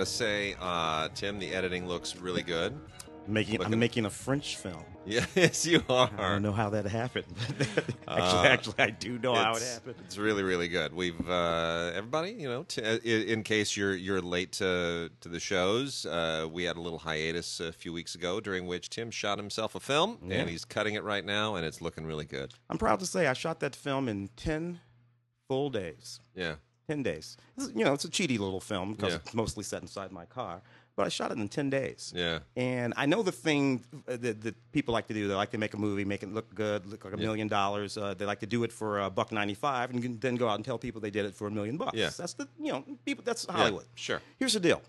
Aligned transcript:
Gotta 0.00 0.10
say, 0.10 0.54
uh, 0.58 1.10
Tim, 1.14 1.38
the 1.38 1.52
editing 1.52 1.86
looks 1.86 2.16
really 2.16 2.40
good. 2.42 2.74
Making, 3.28 3.58
Looking- 3.58 3.74
I'm 3.74 3.80
making 3.80 4.06
a 4.06 4.10
French 4.10 4.56
film. 4.56 4.82
Yes, 5.04 5.66
you 5.66 5.82
are. 5.90 6.10
I 6.16 6.30
don't 6.30 6.40
know 6.42 6.52
how 6.52 6.70
that 6.70 6.86
happened. 6.86 7.26
actually, 7.60 7.84
Uh, 8.08 8.42
actually, 8.44 8.74
I 8.78 8.88
do 8.88 9.18
know 9.18 9.34
how 9.34 9.50
it 9.52 9.56
It's- 9.56 9.74
happened. 9.74 9.96
It's 10.06 10.16
really, 10.16 10.42
really 10.42 10.68
good. 10.68 10.94
We've 10.94 11.20
uh, 11.28 11.92
everybody, 11.94 12.30
you 12.30 12.48
know, 12.48 12.62
t- 12.62 12.80
uh, 12.82 12.94
i- 13.04 13.08
in 13.08 13.42
case 13.42 13.76
you're 13.76 13.94
you're 13.94 14.22
late 14.22 14.52
to 14.52 15.10
to 15.20 15.28
the 15.28 15.38
shows, 15.38 16.06
uh, 16.06 16.48
we 16.50 16.64
had 16.64 16.78
a 16.78 16.80
little 16.80 17.00
hiatus 17.00 17.60
a 17.60 17.70
few 17.70 17.92
weeks 17.92 18.14
ago 18.14 18.40
during 18.40 18.66
which 18.66 18.88
Tim 18.88 19.10
shot 19.10 19.36
himself 19.36 19.74
a 19.74 19.80
film, 19.80 20.16
Yeah. 20.26 20.36
and 20.36 20.48
he's 20.48 20.64
cutting 20.64 20.94
it 20.94 21.04
right 21.04 21.26
now, 21.26 21.56
and 21.56 21.66
it's 21.66 21.82
looking 21.82 22.06
really 22.06 22.24
good. 22.24 22.54
I'm 22.70 22.78
proud 22.78 23.00
to 23.00 23.06
say 23.06 23.26
I 23.26 23.34
shot 23.34 23.60
that 23.60 23.76
film 23.76 24.08
in 24.08 24.28
10 24.36 24.80
full 25.46 25.68
days. 25.68 26.20
Yeah, 26.34 26.54
10 26.90 27.02
days. 27.10 27.36
Is- 27.58 27.72
you 27.78 27.84
know, 27.84 27.94
it's 27.96 28.04
a 28.04 28.12
cheaty 28.16 28.38
little 28.46 28.60
film 28.72 28.88
because 28.94 29.12
Yeah. 29.12 29.20
it's 29.24 29.34
mostly 29.42 29.64
set 29.64 29.80
inside 29.82 30.10
my 30.20 30.26
car, 30.38 30.54
but 30.96 31.06
I 31.06 31.10
shot 31.18 31.28
it 31.32 31.38
in 31.38 31.48
10 31.48 31.70
days. 31.70 32.12
yeah, 32.16 32.38
And 32.56 32.92
I 33.02 33.06
know 33.06 33.22
the 33.30 33.36
thing 33.46 33.64
uh, 34.08 34.16
that, 34.24 34.36
that 34.44 34.54
people 34.76 34.92
like 34.98 35.06
to 35.10 35.14
do. 35.14 35.22
They 35.28 35.34
like 35.44 35.52
to 35.56 35.58
make 35.64 35.74
a 35.78 35.80
movie, 35.86 36.04
make 36.14 36.22
it 36.26 36.32
look 36.38 36.48
good, 36.64 36.80
look 36.92 37.04
like 37.04 37.14
a 37.14 37.18
Yeah. 37.18 37.26
million 37.28 37.48
dollars. 37.48 37.96
Uh, 37.96 38.14
they 38.18 38.26
like 38.32 38.40
to 38.46 38.50
do 38.56 38.64
it 38.66 38.72
for 38.80 38.90
a 39.06 39.08
buck 39.18 39.30
ninety-five, 39.40 39.86
and 39.92 40.20
then 40.24 40.34
go 40.42 40.46
out 40.50 40.56
and 40.60 40.64
tell 40.64 40.78
people 40.86 41.00
they 41.06 41.12
did 41.18 41.24
it 41.26 41.34
for 41.40 41.46
a 41.46 41.50
million 41.58 41.76
bucks. 41.82 41.96
Yeah. 42.02 42.10
That's 42.20 42.34
the 42.40 42.46
you 42.64 42.72
know 42.72 42.80
people. 43.06 43.22
That's 43.28 43.44
Yeah, 43.48 43.56
Hollywood. 43.56 43.86
sure. 44.06 44.20
Here's 44.40 44.54
the 44.58 44.60
deal. 44.68 44.80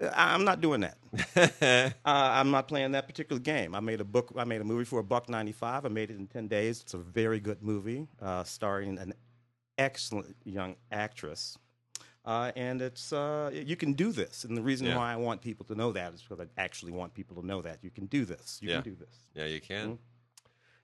Uh, 0.00 0.10
I'm 0.34 0.44
not 0.50 0.58
doing 0.66 0.80
that. 0.86 0.96
uh, 2.06 2.30
I'm 2.38 2.50
not 2.50 2.64
playing 2.68 2.92
that 2.92 3.06
particular 3.10 3.40
game. 3.40 3.74
I 3.74 3.80
made 3.80 4.00
a 4.00 4.04
book. 4.16 4.26
I 4.36 4.44
made 4.44 4.60
a 4.60 4.64
movie 4.72 4.84
for 4.92 4.98
a 5.00 5.04
buck 5.04 5.28
ninety-five. 5.28 5.80
I 5.84 5.88
made 5.88 6.10
it 6.10 6.16
in 6.22 6.26
ten 6.26 6.48
days. 6.48 6.80
It's 6.82 6.94
a 6.94 6.98
very 7.20 7.40
good 7.40 7.60
movie, 7.62 8.06
uh, 8.22 8.44
starring 8.44 8.98
an 8.98 9.12
excellent 9.80 10.36
young 10.44 10.76
actress. 10.92 11.58
Uh, 12.24 12.52
and 12.54 12.82
it's 12.82 13.12
uh, 13.12 13.50
you 13.52 13.76
can 13.76 13.94
do 13.94 14.12
this, 14.12 14.44
and 14.44 14.54
the 14.56 14.62
reason 14.62 14.86
Yeah. 14.86 14.96
why 14.98 15.12
I 15.12 15.16
want 15.16 15.40
people 15.40 15.64
to 15.66 15.74
know 15.74 15.90
that 15.92 16.12
is 16.14 16.20
because 16.22 16.38
I 16.46 16.60
actually 16.60 16.92
want 16.92 17.14
people 17.14 17.40
to 17.40 17.46
know 17.46 17.62
that 17.62 17.78
you 17.82 17.90
can 17.90 18.06
do 18.06 18.24
this. 18.26 18.58
You 18.60 18.68
Yeah. 18.68 18.82
can 18.82 18.92
do 18.92 18.96
this. 18.96 19.14
yeah. 19.34 19.46
You 19.46 19.60
can. 19.60 19.86
Mm-hmm. 19.86 19.94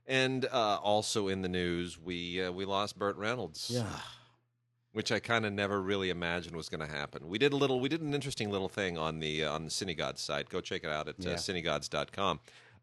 And 0.08 0.44
uh, 0.46 0.78
also 0.82 1.28
in 1.28 1.42
the 1.42 1.48
news, 1.48 1.98
we 2.00 2.42
uh, 2.42 2.50
we 2.52 2.64
lost 2.64 2.98
Burt 2.98 3.16
Reynolds. 3.16 3.70
Yeah. 3.70 3.84
which 4.92 5.12
I 5.12 5.18
kind 5.20 5.44
of 5.44 5.52
never 5.52 5.82
really 5.82 6.08
imagined 6.08 6.56
was 6.56 6.70
going 6.70 6.80
to 6.80 6.86
happen. 7.00 7.28
We 7.28 7.36
did 7.36 7.52
a 7.52 7.56
little, 7.56 7.80
we 7.80 7.90
did 7.90 8.00
an 8.00 8.14
interesting 8.14 8.50
little 8.50 8.70
thing 8.70 8.96
on 8.96 9.18
the 9.20 9.44
uh, 9.44 9.52
on 9.52 9.64
the 9.64 9.70
Cinegods 9.70 10.20
site. 10.20 10.48
Go 10.48 10.62
check 10.62 10.84
it 10.84 10.90
out 10.90 11.06
at 11.06 11.16
uh, 11.20 11.30
Yeah. 11.30 11.36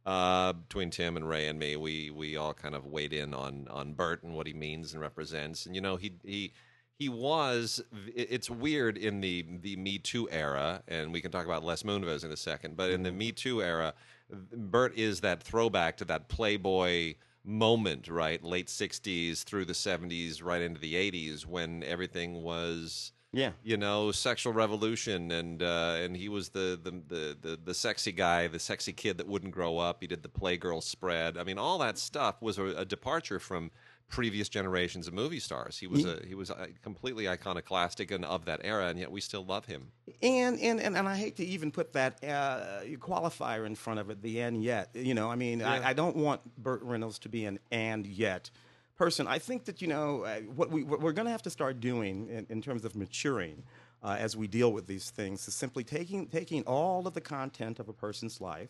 Uh, 0.06 0.54
between 0.54 0.90
Tim 0.90 1.16
and 1.16 1.28
Ray 1.28 1.48
and 1.48 1.58
me, 1.58 1.78
we 1.78 2.10
we 2.12 2.36
all 2.36 2.54
kind 2.54 2.76
of 2.76 2.86
weighed 2.86 3.14
in 3.14 3.34
on 3.34 3.68
on 3.70 3.94
Burt 3.94 4.24
and 4.24 4.34
what 4.34 4.48
he 4.48 4.54
means 4.54 4.94
and 4.94 5.02
represents. 5.02 5.66
And 5.66 5.76
you 5.76 5.82
know, 5.82 5.96
he 5.96 6.14
he 6.24 6.54
he 6.98 7.08
was. 7.08 7.82
It's 8.14 8.50
weird 8.50 8.98
in 8.98 9.22
the 9.22 9.46
the 9.62 9.76
Me 9.78 9.98
Too 9.98 10.30
era, 10.30 10.84
and 10.88 11.14
we 11.14 11.22
can 11.22 11.32
talk 11.32 11.46
about 11.46 11.64
Les 11.64 11.84
Moonves 11.84 12.26
in 12.26 12.32
a 12.32 12.38
second. 12.38 12.76
But 12.76 12.92
in 12.92 13.04
the 13.04 13.12
Me 13.12 13.32
Too 13.32 13.62
era, 13.62 13.94
Burt 14.30 14.98
is 14.98 15.22
that 15.22 15.42
throwback 15.42 15.98
to 15.98 16.06
that 16.06 16.28
Playboy 16.28 17.16
moment, 17.46 18.10
right? 18.10 18.44
Late 18.44 18.68
'60s 18.68 19.44
through 19.44 19.66
the 19.66 19.74
'70s, 19.74 20.44
right 20.44 20.62
into 20.62 20.82
the 20.82 20.96
'80s, 20.96 21.46
when 21.46 21.82
everything 21.84 22.44
was 22.44 23.14
Yeah. 23.34 23.52
you 23.64 23.78
know, 23.78 24.12
sexual 24.12 24.54
revolution, 24.54 25.32
and 25.32 25.62
uh, 25.64 25.98
and 26.00 26.16
he 26.16 26.30
was 26.30 26.50
the, 26.50 26.80
the 26.82 26.92
the 26.92 27.38
the 27.42 27.60
the 27.66 27.74
sexy 27.74 28.12
guy, 28.12 28.48
the 28.48 28.60
sexy 28.60 28.94
kid 28.94 29.18
that 29.18 29.28
wouldn't 29.28 29.52
grow 29.54 29.80
up. 29.80 29.98
He 30.02 30.08
did 30.08 30.22
the 30.22 30.30
Playgirl 30.30 30.84
spread. 30.84 31.38
I 31.38 31.44
mean, 31.44 31.58
all 31.58 31.80
that 31.80 31.98
stuff 31.98 32.42
was 32.42 32.58
a, 32.60 32.66
a 32.66 32.86
departure 32.86 33.40
from 33.40 33.72
previous 34.10 34.48
generations 34.48 35.08
of 35.08 35.14
movie 35.16 35.40
stars. 35.40 35.80
He 35.80 35.88
was 35.88 36.06
a 36.06 36.22
he 36.28 36.36
was 36.36 36.52
a 36.52 36.68
completely 36.84 37.28
iconoclastic 37.28 38.12
and 38.12 38.24
of 38.24 38.46
that 38.46 38.62
era, 38.64 38.86
and 38.88 39.00
yet 39.00 39.12
we 39.12 39.20
still 39.20 39.44
love 39.44 39.66
him. 39.66 39.88
And, 40.22 40.60
and 40.60 40.80
and 40.80 40.96
and 40.96 41.08
I 41.10 41.16
hate 41.16 41.36
to 41.38 41.44
even 41.46 41.72
put 41.72 41.94
that 41.94 42.24
uh, 42.24 42.82
qualifier 43.00 43.66
in 43.66 43.74
front 43.74 44.00
of 44.00 44.12
it, 44.12 44.22
the 44.22 44.42
and 44.42 44.64
yet. 44.64 44.90
You 44.94 45.16
know, 45.16 45.32
I 45.32 45.36
mean, 45.36 45.62
Yeah. 45.62 45.72
I, 45.72 45.90
I 45.90 45.94
don't 45.94 46.16
want 46.16 46.42
Burt 46.62 46.84
Reynolds 46.84 47.18
to 47.20 47.30
be 47.30 47.46
an 47.46 47.58
and 47.72 48.06
yet 48.06 48.52
person. 48.98 49.28
I 49.28 49.40
think 49.40 49.66
that 49.66 49.82
you 49.82 49.88
know 49.88 50.24
uh, 50.24 50.40
what 50.56 50.72
we 50.72 50.84
what 50.84 51.02
we're 51.02 51.14
going 51.14 51.26
to 51.26 51.32
have 51.32 51.42
to 51.44 51.50
start 51.50 51.80
doing 51.80 52.28
in, 52.30 52.46
in 52.50 52.62
terms 52.62 52.86
of 52.86 52.96
maturing 52.96 53.64
uh, 54.04 54.18
as 54.20 54.36
we 54.36 54.48
deal 54.48 54.72
with 54.72 54.88
these 54.88 55.10
things 55.10 55.48
is 55.48 55.54
simply 55.54 55.84
taking 55.84 56.28
taking 56.28 56.64
all 56.64 57.08
of 57.08 57.14
the 57.14 57.22
content 57.22 57.80
of 57.80 57.90
a 57.90 57.94
person's 57.94 58.42
life, 58.42 58.70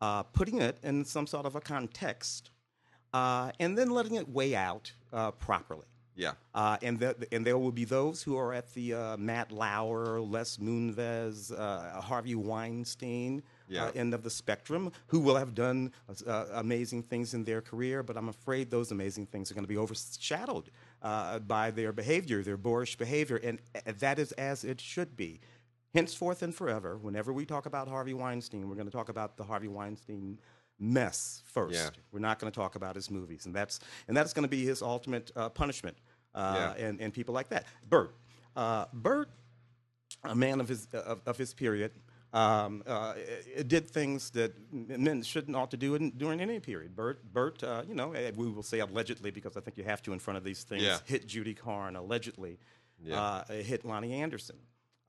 uh, 0.00 0.22
putting 0.22 0.60
it 0.60 0.78
in 0.82 1.04
some 1.04 1.26
sort 1.26 1.46
of 1.46 1.56
a 1.56 1.60
context, 1.60 2.50
uh, 3.12 3.50
and 3.60 3.76
then 3.78 3.90
letting 3.90 4.14
it 4.14 4.28
weigh 4.28 4.54
out 4.54 4.92
uh, 5.12 5.30
properly. 5.32 5.86
Yeah, 6.16 6.34
Uh, 6.54 6.76
and, 6.80 7.00
the, 7.00 7.26
and 7.32 7.44
there 7.44 7.58
will 7.58 7.72
be 7.72 7.84
those 7.84 8.22
who 8.22 8.36
are 8.36 8.52
at 8.52 8.72
the 8.72 8.94
uh, 8.94 9.16
Matt 9.16 9.50
Lauer, 9.50 10.20
Les 10.20 10.58
Moonves, 10.58 11.50
uh, 11.50 12.00
Harvey 12.00 12.36
Weinstein 12.36 13.42
Yeah. 13.68 13.84
uh, 13.86 13.92
end 13.94 14.12
of 14.14 14.22
the 14.22 14.30
spectrum 14.30 14.92
who 15.06 15.20
will 15.20 15.36
have 15.36 15.54
done 15.54 15.92
uh, 16.26 16.44
amazing 16.54 17.02
things 17.04 17.32
in 17.34 17.44
their 17.44 17.60
career, 17.62 18.02
but 18.02 18.16
I'm 18.16 18.28
afraid 18.28 18.70
those 18.70 18.90
amazing 18.90 19.26
things 19.26 19.50
are 19.50 19.54
going 19.54 19.64
to 19.64 19.68
be 19.68 19.78
overshadowed 19.78 20.70
uh, 21.02 21.38
by 21.38 21.70
their 21.70 21.92
behavior, 21.92 22.42
their 22.42 22.56
boorish 22.58 22.96
behavior, 22.96 23.36
and 23.36 23.60
uh, 23.74 23.92
that 23.98 24.18
is 24.18 24.32
as 24.32 24.64
it 24.64 24.80
should 24.80 25.16
be. 25.16 25.40
Henceforth 25.94 26.42
and 26.42 26.54
forever, 26.54 26.96
whenever 26.98 27.32
we 27.32 27.46
talk 27.46 27.66
about 27.66 27.86
Harvey 27.88 28.14
Weinstein, 28.14 28.68
we're 28.68 28.74
going 28.74 28.86
to 28.88 28.92
talk 28.92 29.08
about 29.08 29.36
the 29.36 29.44
Harvey 29.44 29.68
Weinstein 29.68 30.38
mess 30.80 31.42
first. 31.46 31.74
Yeah. 31.76 31.90
We're 32.12 32.18
not 32.18 32.38
going 32.40 32.50
to 32.52 32.58
talk 32.58 32.74
about 32.74 32.96
his 32.96 33.10
movies, 33.10 33.46
and 33.46 33.54
that's 33.54 33.78
and 34.08 34.16
that's 34.16 34.32
going 34.32 34.42
to 34.42 34.48
be 34.48 34.64
his 34.64 34.82
ultimate 34.82 35.30
uh, 35.36 35.48
punishment. 35.50 35.96
Uh, 36.34 36.74
Yeah. 36.76 36.86
and 36.86 37.00
and 37.00 37.14
people 37.14 37.32
like 37.32 37.48
that. 37.50 37.64
Burt, 37.88 38.12
uh, 38.56 38.86
Burt, 38.92 39.30
a 40.24 40.34
man 40.34 40.60
of 40.60 40.68
his 40.68 40.86
of, 40.92 41.20
of 41.26 41.36
his 41.38 41.54
period, 41.54 41.92
um, 42.34 42.82
uh, 42.86 43.14
it 43.16 43.68
did 43.68 43.88
things 43.88 44.30
that 44.30 44.52
men 44.72 45.22
shouldn't 45.22 45.56
ought 45.56 45.70
to 45.70 45.76
do 45.76 45.94
in, 45.94 46.10
during 46.10 46.40
any 46.40 46.58
period. 46.60 46.94
Burt, 46.96 47.22
Burt, 47.32 47.62
uh, 47.62 47.82
you 47.88 47.94
know, 47.94 48.12
eh, 48.12 48.32
we 48.34 48.48
will 48.48 48.62
say 48.62 48.80
allegedly 48.80 49.30
because 49.30 49.56
I 49.56 49.60
think 49.60 49.76
you 49.78 49.84
have 49.84 50.02
to 50.02 50.12
in 50.12 50.18
front 50.18 50.36
of 50.36 50.44
these 50.44 50.64
things. 50.64 50.82
Yeah. 50.82 50.98
Hit 51.06 51.26
Judy 51.26 51.54
Carne 51.54 51.96
allegedly. 51.96 52.58
Yeah. 53.02 53.20
Uh, 53.20 53.44
hit 53.52 53.84
Loni 53.84 54.12
Anderson, 54.12 54.56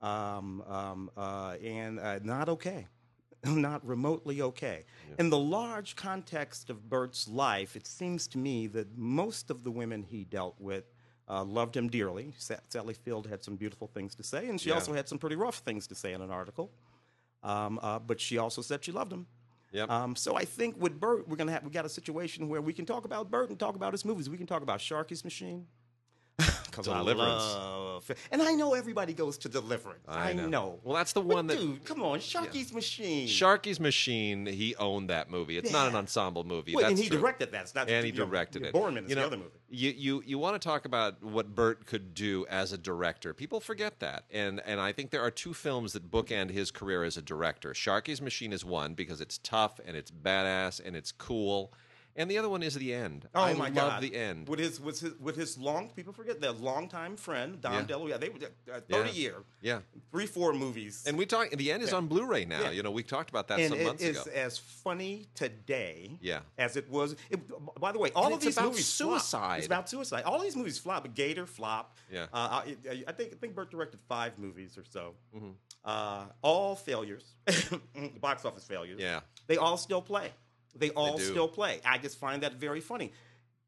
um, 0.02 0.62
um, 0.66 1.10
uh, 1.16 1.56
and 1.62 1.98
uh, 1.98 2.18
not 2.22 2.48
okay 2.48 2.86
not 3.44 3.86
remotely 3.86 4.42
okay. 4.42 4.84
In 5.18 5.30
the 5.30 5.38
large 5.38 5.96
context 5.96 6.68
of 6.70 6.88
Burt's 6.88 7.28
life, 7.28 7.76
it 7.76 7.86
seems 7.86 8.26
to 8.28 8.38
me 8.38 8.66
that 8.68 8.96
most 8.96 9.50
of 9.50 9.62
the 9.64 9.70
women 9.70 10.02
he 10.02 10.24
dealt 10.24 10.56
with 10.60 10.84
uh, 11.28 11.44
loved 11.44 11.76
him 11.76 11.88
dearly. 11.88 12.34
Sally 12.38 12.94
Field 12.94 13.26
had 13.26 13.42
some 13.42 13.56
beautiful 13.56 13.86
things 13.88 14.14
to 14.16 14.22
say, 14.22 14.48
and 14.48 14.60
she 14.60 14.68
Yeah. 14.68 14.76
also 14.76 14.92
had 14.92 15.08
some 15.08 15.18
pretty 15.18 15.36
rough 15.36 15.58
things 15.58 15.86
to 15.88 15.94
say 15.94 16.12
in 16.12 16.22
an 16.22 16.30
article. 16.30 16.70
Um, 17.42 17.78
uh, 17.82 17.98
but 17.98 18.20
she 18.20 18.38
also 18.38 18.62
said 18.62 18.84
she 18.84 18.92
loved 18.92 19.12
him. 19.12 19.26
Yep. 19.72 19.90
Um, 19.90 20.16
so 20.16 20.36
I 20.36 20.44
think 20.44 20.80
with 20.80 20.98
Burt, 20.98 21.28
we're 21.28 21.36
gonna 21.36 21.52
have 21.52 21.64
we 21.64 21.70
got 21.70 21.84
a 21.84 21.88
situation 21.88 22.48
where 22.48 22.60
we 22.60 22.72
can 22.72 22.86
talk 22.86 23.04
about 23.04 23.30
Burt 23.30 23.50
and 23.50 23.58
talk 23.58 23.76
about 23.76 23.92
his 23.92 24.04
movies. 24.04 24.30
We 24.30 24.38
can 24.38 24.46
talk 24.46 24.62
about 24.62 24.80
Sharky's 24.80 25.24
Machine. 25.24 25.66
'Cause 26.76 26.88
I 26.88 26.98
Deliverance. 26.98 27.42
love- 27.42 28.10
and 28.30 28.42
I 28.42 28.52
know 28.52 28.74
everybody 28.74 29.14
goes 29.14 29.38
to 29.38 29.48
Deliverance. 29.48 30.04
I 30.06 30.30
I, 30.30 30.32
know. 30.34 30.46
know. 30.48 30.80
Well, 30.84 30.94
that's 30.94 31.12
the 31.14 31.22
But 31.22 31.34
one 31.34 31.46
that- 31.46 31.58
dude, 31.58 31.84
come 31.84 32.02
on, 32.02 32.18
Sharky's 32.18 32.72
Machine. 32.72 33.26
Sharky's 33.26 33.80
Machine. 33.80 34.44
He 34.46 34.76
owned 34.76 35.08
that 35.10 35.30
movie. 35.30 35.56
It's 35.56 35.72
not 35.72 35.88
an 35.88 35.96
ensemble 35.96 36.44
movie. 36.44 36.74
Well, 36.74 36.84
and 36.84 36.98
he 36.98 37.08
true. 37.08 37.18
directed 37.18 37.52
that. 37.52 37.62
It's 37.62 37.74
not 37.74 37.88
and 37.88 38.04
he 38.04 38.12
you 38.12 38.18
know, 38.18 38.26
directed 38.26 38.62
it. 38.64 38.74
Boorman 38.74 39.04
is 39.04 39.10
you 39.10 39.14
know, 39.16 39.22
the 39.22 39.26
other 39.28 39.36
movie. 39.38 39.50
You 39.70 39.90
you 39.90 40.22
you 40.26 40.38
want 40.38 40.60
to 40.60 40.68
talk 40.68 40.84
about 40.84 41.22
what 41.22 41.54
Burt 41.54 41.86
could 41.86 42.12
do 42.14 42.46
as 42.50 42.72
a 42.72 42.78
director? 42.78 43.32
People 43.34 43.60
forget 43.60 43.98
that, 44.00 44.24
and 44.30 44.60
and 44.66 44.78
I 44.80 44.92
think 44.92 45.10
there 45.10 45.22
are 45.22 45.30
two 45.30 45.54
films 45.54 45.94
that 45.94 46.10
bookend 46.10 46.50
his 46.50 46.70
career 46.70 47.02
as 47.02 47.16
a 47.16 47.22
director. 47.22 47.70
Sharky's 47.72 48.20
Machine 48.20 48.52
is 48.52 48.64
one 48.64 48.94
because 48.94 49.20
it's 49.20 49.38
tough 49.38 49.80
and 49.84 49.96
it's 49.96 50.10
badass 50.10 50.80
and 50.84 50.94
it's 50.94 51.10
cool, 51.12 51.72
and 52.16 52.30
the 52.30 52.38
other 52.38 52.48
one 52.48 52.62
is 52.62 52.74
The 52.74 52.92
End. 52.94 53.28
Oh 53.34 53.42
I 53.42 53.52
my 53.54 53.66
love 53.68 53.74
God! 53.74 54.02
The 54.02 54.14
End. 54.14 54.48
with 54.48 54.58
his 54.58 54.80
with 54.80 55.00
his 55.00 55.14
with 55.20 55.36
his 55.36 55.58
long 55.58 55.90
people 55.90 56.12
forget 56.12 56.40
their 56.40 56.52
longtime 56.52 57.16
friend 57.16 57.60
Dom 57.60 57.86
Yeah. 57.88 58.16
They 58.18 58.28
were 58.28 58.38
uh, 58.72 58.80
thirty 58.88 59.10
Yeah. 59.10 59.14
year, 59.14 59.34
Yeah, 59.60 59.80
three 60.10 60.26
four 60.26 60.52
movies, 60.52 61.04
and 61.06 61.16
we 61.18 61.26
talk. 61.26 61.50
The 61.50 61.70
End 61.72 61.82
is 61.82 61.92
on 61.92 62.06
Blu-ray 62.06 62.44
now. 62.44 62.62
Yeah. 62.62 62.70
You 62.70 62.82
know, 62.82 62.90
we 62.90 63.02
talked 63.02 63.30
about 63.30 63.48
that 63.48 63.58
and 63.60 63.70
some 63.70 63.78
it 63.80 63.84
months 63.84 64.02
is 64.02 64.20
ago. 64.22 64.30
as 64.34 64.58
funny 64.58 65.26
today, 65.34 66.18
Yeah. 66.20 66.40
as 66.58 66.76
it 66.76 66.88
was. 66.90 67.16
It, 67.30 67.40
by 67.80 67.92
the 67.92 67.98
way, 67.98 68.10
all 68.14 68.26
And 68.26 68.34
of 68.34 68.40
these 68.40 68.58
movies 68.60 68.96
flop. 68.96 69.20
suicide. 69.20 69.56
It's 69.58 69.66
about 69.66 69.88
suicide. 69.88 70.22
All 70.24 70.40
these 70.40 70.56
movies 70.56 70.78
flop. 70.78 71.06
Gator 71.14 71.46
flop. 71.46 71.96
Yeah. 72.12 72.24
uh, 72.32 72.62
I, 72.64 72.76
I- 72.90 73.04
I 73.08 73.12
think 73.12 73.32
I 73.32 73.36
think 73.40 73.54
Burt 73.54 73.70
directed 73.70 74.00
five 74.08 74.38
movies 74.38 74.76
or 74.78 74.84
so. 74.88 75.14
Mm-hmm. 75.34 75.50
Uh, 75.84 76.24
all 76.42 76.74
failures, 76.74 77.34
box 78.20 78.44
office 78.44 78.64
failures. 78.64 78.98
Yeah. 79.00 79.20
they 79.46 79.56
all 79.56 79.76
still 79.76 80.02
play. 80.02 80.32
They 80.78 80.90
all 80.90 81.16
do. 81.16 81.24
still 81.24 81.48
play. 81.48 81.80
I 81.84 81.98
just 81.98 82.18
find 82.18 82.42
that 82.42 82.54
very 82.54 82.80
funny. 82.80 83.12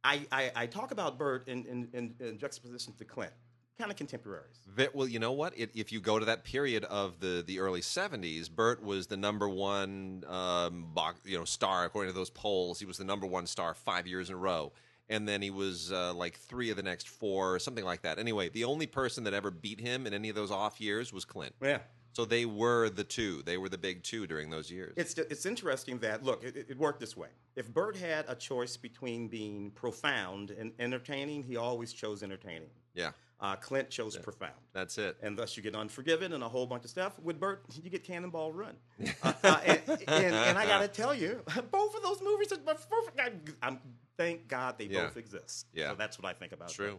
I, 0.04 0.26
I, 0.30 0.52
I 0.54 0.66
talk 0.66 0.90
about 0.90 1.18
Burt 1.18 1.48
in, 1.48 1.64
in, 1.66 1.88
in, 1.92 2.14
in 2.20 2.38
juxtaposition 2.38 2.94
to 2.98 3.04
Clint, 3.04 3.32
kind 3.78 3.90
of 3.90 3.96
contemporaries. 3.96 4.56
Well, 4.94 5.08
you 5.08 5.18
know 5.18 5.32
what? 5.32 5.58
It, 5.58 5.70
if 5.74 5.92
you 5.92 6.00
go 6.00 6.18
to 6.18 6.24
that 6.26 6.44
period 6.44 6.84
of 6.84 7.20
the, 7.20 7.42
the 7.46 7.58
early 7.58 7.80
'70s, 7.80 8.50
Burt 8.50 8.82
was 8.82 9.08
the 9.08 9.16
number 9.16 9.48
one 9.48 10.24
um, 10.28 10.86
box, 10.94 11.20
you 11.24 11.36
know 11.36 11.44
star 11.44 11.84
according 11.84 12.12
to 12.12 12.18
those 12.18 12.30
polls. 12.30 12.78
He 12.78 12.86
was 12.86 12.98
the 12.98 13.04
number 13.04 13.26
one 13.26 13.46
star 13.46 13.74
five 13.74 14.06
years 14.06 14.28
in 14.28 14.36
a 14.36 14.38
row, 14.38 14.72
and 15.08 15.28
then 15.28 15.42
he 15.42 15.50
was 15.50 15.90
uh, 15.92 16.14
like 16.14 16.38
three 16.38 16.70
of 16.70 16.76
the 16.76 16.82
next 16.82 17.08
four, 17.08 17.54
or 17.54 17.58
something 17.58 17.84
like 17.84 18.02
that. 18.02 18.18
Anyway, 18.18 18.48
the 18.48 18.64
only 18.64 18.86
person 18.86 19.24
that 19.24 19.34
ever 19.34 19.50
beat 19.50 19.80
him 19.80 20.06
in 20.06 20.14
any 20.14 20.28
of 20.28 20.36
those 20.36 20.52
off 20.52 20.80
years 20.80 21.12
was 21.12 21.24
Clint. 21.24 21.54
Yeah. 21.60 21.78
So 22.18 22.24
they 22.24 22.46
were 22.46 22.88
the 22.90 23.04
two. 23.04 23.42
They 23.44 23.58
were 23.58 23.68
the 23.68 23.78
big 23.78 24.02
two 24.02 24.26
during 24.26 24.50
those 24.50 24.72
years. 24.72 24.92
It's, 24.96 25.16
it's 25.16 25.46
interesting 25.46 25.98
that, 26.00 26.24
look, 26.24 26.42
it, 26.42 26.66
it 26.68 26.76
worked 26.76 26.98
this 26.98 27.16
way. 27.16 27.28
If 27.54 27.72
Burt 27.72 27.96
had 27.96 28.24
a 28.26 28.34
choice 28.34 28.76
between 28.76 29.28
being 29.28 29.70
profound 29.70 30.50
and 30.50 30.72
entertaining, 30.80 31.44
he 31.44 31.56
always 31.56 31.92
chose 31.92 32.24
entertaining. 32.24 32.70
yeah, 32.92 33.12
Uh, 33.38 33.54
Clint 33.54 33.88
chose 33.88 34.16
profound. 34.16 34.54
that's 34.72 34.98
it. 34.98 35.16
And 35.22 35.38
thus 35.38 35.56
you 35.56 35.62
get 35.62 35.76
Unforgiven 35.76 36.32
and 36.32 36.42
a 36.42 36.48
whole 36.48 36.66
bunch 36.66 36.82
of 36.82 36.90
stuff. 36.90 37.20
With 37.20 37.38
Burt, 37.38 37.62
you 37.80 37.88
get 37.88 38.02
Cannonball 38.02 38.52
Run. 38.52 38.74
uh, 39.22 39.32
uh, 39.44 39.60
and, 39.64 39.80
and, 40.08 40.34
and 40.34 40.58
I 40.58 40.66
got 40.66 40.80
to 40.80 40.88
tell 40.88 41.14
you, 41.14 41.40
both 41.70 41.94
of 41.94 42.02
those 42.02 42.20
movies 42.20 42.50
are 42.52 42.56
perfect. 42.56 43.20
I, 43.20 43.30
I'm, 43.64 43.78
thank 44.16 44.48
God 44.48 44.74
they 44.76 44.86
Yeah. 44.86 45.04
both 45.04 45.18
exist. 45.18 45.68
Yeah. 45.72 45.90
So 45.90 45.94
that's 45.94 46.18
what 46.18 46.28
I 46.28 46.32
think 46.32 46.50
about 46.50 46.70
it. 46.70 46.74
True. 46.74 46.98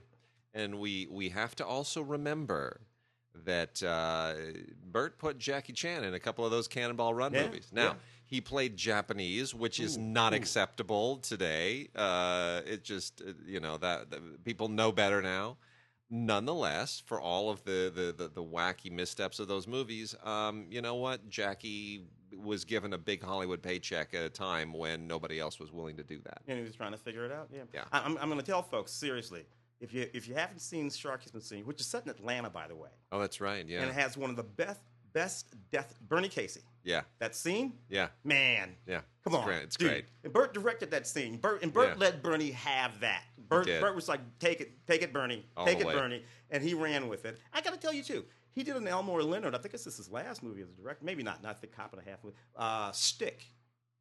And 0.54 0.80
we 0.80 1.10
we 1.12 1.27
have 1.27 1.57
to 1.57 1.65
also 1.65 2.01
remember 2.01 2.80
that 3.45 3.81
uh, 3.83 4.33
Burt 4.91 5.18
put 5.18 5.38
Jackie 5.38 5.74
Chan 5.74 6.03
in 6.03 6.13
a 6.13 6.19
couple 6.19 6.45
of 6.45 6.51
those 6.51 6.68
Cannonball 6.68 7.13
Run 7.13 7.33
Yeah, 7.33 7.45
movies. 7.45 7.69
Now 7.71 7.83
yeah. 7.83 7.94
he 8.25 8.41
played 8.41 8.77
Japanese, 8.77 9.53
which 9.53 9.80
is 9.80 9.97
not 9.97 10.33
ooh. 10.33 10.38
acceptable 10.38 11.18
today. 11.18 11.89
Uh, 11.95 12.62
it 12.65 12.83
just 12.83 13.21
uh, 13.21 13.31
you 13.45 13.59
know 13.59 13.77
that, 13.77 14.09
that 14.12 14.44
people 14.44 14.68
know 14.68 14.91
better 14.91 15.21
now. 15.21 15.57
Nonetheless, 16.12 17.03
for 17.06 17.21
all 17.21 17.51
of 17.51 17.63
the, 17.65 17.91
the, 17.94 18.12
the, 18.18 18.30
the 18.30 18.44
wacky 18.44 18.91
missteps 18.91 19.38
of 19.39 19.47
those 19.47 19.68
movies, 19.68 20.15
um, 20.24 20.65
you 20.71 20.81
know 20.81 20.95
what? 20.95 21.30
Jackie 21.30 22.07
was 22.36 22.65
given 22.65 22.94
a 22.94 22.97
big 22.97 23.21
Hollywood 23.21 23.62
paycheck 23.62 24.15
at 24.15 24.24
a 24.24 24.30
time 24.30 24.74
when 24.74 25.06
nobody 25.06 25.39
else 25.39 25.59
was 25.59 25.71
willing 25.71 25.97
to 25.97 26.03
do 26.03 26.19
that. 26.25 26.41
And 26.47 26.57
he 26.57 26.63
was 26.63 26.75
trying 26.75 26.94
to 26.94 26.97
figure 26.97 27.25
it 27.25 27.31
out. 27.31 27.50
Yeah. 27.53 27.62
Yeah. 27.74 27.83
I, 27.91 28.00
I'm, 28.00 28.18
I'm 28.18 28.27
going 28.27 28.39
to 28.39 28.45
tell 28.45 28.63
folks 28.63 28.91
seriously. 28.91 29.45
If 29.80 29.94
you 29.94 30.10
if 30.14 30.28
you 30.28 30.36
haven't 30.36 30.60
seen 30.60 30.90
Sharky's 30.90 31.34
Machine, 31.34 31.66
which 31.66 31.80
is 31.80 31.88
set 31.88 32.04
in 32.04 32.10
Atlanta, 32.10 32.50
by 32.50 32.68
the 32.68 32.76
way, 32.76 32.90
Oh, 33.12 33.20
that's 33.20 33.40
right. 33.40 33.66
Yeah. 33.66 33.80
and 33.81 33.90
it 33.90 33.94
has 33.94 34.18
one 34.18 34.30
of 34.30 34.36
the 34.36 34.44
best 34.44 34.81
best 35.14 35.48
death 35.72 35.96
Bernie 36.08 36.28
Casey. 36.30 36.62
yeah. 36.84 37.02
That 37.20 37.36
scene, 37.36 37.74
Yeah. 37.90 38.10
man. 38.24 38.76
Yeah. 38.86 39.02
Come 39.24 39.34
It's 39.34 39.36
on, 39.36 39.46
great. 39.46 39.64
It's 39.64 39.76
dude. 39.78 39.90
great. 39.90 40.06
And 40.24 40.31
Burt 40.34 40.54
directed 40.54 40.92
that 40.92 41.08
scene. 41.08 41.38
Burt 41.38 41.64
and 41.64 41.74
Burt 41.74 41.90
Yeah. 41.90 41.96
let 41.98 42.22
Bernie 42.22 42.52
have 42.52 43.00
that. 43.00 43.24
Burt, 43.38 43.66
did. 43.66 43.81
Burt 43.81 43.96
was 43.96 44.08
like, 44.08 44.20
"Take 44.38 44.62
it, 44.62 44.86
take 44.86 45.02
it, 45.02 45.12
Bernie, 45.12 45.46
All 45.58 45.66
take 45.66 45.80
it, 45.80 45.88
way. 45.88 45.94
Bernie," 45.96 46.24
and 46.52 46.62
he 46.62 46.75
ran 46.75 47.08
with 47.08 47.25
it. 47.25 47.40
I 47.54 47.62
got 47.62 47.74
to 47.74 47.80
tell 47.80 47.92
you 47.94 48.04
too. 48.04 48.24
He 48.52 48.64
did 48.64 48.75
an 48.75 48.88
Elmore 48.88 49.24
Leonard. 49.24 49.56
I 49.56 49.58
think 49.58 49.72
this 49.72 49.88
is 49.88 49.98
his 49.98 50.10
last 50.12 50.44
movie 50.44 50.62
as 50.62 50.70
a 50.70 50.74
director. 50.74 51.04
Maybe 51.06 51.24
not. 51.24 51.42
Not 51.42 51.60
the 51.62 51.68
cop 51.68 51.94
and 51.94 52.06
a 52.06 52.10
half. 52.10 52.24
movie. 52.24 52.36
Uh, 52.56 52.92
Stick, 52.92 53.46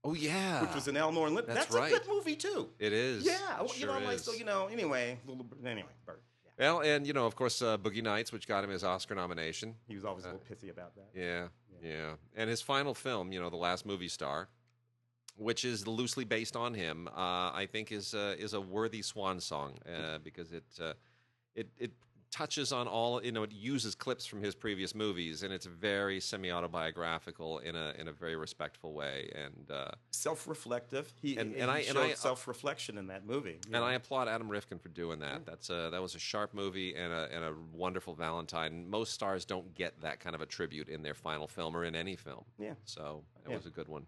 Oh 0.04 0.14
yeah, 0.14 0.62
which 0.62 0.74
was 0.74 0.88
an 0.88 0.96
Elmore 0.96 1.28
Leonard. 1.28 1.46
That's 1.48 1.66
That's, 1.66 1.74
right. 1.74 1.92
a 1.92 1.98
good 1.98 2.08
movie 2.08 2.36
too. 2.36 2.68
it 2.78 2.92
is. 2.92 3.24
Yeah, 3.26 3.32
It 3.62 3.78
you 3.78 3.86
know, 3.86 3.92
sure 3.94 4.00
like 4.06 4.16
is. 4.16 4.24
so, 4.24 4.32
you 4.32 4.44
know. 4.44 4.68
Anyway, 4.70 5.18
little, 5.26 5.46
anyway, 5.64 5.88
Burt. 6.06 6.22
Yeah. 6.58 6.72
Well, 6.72 6.80
and 6.82 7.06
you 7.06 7.12
know, 7.12 7.26
of 7.26 7.34
course, 7.36 7.60
uh, 7.62 7.76
Boogie 7.78 8.02
Nights, 8.02 8.32
which 8.32 8.46
got 8.46 8.62
him 8.64 8.70
his 8.70 8.84
Oscar 8.84 9.14
nomination. 9.14 9.74
He 9.88 9.94
was 9.96 10.04
always 10.04 10.24
a 10.24 10.28
Uh, 10.28 10.32
little 10.34 10.46
pissy 10.56 10.70
about 10.70 10.94
that. 10.94 11.08
Yeah, 11.14 11.48
yeah, 11.82 12.12
and 12.36 12.48
his 12.48 12.62
final 12.62 12.94
film, 12.94 13.32
you 13.32 13.40
know, 13.40 13.50
the 13.50 13.56
last 13.56 13.84
movie 13.86 14.08
star, 14.08 14.48
which 15.36 15.64
is 15.64 15.86
loosely 15.86 16.24
based 16.24 16.54
on 16.56 16.74
him, 16.74 17.08
uh, 17.08 17.50
I 17.52 17.66
think 17.70 17.90
is 17.92 18.14
uh, 18.14 18.36
is 18.38 18.54
a 18.54 18.60
worthy 18.60 19.02
swan 19.02 19.40
song 19.40 19.78
uh, 19.84 20.18
because 20.18 20.52
it 20.52 20.64
uh, 20.80 20.92
it 21.56 21.68
it 21.76 21.92
touches 22.30 22.72
on 22.72 22.86
all 22.86 23.24
you 23.24 23.32
know 23.32 23.42
it 23.42 23.52
uses 23.52 23.94
clips 23.94 24.26
from 24.26 24.42
his 24.42 24.54
previous 24.54 24.94
movies 24.94 25.42
and 25.42 25.52
it's 25.52 25.66
very 25.66 26.20
semi 26.20 26.50
autobiographical 26.50 27.58
in 27.60 27.74
a 27.74 27.92
in 27.98 28.08
a 28.08 28.12
very 28.12 28.36
respectful 28.36 28.92
way 28.92 29.30
and 29.34 29.70
uh, 29.70 29.90
Self-reflective. 30.10 31.12
He 31.22 31.36
And- 31.36 31.52
and, 31.52 31.62
and 31.62 31.70
I- 31.70 31.80
he 31.80 31.88
and 31.88 31.96
showed 31.96 32.10
I- 32.10 32.14
self-reflection 32.14 32.98
in 32.98 33.06
that 33.08 33.24
movie. 33.26 33.58
And 33.64 33.72
know. 33.72 33.84
I 33.84 33.94
applaud 33.94 34.28
Adam 34.28 34.48
Rifkin 34.48 34.78
for 34.78 34.88
doing 34.90 35.20
that. 35.20 35.46
That's 35.46 35.70
a, 35.70 35.88
that 35.90 36.02
was 36.02 36.14
a 36.14 36.18
sharp 36.18 36.54
movie 36.54 36.94
and 36.94 37.12
a, 37.12 37.28
and 37.32 37.44
a 37.44 37.54
wonderful 37.72 38.14
Valentine. 38.14 38.88
Most 38.88 39.12
stars 39.12 39.44
don't 39.44 39.74
get 39.74 40.00
that 40.02 40.20
kind 40.20 40.34
of 40.34 40.40
a 40.42 40.46
tribute 40.46 40.88
in 40.88 41.02
their 41.02 41.14
final 41.14 41.46
film 41.48 41.76
or 41.76 41.84
in 41.84 41.94
any 41.94 42.16
film. 42.16 42.44
Yeah. 42.58 42.74
So 42.84 43.22
it 43.44 43.50
Yeah. 43.50 43.56
was 43.56 43.66
a 43.66 43.70
good 43.70 43.88
one. 43.88 44.06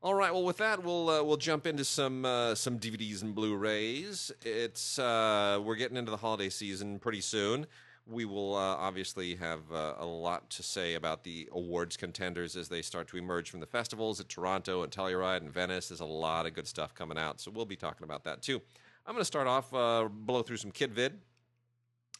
All 0.00 0.14
right. 0.14 0.32
Well, 0.32 0.44
with 0.44 0.58
that, 0.58 0.84
we'll 0.84 1.10
uh, 1.10 1.24
we'll 1.24 1.38
jump 1.38 1.66
into 1.66 1.84
some 1.84 2.24
uh, 2.24 2.54
some 2.54 2.78
DVDs 2.78 3.22
and 3.22 3.34
Blu-rays. 3.34 4.30
It's 4.42 4.96
uh, 4.96 5.60
we're 5.60 5.74
getting 5.74 5.96
into 5.96 6.12
the 6.12 6.16
holiday 6.16 6.50
season 6.50 7.00
pretty 7.00 7.20
soon. 7.20 7.66
We 8.06 8.24
will 8.24 8.54
uh, 8.54 8.76
obviously 8.76 9.34
have 9.34 9.72
uh, 9.72 9.94
a 9.98 10.06
lot 10.06 10.50
to 10.50 10.62
say 10.62 10.94
about 10.94 11.24
the 11.24 11.48
awards 11.50 11.96
contenders 11.96 12.54
as 12.54 12.68
they 12.68 12.80
start 12.80 13.08
to 13.08 13.16
emerge 13.16 13.50
from 13.50 13.58
the 13.58 13.66
festivals 13.66 14.20
at 14.20 14.28
Toronto 14.28 14.84
and 14.84 14.92
Telluride 14.92 15.38
and 15.38 15.52
Venice. 15.52 15.88
There's 15.88 15.98
a 15.98 16.04
lot 16.04 16.46
of 16.46 16.54
good 16.54 16.68
stuff 16.68 16.94
coming 16.94 17.18
out, 17.18 17.40
so 17.40 17.50
we'll 17.50 17.66
be 17.66 17.74
talking 17.74 18.04
about 18.04 18.22
that 18.22 18.40
too. 18.40 18.62
I'm 19.04 19.14
going 19.14 19.20
to 19.22 19.24
start 19.24 19.48
off 19.48 19.74
uh, 19.74 20.08
blow 20.08 20.42
through 20.42 20.58
some 20.58 20.70
kid 20.70 20.94
vid. 20.94 21.18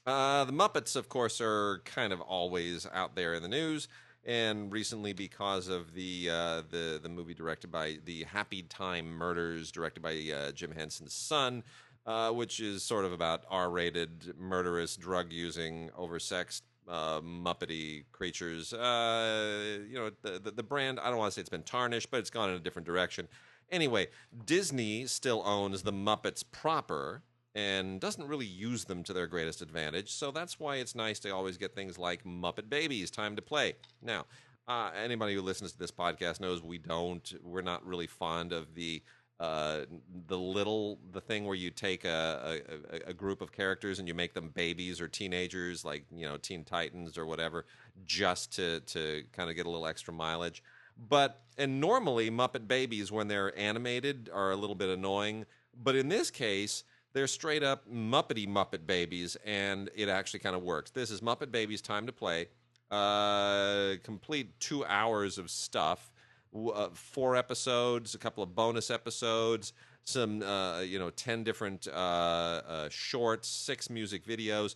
The 0.04 0.50
Muppets, 0.50 0.96
of 0.96 1.08
course, 1.08 1.40
are 1.40 1.80
kind 1.84 2.12
of 2.12 2.20
always 2.22 2.88
out 2.92 3.14
there 3.14 3.34
in 3.34 3.42
the 3.42 3.48
news, 3.48 3.86
and 4.28 4.70
recently 4.70 5.14
because 5.14 5.68
of 5.68 5.94
the 5.94 6.28
uh, 6.30 6.62
the 6.70 7.00
the 7.02 7.08
movie 7.08 7.34
directed 7.34 7.72
by 7.72 7.96
the 8.04 8.24
Happy 8.24 8.62
Time 8.62 9.08
Murders, 9.08 9.72
directed 9.72 10.02
by 10.02 10.12
uh, 10.32 10.52
Jim 10.52 10.70
Henson's 10.70 11.14
son, 11.14 11.64
uh, 12.06 12.30
which 12.30 12.60
is 12.60 12.82
sort 12.82 13.06
of 13.06 13.12
about 13.12 13.44
R-rated, 13.50 14.34
murderous, 14.38 14.96
drug-using, 14.96 15.90
oversexed. 15.98 16.62
Uh, 16.88 17.20
Muppety 17.20 18.04
creatures. 18.12 18.72
Uh, 18.72 19.80
you 19.86 19.98
know, 19.98 20.10
the, 20.22 20.38
the 20.38 20.50
the 20.52 20.62
brand. 20.62 20.98
I 20.98 21.10
don't 21.10 21.18
want 21.18 21.30
to 21.30 21.34
say 21.34 21.42
it's 21.42 21.50
been 21.50 21.62
tarnished, 21.62 22.10
but 22.10 22.20
it's 22.20 22.30
gone 22.30 22.48
in 22.48 22.56
a 22.56 22.60
different 22.60 22.86
direction. 22.86 23.28
Anyway, 23.70 24.06
Disney 24.46 25.04
still 25.04 25.42
owns 25.44 25.82
the 25.82 25.92
Muppets 25.92 26.42
proper, 26.50 27.22
and 27.58 28.00
doesn't 28.00 28.28
really 28.28 28.46
use 28.46 28.84
them 28.84 29.02
to 29.02 29.12
their 29.12 29.26
greatest 29.26 29.62
advantage. 29.62 30.12
So 30.12 30.30
that's 30.30 30.60
why 30.60 30.76
it's 30.76 30.94
nice 30.94 31.18
to 31.20 31.30
always 31.30 31.56
get 31.56 31.74
things 31.74 31.98
like 31.98 32.22
Muppet 32.24 32.68
Babies, 32.68 33.10
Time 33.10 33.34
to 33.34 33.42
Play. 33.42 33.74
Now, 34.00 34.26
uh, 34.68 34.90
anybody 34.96 35.34
who 35.34 35.42
listens 35.42 35.72
to 35.72 35.78
this 35.78 35.90
podcast 35.90 36.40
knows 36.40 36.62
we 36.62 36.78
don't, 36.78 37.34
we're 37.42 37.62
not 37.62 37.84
really 37.86 38.06
fond 38.06 38.52
of 38.52 38.74
the. 38.74 39.02
Uh, 39.40 39.84
the 40.26 40.36
little 40.36 40.98
the 41.12 41.20
thing 41.20 41.44
where 41.44 41.54
you 41.54 41.70
take 41.70 42.04
a, 42.04 42.60
a, 42.90 43.10
a 43.10 43.14
group 43.14 43.40
of 43.40 43.52
characters 43.52 44.00
and 44.00 44.08
you 44.08 44.12
make 44.12 44.34
them 44.34 44.48
babies 44.48 45.00
or 45.00 45.06
teenagers 45.06 45.84
like 45.84 46.04
you 46.12 46.26
know 46.26 46.36
Teen 46.36 46.64
Titans 46.64 47.16
or 47.16 47.24
whatever 47.24 47.64
just 48.04 48.52
to 48.56 48.80
to 48.80 49.22
kind 49.30 49.48
of 49.48 49.54
get 49.54 49.64
a 49.64 49.70
little 49.70 49.86
extra 49.86 50.12
mileage 50.12 50.64
but 51.08 51.44
and 51.56 51.80
normally 51.80 52.32
Muppet 52.32 52.66
Babies 52.66 53.12
when 53.12 53.28
they're 53.28 53.56
animated 53.56 54.28
are 54.34 54.50
a 54.50 54.56
little 54.56 54.74
bit 54.74 54.88
annoying 54.88 55.46
but 55.80 55.94
in 55.94 56.08
this 56.08 56.32
case 56.32 56.82
they're 57.18 57.26
straight 57.26 57.64
up 57.64 57.82
Muppety 57.92 58.46
Muppet 58.46 58.86
Babies 58.86 59.36
and 59.44 59.90
it 59.96 60.08
actually 60.08 60.38
kind 60.38 60.54
of 60.54 60.62
works 60.62 60.92
this 60.92 61.10
is 61.10 61.20
Muppet 61.20 61.50
Babies 61.50 61.82
Time 61.82 62.06
to 62.06 62.12
Play 62.12 62.46
uh, 62.92 63.94
complete 64.04 64.58
two 64.60 64.84
hours 64.84 65.36
of 65.36 65.50
stuff 65.50 66.12
uh, 66.54 66.88
four 66.92 67.36
episodes, 67.36 68.14
a 68.14 68.18
couple 68.18 68.42
of 68.42 68.54
bonus 68.54 68.90
episodes, 68.90 69.72
some 70.04 70.42
uh, 70.42 70.80
you 70.80 70.98
know 70.98 71.10
ten 71.10 71.44
different 71.44 71.86
uh, 71.88 71.90
uh, 71.90 72.88
shorts, 72.88 73.48
six 73.48 73.90
music 73.90 74.24
videos, 74.24 74.74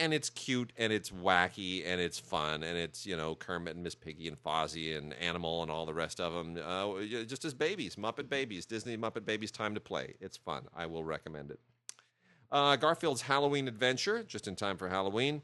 and 0.00 0.12
it's 0.12 0.28
cute 0.30 0.72
and 0.76 0.92
it's 0.92 1.10
wacky 1.10 1.84
and 1.86 2.00
it's 2.00 2.18
fun 2.18 2.62
and 2.64 2.76
it's 2.76 3.06
you 3.06 3.16
know 3.16 3.34
Kermit 3.34 3.74
and 3.74 3.84
Miss 3.84 3.94
Piggy 3.94 4.26
and 4.26 4.36
Fozzie 4.42 4.96
and 4.96 5.14
Animal 5.14 5.62
and 5.62 5.70
all 5.70 5.86
the 5.86 5.94
rest 5.94 6.20
of 6.20 6.32
them 6.32 6.58
uh, 6.64 7.24
just 7.24 7.44
as 7.44 7.54
babies, 7.54 7.96
Muppet 7.96 8.28
Babies, 8.28 8.66
Disney 8.66 8.96
Muppet 8.96 9.24
Babies. 9.24 9.50
Time 9.50 9.74
to 9.74 9.80
play. 9.80 10.14
It's 10.20 10.36
fun. 10.36 10.66
I 10.74 10.86
will 10.86 11.04
recommend 11.04 11.50
it. 11.52 11.60
Uh, 12.50 12.76
Garfield's 12.76 13.22
Halloween 13.22 13.68
Adventure, 13.68 14.22
just 14.22 14.46
in 14.46 14.56
time 14.56 14.76
for 14.76 14.88
Halloween. 14.88 15.42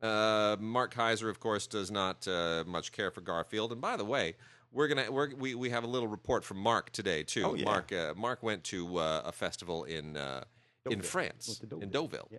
Uh, 0.00 0.56
Mark 0.60 0.94
Keizer, 0.94 1.28
of 1.28 1.40
course, 1.40 1.66
does 1.66 1.90
not 1.90 2.26
uh, 2.28 2.64
much 2.66 2.92
care 2.92 3.10
for 3.10 3.20
Garfield. 3.20 3.72
And 3.72 3.80
by 3.80 3.96
the 3.96 4.04
way, 4.04 4.36
we're 4.70 4.88
gonna 4.88 5.10
we're, 5.10 5.34
we 5.34 5.54
we 5.54 5.70
have 5.70 5.84
a 5.84 5.86
little 5.86 6.08
report 6.08 6.44
from 6.44 6.58
Mark 6.58 6.90
today 6.90 7.22
too. 7.22 7.44
Oh, 7.44 7.54
yeah. 7.54 7.64
Mark 7.64 7.92
uh, 7.92 8.14
Mark 8.16 8.42
went 8.42 8.64
to 8.64 8.98
uh, 8.98 9.22
a 9.24 9.32
festival 9.32 9.84
in 9.84 10.16
uh, 10.16 10.44
in 10.86 10.98
Deauville. 10.98 11.08
France 11.08 11.60
in 11.62 11.68
Deauville. 11.68 11.88
Deauville. 11.88 12.28
Yeah. 12.30 12.38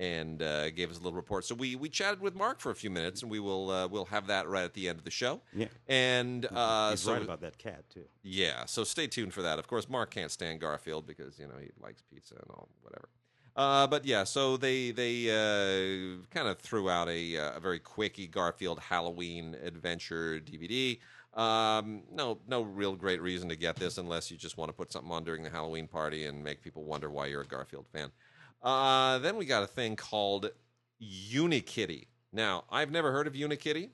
And 0.00 0.42
uh, 0.42 0.70
gave 0.70 0.92
us 0.92 0.96
a 0.98 1.00
little 1.00 1.16
report. 1.16 1.44
So 1.44 1.56
we, 1.56 1.74
we 1.74 1.88
chatted 1.88 2.20
with 2.20 2.36
Mark 2.36 2.60
for 2.60 2.70
a 2.70 2.74
few 2.74 2.88
minutes, 2.88 3.22
and 3.22 3.30
we 3.30 3.40
will 3.40 3.68
uh, 3.68 3.88
we'll 3.88 4.04
have 4.04 4.28
that 4.28 4.48
right 4.48 4.62
at 4.62 4.72
the 4.74 4.88
end 4.88 4.98
of 4.98 5.04
the 5.04 5.10
show. 5.10 5.40
Yeah. 5.52 5.66
And 5.88 6.46
uh, 6.52 6.90
He's 6.90 7.00
so 7.00 7.14
right 7.14 7.22
about 7.22 7.40
that 7.40 7.58
cat 7.58 7.82
too. 7.90 8.04
yeah, 8.22 8.64
so 8.66 8.84
stay 8.84 9.08
tuned 9.08 9.34
for 9.34 9.42
that. 9.42 9.58
Of 9.58 9.66
course, 9.66 9.88
Mark 9.88 10.10
can't 10.10 10.30
stand 10.30 10.60
Garfield 10.60 11.04
because 11.04 11.38
you 11.40 11.46
know 11.48 11.54
he 11.60 11.70
likes 11.82 12.02
pizza 12.02 12.34
and 12.34 12.48
all 12.50 12.68
whatever. 12.82 13.08
Uh, 13.56 13.88
but 13.88 14.04
yeah, 14.04 14.22
so 14.22 14.56
they 14.56 14.92
they 14.92 15.30
uh, 15.30 16.22
kind 16.32 16.46
of 16.46 16.60
threw 16.60 16.88
out 16.88 17.08
a, 17.08 17.36
uh, 17.36 17.56
a 17.56 17.60
very 17.60 17.80
quickie 17.80 18.28
Garfield 18.28 18.78
Halloween 18.78 19.56
adventure 19.64 20.38
DVD. 20.38 21.00
Um, 21.34 22.02
no, 22.12 22.38
no 22.46 22.62
real 22.62 22.94
great 22.94 23.20
reason 23.20 23.48
to 23.48 23.56
get 23.56 23.74
this 23.76 23.98
unless 23.98 24.30
you 24.30 24.36
just 24.36 24.56
want 24.58 24.68
to 24.68 24.72
put 24.72 24.92
something 24.92 25.10
on 25.10 25.24
during 25.24 25.42
the 25.42 25.50
Halloween 25.50 25.88
party 25.88 26.26
and 26.26 26.42
make 26.42 26.62
people 26.62 26.84
wonder 26.84 27.10
why 27.10 27.26
you're 27.26 27.42
a 27.42 27.46
Garfield 27.46 27.86
fan. 27.92 28.10
Uh, 28.62 29.18
then 29.18 29.36
we 29.36 29.44
got 29.46 29.62
a 29.62 29.66
thing 29.66 29.96
called 29.96 30.50
Unikitty. 31.00 32.06
Now, 32.32 32.64
I've 32.70 32.90
never 32.90 33.12
heard 33.12 33.26
of 33.26 33.34
Unikitty. 33.34 33.90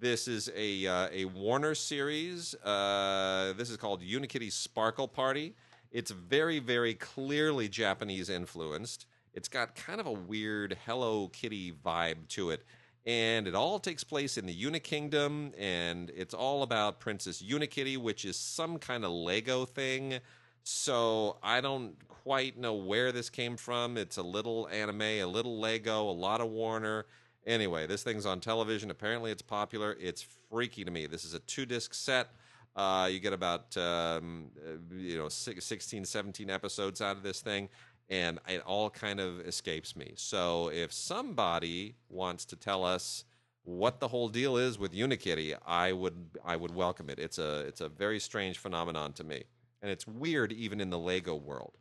This 0.00 0.28
is 0.28 0.50
a 0.56 0.86
uh, 0.86 1.08
a 1.12 1.24
Warner 1.26 1.74
series. 1.74 2.54
Uh, 2.54 3.52
this 3.56 3.68
is 3.70 3.76
called 3.76 4.00
Unikitty 4.02 4.50
Sparkle 4.52 5.08
Party. 5.08 5.54
It's 5.90 6.10
very, 6.10 6.58
very 6.58 6.94
clearly 6.94 7.68
Japanese 7.68 8.28
influenced. 8.30 9.06
It's 9.34 9.48
got 9.48 9.74
kind 9.74 10.00
of 10.00 10.06
a 10.06 10.12
weird 10.12 10.76
Hello 10.86 11.28
Kitty 11.28 11.72
vibe 11.72 12.28
to 12.28 12.50
it. 12.50 12.64
and 13.06 13.48
it 13.48 13.54
all 13.54 13.78
takes 13.78 14.04
place 14.04 14.36
in 14.36 14.44
the 14.44 14.54
Unikingdom, 14.54 15.52
and 15.58 16.10
it's 16.14 16.34
all 16.34 16.62
about 16.62 17.00
Princess 17.00 17.42
Unikitty, 17.42 17.96
which 17.96 18.24
is 18.26 18.36
some 18.36 18.78
kind 18.78 19.02
of 19.04 19.10
Lego 19.10 19.64
thing. 19.64 20.18
So 20.62 21.36
I 21.42 21.60
don't 21.60 21.94
quite 22.08 22.58
know 22.58 22.74
where 22.74 23.12
this 23.12 23.30
came 23.30 23.56
from. 23.56 23.96
It's 23.96 24.16
a 24.16 24.22
little 24.22 24.68
anime, 24.68 25.02
a 25.02 25.24
little 25.24 25.58
Lego, 25.58 26.08
a 26.08 26.12
lot 26.12 26.40
of 26.40 26.48
Warner. 26.48 27.06
Anyway, 27.46 27.86
this 27.86 28.02
thing's 28.02 28.26
on 28.26 28.40
television. 28.40 28.90
Apparently, 28.90 29.30
it's 29.30 29.42
popular. 29.42 29.96
It's 29.98 30.26
freaky 30.50 30.84
to 30.84 30.90
me. 30.90 31.06
This 31.06 31.24
is 31.24 31.34
a 31.34 31.38
two 31.40 31.64
disc 31.64 31.94
set. 31.94 32.28
Uh, 32.76 33.08
you 33.10 33.18
get 33.18 33.32
about 33.32 33.76
um, 33.76 34.50
uh, 34.64 34.94
you 34.94 35.16
know 35.18 35.28
six, 35.28 35.64
16, 35.64 36.04
17 36.04 36.50
episodes 36.50 37.00
out 37.00 37.16
of 37.16 37.22
this 37.22 37.40
thing, 37.40 37.68
and 38.08 38.38
it 38.46 38.60
all 38.62 38.90
kind 38.90 39.20
of 39.20 39.40
escapes 39.40 39.96
me. 39.96 40.12
So 40.16 40.70
if 40.70 40.92
somebody 40.92 41.96
wants 42.08 42.44
to 42.46 42.56
tell 42.56 42.84
us 42.84 43.24
what 43.64 44.00
the 44.00 44.08
whole 44.08 44.28
deal 44.28 44.56
is 44.56 44.78
with 44.78 44.92
Unikitty, 44.92 45.56
I 45.66 45.92
would 45.92 46.14
I 46.44 46.56
would 46.56 46.74
welcome 46.74 47.10
it. 47.10 47.18
It's 47.18 47.38
a 47.38 47.60
it's 47.60 47.80
a 47.80 47.88
very 47.88 48.20
strange 48.20 48.58
phenomenon 48.58 49.12
to 49.14 49.24
me, 49.24 49.44
and 49.82 49.90
it's 49.90 50.06
weird 50.06 50.52
even 50.52 50.80
in 50.80 50.90
the 50.90 50.98
Lego 50.98 51.34
world. 51.34 51.76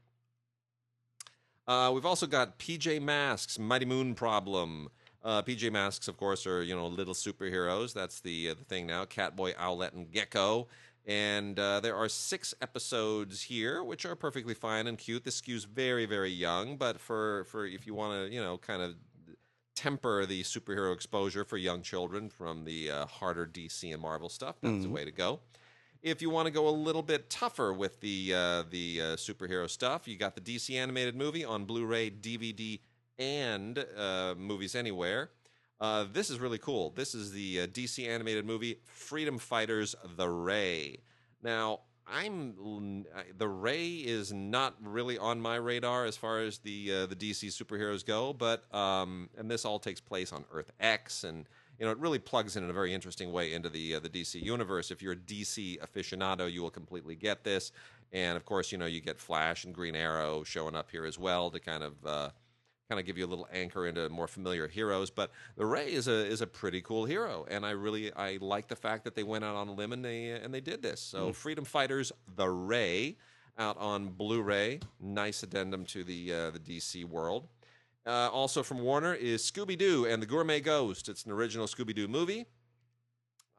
Uh, 1.67 1.91
we've 1.93 2.05
also 2.05 2.25
got 2.25 2.57
PJ 2.59 3.01
Masks, 3.01 3.59
Mighty 3.59 3.85
Moon 3.85 4.15
Problem. 4.15 4.89
Uh, 5.23 5.41
PJ 5.41 5.71
Masks, 5.71 6.07
of 6.07 6.15
course, 6.15 6.47
are 6.47 6.63
you 6.63 6.75
know 6.75 6.87
little 6.87 7.13
superheroes. 7.13 7.93
That's 7.93 8.21
the 8.21 8.49
uh, 8.49 8.53
the 8.53 8.63
thing 8.63 8.87
now. 8.87 9.05
Catboy, 9.05 9.55
Owlette, 9.55 9.93
and 9.93 10.11
Gecko. 10.11 10.67
And 11.05 11.57
uh, 11.57 11.79
there 11.79 11.95
are 11.95 12.09
six 12.09 12.53
episodes 12.61 13.43
here, 13.43 13.81
which 13.81 14.05
are 14.05 14.15
perfectly 14.15 14.53
fine 14.53 14.87
and 14.87 14.97
cute. 14.97 15.23
This 15.23 15.39
skews 15.39 15.65
very, 15.65 16.05
very 16.05 16.29
young, 16.29 16.75
but 16.75 16.99
for 16.99 17.45
for 17.45 17.65
if 17.65 17.87
you 17.87 17.93
want 17.93 18.27
to, 18.27 18.33
you 18.33 18.41
know, 18.41 18.57
kind 18.57 18.81
of 18.81 18.95
temper 19.75 20.25
the 20.25 20.43
superhero 20.43 20.93
exposure 20.93 21.45
for 21.45 21.57
young 21.57 21.81
children 21.81 22.29
from 22.29 22.65
the 22.65 22.89
uh, 22.89 23.05
harder 23.05 23.45
DC 23.45 23.91
and 23.91 24.01
Marvel 24.01 24.27
stuff, 24.29 24.55
that's 24.61 24.83
the 24.83 24.89
way 24.89 25.05
to 25.05 25.11
go. 25.11 25.39
If 26.01 26.21
you 26.21 26.29
want 26.29 26.45
to 26.45 26.51
go 26.51 26.67
a 26.67 26.71
little 26.71 27.01
bit 27.01 27.29
tougher 27.29 27.73
with 27.73 27.99
the 28.01 28.33
uh, 28.33 28.63
the 28.69 29.01
uh, 29.01 29.03
superhero 29.15 29.69
stuff, 29.69 30.07
you 30.07 30.17
got 30.17 30.35
the 30.35 30.41
DC 30.41 30.75
animated 30.75 31.15
movie 31.15 31.43
on 31.43 31.65
Blu-ray, 31.65 32.11
DVD, 32.11 32.79
and 33.17 33.83
uh, 33.97 34.35
Movies 34.37 34.75
Anywhere. 34.75 35.31
Uh, 35.79 36.05
this 36.11 36.29
is 36.29 36.39
really 36.39 36.57
cool. 36.57 36.91
This 36.91 37.13
is 37.13 37.31
the 37.31 37.61
uh, 37.61 37.67
DC 37.67 38.07
animated 38.07 38.45
movie 38.45 38.79
Freedom 38.85 39.37
Fighters: 39.37 39.95
The 40.15 40.29
Ray. 40.29 41.01
Now, 41.43 41.81
I'm 42.07 43.05
the 43.37 43.47
Ray 43.47 43.87
is 43.87 44.31
not 44.31 44.75
really 44.81 45.17
on 45.17 45.41
my 45.41 45.55
radar 45.55 46.05
as 46.05 46.15
far 46.15 46.39
as 46.39 46.59
the 46.59 46.91
uh, 46.93 47.05
the 47.05 47.15
DC 47.15 47.47
superheroes 47.49 48.05
go, 48.05 48.33
but 48.33 48.73
um, 48.73 49.29
and 49.37 49.51
this 49.51 49.65
all 49.65 49.79
takes 49.79 49.99
place 49.99 50.31
on 50.31 50.45
Earth 50.51 50.71
X, 50.79 51.23
and 51.23 51.47
you 51.79 51.85
know 51.85 51.91
it 51.91 51.97
really 51.97 52.19
plugs 52.19 52.55
in 52.55 52.63
in 52.63 52.69
a 52.69 52.73
very 52.73 52.93
interesting 52.93 53.31
way 53.31 53.53
into 53.53 53.69
the 53.69 53.95
uh, 53.95 53.99
the 53.99 54.09
DC 54.09 54.41
universe. 54.41 54.91
If 54.91 55.01
you're 55.01 55.13
a 55.13 55.17
DC 55.17 55.79
aficionado, 55.79 56.51
you 56.51 56.61
will 56.61 56.69
completely 56.69 57.15
get 57.15 57.43
this, 57.43 57.71
and 58.11 58.35
of 58.37 58.45
course, 58.45 58.71
you 58.71 58.77
know 58.77 58.85
you 58.85 59.01
get 59.01 59.19
Flash 59.19 59.65
and 59.65 59.73
Green 59.73 59.95
Arrow 59.95 60.43
showing 60.43 60.75
up 60.75 60.91
here 60.91 61.05
as 61.05 61.17
well 61.17 61.49
to 61.51 61.59
kind 61.59 61.83
of. 61.83 61.93
Uh, 62.05 62.29
kind 62.89 63.01
of 63.01 63.05
give 63.05 63.17
you 63.17 63.25
a 63.25 63.27
little 63.27 63.49
anchor 63.51 63.85
into 63.85 64.07
more 64.07 64.27
familiar 64.29 64.65
heroes. 64.65 65.09
But 65.09 65.31
the 65.57 65.65
Ray 65.65 65.91
is 65.91 66.07
a 66.07 66.25
is 66.25 66.39
a 66.39 66.47
pretty 66.47 66.81
cool 66.81 67.03
hero, 67.03 67.45
and 67.49 67.65
I 67.65 67.71
really 67.71 68.13
I 68.13 68.37
like 68.39 68.69
the 68.69 68.77
fact 68.77 69.03
that 69.03 69.13
they 69.13 69.23
went 69.23 69.43
out 69.43 69.57
on 69.57 69.67
a 69.67 69.73
limb 69.73 69.91
and 69.91 70.05
they 70.05 70.29
and 70.29 70.53
they 70.53 70.61
did 70.61 70.81
this. 70.81 71.01
So 71.01 71.33
Freedom 71.33 71.65
Fighters, 71.65 72.13
the 72.37 72.49
Ray, 72.49 73.17
out 73.57 73.77
on 73.77 74.09
Blu-ray. 74.09 74.79
Nice 74.99 75.43
addendum 75.43 75.85
to 75.85 76.03
the 76.03 76.33
uh, 76.33 76.51
the 76.51 76.59
DC 76.59 77.05
world. 77.05 77.47
Uh, 78.07 78.29
also 78.31 78.63
from 78.63 78.79
Warner 78.79 79.13
is 79.13 79.41
Scooby 79.41 79.77
Doo 79.77 80.05
and 80.05 80.21
the 80.21 80.25
Gourmet 80.25 80.61
Ghost. 80.61 81.09
It's 81.09 81.25
an 81.25 81.31
original 81.33 81.67
Scooby 81.67 81.93
Doo 81.93 82.07
movie. 82.07 82.45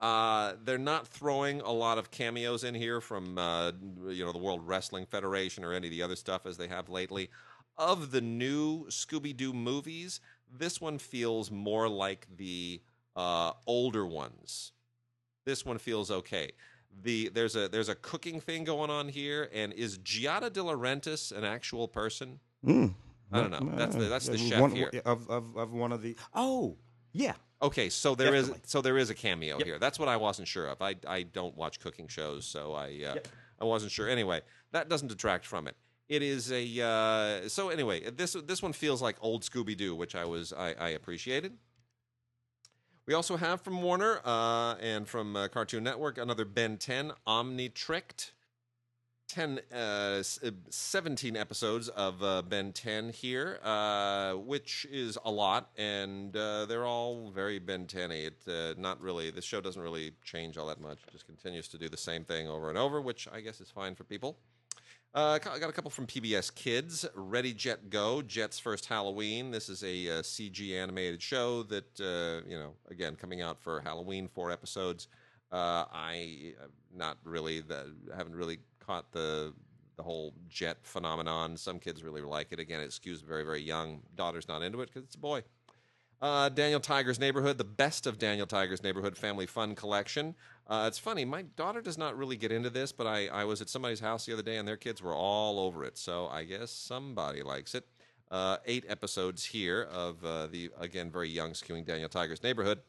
Uh, 0.01 0.55
they're 0.65 0.79
not 0.79 1.07
throwing 1.07 1.61
a 1.61 1.71
lot 1.71 1.99
of 1.99 2.11
cameos 2.11 2.65
in 2.65 2.75
here 2.75 3.01
from 3.01 3.37
uh, 3.37 3.73
you 4.09 4.25
know 4.25 4.33
the 4.33 4.39
World 4.39 4.67
Wrestling 4.67 5.05
Federation 5.05 5.65
or 5.65 5.75
any 5.75 5.89
of 5.89 5.91
the 5.91 6.03
other 6.03 6.17
stuff 6.17 6.47
as 6.47 6.57
they 6.57 6.69
have 6.69 6.89
lately. 6.89 7.29
Of 7.77 8.11
the 8.11 8.23
new 8.23 8.87
Scooby 8.87 9.37
Doo 9.37 9.53
movies, 9.53 10.21
this 10.51 10.81
one 10.81 10.99
feels 10.99 11.51
more 11.51 11.89
like 11.89 12.27
the 12.37 12.81
uh, 13.17 13.53
older 13.67 14.07
ones. 14.07 14.73
This 15.45 15.67
one 15.67 15.79
feels 15.79 16.11
okay. 16.11 16.53
The 17.03 17.29
there's 17.29 17.55
a 17.55 17.69
there's 17.69 17.89
a 17.89 17.95
cooking 17.97 18.41
thing 18.41 18.65
going 18.65 18.89
on 18.89 19.09
here, 19.09 19.51
and 19.53 19.73
is 19.75 19.99
Giada 19.99 20.51
De 20.51 20.61
Laurentiis 20.61 21.37
an 21.37 21.45
actual 21.45 21.87
person? 21.87 22.41
Mm. 22.65 22.95
I 23.33 23.41
don't 23.41 23.51
know. 23.51 23.77
That's 23.77 23.95
the 23.95 24.05
that's 24.05 24.27
the 24.27 24.39
chef 24.39 24.61
one, 24.61 24.71
here. 24.73 24.91
of, 25.05 25.29
of 25.29 25.57
of 25.57 25.73
one 25.73 25.93
of 25.93 26.03
the. 26.03 26.17
Oh, 26.35 26.77
yeah. 27.13 27.35
Okay, 27.61 27.89
so 27.89 28.15
there 28.15 28.35
is 28.35 28.47
Definitely. 28.47 28.69
so 28.69 28.81
there 28.81 28.99
is 28.99 29.11
a 29.11 29.15
cameo 29.15 29.59
here. 29.59 29.79
That's 29.79 29.99
what 29.99 30.09
I 30.09 30.17
wasn't 30.17 30.49
sure 30.49 30.67
of. 30.67 30.81
I 30.81 30.95
I 31.07 31.25
don't 31.25 31.57
watch 31.57 31.81
cooking 31.81 32.09
shows, 32.09 32.47
so 32.47 32.73
I 32.73 33.05
uh, 33.07 33.17
I 33.61 33.65
wasn't 33.65 33.93
sure. 33.93 34.09
Anyway, 34.09 34.43
that 34.73 34.89
doesn't 34.89 35.09
detract 35.09 35.45
from 35.45 35.67
it. 35.67 35.77
It 36.09 36.23
is 36.23 36.53
a 36.53 36.81
uh, 36.81 37.49
so 37.49 37.69
anyway. 37.71 38.09
This 38.11 38.35
this 38.47 38.63
one 38.63 38.73
feels 38.73 39.03
like 39.03 39.17
old 39.21 39.43
Scooby 39.43 39.77
Doo, 39.77 39.95
which 39.95 40.15
I 40.15 40.25
was 40.25 40.53
I, 40.53 40.75
I 40.75 40.89
appreciated. 40.91 41.59
We 43.07 43.15
also 43.15 43.39
have 43.39 43.63
from 43.63 43.81
Warner 43.81 44.21
uh, 44.23 44.75
and 44.75 45.09
from 45.09 45.35
uh, 45.35 45.49
Cartoon 45.49 45.83
Network 45.83 46.19
another 46.19 46.45
Ben 46.45 46.77
10 46.77 47.13
Omnitricked. 47.27 48.33
10, 49.29 49.61
uh, 49.73 49.77
uh, 49.77 50.23
17 50.71 51.37
episodes 51.37 51.89
of 51.91 52.23
uh, 52.23 52.43
Ben 52.43 52.73
10 52.73 53.11
here, 53.11 53.61
uh, 53.63 54.33
which 54.33 54.87
is 54.91 55.19
a 55.25 55.31
lot, 55.31 55.71
and 55.77 56.35
uh, 56.35 56.65
they're 56.67 56.87
all 56.87 57.31
very 57.31 57.59
Ben 57.59 57.87
10 57.87 58.11
It 58.11 58.35
uh, 58.49 58.75
not 58.79 59.01
really, 59.01 59.31
the 59.31 59.43
show 59.43 59.61
doesn't 59.61 59.81
really 59.81 60.13
change 60.25 60.57
all 60.57 60.67
that 60.67 60.81
much. 60.81 60.99
It 61.07 61.13
just 61.13 61.27
continues 61.27 61.69
to 61.69 61.79
do 61.79 61.89
the 61.89 61.97
same 61.97 62.25
thing 62.25 62.49
over 62.49 62.71
and 62.71 62.79
over, 62.79 63.01
which 63.01 63.29
I 63.31 63.41
guess 63.41 63.61
is 63.61 63.71
fine 63.71 63.95
for 63.95 64.05
people. 64.05 64.39
Uh, 65.15 65.39
I 65.51 65.59
got 65.59 65.71
a 65.71 65.73
couple 65.73 65.91
from 65.91 66.07
PBS 66.07 66.55
Kids. 66.55 67.07
Ready 67.15 67.53
Jet 67.53 67.91
Go, 67.91 68.23
Jet's 68.23 68.59
first 68.59 68.87
Halloween. 68.87 69.51
This 69.51 69.69
is 69.69 69.83
a 69.83 70.23
CG 70.23 70.75
animated 70.75 71.23
show 71.23 71.63
that 71.65 72.01
uh, 72.01 72.49
you 72.49 72.59
know, 72.59 72.75
again, 72.91 73.17
coming 73.17 73.41
out 73.41 73.61
for 73.61 73.81
Halloween, 73.81 74.29
four 74.29 74.51
episodes. 74.51 75.09
Uh, 75.51 75.85
I 75.91 76.53
not 76.95 77.17
really 77.25 77.61
the 77.61 77.95
haven't 78.15 78.35
really 78.35 78.59
caught 78.89 79.13
the 79.13 79.53
the 79.97 80.03
whole 80.03 80.33
Jet 80.49 80.79
phenomenon. 80.83 81.57
Some 81.57 81.79
kids 81.79 82.03
really 82.03 82.23
like 82.23 82.49
it. 82.53 82.61
Again, 82.61 82.81
it 82.81 82.91
skews 82.91 83.23
very 83.23 83.45
very 83.45 83.63
young. 83.63 84.01
Daughter's 84.17 84.49
not 84.49 84.63
into 84.63 84.81
it 84.81 84.87
because 84.87 85.05
it's 85.05 85.15
a 85.15 85.19
boy. 85.19 85.43
Uh, 86.21 86.49
Daniel 86.49 86.81
Tiger's 86.81 87.21
Neighborhood, 87.21 87.59
the 87.59 87.65
best 87.65 88.05
of 88.05 88.19
Daniel 88.19 88.47
Tiger's 88.47 88.83
Neighborhood 88.83 89.17
Family 89.17 89.47
Fun 89.47 89.77
Collection. 89.77 90.35
Uh, 90.67 90.87
it's 90.89 90.99
funny, 90.99 91.25
my 91.25 91.43
daughter 91.43 91.81
does 91.81 91.97
not 91.97 92.19
really 92.19 92.37
get 92.37 92.51
into 92.51 92.71
this, 92.71 92.91
but 92.91 93.07
I, 93.07 93.29
I 93.29 93.45
was 93.45 93.61
at 93.61 93.69
somebody's 93.69 94.01
house 94.01 94.27
the 94.27 94.33
other 94.33 94.43
day 94.43 94.57
and 94.57 94.67
their 94.67 94.77
kids 94.77 95.01
were 95.01 95.15
all 95.15 95.61
over 95.61 95.85
it. 95.85 95.97
So 95.97 96.27
I 96.27 96.43
guess 96.43 96.73
somebody 96.73 97.43
likes 97.43 97.75
it. 97.77 97.87
Uh, 98.33 98.57
eight 98.67 98.85
episodes 98.89 99.45
here 99.45 99.83
of 99.93 100.25
uh, 100.25 100.49
the, 100.49 100.71
again, 100.81 101.09
very 101.09 101.29
young 101.29 101.53
skewing 101.53 101.87
Daniel 101.87 102.09
Tiger's 102.09 102.43
Neighborhood. 102.43 102.81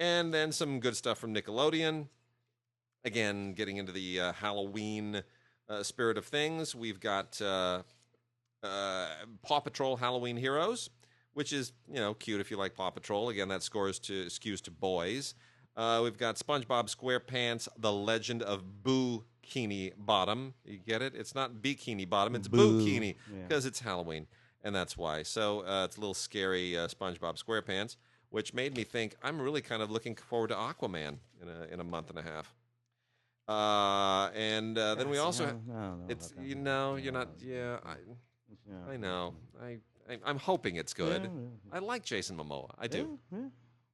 And 0.00 0.34
then 0.34 0.50
some 0.50 0.80
good 0.80 0.96
stuff 0.96 1.18
from 1.18 1.32
Nickelodeon. 1.32 2.08
Again, 3.04 3.52
getting 3.52 3.76
into 3.76 3.92
the 3.92 4.20
uh, 4.20 4.32
Halloween 4.32 5.22
uh, 5.72 5.82
spirit 5.82 6.18
of 6.18 6.26
things. 6.26 6.74
We've 6.74 7.00
got 7.00 7.40
uh, 7.40 7.82
uh, 8.62 9.08
Paw 9.42 9.60
Patrol 9.60 9.96
Halloween 9.96 10.36
Heroes 10.36 10.90
which 11.34 11.50
is 11.50 11.72
you 11.88 11.98
know 11.98 12.12
cute 12.12 12.42
if 12.42 12.50
you 12.50 12.58
like 12.58 12.74
Paw 12.74 12.90
Patrol. 12.90 13.30
Again, 13.30 13.48
that 13.48 13.62
scores 13.62 13.98
to 14.00 14.26
skews 14.26 14.60
to 14.62 14.70
boys. 14.70 15.34
Uh, 15.74 16.00
we've 16.02 16.18
got 16.18 16.36
SpongeBob 16.36 16.94
SquarePants: 16.94 17.68
The 17.78 17.90
Legend 17.90 18.42
of 18.42 18.82
Boo 18.82 19.24
Bikini 19.42 19.92
Bottom. 19.96 20.54
You 20.64 20.78
get 20.78 21.02
it? 21.02 21.14
It's 21.14 21.34
not 21.34 21.54
Bikini 21.54 22.08
Bottom. 22.08 22.34
It's 22.34 22.48
Boo. 22.48 22.80
Yeah. 22.80 23.12
because 23.42 23.66
it's 23.66 23.80
Halloween, 23.80 24.26
and 24.62 24.74
that's 24.74 24.96
why. 24.96 25.22
So 25.22 25.60
uh, 25.66 25.84
it's 25.84 25.96
a 25.96 26.00
little 26.00 26.14
scary 26.14 26.76
uh, 26.76 26.88
SpongeBob 26.88 27.42
SquarePants, 27.42 27.96
which 28.30 28.54
made 28.54 28.76
me 28.76 28.84
think 28.84 29.16
I'm 29.22 29.40
really 29.40 29.60
kind 29.60 29.82
of 29.82 29.90
looking 29.90 30.14
forward 30.16 30.48
to 30.48 30.54
Aquaman 30.54 31.18
in 31.40 31.48
a 31.48 31.72
in 31.72 31.80
a 31.80 31.84
month 31.84 32.10
and 32.10 32.18
a 32.18 32.22
half. 32.22 32.54
Uh, 33.48 34.30
and 34.34 34.78
uh, 34.78 34.94
then 34.94 35.08
we 35.10 35.18
also 35.18 35.44
see, 35.44 35.50
I 35.50 35.52
don't- 35.52 35.70
I 35.70 35.80
don't 35.82 35.98
know 35.98 36.06
it's 36.08 36.32
you 36.40 36.54
know 36.54 36.96
you're 36.96 37.12
not 37.12 37.28
yeah 37.40 37.78
I. 37.84 37.96
I 38.92 38.96
know 38.96 39.34
I, 39.60 39.78
I 40.08 40.18
I'm 40.24 40.38
hoping 40.38 40.76
it's 40.76 40.94
good. 40.94 41.22
I 41.72 41.78
like 41.80 42.04
Jason 42.04 42.36
Momoa. 42.36 42.70
I 42.78 42.86
do. 42.86 43.18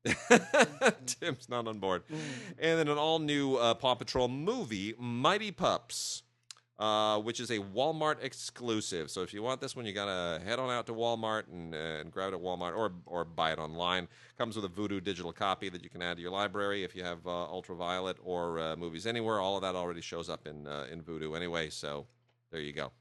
Tim's 1.07 1.49
not 1.49 1.67
on 1.67 1.78
board. 1.78 2.02
And 2.59 2.78
then 2.78 2.88
an 2.88 2.99
all 2.99 3.19
new 3.19 3.57
uh, 3.57 3.75
Paw 3.75 3.95
Patrol 3.95 4.28
movie, 4.28 4.95
Mighty 4.99 5.50
Pups, 5.50 6.23
uh, 6.78 7.18
which 7.20 7.40
is 7.40 7.50
a 7.50 7.58
Walmart 7.58 8.23
exclusive. 8.23 9.11
So 9.11 9.23
if 9.23 9.35
you 9.35 9.42
want 9.42 9.61
this 9.61 9.75
one, 9.75 9.85
you 9.87 9.92
gotta 9.92 10.40
head 10.44 10.58
on 10.58 10.70
out 10.70 10.87
to 10.87 10.92
Walmart 10.92 11.44
and, 11.52 11.75
uh, 11.75 11.78
and 11.78 12.11
grab 12.12 12.32
it 12.32 12.37
at 12.37 12.42
Walmart 12.42 12.76
or 12.76 12.92
or 13.06 13.25
buy 13.25 13.52
it 13.52 13.58
online. 13.58 14.08
Comes 14.37 14.56
with 14.56 14.64
a 14.64 14.68
Vudu 14.68 15.02
digital 15.02 15.32
copy 15.32 15.68
that 15.68 15.82
you 15.82 15.90
can 15.90 16.02
add 16.02 16.16
to 16.16 16.23
your 16.23 16.30
library 16.30 16.85
if 16.85 16.94
you 16.94 17.02
have 17.02 17.26
uh, 17.26 17.30
Ultraviolet 17.30 18.16
or 18.23 18.58
uh, 18.61 18.76
Movies 18.76 19.06
Anywhere. 19.06 19.40
All 19.40 19.56
of 19.56 19.62
that 19.62 19.75
already 19.75 20.00
shows 20.00 20.28
up 20.28 20.47
in 20.47 20.66
uh, 20.66 20.87
in 20.90 21.02
Vudu 21.02 21.37
anyway. 21.37 21.70
So 21.70 22.06
there 22.52 22.61
you 22.61 22.73
go. 22.73 22.92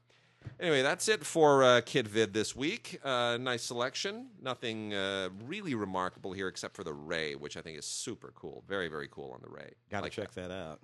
Anyway, 0.60 0.82
that's 0.82 1.08
it 1.08 1.24
for 1.24 1.64
uh, 1.64 1.80
Kid 1.84 2.06
Vid 2.08 2.32
this 2.32 2.54
week. 2.54 3.00
Uh, 3.04 3.36
nice 3.40 3.62
selection. 3.62 4.28
Nothing 4.40 4.94
uh, 4.94 5.28
really 5.46 5.74
remarkable 5.74 6.32
here 6.32 6.46
except 6.48 6.76
for 6.76 6.84
the 6.84 6.92
Ray, 6.94 7.34
which 7.34 7.56
I 7.56 7.60
think 7.60 7.76
is 7.76 7.84
super 7.84 8.32
cool. 8.34 8.62
Very, 8.68 8.88
very 8.88 9.08
cool 9.10 9.32
on 9.32 9.40
the 9.42 9.48
Ray. 9.50 9.72
Got 9.90 9.98
to 9.98 10.02
Like 10.04 10.12
check 10.12 10.32
that. 10.34 10.50
out. 10.52 10.80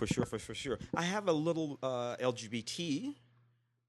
For 0.00 0.06
sure, 0.06 0.24
for, 0.24 0.38
for 0.38 0.54
sure. 0.54 0.78
I 0.94 1.02
have 1.02 1.28
a 1.28 1.32
little 1.32 1.78
uh, 1.82 2.16
LGBT 2.16 3.14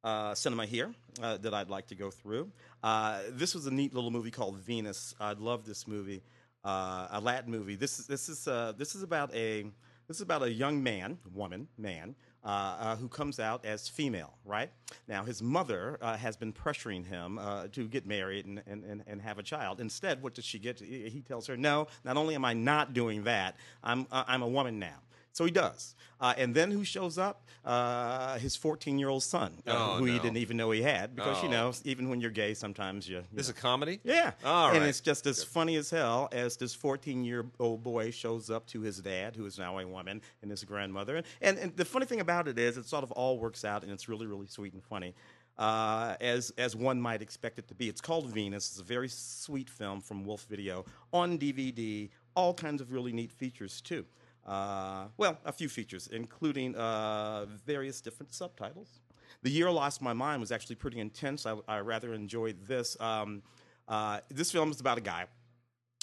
uh, 0.03 0.35
cinema 0.35 0.65
here 0.65 0.93
uh, 1.23 1.37
that 1.37 1.53
I'd 1.53 1.69
like 1.69 1.87
to 1.87 1.95
go 1.95 2.11
through. 2.11 2.51
Uh, 2.83 3.19
this 3.29 3.55
was 3.55 3.65
a 3.65 3.71
neat 3.71 3.93
little 3.93 4.11
movie 4.11 4.29
called 4.29 4.57
Venus. 4.57 5.15
I 5.21 5.31
love 5.31 5.65
this 5.65 5.87
movie, 5.87 6.21
uh, 6.65 7.07
a 7.11 7.21
Latin 7.21 7.49
movie. 7.49 7.75
This 7.75 7.97
is 7.97 8.07
this 8.07 8.27
is 8.27 8.45
uh, 8.45 8.73
this 8.77 8.93
is 8.93 9.03
about 9.03 9.33
a 9.33 9.61
this 10.09 10.17
is 10.17 10.21
about 10.21 10.43
a 10.43 10.51
young 10.51 10.83
man, 10.83 11.17
woman, 11.33 11.69
man. 11.77 12.15
Uh, 12.43 12.47
uh, 12.47 12.95
who 12.95 13.07
comes 13.07 13.39
out 13.39 13.63
as 13.65 13.87
female, 13.87 14.33
right? 14.45 14.71
Now, 15.07 15.23
his 15.23 15.43
mother 15.43 15.99
uh, 16.01 16.17
has 16.17 16.35
been 16.35 16.51
pressuring 16.51 17.05
him 17.05 17.39
to 17.71 17.87
get 17.87 18.07
married 18.07 18.47
and, 18.47 18.63
and, 18.65 19.03
and, 19.05 19.21
have 19.21 19.37
a 19.37 19.43
child. 19.43 19.79
Instead, 19.79 20.23
what 20.23 20.33
does 20.33 20.43
she 20.43 20.57
get? 20.57 20.79
He 20.79 21.21
tells 21.27 21.45
her, 21.45 21.55
No, 21.55 21.85
not 22.03 22.17
only 22.17 22.33
am 22.33 22.43
I 22.43 22.53
not 22.53 22.95
doing 22.95 23.25
that, 23.25 23.57
I'm, 23.83 24.07
I'm 24.11 24.41
a 24.41 24.47
woman 24.47 24.79
now. 24.79 24.97
So 25.33 25.45
he 25.45 25.51
does. 25.51 25.95
Uh, 26.19 26.33
and 26.37 26.53
then 26.53 26.69
who 26.71 26.83
shows 26.83 27.17
up? 27.17 27.47
Uh, 27.63 28.37
his 28.39 28.55
14 28.55 28.97
year 28.99 29.09
old 29.09 29.23
son, 29.23 29.53
uh, 29.67 29.71
Oh, 29.75 29.97
who 29.97 30.05
he 30.05 30.17
didn't 30.19 30.37
even 30.37 30.57
know 30.57 30.71
he 30.71 30.81
had. 30.81 31.15
Because, 31.15 31.41
you 31.43 31.47
Oh. 31.49 31.51
know, 31.51 31.73
even 31.85 32.09
when 32.09 32.19
you're 32.19 32.31
gay, 32.31 32.53
sometimes 32.53 33.07
you. 33.07 33.17
you 33.17 33.23
This 33.31 33.47
is 33.47 33.55
know. 33.55 33.59
a 33.59 33.61
comedy? 33.61 33.99
Yeah. 34.03 34.31
All 34.43 34.69
and 34.71 34.79
right. 34.79 34.89
it's 34.89 34.99
just 34.99 35.25
as 35.27 35.43
funny 35.43 35.75
as 35.75 35.89
hell 35.89 36.27
as 36.31 36.57
this 36.57 36.73
14 36.73 37.23
year 37.23 37.45
old 37.59 37.83
boy 37.83 38.11
shows 38.11 38.49
up 38.49 38.65
to 38.67 38.81
his 38.81 38.97
dad, 38.99 39.35
who 39.35 39.45
is 39.45 39.57
now 39.59 39.77
a 39.79 39.87
woman, 39.87 40.21
and 40.41 40.49
his 40.51 40.63
grandmother. 40.63 41.17
And, 41.17 41.25
and, 41.41 41.57
and 41.59 41.77
the 41.77 41.85
funny 41.85 42.05
thing 42.07 42.19
about 42.19 42.47
it 42.47 42.57
is, 42.59 42.77
it 42.77 42.85
sort 42.87 43.03
of 43.03 43.11
all 43.13 43.37
works 43.39 43.63
out, 43.63 43.83
and 43.83 43.91
it's 43.91 44.09
really, 44.09 44.25
really 44.27 44.47
sweet 44.47 44.73
and 44.73 44.83
funny. 44.83 45.13
Uh, 45.57 46.15
as 46.21 46.51
as 46.57 46.75
one 46.75 46.99
might 46.99 47.21
expect 47.21 47.59
it 47.59 47.67
to 47.67 47.75
be, 47.75 47.87
it's 47.89 48.01
called 48.01 48.27
Venus. 48.27 48.71
It's 48.71 48.79
a 48.79 48.83
very 48.83 49.09
sweet 49.09 49.69
film 49.69 50.01
from 50.01 50.23
Wolfe 50.25 50.47
Video 50.49 50.85
on 51.13 51.37
DVD. 51.37 52.09
All 52.35 52.53
kinds 52.53 52.81
of 52.81 52.91
really 52.91 53.11
neat 53.11 53.31
features 53.31 53.81
too. 53.81 54.05
Uh, 54.45 55.05
well, 55.17 55.37
a 55.45 55.51
few 55.51 55.69
features, 55.69 56.07
including 56.11 56.75
uh, 56.75 57.45
various 57.65 58.01
different 58.01 58.33
subtitles. 58.33 58.99
The 59.43 59.49
Year 59.49 59.67
I 59.67 59.71
Lost 59.71 60.01
My 60.01 60.13
Mind 60.13 60.39
was 60.39 60.51
actually 60.51 60.75
pretty 60.75 60.99
intense. 60.99 61.45
I, 61.45 61.55
I 61.67 61.79
rather 61.79 62.13
enjoyed 62.13 62.65
this. 62.65 62.99
Um, 62.99 63.43
uh, 63.87 64.19
this 64.29 64.51
film 64.51 64.71
is 64.71 64.79
about 64.79 64.97
a 64.97 65.01
guy 65.01 65.25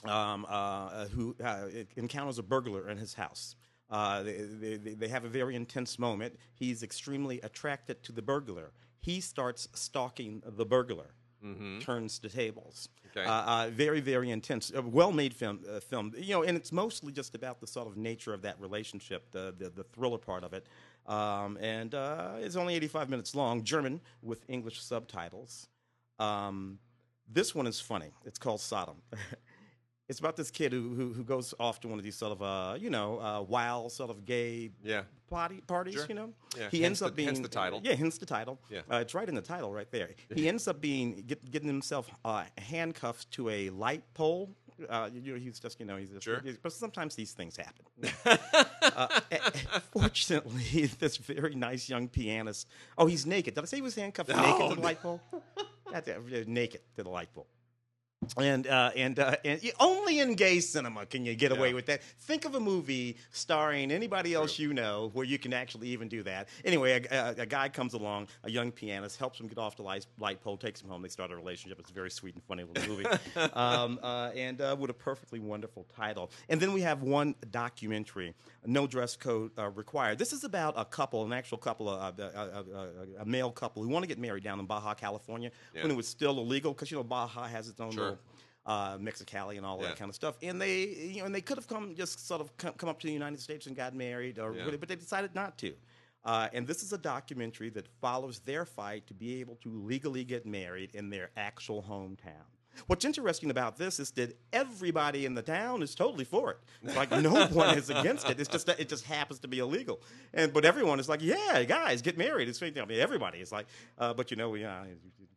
um, 0.05 0.47
uh, 0.49 1.07
who 1.07 1.37
uh, 1.45 1.67
encounters 1.97 2.39
a 2.39 2.43
burglar 2.43 2.89
in 2.89 2.97
his 2.97 3.15
house. 3.15 3.57
Uh, 3.91 4.23
they, 4.23 4.37
they, 4.43 4.77
they 4.77 4.95
they 4.95 5.09
have 5.09 5.25
a 5.25 5.29
very 5.29 5.57
intense 5.57 5.99
moment. 5.99 6.37
He's 6.55 6.83
extremely 6.83 7.41
attracted 7.41 8.03
to 8.05 8.13
the 8.13 8.21
burglar. 8.23 8.73
He 9.01 9.21
starts 9.21 9.69
stalking 9.73 10.43
the 10.45 10.67
burglar. 10.67 11.15
Turns 11.81 12.19
the 12.19 12.29
tables. 12.29 12.89
Okay. 13.19 13.29
Uh, 13.29 13.33
uh, 13.33 13.71
very, 13.71 14.01
very 14.01 14.31
intense. 14.31 14.73
A 14.75 14.83
well-made 14.83 15.35
film. 15.35 15.61
Uh, 15.69 15.81
film. 15.81 16.13
You 16.17 16.35
know, 16.35 16.43
and 16.43 16.57
it's 16.57 16.73
mostly 16.73 17.13
just 17.13 17.35
about 17.35 17.61
the 17.61 17.67
sort 17.67 17.87
of 17.87 17.97
nature 17.97 18.33
of 18.35 18.43
that 18.43 18.61
relationship, 18.61 19.31
the 19.31 19.55
the, 19.57 19.71
the 19.71 19.85
thriller 19.85 20.19
part 20.19 20.45
of 20.45 20.53
it. 20.53 20.67
Um, 21.07 21.57
and 21.61 21.95
uh, 21.95 22.33
it's 22.39 22.57
only 22.57 22.75
85 22.75 23.09
minutes 23.09 23.35
long, 23.35 23.65
German 23.65 24.01
with 24.23 24.45
English 24.49 24.83
subtitles. 24.83 25.69
Um, 26.19 26.79
this 27.31 27.55
one 27.55 27.67
is 27.67 27.81
funny. 27.81 28.13
It's 28.25 28.39
called 28.39 28.61
Sodom. 28.61 28.97
it's 30.09 30.21
about 30.21 30.37
this 30.37 30.51
kid 30.51 30.73
who, 30.73 30.95
who 30.95 31.13
who 31.13 31.23
goes 31.25 31.55
off 31.61 31.81
to 31.81 31.89
one 31.89 31.99
of 31.99 32.05
these 32.05 32.17
sort 32.17 32.33
of 32.33 32.41
uh 32.43 32.77
you 32.79 32.91
know 32.91 33.19
uh, 33.21 33.43
wild 33.43 33.93
sort 33.93 34.11
of 34.11 34.25
gay 34.25 34.71
Yeah. 34.83 35.03
party 35.31 35.61
parties. 35.67 35.95
Sure. 35.95 36.07
You 36.09 36.15
know, 36.15 36.33
Yeah, 36.57 36.71
he 36.71 36.79
hence 36.79 36.87
ends 36.87 37.03
up 37.03 37.11
the- 37.11 37.17
being 37.17 37.29
hence 37.29 37.41
the 37.41 37.49
title. 37.49 37.81
Yeah, 37.85 37.95
hence 37.95 38.17
the 38.19 38.27
title. 38.27 38.59
Yeah. 38.71 38.81
uh, 38.91 38.97
it's 39.05 39.15
right 39.15 39.29
in 39.29 39.35
the 39.35 39.43
title 39.55 39.73
right 39.73 39.91
there. 39.91 40.11
He 40.35 40.49
ends 40.49 40.67
up 40.69 40.81
being 40.81 41.23
get, 41.27 41.51
getting 41.51 41.69
himself 41.69 42.11
uh, 42.25 42.45
handcuffed 42.57 43.31
to 43.33 43.49
a 43.51 43.71
light 43.71 44.03
pole. 44.15 44.51
Uh, 44.89 45.11
you 45.13 45.33
know, 45.35 45.39
he's 45.39 45.59
just 45.59 45.79
you 45.81 45.87
know 45.87 45.97
he's 45.97 46.11
just, 46.11 46.25
Sure. 46.25 46.41
he's- 46.41 46.57
but 46.63 46.73
sometimes 46.73 47.15
these 47.17 47.33
things 47.33 47.57
happen. 47.57 47.85
uh, 48.97 49.21
fortunately, 49.93 50.87
this 51.01 51.17
very 51.17 51.55
nice 51.55 51.89
young 51.89 52.09
pianist. 52.09 52.69
Oh, 52.97 53.07
he's 53.07 53.27
naked. 53.27 53.55
Did 53.55 53.65
I 53.65 53.67
say 53.67 53.77
he 53.79 53.83
was 53.83 53.95
handcuffed 53.95 54.31
naked 54.31 54.69
to 54.71 54.75
the 54.77 54.81
light 54.81 55.03
pole? 55.03 55.21
That's 55.93 56.09
naked 56.47 56.81
to 56.97 57.03
the 57.03 57.09
light 57.11 57.33
pole. 57.35 57.47
And 58.37 58.67
uh, 58.67 58.91
and 58.97 59.19
uh, 59.19 59.37
and 59.45 59.61
only 59.79 60.19
in 60.19 60.35
gay 60.35 60.59
cinema 60.59 61.07
can 61.07 61.25
you 61.25 61.37
get 61.37 61.53
away 61.53 61.73
with 61.73 61.87
that. 61.87 62.03
Think 62.03 62.45
of 62.45 62.57
a 62.57 62.61
movie 62.61 63.17
starring 63.31 63.93
anybody 63.93 64.35
else 64.35 64.59
you 64.59 64.75
know 64.75 65.11
where 65.15 65.25
you 65.25 65.39
can 65.39 65.53
actually 65.53 65.89
even 65.89 66.09
do 66.09 66.25
that. 66.25 66.49
Anyway, 66.65 67.07
a, 67.11 67.17
a, 67.17 67.43
a 67.43 67.47
guy 67.47 67.69
comes 67.69 67.95
along, 67.95 68.27
a 68.43 68.51
young 68.51 68.73
pianist, 68.73 69.19
helps 69.19 69.39
him 69.39 69.47
get 69.47 69.57
off 69.57 69.77
the 69.77 69.83
light, 69.83 70.07
light 70.19 70.43
pole, 70.43 70.57
takes 70.57 70.81
him 70.81 70.89
home. 70.89 71.01
They 71.01 71.09
start 71.09 71.31
a 71.31 71.37
relationship. 71.37 71.79
It's 71.79 71.91
a 71.91 71.95
very 71.95 72.11
sweet 72.11 72.35
and 72.35 72.43
funny 72.43 72.65
little 72.65 72.89
movie, 72.89 73.07
um, 73.55 74.01
uh, 74.03 74.31
and 74.35 74.61
uh, 74.61 74.77
with 74.79 74.91
a 74.91 74.95
perfectly 74.95 75.39
wonderful 75.39 75.87
title. 75.95 76.31
And 76.49 76.61
then 76.61 76.73
we 76.73 76.81
have 76.81 77.03
one 77.03 77.37
documentary, 77.53 78.35
No 78.69 78.87
Dress 78.87 79.17
Code 79.17 79.51
uh, 79.59 79.71
Required. 79.71 80.19
This 80.19 80.33
is 80.35 80.45
about 80.45 80.75
a 80.77 80.85
couple, 80.85 81.25
an 81.25 81.33
actual 81.33 81.57
couple, 81.59 81.89
uh, 81.89 82.13
a, 82.19 82.23
a, 82.23 82.65
a, 83.19 83.23
a 83.23 83.25
male 83.25 83.51
couple 83.51 83.83
who 83.83 83.89
want 83.89 84.03
to 84.03 84.07
get 84.07 84.19
married 84.19 84.45
down 84.45 84.61
in 84.61 84.67
Baja, 84.67 84.93
California, 84.95 85.51
when 85.73 85.91
it 85.91 85.97
was 85.97 86.07
still 86.07 86.39
illegal 86.39 86.73
because 86.75 86.91
you 86.91 86.99
know 86.99 87.03
Baja 87.03 87.45
has 87.49 87.69
its 87.69 87.81
own 87.81 87.93
Sure. 87.93 88.03
little 88.05 88.19
uh, 88.67 88.99
Mexicali 88.99 89.57
and 89.57 89.65
all 89.65 89.81
Yeah. 89.81 89.89
that 89.89 89.97
kind 89.97 90.11
of 90.11 90.15
stuff. 90.15 90.37
And 90.43 90.61
they, 90.61 90.83
you 90.87 91.21
know, 91.21 91.25
and 91.25 91.35
they 91.35 91.41
could 91.41 91.57
have 91.57 91.67
come 91.67 91.95
just 91.97 92.27
sort 92.29 92.43
of 92.43 92.55
come, 92.59 92.75
come 92.75 92.91
up 92.91 93.01
to 93.01 93.07
the 93.07 93.13
United 93.13 93.41
States 93.41 93.67
and 93.67 93.75
got 93.75 93.95
married, 93.95 94.39
or 94.39 94.55
Yeah. 94.55 94.77
but 94.79 94.87
they 94.89 94.97
decided 94.97 95.35
not 95.35 95.57
to. 95.59 95.73
Uh, 96.25 96.49
and 96.53 96.67
this 96.67 96.83
is 96.83 96.93
a 96.93 96.99
documentary 96.99 97.71
that 97.71 97.89
follows 98.03 98.41
their 98.41 98.67
fight 98.67 99.07
to 99.07 99.15
be 99.15 99.41
able 99.41 99.57
to 99.63 99.71
legally 99.71 100.25
get 100.25 100.45
married 100.45 100.91
in 100.95 101.09
their 101.09 101.31
actual 101.39 101.83
hometown. 101.83 102.45
What's 102.87 103.05
interesting 103.05 103.51
about 103.51 103.77
this 103.77 103.99
is 103.99 104.11
that 104.13 104.39
everybody 104.53 105.27
in 105.27 105.35
the 105.35 105.43
town 105.43 105.83
is 105.83 105.95
totally 105.95 106.25
for 106.25 106.53
it. 106.53 106.97
Like 106.97 107.11
no 107.11 107.47
one 107.53 107.77
is 107.77 107.91
against 107.91 108.29
it. 108.29 108.39
It's 108.41 108.49
just 108.49 108.67
that 108.67 108.81
it 108.81 108.89
just 108.89 109.05
happens 109.05 109.41
to 109.41 109.49
be 109.49 109.59
illegal. 109.59 110.01
And 110.33 110.53
but 110.53 110.65
everyone 110.65 111.01
is 111.01 111.09
like, 111.09 111.23
yeah, 111.23 111.63
guys, 111.65 112.03
get 112.03 112.17
married. 112.17 112.49
It's 112.49 112.63
I 112.63 112.71
mean 112.71 112.99
everybody 112.99 113.39
is 113.39 113.53
like, 113.53 113.67
uh, 113.99 114.15
but 114.15 114.31
you 114.31 114.37
know, 114.37 114.51
we 114.51 114.65
uh, 114.65 114.85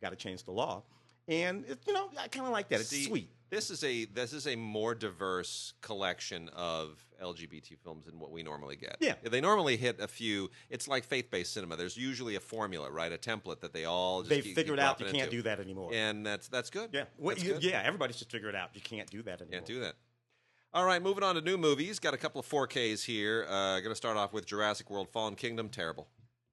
got 0.00 0.10
to 0.10 0.16
change 0.16 0.44
the 0.44 0.52
law. 0.52 0.82
And 1.28 1.64
it, 1.66 1.78
you 1.86 1.92
know, 1.92 2.10
I 2.18 2.28
kind 2.28 2.46
of 2.46 2.52
like 2.52 2.68
that. 2.68 2.80
It's 2.80 2.88
See, 2.88 3.04
sweet. 3.04 3.30
This 3.52 3.70
is 3.70 3.84
a 3.84 4.06
this 4.06 4.32
is 4.32 4.46
a 4.46 4.56
more 4.56 4.94
diverse 4.94 5.74
collection 5.82 6.48
of 6.56 7.04
LGBT 7.22 7.76
films 7.84 8.06
than 8.06 8.18
what 8.18 8.32
we 8.32 8.42
normally 8.42 8.76
get. 8.76 8.96
Yeah. 8.98 9.14
they 9.22 9.42
normally 9.42 9.76
hit 9.76 10.00
a 10.00 10.08
few. 10.08 10.50
It's 10.70 10.88
like 10.88 11.04
faith 11.04 11.30
based 11.30 11.52
cinema. 11.52 11.76
There's 11.76 11.96
usually 11.98 12.34
a 12.36 12.40
formula, 12.40 12.90
right? 12.90 13.12
A 13.12 13.18
template 13.18 13.60
that 13.60 13.74
they 13.74 13.84
all 13.84 14.22
just 14.22 14.30
They've 14.30 14.42
keep- 14.42 14.54
figured 14.54 14.78
keep 14.78 14.84
out 14.88 14.98
you 15.00 15.04
can't 15.06 15.16
into. 15.24 15.30
do 15.36 15.42
that 15.42 15.60
anymore. 15.60 15.90
and 15.92 16.24
that's 16.24 16.48
that's 16.48 16.70
good. 16.70 16.88
Yeah, 16.94 17.04
Well, 17.18 17.34
That's 17.36 17.46
you- 17.46 17.52
good. 17.52 17.62
yeah. 17.64 17.82
Everybody 17.84 18.14
should 18.14 18.30
figure 18.30 18.48
it 18.48 18.54
out. 18.54 18.70
You 18.72 18.80
can't 18.80 19.10
do 19.10 19.20
that 19.24 19.42
anymore. 19.42 19.52
Can't 19.60 19.66
do 19.66 19.80
that. 19.80 19.96
All 20.72 20.86
right, 20.86 21.02
moving 21.02 21.22
on 21.22 21.34
to 21.34 21.42
new 21.42 21.58
movies. 21.58 21.98
Got 21.98 22.14
a 22.14 22.16
couple 22.16 22.40
of 22.40 22.46
4Ks 22.48 23.04
here. 23.04 23.44
Uh, 23.46 23.80
going 23.80 23.90
to 23.92 23.94
start 23.94 24.16
off 24.16 24.32
with 24.32 24.46
Jurassic 24.46 24.88
World: 24.88 25.10
Fallen 25.10 25.34
Kingdom. 25.34 25.68
Terrible. 25.68 26.08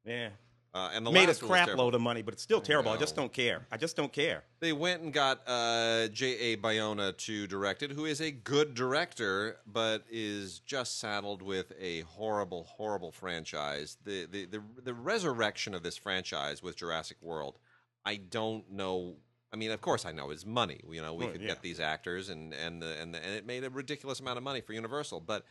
Yeah, 0.05 0.31
Uh, 0.71 0.91
and 0.93 1.05
the 1.05 1.11
made 1.11 1.29
a 1.29 1.33
crap 1.33 1.75
load 1.75 1.95
of 1.95 2.01
money, 2.01 2.21
but 2.21 2.31
it's 2.33 2.43
still 2.43 2.61
terrible. 2.61 2.91
I 2.91 2.97
just 2.97 3.15
don't 3.15 3.33
care. 3.33 3.65
I 3.71 3.77
just 3.77 3.95
don't 3.95 4.13
care. 4.13 4.43
They 4.59 4.71
went 4.71 5.01
and 5.01 5.11
got 5.11 5.41
uh, 5.47 6.09
J.A. 6.09 6.57
Bayona 6.57 7.17
to 7.17 7.47
direct 7.47 7.81
it, 7.81 7.91
who 7.91 8.05
is 8.05 8.21
a 8.21 8.29
good 8.29 8.75
director, 8.75 9.57
but 9.65 10.03
is 10.11 10.59
just 10.59 10.99
saddled 10.99 11.41
with 11.41 11.71
a 11.79 12.01
horrible, 12.01 12.65
horrible 12.65 13.11
franchise. 13.11 13.97
The, 14.05 14.25
the 14.25 14.45
the 14.45 14.61
the 14.83 14.93
resurrection 14.93 15.73
of 15.73 15.81
this 15.81 15.97
franchise 15.97 16.61
with 16.61 16.75
Jurassic 16.75 17.17
World, 17.21 17.57
I 18.05 18.17
don't 18.17 18.69
know. 18.71 19.15
I 19.51 19.55
mean, 19.55 19.71
of 19.71 19.81
course, 19.81 20.05
I 20.05 20.11
know 20.11 20.29
is 20.29 20.45
money. 20.45 20.81
You 20.87 21.01
know, 21.01 21.15
we 21.15 21.25
Well, 21.25 21.31
could 21.33 21.41
yeah. 21.41 21.47
get 21.47 21.63
these 21.63 21.79
actors, 21.79 22.29
and 22.29 22.53
and 22.53 22.79
the, 22.79 22.95
and 23.01 23.11
the, 23.15 23.25
and 23.25 23.33
it 23.33 23.43
made 23.47 23.63
a 23.63 23.71
ridiculous 23.71 24.19
amount 24.19 24.37
of 24.37 24.43
money 24.43 24.61
for 24.61 24.73
Universal, 24.73 25.21
but 25.21 25.45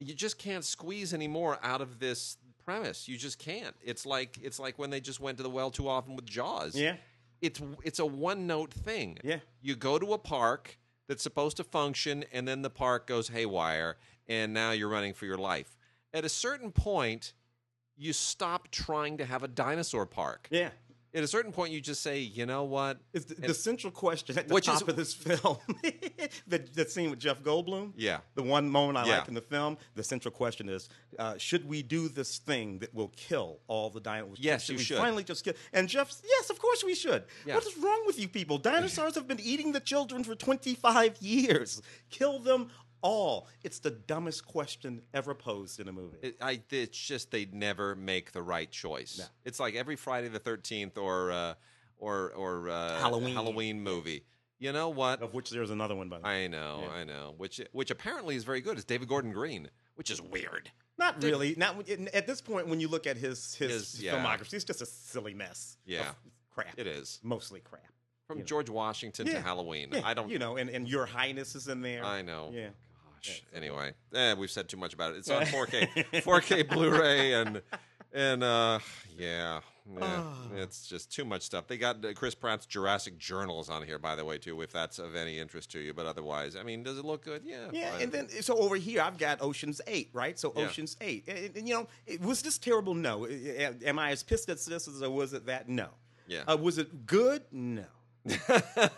you 0.00 0.14
just 0.14 0.36
can't 0.36 0.64
squeeze 0.64 1.14
any 1.14 1.28
more 1.28 1.60
out 1.62 1.80
of 1.80 2.00
this 2.00 2.36
premise. 2.72 3.08
You 3.08 3.16
just 3.16 3.38
can't. 3.38 3.74
It's 3.82 4.06
like 4.06 4.38
it's 4.42 4.58
like 4.58 4.78
when 4.78 4.90
they 4.90 5.00
just 5.00 5.20
went 5.20 5.36
to 5.38 5.42
the 5.42 5.50
well 5.50 5.70
too 5.70 5.88
often 5.88 6.16
with 6.16 6.26
Jaws 6.26 6.74
Yeah, 6.74 6.96
it's 7.40 7.60
it's 7.84 7.98
a 7.98 8.06
one 8.06 8.46
note 8.46 8.72
thing. 8.72 9.18
Yeah. 9.22 9.38
You 9.60 9.76
go 9.76 9.98
to 9.98 10.12
a 10.12 10.18
park 10.18 10.78
that's 11.08 11.22
supposed 11.22 11.56
to 11.58 11.64
function 11.64 12.24
and 12.32 12.46
then 12.46 12.62
the 12.62 12.70
park 12.70 13.06
goes 13.06 13.28
haywire 13.28 13.96
and 14.28 14.54
now 14.54 14.70
you're 14.70 14.88
running 14.88 15.14
for 15.14 15.26
your 15.26 15.38
life. 15.38 15.76
At 16.14 16.24
a 16.24 16.28
certain 16.28 16.72
point, 16.72 17.32
you 17.96 18.12
stop 18.12 18.68
trying 18.70 19.18
to 19.18 19.24
have 19.24 19.42
a 19.42 19.48
dinosaur 19.48 20.06
park. 20.06 20.48
yeah. 20.50 20.70
At 21.14 21.22
a 21.22 21.26
certain 21.26 21.52
point 21.52 21.72
you 21.74 21.80
just 21.82 22.02
say, 22.02 22.20
"You 22.20 22.46
know 22.46 22.64
what? 22.64 22.98
It's 23.12 23.26
the, 23.26 23.34
the 23.34 23.52
central 23.54 23.90
question 23.90 24.38
at 24.38 24.48
the 24.48 24.54
Which 24.54 24.64
top 24.66 24.76
is- 24.76 24.88
of 24.88 24.96
this 24.96 25.12
film. 25.12 25.58
the, 26.46 26.58
the 26.74 26.86
scene 26.86 27.10
with 27.10 27.18
Jeff 27.18 27.42
Goldblum. 27.42 27.92
Yeah. 27.96 28.20
The 28.34 28.42
one 28.42 28.70
moment 28.70 28.96
I 28.96 29.06
Yeah. 29.06 29.18
like 29.18 29.28
in 29.28 29.34
the 29.34 29.42
film. 29.42 29.76
The 29.94 30.02
central 30.02 30.32
question 30.32 30.70
is: 30.70 30.88
uh, 31.18 31.36
Should 31.36 31.68
we 31.68 31.82
do 31.82 32.08
this 32.08 32.38
thing 32.38 32.78
that 32.78 32.94
will 32.94 33.12
kill 33.14 33.58
all 33.68 33.90
the 33.90 34.00
dinosaurs? 34.00 34.38
Yes, 34.40 34.68
you 34.70 34.76
we 34.78 34.82
should. 34.82 34.96
Finally, 34.98 35.24
just 35.24 35.44
kill. 35.44 35.54
And 35.74 35.86
Jeff, 35.88 36.10
yes, 36.24 36.48
of 36.48 36.58
course 36.58 36.82
we 36.82 36.94
should. 36.94 37.24
Yeah. 37.46 37.56
What 37.56 37.66
is 37.66 37.76
wrong 37.76 38.02
with 38.06 38.18
you 38.18 38.28
people? 38.28 38.56
Dinosaurs 38.56 39.14
have 39.14 39.28
been 39.28 39.40
eating 39.40 39.72
the 39.72 39.80
children 39.80 40.24
for 40.24 40.34
twenty-five 40.34 41.18
years. 41.20 41.82
Kill 42.08 42.38
them 42.38 42.70
all. 43.02 43.48
It's 43.62 43.78
the 43.80 43.90
dumbest 43.90 44.46
question 44.46 45.02
ever 45.12 45.34
posed 45.34 45.80
in 45.80 45.88
a 45.88 45.92
movie. 45.92 46.16
It, 46.22 46.36
I, 46.40 46.60
it's 46.70 46.98
just 46.98 47.30
they 47.30 47.46
never 47.52 47.94
make 47.94 48.32
the 48.32 48.42
right 48.42 48.70
choice. 48.70 49.18
No. 49.18 49.24
It's 49.44 49.60
like 49.60 49.74
every 49.74 49.96
Friday 49.96 50.28
the 50.28 50.38
Thirteenth 50.38 50.96
or 50.98 51.32
uh, 51.32 51.54
or 51.98 52.30
or 52.32 52.68
uh, 52.70 52.98
Halloween. 53.00 53.34
Halloween 53.34 53.82
movie. 53.82 54.24
You 54.58 54.72
know 54.72 54.90
what? 54.90 55.22
of 55.22 55.34
which 55.34 55.50
there's 55.50 55.70
another 55.70 55.96
one, 55.96 56.08
by 56.08 56.18
the 56.18 56.24
way. 56.24 56.44
I 56.44 56.46
know, 56.46 56.82
Yeah. 56.84 56.90
I 56.92 57.04
know. 57.04 57.34
Which 57.36 57.60
which 57.72 57.90
apparently 57.90 58.36
is 58.36 58.44
very 58.44 58.60
good. 58.60 58.76
It's 58.76 58.84
David 58.84 59.08
Gordon 59.08 59.32
Green, 59.32 59.68
which 59.96 60.08
is 60.10 60.22
weird. 60.22 60.70
Not 60.98 61.20
really. 61.22 61.54
Not 61.56 61.88
at 62.14 62.26
this 62.28 62.40
point 62.40 62.68
when 62.68 62.78
you 62.78 62.86
look 62.86 63.06
at 63.08 63.16
his 63.16 63.54
his, 63.56 63.72
His- 63.92 64.02
yeah. 64.02 64.14
filmography. 64.24 64.54
It's 64.54 64.64
just 64.64 64.80
a 64.82 64.86
silly 64.86 65.34
mess. 65.34 65.76
of 65.84 65.90
Yeah. 65.92 66.12
crap. 66.54 66.74
It 66.78 66.86
is 66.86 67.18
mostly 67.24 67.58
crap. 67.60 67.82
from 68.28 68.36
You 68.38 68.42
know. 68.44 68.46
George 68.46 68.70
Washington 68.70 69.26
to 69.26 69.40
Halloween. 69.40 69.88
Yeah, 69.90 70.02
I 70.04 70.14
don't. 70.14 70.30
You 70.30 70.38
know, 70.38 70.56
and, 70.58 70.70
and 70.70 70.88
Your 70.88 71.06
Highness 71.06 71.56
is 71.56 71.66
in 71.66 71.82
there. 71.82 72.04
I 72.04 72.22
know. 72.22 72.50
Yeah. 72.54 72.68
Gosh. 73.24 73.42
Anyway, 73.54 73.92
eh, 74.14 74.34
we've 74.34 74.50
said 74.50 74.68
too 74.68 74.76
much 74.76 74.94
about 74.94 75.12
it. 75.12 75.18
It's 75.18 75.30
on 75.30 75.42
4K, 75.42 75.88
4K 76.22 76.68
Blu-ray, 76.72 77.34
and 77.34 77.62
and 78.12 78.42
uh, 78.44 78.78
yeah, 79.16 79.60
yeah, 79.90 79.98
Ah. 80.02 80.34
it's 80.56 80.86
just 80.86 81.10
too 81.12 81.24
much 81.24 81.42
stuff. 81.42 81.66
They 81.66 81.76
got 81.78 82.04
uh, 82.04 82.12
Chris 82.14 82.34
Pratt's 82.34 82.66
Jurassic 82.66 83.18
Journals 83.18 83.70
on 83.70 83.84
here, 83.84 83.98
by 83.98 84.14
the 84.16 84.24
way, 84.24 84.38
too, 84.38 84.60
if 84.62 84.70
that's 84.72 84.98
of 84.98 85.14
any 85.14 85.38
interest 85.38 85.70
to 85.72 85.78
you. 85.80 85.94
But 85.94 86.06
otherwise, 86.06 86.54
I 86.56 86.62
mean, 86.62 86.82
does 86.82 86.98
it 86.98 87.04
look 87.04 87.24
good? 87.24 87.42
Yeah. 87.44 87.68
Yeah, 87.72 87.92
fine. 87.92 88.02
and 88.02 88.12
then 88.12 88.28
so 88.42 88.58
over 88.58 88.76
here 88.76 89.00
I've 89.02 89.18
got 89.18 89.40
Ocean's 89.40 89.80
Eight, 89.86 90.10
right? 90.12 90.38
So 90.38 90.52
Yeah. 90.56 90.64
Ocean's 90.64 90.96
Eight, 91.00 91.24
and, 91.28 91.56
and, 91.56 91.68
you 91.68 91.74
know, 91.74 91.88
it, 92.06 92.20
was 92.20 92.42
this 92.42 92.58
terrible? 92.58 92.94
No. 92.94 93.26
A- 93.26 93.74
Am 93.86 93.98
I 93.98 94.10
as 94.10 94.22
pissed 94.22 94.48
at 94.50 94.58
this 94.58 94.88
as 94.88 95.02
I 95.02 95.06
was 95.08 95.32
at 95.32 95.46
that? 95.46 95.68
No. 95.68 95.88
Yeah. 96.26 96.42
Uh, 96.48 96.56
was 96.56 96.78
it 96.78 97.06
good? 97.06 97.42
No. 97.50 97.84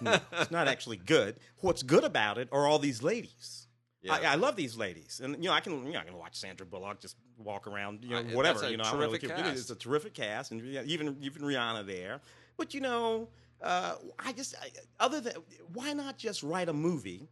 no, 0.01 0.19
it's 0.33 0.51
not 0.51 0.69
actually 0.69 0.99
good. 0.99 1.37
What's 1.61 1.83
good 1.83 2.05
about 2.05 2.37
it 2.37 2.49
are 2.53 2.67
all 2.67 2.79
these 2.79 3.03
ladies. 3.03 3.63
Yeah. 4.05 4.14
I, 4.14 4.33
I 4.33 4.35
love 4.35 4.55
these 4.55 4.77
ladies, 4.77 5.21
and 5.25 5.35
you 5.43 5.49
know 5.49 5.55
I 5.55 5.61
can 5.61 5.87
you 5.87 5.93
know 5.93 5.99
I 5.99 6.05
can 6.05 6.19
watch 6.19 6.37
Sandra 6.37 6.67
Bullock 6.67 7.01
just 7.01 7.17
walk 7.38 7.67
around, 7.67 8.05
you 8.05 8.11
know, 8.11 8.19
I- 8.19 8.35
whatever. 8.35 8.69
You 8.69 8.77
know, 8.77 8.85
I 8.85 8.95
really 8.99 9.19
care. 9.19 9.35
It's 9.47 9.71
a 9.71 9.75
terrific 9.75 10.12
cast, 10.12 10.53
and 10.53 10.62
even 10.62 11.17
even 11.23 11.43
Rihanna 11.43 11.87
there. 11.87 12.21
But 12.59 12.75
you 12.75 12.81
know, 12.81 13.29
uh, 13.62 13.95
I 14.19 14.33
just 14.33 14.55
I, 14.61 14.69
other 15.01 15.23
than 15.23 15.33
why 15.73 15.95
not 15.95 16.19
just 16.19 16.43
write 16.43 16.69
a 16.69 16.73
movie, 16.75 17.29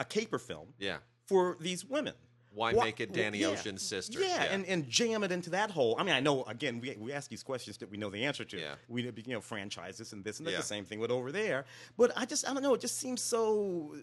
a 0.00 0.04
caper 0.04 0.40
film 0.40 0.74
yeah. 0.78 0.98
for 1.26 1.56
these 1.60 1.84
women? 1.84 2.14
Why 2.60 2.74
Wha- 2.74 2.84
make 2.84 3.00
it 3.00 3.14
Danny 3.14 3.38
yeah. 3.38 3.46
Ocean's 3.46 3.80
sister? 3.80 4.20
Yeah, 4.20 4.42
And, 4.50 4.66
and 4.66 4.86
jam 4.86 5.24
it 5.24 5.32
into 5.32 5.48
that 5.50 5.70
hole. 5.70 5.96
I 5.98 6.02
mean, 6.02 6.14
I 6.14 6.20
know, 6.20 6.42
again, 6.44 6.78
we, 6.78 6.94
we 7.00 7.10
ask 7.10 7.30
these 7.30 7.42
questions 7.42 7.78
that 7.78 7.90
we 7.90 7.96
know 7.96 8.10
the 8.10 8.22
answer 8.26 8.44
to. 8.44 8.58
Yeah. 8.58 8.74
We, 8.86 9.04
you 9.04 9.32
know, 9.32 9.40
franchises 9.40 10.12
and 10.12 10.22
this 10.22 10.40
and 10.40 10.46
that's 10.46 10.52
Yeah. 10.52 10.60
the 10.60 10.66
same 10.66 10.84
thing 10.84 11.00
with 11.00 11.10
over 11.10 11.32
there. 11.32 11.64
But 11.96 12.12
I 12.18 12.26
just, 12.26 12.46
I 12.46 12.52
don't 12.52 12.62
know, 12.62 12.74
it 12.74 12.82
just 12.82 12.98
seems 12.98 13.22
so, 13.22 13.94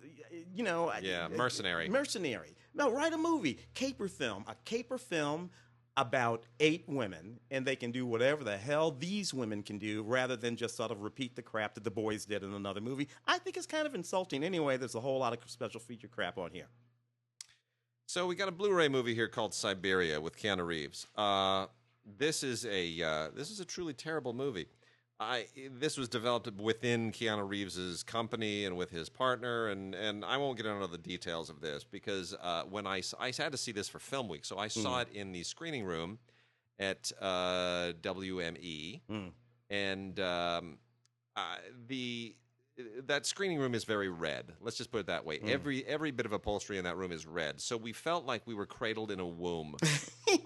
you 0.56 0.64
know. 0.64 0.92
Yeah, 1.04 1.28
mercenary. 1.28 1.88
Mercenary. 1.88 2.56
No, 2.74 2.92
write 2.92 3.14
a 3.14 3.18
movie, 3.18 3.60
caper 3.76 4.08
film, 4.08 4.44
a 4.48 4.56
caper 4.66 4.98
film 4.98 5.52
about 5.96 6.42
eight 6.60 6.84
women, 6.88 7.40
and 7.52 7.64
they 7.64 7.76
can 7.76 7.92
do 7.92 8.08
whatever 8.08 8.44
the 8.44 8.58
hell 8.58 8.90
these 8.90 9.36
women 9.36 9.62
can 9.62 9.78
do 9.78 10.02
rather 10.02 10.36
than 10.36 10.56
just 10.56 10.76
sort 10.76 10.90
of 10.90 11.02
repeat 11.04 11.36
the 11.36 11.44
crap 11.44 11.76
that 11.76 11.84
the 11.84 11.92
boys 11.92 12.26
did 12.26 12.42
in 12.42 12.54
another 12.56 12.82
movie. 12.82 13.08
I 13.28 13.38
think 13.38 13.56
it's 13.56 13.68
kind 13.68 13.86
of 13.86 13.94
insulting 13.94 14.44
anyway. 14.44 14.78
There's 14.78 14.96
a 14.96 15.00
whole 15.00 15.20
lot 15.20 15.34
of 15.34 15.40
special 15.48 15.80
feature 15.80 16.08
crap 16.08 16.40
on 16.40 16.50
here. 16.52 16.68
So 18.10 18.26
we 18.26 18.36
got 18.36 18.48
a 18.48 18.54
Blu-ray 18.54 18.88
movie 18.88 19.14
here 19.14 19.28
called 19.28 19.54
Siberia 19.54 20.22
with 20.22 20.38
Keanu 20.38 20.66
Reeves. 20.66 21.08
Uh, 21.18 21.66
this 22.18 22.42
is 22.42 22.66
a 22.66 23.02
uh, 23.04 23.28
this 23.36 23.52
is 23.52 23.60
a 23.60 23.66
truly 23.66 23.94
terrible 23.94 24.32
movie. 24.32 24.68
I 25.20 25.48
this 25.78 25.98
was 25.98 26.08
developed 26.08 26.50
within 26.56 27.12
Keanu 27.12 27.46
Reeves's 27.50 28.04
company 28.04 28.64
and 28.64 28.78
with 28.78 28.92
his 28.92 29.10
partner, 29.10 29.68
and 29.68 29.94
and 29.94 30.24
I 30.24 30.38
won't 30.38 30.56
get 30.56 30.66
into 30.66 30.88
the 30.88 30.98
details 30.98 31.50
of 31.50 31.60
this 31.60 31.84
because 31.84 32.34
uh, 32.42 32.64
when 32.70 32.88
I 32.88 33.02
had 33.20 33.52
to 33.52 33.58
see 33.58 33.74
this 33.74 33.90
for 33.90 34.00
Film 34.00 34.30
Week, 34.30 34.46
so 34.46 34.58
I 34.58 34.70
saw 34.70 35.02
it 35.02 35.10
in 35.14 35.34
the 35.34 35.44
screening 35.44 35.84
room 35.84 36.18
at 36.80 37.12
uh, 37.20 37.92
WME, 38.02 39.02
Mm. 39.12 39.32
and 39.70 40.20
um, 40.22 40.78
uh, 41.36 41.58
the 41.88 42.36
that 43.08 43.26
screening 43.26 43.60
room 43.60 43.74
is 43.74 43.84
very 43.84 44.10
red. 44.10 44.54
Let's 44.62 44.78
just 44.78 44.92
put 44.92 45.00
it 45.00 45.08
that 45.08 45.26
way. 45.26 45.40
Every 45.48 45.86
every 45.86 46.12
bit 46.12 46.26
of 46.26 46.32
upholstery 46.34 46.78
in 46.78 46.84
that 46.84 46.98
room 46.98 47.12
is 47.12 47.26
red. 47.26 47.60
So 47.60 47.76
we 47.78 47.94
felt 47.94 48.26
like 48.26 48.42
we 48.46 48.54
were 48.54 48.66
cradled 48.66 49.12
in 49.12 49.20
a 49.20 49.26
womb. 49.26 49.76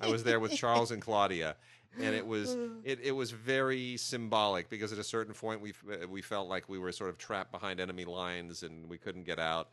I 0.02 0.08
was 0.10 0.24
there 0.24 0.40
with 0.40 0.54
Charles 0.54 0.92
and 0.92 1.02
Claudia, 1.02 1.56
and 2.00 2.16
it 2.16 2.26
was 2.26 2.56
it, 2.84 3.00
it 3.04 3.12
was 3.12 3.32
very 3.32 3.98
symbolic 3.98 4.70
because 4.70 4.92
at 4.94 4.98
a 5.00 5.04
certain 5.04 5.34
point 5.34 5.62
we 5.62 5.74
we 6.10 6.22
felt 6.22 6.48
like 6.48 6.70
we 6.70 6.80
were 6.80 6.92
sort 6.92 7.10
of 7.10 7.18
trapped 7.18 7.52
behind 7.52 7.80
enemy 7.80 8.06
lines 8.06 8.64
and 8.64 8.88
we 8.90 8.98
couldn't 8.98 9.24
get 9.24 9.40
out. 9.40 9.70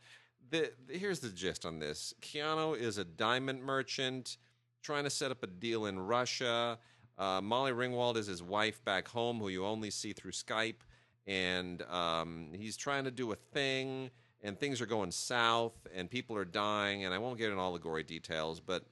The, 0.51 0.71
the- 0.87 0.97
here's 0.97 1.19
the 1.19 1.29
gist 1.29 1.65
on 1.65 1.79
this: 1.79 2.13
Keanu 2.21 2.77
is 2.77 2.97
a 2.97 3.05
diamond 3.05 3.61
merchant 3.63 4.37
trying 4.81 5.03
to 5.03 5.09
set 5.09 5.31
up 5.31 5.43
a 5.43 5.47
deal 5.47 5.85
in 5.85 5.99
Russia. 5.99 6.77
Uh, 7.17 7.41
Molly 7.41 7.73
Ringwald 7.73 8.15
is 8.15 8.27
his 8.27 8.41
wife 8.41 8.83
back 8.85 9.07
home, 9.07 9.39
who 9.39 9.49
you 9.49 9.65
only 9.65 9.91
see 9.91 10.13
through 10.13 10.31
Skype, 10.31 10.75
and 11.29 11.83
um, 11.83 12.47
he's 12.53 12.75
trying 12.75 13.03
to 13.03 13.11
do 13.11 13.31
a 13.31 13.35
thing, 13.35 14.09
and 14.41 14.59
things 14.59 14.81
are 14.81 14.87
going 14.87 15.11
south, 15.11 15.87
and 15.95 16.09
people 16.09 16.35
are 16.35 16.43
dying, 16.43 17.05
and 17.05 17.13
I 17.13 17.19
won't 17.19 17.37
get 17.37 17.49
into 17.49 17.61
all 17.61 17.71
the 17.71 17.79
gory 17.79 18.03
details, 18.03 18.59
but 18.59 18.83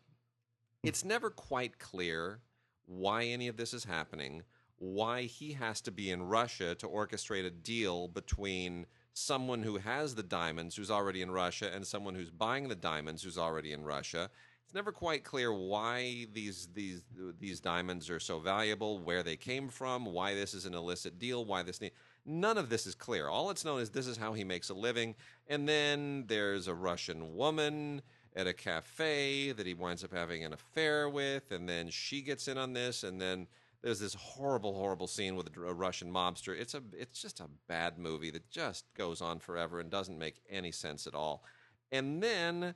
it's 0.84 1.04
never 1.04 1.32
quite 1.32 1.80
clear 1.80 2.40
why 2.86 3.24
any 3.24 3.48
of 3.48 3.58
this 3.58 3.74
is 3.74 3.86
happening, 3.86 4.44
why 4.78 5.24
he 5.24 5.54
has 5.54 5.82
to 5.82 5.92
be 5.92 6.12
in 6.12 6.22
Russia 6.22 6.76
to 6.76 6.88
orchestrate 6.88 7.44
a 7.44 7.50
deal 7.50 8.08
between 8.08 8.86
someone 9.14 9.64
who 9.64 9.78
has 9.78 10.14
the 10.14 10.22
diamonds 10.22 10.76
who's 10.76 10.92
already 10.92 11.24
in 11.24 11.32
Russia 11.32 11.72
and 11.74 11.88
someone 11.88 12.14
who's 12.14 12.30
buying 12.30 12.68
the 12.68 12.76
diamonds 12.76 13.24
who's 13.24 13.40
already 13.40 13.72
in 13.72 13.84
Russia. 13.84 14.30
It's 14.64 14.76
never 14.76 14.92
quite 14.92 15.24
clear 15.24 15.52
why 15.52 16.28
these 16.34 16.68
these 16.74 17.04
these 17.40 17.60
diamonds 17.60 18.12
are 18.12 18.20
so 18.20 18.38
valuable, 18.38 19.00
where 19.00 19.24
they 19.24 19.38
came 19.38 19.70
from, 19.70 20.06
why 20.06 20.36
this 20.36 20.54
is 20.54 20.66
an 20.66 20.76
illicit 20.76 21.18
deal, 21.18 21.44
why 21.46 21.64
this 21.64 21.82
need. 21.82 21.94
None 22.30 22.58
of 22.58 22.70
this 22.70 22.86
is 22.86 22.94
clear. 22.94 23.30
All 23.30 23.50
it's 23.50 23.64
known 23.64 23.80
is 23.80 23.90
this 23.90 24.06
is 24.06 24.18
how 24.18 24.34
he 24.34 24.44
makes 24.44 24.70
a 24.70 24.74
living. 24.74 25.16
And 25.48 25.68
then 25.68 26.26
there's 26.28 26.68
a 26.68 26.74
Russian 26.74 27.36
woman 27.36 28.02
at 28.36 28.48
a 28.48 28.54
cafe 28.54 29.54
that 29.54 29.66
he 29.66 29.74
winds 29.74 30.04
up 30.04 30.14
having 30.14 30.44
an 30.44 30.52
affair 30.52 31.10
with, 31.10 31.52
and 31.52 31.68
then 31.68 31.90
she 31.90 32.22
gets 32.22 32.48
in 32.48 32.58
on 32.58 32.74
this, 32.74 33.04
and 33.04 33.20
then 33.20 33.48
there's 33.82 34.00
this 34.00 34.14
horrible, 34.14 34.76
horrible 34.76 35.08
scene 35.08 35.36
with 35.36 35.48
a, 35.56 35.74
Russian 35.74 36.12
mobster. 36.12 36.60
It's 36.60 36.74
a, 36.76 36.84
it's 36.94 37.22
just 37.22 37.40
a 37.40 37.50
bad 37.68 37.98
movie 37.98 38.30
that 38.32 38.50
just 38.50 38.86
goes 38.94 39.22
on 39.22 39.40
forever 39.40 39.80
and 39.80 39.90
doesn't 39.90 40.20
make 40.20 40.42
any 40.50 40.72
sense 40.72 41.08
at 41.08 41.16
all. 41.16 41.44
And 41.92 42.22
then 42.22 42.76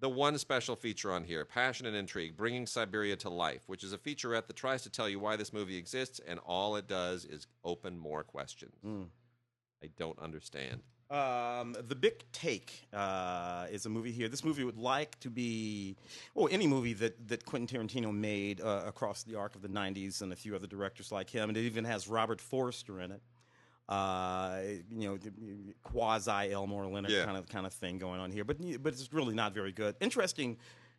the 0.00 0.08
one 0.08 0.38
special 0.38 0.76
feature 0.76 1.12
on 1.12 1.24
here, 1.24 1.44
Passion 1.44 1.86
and 1.86 1.94
Intrigue, 1.94 2.36
Bringing 2.36 2.66
Siberia 2.66 3.16
to 3.16 3.30
Life, 3.30 3.62
which 3.66 3.84
is 3.84 3.92
a 3.92 3.98
featurette 3.98 4.46
that 4.46 4.56
tries 4.56 4.82
to 4.82 4.90
tell 4.90 5.08
you 5.08 5.20
why 5.20 5.36
this 5.36 5.52
movie 5.52 5.76
exists, 5.76 6.20
and 6.26 6.40
all 6.40 6.76
it 6.76 6.86
does 6.86 7.24
is 7.24 7.46
open 7.64 7.98
more 7.98 8.24
questions. 8.24 8.74
I 9.82 9.90
don't 9.96 10.18
understand. 10.18 10.82
Um, 11.10 11.74
the 11.88 11.96
Big 11.96 12.22
Take 12.32 12.86
uh, 12.92 13.66
is 13.70 13.84
a 13.84 13.88
movie 13.88 14.12
here. 14.12 14.28
This 14.28 14.44
movie 14.44 14.62
would 14.62 14.78
like 14.78 15.18
to 15.20 15.28
be, 15.28 15.96
well, 16.34 16.48
any 16.52 16.68
movie 16.68 16.92
that, 16.94 17.28
that 17.28 17.44
Quentin 17.44 17.88
Tarantino 17.88 18.14
made 18.14 18.60
uh, 18.60 18.84
across 18.86 19.24
the 19.24 19.34
arc 19.34 19.56
of 19.56 19.62
the 19.62 19.68
90s 19.68 20.22
and 20.22 20.32
a 20.32 20.36
few 20.36 20.54
other 20.54 20.68
directors 20.68 21.10
like 21.10 21.28
him. 21.28 21.48
And 21.48 21.58
it 21.58 21.62
even 21.62 21.84
has 21.84 22.06
Robert 22.06 22.40
Forster 22.40 23.00
in 23.00 23.10
it. 23.10 23.20
Uh, 23.90 24.60
you 24.96 25.08
know, 25.08 25.18
quasi 25.82 26.52
Elmore 26.52 26.86
Leonard 26.86 27.10
Yeah. 27.10 27.24
kind 27.24 27.36
of 27.36 27.48
kind 27.48 27.66
of 27.66 27.72
thing 27.72 27.98
going 27.98 28.20
on 28.20 28.30
here, 28.30 28.44
but 28.44 28.56
but 28.82 28.92
it's 28.92 29.12
really 29.12 29.34
not 29.34 29.52
very 29.52 29.72
good. 29.72 29.96
Interesting 30.00 30.56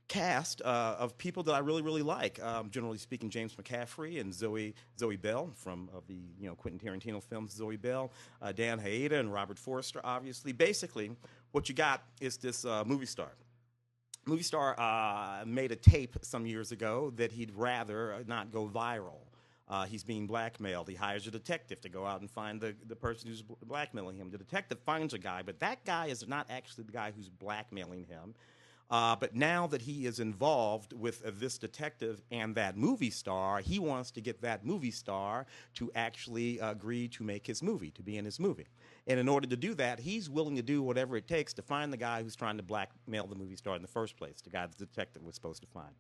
cast 0.10 0.62
uh, 0.62 0.98
of 1.00 1.18
people 1.18 1.42
that 1.44 1.54
I 1.54 1.60
really 1.60 1.82
really 1.82 2.02
like. 2.02 2.44
Um, 2.44 2.70
generally 2.70 2.98
speaking, 2.98 3.30
James 3.30 3.56
McCaffrey 3.56 4.20
and 4.20 4.34
Zoe 4.34 4.76
Zoe 5.00 5.16
Bell 5.16 5.52
from 5.56 5.90
of 5.94 6.06
the 6.08 6.18
you 6.38 6.50
know 6.50 6.56
Quentin 6.56 6.86
Tarantino 6.86 7.24
films. 7.24 7.54
Zoe 7.54 7.78
Bell, 7.78 8.12
uh, 8.42 8.52
Dan 8.52 8.78
Hedaya, 8.78 9.20
and 9.22 9.32
Robert 9.32 9.58
Forster. 9.58 10.02
Obviously, 10.04 10.52
basically, 10.52 11.12
what 11.54 11.70
you 11.70 11.76
got 11.76 12.04
is 12.20 12.36
this 12.36 12.66
uh, 12.66 12.84
movie 12.86 13.06
star. 13.06 13.32
Movie 14.26 14.44
star 14.44 14.76
uh, 14.78 15.46
made 15.46 15.72
a 15.72 15.76
tape 15.78 16.18
some 16.24 16.46
years 16.46 16.72
ago 16.74 17.12
that 17.16 17.32
he'd 17.32 17.52
rather 17.56 18.24
not 18.28 18.52
go 18.52 18.68
viral. 18.68 19.22
Uh, 19.72 19.86
he's 19.86 20.04
being 20.04 20.28
blackmailed. 20.28 20.90
He 20.90 20.96
hires 20.96 21.26
a 21.28 21.32
detective 21.32 21.80
to 21.80 21.90
go 21.90 22.06
out 22.06 22.20
and 22.20 22.30
find 22.30 22.60
the, 22.60 22.76
the 22.88 22.96
person 22.96 23.30
who's 23.30 23.42
blackmailing 23.42 24.18
him. 24.18 24.30
The 24.30 24.38
detective 24.38 24.80
finds 24.86 25.14
a 25.14 25.18
guy, 25.18 25.44
but 25.44 25.62
that 25.62 25.86
guy 25.86 26.08
is 26.08 26.28
not 26.28 26.46
actually 26.50 26.84
the 26.84 26.92
guy 26.92 27.14
who's 27.16 27.30
blackmailing 27.30 28.04
him. 28.04 28.36
Uh, 28.90 29.16
but 29.16 29.34
now 29.34 29.68
that 29.68 29.82
he 29.82 30.06
is 30.06 30.20
involved 30.20 30.92
with 30.92 31.26
uh, 31.26 31.32
this 31.34 31.58
detective 31.58 32.22
and 32.30 32.54
that 32.56 32.76
movie 32.76 33.10
star, 33.10 33.60
he 33.62 33.80
wants 33.80 34.12
to 34.12 34.20
get 34.20 34.42
that 34.42 34.66
movie 34.66 34.92
star 34.92 35.46
to 35.76 35.90
actually 35.96 36.60
agree 36.60 37.08
to 37.08 37.24
make 37.24 37.48
his 37.48 37.64
movie, 37.64 37.92
to 37.92 38.04
be 38.04 38.18
in 38.18 38.26
his 38.26 38.38
movie. 38.38 38.68
And 39.08 39.18
in 39.18 39.30
order 39.30 39.48
to 39.48 39.56
do 39.56 39.74
that, 39.76 40.02
he's 40.02 40.30
willing 40.30 40.58
to 40.58 40.62
do 40.62 40.84
whatever 40.84 41.16
it 41.16 41.30
takes 41.30 41.54
to 41.54 41.62
find 41.62 41.94
the 41.94 41.98
guy 41.98 42.22
who's 42.22 42.36
trying 42.36 42.58
to 42.58 42.64
blackmail 42.64 43.26
the 43.28 43.36
movie 43.36 43.56
star 43.56 43.78
in 43.78 43.82
the 43.82 43.88
first 43.88 44.18
place, 44.18 44.42
the 44.42 44.50
guy 44.50 44.68
the 44.68 44.86
detective 44.86 45.24
was 45.24 45.36
supposed 45.36 45.62
to 45.62 45.68
find. 45.70 45.96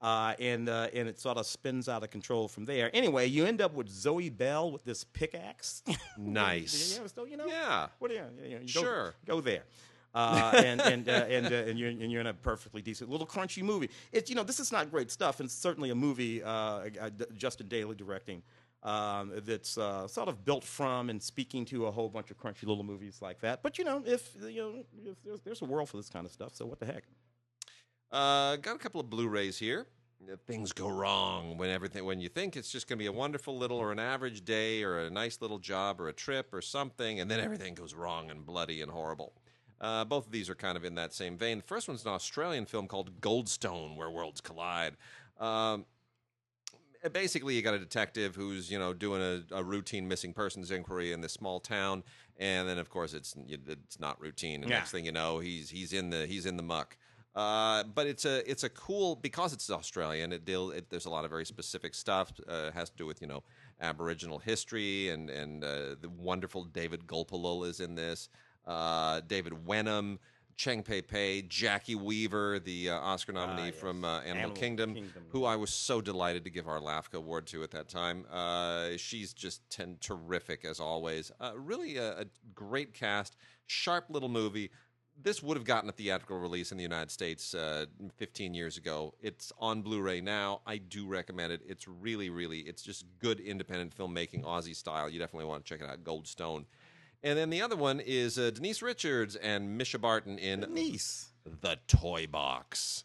Uh, 0.00 0.34
and 0.38 0.68
uh, 0.68 0.88
and 0.92 1.08
it 1.08 1.18
sort 1.18 1.38
of 1.38 1.46
spins 1.46 1.88
out 1.88 2.02
of 2.02 2.10
control 2.10 2.46
from 2.46 2.66
there. 2.66 2.90
Anyway, 2.92 3.26
you 3.26 3.46
end 3.46 3.62
up 3.62 3.72
with 3.72 3.88
Zoe 3.88 4.28
Bell 4.28 4.70
with 4.70 4.84
this 4.84 5.04
pickaxe. 5.04 5.82
Nice. 6.18 6.98
yeah, 7.00 7.06
so 7.06 7.24
you 7.24 7.36
know. 7.36 7.46
Yeah. 7.46 7.86
What 7.98 8.10
you, 8.10 8.18
you, 8.18 8.22
know, 8.22 8.48
you 8.48 8.58
go- 8.60 8.66
Sure. 8.66 9.14
Go, 9.26 9.40
there. 9.40 9.62
Uh, 10.14 10.52
and 10.54 10.80
and 10.80 11.08
uh, 11.08 11.12
and, 11.28 11.46
uh, 11.46 11.56
and 11.68 11.76
you're 11.76 11.88
and 11.90 12.12
you're 12.12 12.20
in 12.20 12.28
a 12.28 12.32
perfectly 12.34 12.80
decent 12.80 13.10
little 13.10 13.26
crunchy 13.26 13.64
movie. 13.64 13.90
It's 14.12 14.30
you 14.30 14.36
know 14.36 14.44
this 14.44 14.60
is 14.60 14.70
not 14.70 14.88
great 14.88 15.10
stuff, 15.10 15.40
and 15.40 15.50
certainly 15.50 15.90
a 15.90 15.94
movie 15.96 16.40
uh, 16.40 16.48
uh, 17.00 17.10
Justin 17.36 17.66
Daly 17.66 17.96
directing 17.96 18.40
um, 18.84 19.32
that's 19.44 19.76
uh, 19.76 20.06
sort 20.06 20.28
of 20.28 20.44
built 20.44 20.62
from 20.62 21.10
and 21.10 21.20
speaking 21.20 21.64
to 21.64 21.86
a 21.86 21.90
whole 21.90 22.08
bunch 22.08 22.30
of 22.30 22.38
crunchy 22.38 22.64
little 22.64 22.84
movies 22.84 23.18
like 23.20 23.40
that. 23.40 23.62
But 23.64 23.76
you 23.76 23.84
know, 23.84 24.04
if 24.06 24.36
you 24.40 24.60
know, 24.62 24.84
if 25.10 25.16
there's, 25.24 25.40
there's 25.40 25.62
a 25.62 25.64
world 25.64 25.88
for 25.88 25.96
this 25.96 26.10
kind 26.10 26.24
of 26.26 26.30
stuff, 26.30 26.54
so 26.54 26.64
what 26.64 26.78
the 26.78 26.86
heck? 26.86 27.02
Uh, 28.14 28.56
got 28.56 28.76
a 28.76 28.78
couple 28.78 29.00
of 29.00 29.10
Blu-rays 29.10 29.58
here. 29.58 29.86
Things 30.46 30.72
go 30.72 30.88
wrong 30.88 31.58
when 31.58 31.68
everything 31.68 32.02
when 32.06 32.18
you 32.18 32.30
think 32.30 32.56
it's 32.56 32.70
just 32.70 32.88
going 32.88 32.96
to 32.96 33.02
be 33.02 33.06
a 33.06 33.12
wonderful 33.12 33.58
little 33.58 33.76
or 33.76 33.92
an 33.92 33.98
average 33.98 34.42
day 34.44 34.82
or 34.82 35.00
a 35.00 35.10
nice 35.10 35.42
little 35.42 35.58
job 35.58 36.00
or 36.00 36.08
a 36.08 36.14
trip 36.14 36.54
or 36.54 36.62
something, 36.62 37.20
and 37.20 37.30
then 37.30 37.40
everything 37.40 37.74
goes 37.74 37.92
wrong 37.92 38.30
and 38.30 38.46
bloody 38.46 38.80
and 38.80 38.90
horrible. 38.90 39.34
Uh, 39.82 40.02
both 40.04 40.24
of 40.26 40.32
these 40.32 40.48
are 40.48 40.54
kind 40.54 40.78
of 40.78 40.84
in 40.84 40.94
that 40.94 41.12
same 41.12 41.36
vein. 41.36 41.58
The 41.58 41.64
first 41.64 41.88
one's 41.88 42.04
an 42.06 42.12
Australian 42.12 42.64
film 42.64 42.86
called 42.86 43.20
Goldstone, 43.20 43.96
Where 43.96 44.08
Worlds 44.10 44.40
Collide. 44.40 44.96
Um, 45.38 45.84
basically 47.12 47.54
you 47.54 47.60
got 47.60 47.74
a 47.74 47.78
detective 47.78 48.34
who's 48.34 48.70
you 48.70 48.78
know 48.78 48.94
doing 48.94 49.20
a, 49.20 49.42
a 49.56 49.62
routine 49.62 50.08
missing 50.08 50.32
persons 50.32 50.70
inquiry 50.70 51.12
in 51.12 51.20
this 51.20 51.32
small 51.34 51.60
town 51.60 52.02
and 52.38 52.66
then 52.66 52.78
of 52.78 52.88
course 52.88 53.12
it's 53.12 53.34
it's 53.46 54.00
not 54.00 54.18
routine 54.18 54.62
and 54.62 54.70
Yeah. 54.70 54.78
next 54.78 54.90
thing 54.92 55.04
you 55.04 55.12
know 55.12 55.38
he's 55.38 55.68
he's 55.68 55.92
in 55.92 56.08
the 56.08 56.24
he's 56.26 56.46
in 56.46 56.56
the 56.56 56.62
muck 56.62 56.96
uh, 57.34 57.82
but 57.94 58.06
it's 58.06 58.24
a 58.24 58.48
it's 58.50 58.62
a 58.64 58.68
cool 58.68 59.16
because 59.16 59.52
it's 59.52 59.68
Australian. 59.70 60.32
It 60.32 60.44
deal 60.44 60.70
it, 60.70 60.88
there's 60.90 61.06
a 61.06 61.10
lot 61.10 61.24
of 61.24 61.30
very 61.30 61.44
specific 61.46 61.94
stuff. 61.94 62.32
Uh, 62.48 62.66
it 62.68 62.74
has 62.74 62.90
to 62.90 62.96
do 62.96 63.06
with 63.06 63.20
you 63.20 63.26
know 63.26 63.42
Aboriginal 63.80 64.38
history 64.38 65.08
and 65.10 65.30
and 65.30 65.64
uh, 65.64 65.96
the 66.00 66.08
wonderful 66.16 66.64
David 66.64 67.06
Gulpilil 67.06 67.66
is 67.66 67.80
in 67.80 67.94
this. 67.94 68.28
Uh, 68.66 69.20
David 69.26 69.66
Wenham, 69.66 70.18
Cheng 70.56 70.82
Pei 70.82 71.02
Pei, 71.02 71.42
Jacki 71.42 71.96
Weaver, 71.96 72.58
the 72.60 72.90
uh, 72.90 72.96
Oscar 72.98 73.32
nominee 73.32 73.62
Ah, 73.62 73.66
yes. 73.66 73.74
from 73.74 74.04
uh, 74.04 74.20
Animal, 74.20 74.30
Animal 74.38 74.56
Kingdom, 74.56 74.94
Kingdom. 74.94 75.24
who 75.30 75.44
I 75.44 75.56
was 75.56 75.70
so 75.70 76.00
delighted 76.00 76.44
to 76.44 76.50
give 76.50 76.66
our 76.68 76.78
LAFCA 76.80 77.14
award 77.14 77.46
to 77.48 77.62
at 77.64 77.72
that 77.72 77.88
time. 77.88 78.24
Uh, 78.32 78.96
she's 78.96 79.34
just 79.34 79.68
ten- 79.68 79.98
terrific 80.00 80.64
as 80.64 80.78
always. 80.80 81.30
Uh, 81.40 81.52
really 81.56 81.96
a, 81.98 82.20
a 82.20 82.24
great 82.54 82.94
cast, 82.94 83.36
sharp 83.66 84.06
little 84.08 84.28
movie. 84.30 84.70
This 85.20 85.42
would 85.42 85.56
have 85.56 85.64
gotten 85.64 85.88
a 85.88 85.92
theatrical 85.92 86.38
release 86.38 86.70
in 86.72 86.76
the 86.76 86.82
United 86.82 87.10
States 87.10 87.54
uh, 87.54 87.86
15 88.16 88.52
years 88.52 88.76
ago. 88.76 89.14
It's 89.22 89.52
on 89.58 89.80
Blu-ray 89.82 90.20
now. 90.20 90.60
I 90.66 90.78
do 90.78 91.06
recommend 91.06 91.52
it. 91.52 91.62
It's 91.66 91.86
really, 91.86 92.30
really, 92.30 92.58
it's 92.60 92.82
just 92.82 93.06
good 93.20 93.40
independent 93.40 93.96
filmmaking, 93.96 94.42
Aussie 94.42 94.74
style. 94.76 95.08
You 95.08 95.18
definitely 95.18 95.46
want 95.46 95.64
to 95.64 95.68
check 95.68 95.80
it 95.86 95.88
out. 95.90 96.02
Goldstone. 96.04 96.64
And 97.22 97.38
then 97.38 97.48
the 97.48 97.62
other 97.62 97.76
one 97.76 98.00
is 98.00 98.38
uh, 98.38 98.50
Denise 98.50 98.82
Richards 98.82 99.34
and 99.36 99.80
Mischa 99.80 100.00
Barton 100.00 100.38
in 100.38 100.66
Nice. 100.74 101.28
the 101.60 101.78
toy 101.88 102.26
box. 102.26 103.04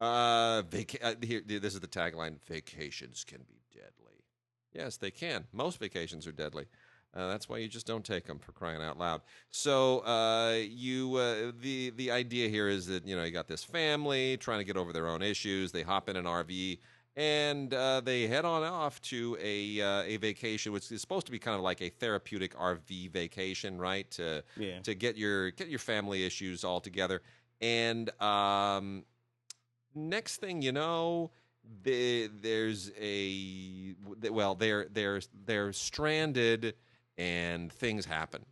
Uh, 0.00 0.62
vaca- 0.68 1.02
uh, 1.04 1.14
here, 1.22 1.42
this 1.46 1.74
is 1.74 1.80
the 1.80 1.86
tagline: 1.88 2.36
Vacations 2.46 3.24
can 3.24 3.42
be 3.48 3.60
deadly. 3.72 4.24
Yes, 4.72 4.96
they 4.96 5.10
can. 5.10 5.46
Most 5.52 5.78
vacations 5.78 6.26
are 6.26 6.32
deadly. 6.32 6.66
Uh, 7.12 7.28
that's 7.28 7.48
why 7.48 7.58
you 7.58 7.66
just 7.66 7.86
don't 7.86 8.04
take 8.04 8.24
them 8.24 8.38
for 8.38 8.52
crying 8.52 8.80
out 8.80 8.96
loud. 8.98 9.22
So 9.50 10.00
uh, 10.00 10.58
you, 10.62 11.16
uh, 11.16 11.52
the 11.60 11.90
the 11.90 12.10
idea 12.10 12.48
here 12.48 12.68
is 12.68 12.86
that 12.86 13.06
you 13.06 13.16
know 13.16 13.24
you 13.24 13.32
got 13.32 13.48
this 13.48 13.64
family 13.64 14.36
trying 14.36 14.58
to 14.58 14.64
get 14.64 14.76
over 14.76 14.92
their 14.92 15.08
own 15.08 15.22
issues. 15.22 15.72
They 15.72 15.82
hop 15.82 16.08
in 16.08 16.16
an 16.16 16.24
RV 16.24 16.78
and 17.16 17.74
uh, 17.74 18.00
they 18.00 18.26
head 18.28 18.44
on 18.44 18.62
off 18.62 19.00
to 19.02 19.36
a 19.40 19.80
uh, 19.80 20.02
a 20.02 20.16
vacation, 20.18 20.72
which 20.72 20.90
is 20.92 21.00
supposed 21.00 21.26
to 21.26 21.32
be 21.32 21.38
kind 21.38 21.56
of 21.56 21.62
like 21.62 21.80
a 21.82 21.88
therapeutic 21.88 22.54
RV 22.56 23.10
vacation, 23.10 23.78
right? 23.78 24.10
To 24.12 24.44
Yeah. 24.56 24.78
to 24.80 24.94
get 24.94 25.16
your 25.16 25.50
get 25.50 25.68
your 25.68 25.80
family 25.80 26.24
issues 26.24 26.64
all 26.64 26.80
together. 26.80 27.22
And 27.60 28.08
um, 28.22 29.04
next 29.94 30.36
thing 30.36 30.62
you 30.62 30.72
know, 30.72 31.30
the, 31.82 32.30
there's 32.40 32.90
a 32.98 33.94
well, 34.30 34.54
they're 34.54 34.86
they're 34.90 35.20
they're 35.44 35.72
stranded, 35.72 36.74
and 37.20 37.70
things 37.70 38.06
happen, 38.06 38.46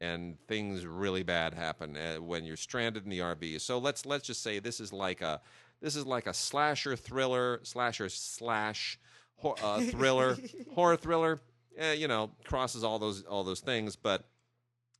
and 0.00 0.38
things 0.48 0.86
really 0.86 1.22
bad 1.22 1.52
happen 1.52 1.94
uh, 1.94 2.16
when 2.16 2.44
you're 2.44 2.56
stranded 2.56 3.04
in 3.04 3.10
the 3.10 3.18
RV. 3.18 3.60
So 3.60 3.78
let's 3.78 4.06
let's 4.06 4.26
just 4.26 4.42
say 4.42 4.58
this 4.58 4.80
is 4.80 4.92
like 4.92 5.20
a 5.20 5.42
this 5.82 5.94
is 5.94 6.06
like 6.06 6.26
a 6.26 6.32
slasher 6.32 6.96
thriller, 6.96 7.60
slasher 7.62 8.08
slash 8.08 8.98
hor- 9.36 9.56
uh, 9.62 9.80
thriller, 9.90 10.38
horror 10.74 10.96
thriller. 10.96 11.40
Uh, 11.80 11.88
you 11.88 12.08
know, 12.08 12.30
crosses 12.44 12.82
all 12.82 12.98
those 12.98 13.22
all 13.24 13.44
those 13.44 13.60
things, 13.60 13.94
but 13.94 14.24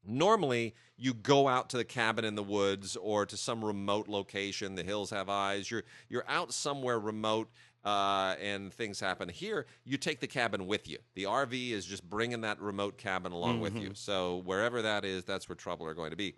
normally 0.06 0.74
you 0.98 1.14
go 1.14 1.48
out 1.48 1.70
to 1.70 1.78
the 1.78 1.84
cabin 1.84 2.26
in 2.26 2.34
the 2.34 2.42
woods 2.42 2.94
or 2.96 3.24
to 3.24 3.38
some 3.38 3.64
remote 3.64 4.06
location 4.06 4.74
the 4.74 4.82
hills 4.82 5.08
have 5.08 5.30
eyes 5.30 5.70
you're 5.70 5.82
you're 6.10 6.26
out 6.28 6.52
somewhere 6.52 7.00
remote 7.00 7.48
uh, 7.84 8.34
and 8.40 8.72
things 8.72 8.98
happen 9.00 9.28
here 9.28 9.66
you 9.84 9.96
take 9.96 10.20
the 10.20 10.26
cabin 10.26 10.66
with 10.66 10.88
you 10.88 10.98
the 11.14 11.24
rv 11.24 11.70
is 11.70 11.84
just 11.84 12.08
bringing 12.08 12.40
that 12.40 12.60
remote 12.60 12.96
cabin 12.96 13.32
along 13.32 13.60
with 13.60 13.76
you 13.76 13.90
so 13.94 14.42
wherever 14.44 14.82
that 14.82 15.04
is 15.04 15.24
that's 15.24 15.48
where 15.48 15.56
trouble 15.56 15.86
are 15.86 15.94
going 15.94 16.10
to 16.10 16.16
be 16.16 16.34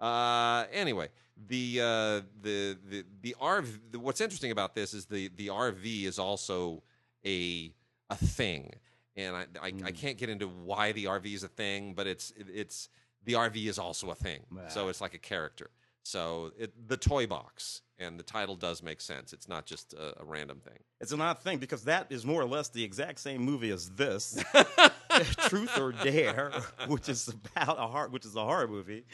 uh, 0.00 0.64
anyway 0.72 1.08
the 1.48 1.80
uh, 1.80 2.20
the 2.42 2.76
the 2.88 3.04
the 3.22 3.34
rv 3.40 3.96
what's 3.96 4.20
interesting 4.20 4.50
about 4.50 4.74
this 4.74 4.92
is 4.94 5.06
the 5.06 5.30
the 5.36 5.48
rv 5.48 6.04
is 6.04 6.18
also 6.18 6.82
a 7.26 7.72
a 8.10 8.16
thing 8.16 8.72
and 9.16 9.36
I, 9.36 9.46
I, 9.60 9.72
I 9.84 9.90
can't 9.90 10.16
get 10.16 10.28
into 10.28 10.46
why 10.46 10.92
the 10.92 11.04
RV 11.06 11.26
is 11.34 11.42
a 11.42 11.48
thing, 11.48 11.94
but 11.94 12.06
it's 12.06 12.32
it's 12.36 12.88
the 13.24 13.34
RV 13.34 13.66
is 13.66 13.78
also 13.78 14.10
a 14.10 14.14
thing. 14.14 14.40
So 14.68 14.88
it's 14.88 15.00
like 15.00 15.14
a 15.14 15.18
character. 15.18 15.70
So 16.02 16.52
it, 16.58 16.88
the 16.88 16.96
toy 16.96 17.26
box 17.26 17.82
and 17.98 18.18
the 18.18 18.22
title 18.22 18.56
does 18.56 18.82
make 18.82 19.00
sense. 19.00 19.32
It's 19.32 19.48
not 19.48 19.66
just 19.66 19.92
a, 19.92 20.20
a 20.20 20.24
random 20.24 20.60
thing. 20.60 20.78
It's 21.00 21.12
an 21.12 21.20
odd 21.22 21.38
thing 21.38 21.58
because 21.58 21.84
that 21.84 22.08
is 22.10 22.26
more 22.26 22.42
or 22.42 22.44
less 22.44 22.68
the 22.68 22.84
exact 22.84 23.20
same 23.20 23.40
movie 23.40 23.70
as 23.70 23.88
this, 23.90 24.42
Truth 25.48 25.78
or 25.78 25.92
Dare, 25.92 26.52
which 26.88 27.08
is 27.08 27.28
about 27.28 27.78
a 27.78 27.86
horror, 27.86 28.08
which 28.10 28.26
is 28.26 28.36
a 28.36 28.44
horror 28.44 28.68
movie 28.68 29.04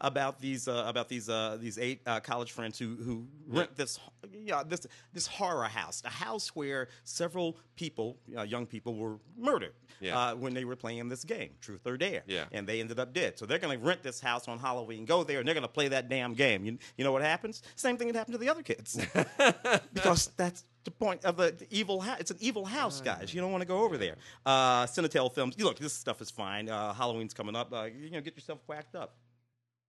about 0.00 0.40
these 0.40 0.66
uh, 0.66 0.84
about 0.86 1.08
these 1.08 1.28
uh, 1.28 1.56
these 1.60 1.78
eight 1.78 2.00
uh, 2.06 2.18
college 2.18 2.50
friends 2.50 2.78
who 2.78 2.96
who 2.96 3.26
rent 3.46 3.76
this 3.76 3.98
yeah 4.32 4.64
this 4.66 4.86
this 5.12 5.26
horror 5.28 5.64
house, 5.64 6.02
a 6.04 6.10
house 6.10 6.48
where 6.56 6.88
several 7.04 7.56
people, 7.76 8.18
uh, 8.36 8.42
young 8.42 8.66
people, 8.66 8.96
were 8.96 9.18
murdered 9.38 9.74
Yeah. 10.00 10.18
uh, 10.18 10.34
when 10.34 10.52
they 10.52 10.64
were 10.64 10.76
playing 10.76 11.08
this 11.08 11.24
game, 11.24 11.50
Truth 11.60 11.86
or 11.86 11.96
Dare, 11.96 12.22
Yeah. 12.26 12.46
and 12.52 12.66
they 12.66 12.80
ended 12.80 12.98
up 12.98 13.12
dead. 13.14 13.38
So 13.38 13.46
they're 13.46 13.58
going 13.60 13.78
to 13.78 13.84
rent 13.84 14.02
this 14.02 14.20
house 14.20 14.48
on 14.48 14.58
Halloween, 14.58 15.04
go 15.04 15.22
there, 15.24 15.38
and 15.38 15.46
they're 15.46 15.54
going 15.54 15.62
to 15.62 15.68
play 15.68 15.88
that 15.88 16.08
damn 16.08 16.34
game. 16.34 16.64
You, 16.64 16.78
you 16.96 17.04
know 17.04 17.12
what 17.12 17.22
happens? 17.22 17.62
Same 17.76 17.96
thing 17.96 18.08
that 18.08 18.16
happened 18.16 18.34
to 18.34 18.38
the 18.38 18.48
other 18.48 18.62
kids 18.62 18.98
because 19.94 20.28
that's 20.36 20.64
the 20.86 20.90
point 20.90 21.24
of 21.24 21.36
the, 21.36 21.54
the 21.58 21.66
evil 21.70 22.00
house. 22.00 22.18
It's 22.20 22.30
an 22.30 22.38
evil 22.40 22.64
house, 22.64 23.02
guys. 23.02 23.34
You 23.34 23.42
don't 23.42 23.52
want 23.52 23.60
to 23.60 23.68
go 23.68 23.82
over 23.84 23.98
there. 23.98 24.16
Uh, 24.46 24.86
Cinetel 24.86 25.30
Films. 25.32 25.54
You 25.58 25.66
look, 25.66 25.78
this 25.78 25.92
stuff 25.92 26.22
is 26.22 26.30
fine. 26.30 26.70
Uh, 26.70 26.94
Halloween's 26.94 27.34
coming 27.34 27.54
up. 27.54 27.72
Uh, 27.72 27.84
you 27.84 28.10
know, 28.10 28.22
get 28.22 28.34
yourself 28.34 28.60
whacked 28.66 28.94
up. 28.94 29.14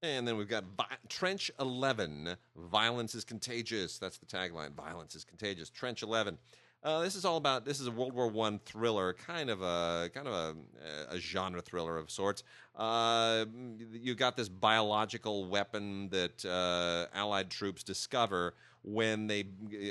And 0.03 0.27
then 0.27 0.37
we've 0.37 0.49
got 0.49 0.65
Vi- 0.77 0.97
Trench 1.07 1.49
11. 1.59 2.35
Violence 2.69 3.15
is 3.15 3.23
contagious. 3.23 3.97
That's 3.97 4.17
the 4.17 4.25
tagline. 4.25 4.73
Violence 4.73 5.15
is 5.15 5.23
contagious. 5.23 5.69
Trench 5.69 6.03
11. 6.03 6.37
Uh, 6.83 7.01
this 7.01 7.15
is 7.15 7.25
all 7.25 7.37
about. 7.37 7.65
This 7.65 7.79
is 7.79 7.87
a 7.87 7.91
World 7.91 8.13
War 8.13 8.27
One 8.27 8.59
thriller, 8.59 9.11
kind 9.13 9.49
of 9.49 9.61
a 9.63 10.11
kind 10.13 10.27
of 10.27 10.33
a, 10.33 11.15
a 11.15 11.17
genre 11.17 11.59
thriller 11.59 11.97
of 11.97 12.11
sorts. 12.11 12.43
Uh, 12.75 13.45
you 13.91 14.13
got 14.13 14.37
this 14.37 14.47
biological 14.47 15.45
weapon 15.45 16.07
that 16.09 16.45
uh, 16.45 17.07
Allied 17.17 17.49
troops 17.49 17.81
discover 17.81 18.53
when 18.83 19.27
they, 19.27 19.45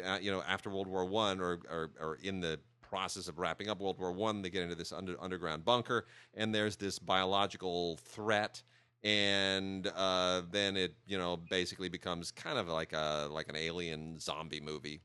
uh, 0.05 0.18
you 0.20 0.31
know, 0.31 0.42
after 0.46 0.70
World 0.70 0.87
War 0.87 1.05
One 1.05 1.40
or, 1.40 1.61
or 1.70 1.90
or 2.01 2.18
in 2.22 2.40
the 2.40 2.59
process 2.83 3.29
of 3.29 3.38
wrapping 3.38 3.68
up 3.68 3.81
World 3.81 3.99
War 3.99 4.12
One, 4.12 4.42
they 4.42 4.51
get 4.51 4.62
into 4.62 4.75
this 4.75 4.92
under, 4.92 5.20
underground 5.20 5.64
bunker, 5.64 6.07
and 6.35 6.55
there's 6.55 6.77
this 6.77 6.99
biological 6.99 7.99
threat 7.99 8.62
and 9.07 9.87
uh, 9.94 10.42
then 10.51 10.77
it 10.77 10.96
you 11.07 11.16
know 11.16 11.37
basically 11.49 11.88
becomes 11.88 12.33
kind 12.33 12.59
of 12.59 12.68
like 12.68 12.92
a 12.92 13.29
like 13.31 13.49
an 13.49 13.57
alien 13.57 14.18
zombie 14.18 14.61
movie. 14.61 15.01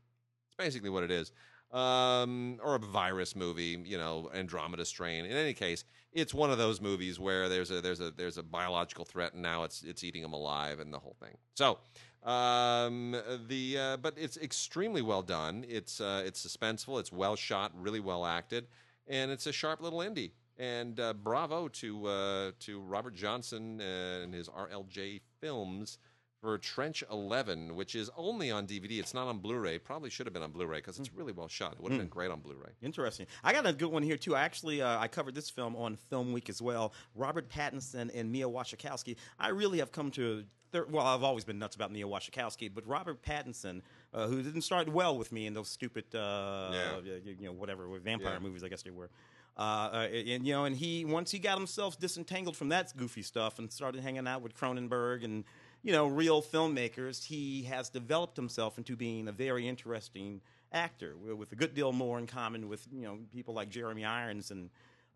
It's 0.47 0.55
basically 0.57 0.89
what 0.89 1.03
it 1.03 1.11
is, 1.11 1.31
um, 1.71 2.59
or 2.63 2.75
a 2.75 2.79
virus 2.79 3.35
movie, 3.35 3.81
you 3.85 3.97
know, 3.97 4.29
Andromeda 4.33 4.85
Strain. 4.85 5.25
In 5.25 5.31
any 5.31 5.53
case, 5.53 5.83
it's 6.13 6.33
one 6.33 6.51
of 6.51 6.57
those 6.57 6.81
movies 6.81 7.19
where 7.19 7.47
there's 7.47 7.69
a 7.69 7.79
there's 7.79 8.01
a 8.01 8.11
there's 8.11 8.37
a 8.37 8.43
biological 8.43 9.05
threat, 9.05 9.33
and 9.33 9.41
now 9.41 9.63
it's 9.63 9.83
it's 9.83 10.03
eating 10.03 10.23
them 10.23 10.33
alive, 10.33 10.79
and 10.79 10.93
the 10.93 10.99
whole 10.99 11.15
thing. 11.19 11.37
So. 11.53 11.79
Um, 12.23 13.15
the 13.47 13.77
uh, 13.77 13.97
but 13.97 14.13
it's 14.17 14.37
extremely 14.37 15.01
well 15.01 15.23
done. 15.23 15.65
It's 15.67 15.99
uh, 15.99 16.23
it's 16.25 16.45
suspenseful. 16.45 16.99
It's 16.99 17.11
well 17.11 17.35
shot, 17.35 17.71
really 17.75 17.99
well 17.99 18.25
acted, 18.25 18.67
and 19.07 19.31
it's 19.31 19.47
a 19.47 19.51
sharp 19.51 19.81
little 19.81 19.99
indie. 19.99 20.31
And 20.57 20.99
uh, 20.99 21.13
bravo 21.13 21.67
to 21.67 22.05
uh, 22.05 22.51
to 22.59 22.79
Robert 22.81 23.15
Johnson 23.15 23.81
and 23.81 24.33
his 24.33 24.49
RLJ 24.49 25.21
Films 25.39 25.97
for 26.41 26.57
Trench 26.57 27.03
11, 27.11 27.75
which 27.75 27.93
is 27.93 28.09
only 28.17 28.49
on 28.49 28.65
DVD. 28.65 28.99
It's 28.99 29.13
not 29.13 29.27
on 29.27 29.37
Blu-ray. 29.37 29.77
Probably 29.77 30.09
should 30.09 30.25
have 30.25 30.33
been 30.33 30.41
on 30.41 30.51
Blu-ray 30.51 30.79
because 30.79 30.99
it's 30.99 31.13
really 31.13 31.33
well 31.33 31.47
shot. 31.47 31.73
It 31.73 31.81
would 31.81 31.91
have 31.91 32.01
been 32.01 32.07
great 32.07 32.31
on 32.31 32.39
Blu-ray. 32.39 32.71
Interesting. 32.81 33.27
I 33.43 33.53
got 33.53 33.67
a 33.67 33.73
good 33.73 33.91
one 33.91 34.01
here 34.01 34.17
too. 34.17 34.35
I 34.35 34.41
actually 34.41 34.81
uh, 34.81 34.99
I 34.99 35.07
covered 35.07 35.35
this 35.35 35.49
film 35.49 35.75
on 35.75 35.95
Film 35.95 36.33
Week 36.33 36.49
as 36.49 36.61
well. 36.61 36.93
Robert 37.15 37.47
Pattinson 37.47 38.09
and 38.13 38.31
Mia 38.31 38.47
Wasikowski. 38.47 39.17
I 39.39 39.49
really 39.49 39.79
have 39.79 39.91
come 39.91 40.09
to 40.11 40.43
there, 40.71 40.85
well, 40.85 41.05
I've 41.05 41.23
always 41.23 41.43
been 41.43 41.59
nuts 41.59 41.75
about 41.75 41.91
Mia 41.91 42.05
Wasikowski, 42.05 42.69
but 42.73 42.87
Robert 42.87 43.21
Pattinson, 43.21 43.81
uh, 44.13 44.27
who 44.27 44.41
didn't 44.41 44.61
start 44.61 44.89
well 44.89 45.17
with 45.17 45.31
me 45.31 45.45
in 45.45 45.53
those 45.53 45.69
stupid, 45.69 46.05
uh, 46.15 46.71
Yeah. 46.73 46.99
you 47.25 47.35
know, 47.45 47.51
whatever 47.51 47.87
vampire 47.99 48.33
Yeah. 48.33 48.39
movies, 48.39 48.63
I 48.63 48.69
guess 48.69 48.81
they 48.83 48.91
were. 48.91 49.09
Uh, 49.57 49.61
uh, 49.61 50.07
and 50.13 50.45
you 50.47 50.53
know, 50.53 50.63
and 50.63 50.75
he 50.77 51.03
once 51.03 51.29
he 51.31 51.37
got 51.37 51.57
himself 51.57 51.99
disentangled 51.99 52.55
from 52.55 52.69
that 52.69 52.95
goofy 52.95 53.21
stuff 53.21 53.59
and 53.59 53.71
started 53.71 54.01
hanging 54.01 54.25
out 54.25 54.41
with 54.41 54.55
Cronenberg 54.57 55.25
and 55.25 55.43
you 55.83 55.91
know 55.91 56.07
real 56.07 56.41
filmmakers, 56.41 57.25
he 57.25 57.63
has 57.63 57.89
developed 57.89 58.37
himself 58.37 58.77
into 58.77 58.95
being 58.95 59.27
a 59.27 59.31
very 59.33 59.67
interesting 59.67 60.39
actor 60.71 61.17
with 61.17 61.51
a 61.51 61.55
good 61.55 61.73
deal 61.73 61.91
more 61.91 62.17
in 62.17 62.27
common 62.27 62.69
with 62.69 62.87
you 62.93 63.01
know 63.01 63.19
people 63.33 63.53
like 63.53 63.69
Jeremy 63.69 64.05
Irons 64.05 64.51
and. 64.51 64.69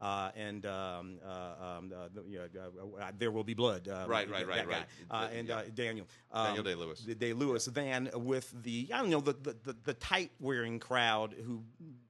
Uh, 0.06 0.30
and 0.36 0.66
um, 0.68 1.18
uh, 1.26 1.30
um, 1.78 1.92
uh, 1.96 2.10
the- 2.14 2.24
yeah, 2.30 2.42
uh, 3.02 3.12
there 3.18 3.32
will 3.32 3.44
be 3.44 3.56
blood. 3.56 3.88
Uh, 3.88 4.06
Right, 4.08 4.30
right, 4.30 4.48
right, 4.48 4.70
guy. 4.70 4.76
right. 4.78 4.86
Uh, 5.10 5.28
and 5.34 5.48
yeah. 5.48 5.58
uh, 5.58 5.64
Daniel, 5.74 6.06
um, 6.32 6.46
Daniel 6.48 6.64
Day-Lewis. 6.64 7.00
Day 7.00 7.34
Lewis 7.34 7.66
than 7.66 8.10
with 8.14 8.54
the 8.62 8.88
I 8.94 9.00
don't 9.00 9.10
know 9.10 9.20
the 9.20 9.34
the, 9.34 9.56
the, 9.64 9.76
the 9.84 9.94
tight 9.96 10.30
wearing 10.40 10.78
crowd 10.80 11.34
who 11.44 11.64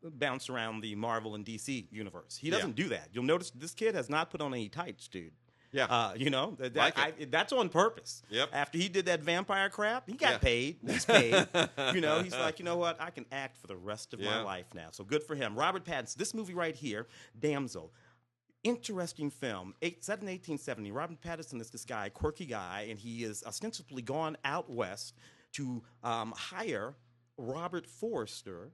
bounce 0.03 0.49
around 0.49 0.81
the 0.81 0.93
Marvel 0.95 1.35
and 1.35 1.45
DC 1.45 1.87
universe. 1.91 2.35
He 2.35 2.49
doesn't 2.49 2.75
do 2.75 2.89
that. 2.89 3.09
You'll 3.13 3.23
notice 3.23 3.51
this 3.51 3.73
kid 3.73 3.95
has 3.95 4.09
not 4.09 4.29
put 4.29 4.41
on 4.41 4.53
any 4.53 4.67
tights, 4.67 5.07
dude. 5.07 5.31
Yeah. 5.75 5.85
uh, 5.85 6.13
you 6.15 6.29
know 6.29 6.55
that, 6.59 6.75
Like 6.75 6.97
I, 6.97 7.13
that's 7.29 7.51
on 7.51 7.69
purpose. 7.69 8.23
Yep. 8.29 8.49
After 8.53 8.77
he 8.77 8.87
did 8.89 9.05
that 9.07 9.21
vampire 9.21 9.69
crap, 9.69 10.07
he 10.09 10.13
got 10.15 10.31
Yeah. 10.31 10.37
paid. 10.37 10.77
He's 10.87 11.05
paid. 11.05 11.47
you 11.93 12.01
know, 12.01 12.21
he's 12.21 12.33
like, 12.33 12.59
you 12.59 12.65
know 12.65 12.77
what? 12.77 12.99
I 13.01 13.09
can 13.09 13.25
act 13.31 13.57
for 13.57 13.67
the 13.67 13.75
rest 13.75 14.13
of 14.13 14.19
my 14.21 14.41
life 14.41 14.67
now. 14.73 14.87
So 14.91 15.03
good 15.03 15.23
for 15.23 15.35
him. 15.35 15.55
Robert 15.55 15.83
Pattinson. 15.83 16.15
This 16.15 16.33
movie 16.33 16.53
right 16.53 16.75
here, 16.75 17.07
Damsel 17.39 17.91
interesting 18.63 19.29
film. 19.29 19.75
Eight, 19.83 20.03
set 20.03 20.21
in 20.21 20.25
1870. 20.27 20.91
Robert 20.91 21.21
Pattinson 21.21 21.61
is 21.61 21.69
this 21.69 21.85
guy, 21.85 22.09
quirky 22.09 22.45
guy, 22.47 22.87
and 22.89 22.99
he 22.99 23.23
is 23.23 23.43
ostensibly 23.45 24.01
gone 24.01 24.35
out 24.43 24.69
west 24.71 25.13
to 25.53 25.83
um, 26.03 26.33
hire 26.35 26.95
Robert 27.37 27.85
Forster 27.85 28.71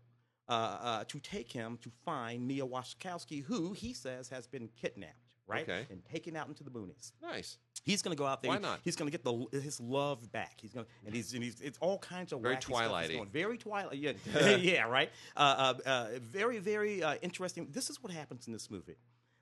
uh, 0.47 0.51
uh, 0.81 1.03
to 1.09 1.19
take 1.19 1.51
him 1.51 1.77
to 1.81 1.89
find 2.05 2.47
Mia 2.47 2.65
Wasikowski, 2.65 3.43
who 3.43 3.73
he 3.73 3.93
says 3.93 4.29
has 4.29 4.47
been 4.47 4.69
kidnapped, 4.81 5.30
right? 5.51 5.63
Okay. 5.63 5.87
And 5.89 6.03
taken 6.05 6.35
out 6.35 6.47
into 6.47 6.63
the 6.63 6.69
boonies. 6.69 7.11
Nice. 7.21 7.57
He's 7.83 8.01
going 8.01 8.15
to 8.15 8.17
go 8.17 8.27
out 8.27 8.41
there. 8.41 8.51
Why 8.51 8.59
not? 8.59 8.79
He's 8.83 8.95
going 8.95 9.11
to 9.11 9.17
get 9.17 9.23
the 9.23 9.59
his 9.59 9.79
love 9.79 10.31
back. 10.31 10.59
He's 10.61 10.73
going 10.73 10.85
and 11.05 11.15
he's, 11.15 11.33
and 11.33 11.43
he's 11.43 11.59
it's 11.61 11.77
all 11.79 11.97
kinds 11.97 12.31
of 12.31 12.41
Very 12.41 12.57
Twilighty. 12.57 13.15
going. 13.15 13.29
Very 13.29 13.57
Twilight. 13.57 13.97
Yeah, 13.97 14.13
yeah, 14.57 14.83
right. 14.83 15.09
Uh, 15.35 15.73
uh, 15.85 15.89
uh, 15.89 16.07
very, 16.19 16.59
very 16.59 17.03
uh, 17.03 17.15
interesting. 17.21 17.67
This 17.71 17.89
is 17.89 18.01
what 18.03 18.11
happens 18.11 18.47
in 18.47 18.53
this 18.53 18.69
movie. 18.69 18.97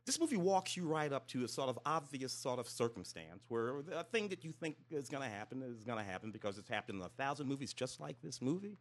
This 0.06 0.19
movie 0.19 0.38
walks 0.38 0.76
you 0.76 0.88
right 0.88 1.12
up 1.12 1.28
to 1.28 1.43
a 1.43 1.48
sort 1.48 1.69
of 1.69 1.78
obvious 1.86 2.34
sort 2.34 2.58
of 2.58 2.67
circumstance 2.67 3.43
where 3.48 3.80
a 3.93 4.04
thing 4.04 4.30
that 4.30 4.43
you 4.43 4.52
think 4.52 4.78
is 4.89 5.08
going 5.08 5.22
to 5.22 5.30
happen 5.30 5.62
is 5.62 5.84
going 5.84 6.00
to 6.00 6.10
happen 6.10 6.32
because 6.32 6.58
it's 6.58 6.69
happened 6.69 7.00
in 7.00 7.06
a 7.06 7.10
thousand 7.10 7.48
movies 7.48 7.74
just 7.74 8.00
like 8.00 8.19
this 8.24 8.41
movie, 8.41 8.78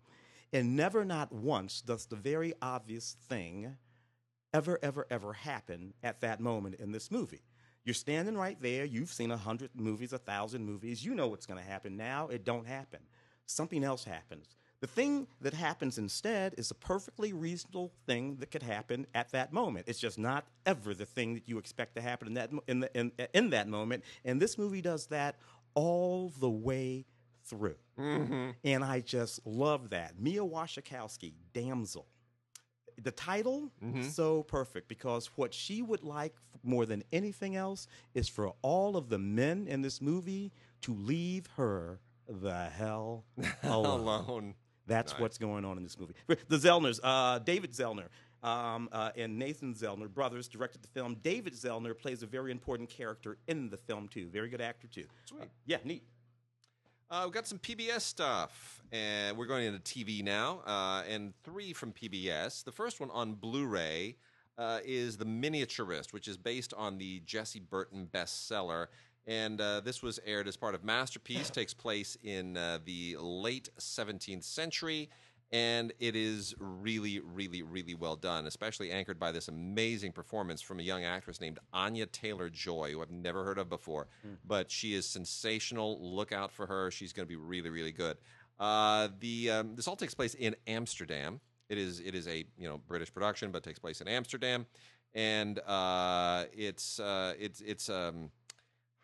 and 0.53 0.75
never, 0.77 1.05
not 1.05 1.31
once, 1.33 1.83
does 1.83 2.07
the 2.07 2.17
very 2.17 2.55
obvious 2.63 3.17
thing 3.29 3.77
ever, 4.53 4.79
ever, 4.83 5.07
ever 5.11 5.33
happen 5.33 5.95
at 6.03 6.21
that 6.21 6.41
moment 6.41 6.77
in 6.77 6.93
this 6.93 7.11
movie. 7.11 7.43
You're 7.85 7.95
standing 7.95 8.37
right 8.37 8.61
there. 8.61 8.85
You've 8.85 9.13
seen 9.13 9.31
a 9.31 9.37
hundred 9.37 9.71
movies, 9.75 10.13
a 10.13 10.19
thousand 10.19 10.65
movies. 10.65 11.05
You 11.05 11.15
know 11.15 11.29
what's 11.29 11.47
going 11.47 11.63
to 11.63 11.67
happen. 11.67 11.97
Now 11.97 12.29
it 12.29 12.45
don't 12.45 12.67
happen. 12.67 13.01
Something 13.47 13.85
else 13.85 14.05
happens. 14.05 14.57
The 14.81 14.87
thing 14.87 15.27
that 15.41 15.55
happens 15.55 15.99
instead 15.99 16.55
is 16.57 16.71
a 16.71 16.75
perfectly 16.75 17.33
reasonable 17.33 17.93
thing 18.07 18.37
that 18.37 18.51
could 18.51 18.63
happen 18.63 19.07
at 19.15 19.33
that 19.33 19.53
moment. 19.53 19.87
It's 19.89 19.99
just 19.99 20.19
not 20.19 20.47
ever 20.67 20.95
the 20.95 21.07
thing 21.07 21.35
that 21.35 21.49
you 21.49 21.59
expect 21.59 21.97
to 21.97 22.01
happen 22.01 22.29
in 22.29 22.35
that 22.35 22.51
in, 22.69 22.81
the, 22.81 22.97
in, 22.97 23.13
in 23.35 23.51
that 23.51 23.69
moment. 23.69 24.05
And 24.25 24.41
this 24.41 24.57
movie 24.57 24.83
does 24.83 25.07
that 25.07 25.37
all 25.75 26.33
the 26.39 26.51
way 26.51 27.07
through. 27.45 27.77
Mm-hmm. 27.99 28.51
And 28.65 28.85
I 28.85 29.01
just 29.01 29.45
love 29.47 29.91
that. 29.91 30.21
Mia 30.21 30.43
Wasikowski, 30.43 31.33
Damsel 31.53 32.07
the 33.03 33.11
title 33.11 33.71
so 34.11 34.43
perfect 34.45 34.89
because 34.89 35.27
what 35.37 35.55
she 35.55 35.83
would 35.83 36.03
like 36.03 36.35
more 36.63 36.85
than 36.87 37.03
anything 37.13 37.57
else 37.57 37.87
is 38.15 38.29
for 38.29 38.53
all 38.63 38.97
of 38.97 39.09
the 39.09 39.19
men 39.19 39.67
in 39.69 39.83
this 39.83 40.01
movie 40.03 40.53
to 40.83 40.95
leave 40.95 41.47
her 41.57 42.01
the 42.29 42.65
hell 42.67 43.25
alone. 43.63 44.01
Alone. 44.01 44.55
That's 44.87 45.13
Nice. 45.13 45.21
what's 45.21 45.39
going 45.39 45.65
on 45.65 45.77
in 45.77 45.83
this 45.83 45.99
movie. 45.99 46.15
The 46.27 46.57
Zellners, 46.57 46.99
uh, 47.03 47.39
David 47.41 47.73
Zellner 47.73 48.09
um, 48.43 48.89
uh, 48.91 49.11
and 49.17 49.39
Nathan 49.39 49.75
Zellner, 49.75 50.09
brothers, 50.09 50.49
directed 50.49 50.83
the 50.83 50.89
film. 50.89 51.17
David 51.23 51.53
Zellner 51.55 51.97
plays 51.97 52.23
a 52.23 52.27
very 52.27 52.51
important 52.51 52.89
character 52.89 53.37
in 53.49 53.69
the 53.71 53.77
film 53.77 54.09
too. 54.09 54.29
Very 54.29 54.49
good 54.49 54.61
actor 54.63 54.87
too. 54.89 55.05
Sweet. 55.27 55.43
Uh, 55.43 55.47
yeah, 55.67 55.77
neat. 55.85 56.03
Uh, 57.11 57.23
we've 57.25 57.33
got 57.33 57.47
some 57.47 57.59
PBS 57.59 58.03
stuff, 58.03 58.83
and 58.93 59.35
we're 59.35 59.47
going 59.47 59.65
into 59.65 59.79
TV 59.79 60.23
now, 60.23 60.61
uh, 60.67 61.03
and 61.09 61.33
three 61.43 61.73
from 61.73 61.91
PBS. 61.91 62.63
The 62.63 62.73
first 62.73 63.01
one 63.01 63.11
on 63.13 63.33
Blu-ray 63.33 64.17
uh, 64.59 64.81
is 64.85 65.17
The 65.17 65.25
Miniaturist, 65.25 66.13
which 66.13 66.29
is 66.29 66.37
based 66.37 66.75
on 66.75 66.99
the 66.99 67.21
Jessie 67.25 67.61
Burton 67.61 68.11
bestseller. 68.13 68.89
And 69.27 69.59
uh, 69.59 69.81
this 69.81 70.03
was 70.03 70.21
aired 70.27 70.49
as 70.49 70.59
part 70.59 70.75
of 70.75 70.85
Masterpiece. 70.85 71.49
takes 71.49 71.73
place 71.73 72.19
in 72.23 72.59
uh, 72.59 72.79
the 72.85 73.17
late 73.19 73.71
17th 73.79 74.45
century, 74.45 75.09
and 75.51 75.93
it 75.99 76.15
is 76.15 76.55
really, 76.59 77.21
really, 77.21 77.63
really 77.63 77.95
well 77.95 78.17
done. 78.17 78.47
Especially 78.47 78.91
anchored 78.91 79.19
by 79.19 79.33
this 79.33 79.49
amazing 79.49 80.13
performance 80.13 80.61
from 80.61 80.81
a 80.81 80.83
young 80.83 81.05
actress 81.05 81.41
named 81.41 81.59
Anya 81.73 82.07
Taylor 82.07 82.51
Joy, 82.51 82.93
who 82.93 83.03
I've 83.03 83.11
never 83.11 83.45
heard 83.45 83.59
of 83.59 83.69
before, 83.69 84.09
but 84.47 84.71
she 84.71 84.95
is 84.95 85.07
sensational. 85.07 85.99
Look 86.15 86.33
out 86.33 86.53
for 86.53 86.67
her; 86.67 86.91
she's 86.91 87.13
going 87.13 87.27
to 87.27 87.29
be 87.29 87.37
really, 87.37 87.71
really 87.71 87.93
good. 87.93 88.19
Uh, 88.59 89.09
the 89.21 89.51
um, 89.51 89.75
this 89.77 89.87
all 89.89 89.97
takes 89.97 90.15
place 90.15 90.35
in 90.35 90.55
Amsterdam. 90.67 91.41
It 91.69 91.79
is 91.79 92.01
it 92.01 92.15
is 92.15 92.27
a 92.27 92.45
you 92.59 92.69
know 92.69 92.79
British 92.87 93.13
production, 93.13 93.51
but 93.51 93.63
takes 93.63 93.79
place 93.79 94.01
in 94.01 94.09
Amsterdam, 94.09 94.67
and 95.15 95.59
uh, 95.61 96.45
it's 96.53 96.99
uh, 96.99 97.35
it's 97.39 97.61
it's 97.61 97.89
um, 97.89 98.31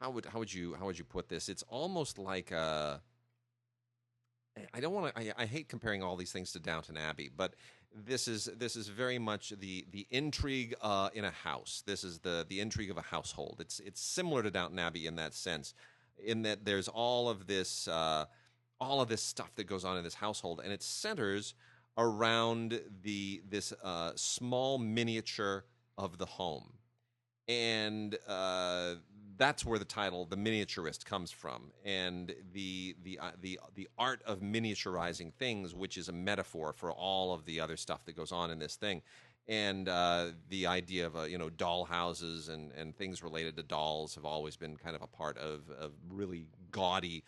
how 0.01 0.11
would 0.11 0.27
how 0.27 0.39
would 0.39 0.53
you 0.53 0.75
how 0.75 0.87
would 0.87 0.99
you 0.99 1.05
put 1.05 1.29
this? 1.29 1.49
It's 1.49 1.63
almost 1.69 2.19
like 2.19 2.51
a 2.51 3.01
I 4.73 4.81
don't 4.81 4.95
want 4.95 5.15
to. 5.15 5.21
I, 5.21 5.43
I 5.43 5.47
hate 5.47 5.69
comparing 5.69 6.03
all 6.03 6.17
these 6.17 6.33
things 6.33 6.53
to 6.53 6.61
Downton 6.61 6.97
Abbey, 6.97 7.31
but 7.35 7.55
this 7.95 8.29
is 8.29 8.47
this 8.57 8.77
is 8.77 8.89
very 8.89 9.19
much 9.19 9.53
the 9.61 9.87
the 9.91 10.07
intrigue 10.11 10.75
uh, 10.81 11.11
in 11.15 11.25
a 11.25 11.31
house. 11.31 11.83
This 11.87 12.05
is 12.05 12.19
the 12.19 12.47
the 12.49 12.61
intrigue 12.61 12.91
of 12.91 12.97
a 12.97 13.03
household. 13.03 13.59
It's 13.61 13.81
it's 13.81 14.01
similar 14.01 14.43
to 14.43 14.51
Downton 14.51 14.79
Abbey 14.79 15.07
in 15.07 15.17
that 15.17 15.35
sense, 15.35 15.75
in 16.25 16.43
that 16.43 16.65
there's 16.65 16.89
all 16.89 17.29
of 17.29 17.47
this 17.47 17.89
uh, 17.89 18.27
all 18.81 19.01
of 19.01 19.09
this 19.09 19.23
stuff 19.23 19.55
that 19.57 19.65
goes 19.65 19.85
on 19.85 19.97
in 19.97 20.05
this 20.05 20.15
household, 20.15 20.61
and 20.63 20.73
it 20.73 20.83
centers 20.83 21.55
around 21.97 22.81
the 23.03 23.43
this 23.49 23.73
uh, 23.83 24.13
small 24.17 24.79
miniature 24.79 25.65
of 25.97 26.19
the 26.19 26.27
home 26.27 26.73
and 27.49 28.17
uh, 28.27 28.95
that's 29.37 29.65
where 29.65 29.79
the 29.79 29.85
title 29.85 30.25
"The 30.25 30.37
Miniaturist" 30.37 31.05
comes 31.05 31.31
from, 31.31 31.73
and 31.85 32.35
the 32.53 32.97
the 33.03 33.19
uh, 33.19 33.31
the 33.41 33.59
the 33.75 33.89
art 33.99 34.23
of 34.25 34.41
miniaturizing 34.41 35.33
things, 35.35 35.75
which 35.75 35.97
is 35.97 36.09
a 36.09 36.13
metaphor 36.13 36.73
for 36.73 36.93
all 36.93 37.33
of 37.33 37.45
the 37.45 37.61
other 37.61 37.77
stuff 37.77 38.05
that 38.05 38.17
goes 38.17 38.33
on 38.33 38.51
in 38.51 38.59
this 38.59 38.77
thing, 38.77 39.03
and 39.49 39.89
uh, 39.89 40.29
the 40.49 40.67
idea 40.67 41.07
of 41.07 41.17
uh, 41.17 41.23
you 41.23 41.39
know 41.39 41.51
doll 41.51 41.85
houses 41.85 42.49
and 42.49 42.73
and 42.73 42.97
things 42.97 43.23
related 43.23 43.57
to 43.57 43.63
dolls 43.63 44.15
have 44.15 44.25
always 44.25 44.57
been 44.57 44.77
kind 44.77 44.97
of 44.97 45.03
a 45.03 45.07
part 45.07 45.37
of 45.39 45.71
of 45.71 45.93
really 46.09 46.47
gaudy 46.71 47.25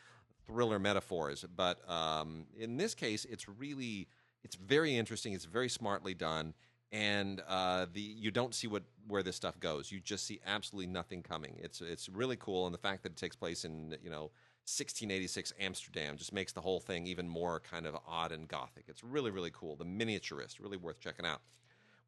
thriller 0.47 0.79
metaphors, 0.79 1.45
but 1.57 1.89
um, 1.91 2.47
in 2.57 2.77
this 2.77 2.95
case, 2.95 3.25
it's 3.25 3.49
really 3.49 4.09
it's 4.45 4.57
very 4.57 4.97
interesting. 4.97 5.33
It's 5.33 5.45
very 5.45 5.69
smartly 5.69 6.15
done, 6.15 6.55
and 6.93 7.43
uh, 7.49 7.87
the 7.93 8.01
you 8.01 8.31
don't 8.31 8.55
see 8.55 8.67
what 8.67 8.83
where 9.09 9.23
this 9.23 9.37
stuff 9.37 9.59
goes. 9.61 9.91
You 9.91 10.01
just 10.01 10.27
see 10.27 10.41
absolutely 10.47 10.93
nothing 10.93 11.23
coming. 11.23 11.59
It's 11.59 11.81
it's 11.81 12.09
really 12.09 12.37
cool, 12.37 12.67
and 12.67 12.75
the 12.75 12.79
fact 12.79 13.03
that 13.03 13.13
it 13.13 13.17
takes 13.17 13.37
place 13.37 13.65
in 13.65 13.97
you 14.03 14.11
know 14.11 14.31
1686 14.69 15.53
Amsterdam 15.61 16.17
just 16.17 16.33
makes 16.33 16.53
the 16.53 16.61
whole 16.61 16.81
thing 16.81 17.07
even 17.07 17.29
more 17.29 17.61
kind 17.61 17.87
of 17.87 17.97
odd 18.07 18.33
and 18.33 18.49
gothic. 18.49 18.85
It's 18.89 19.05
really 19.05 19.31
really 19.31 19.51
cool. 19.53 19.77
The 19.77 19.85
Miniaturist, 19.85 20.61
really 20.61 20.77
worth 20.77 21.01
checking 21.01 21.27
out. 21.27 21.41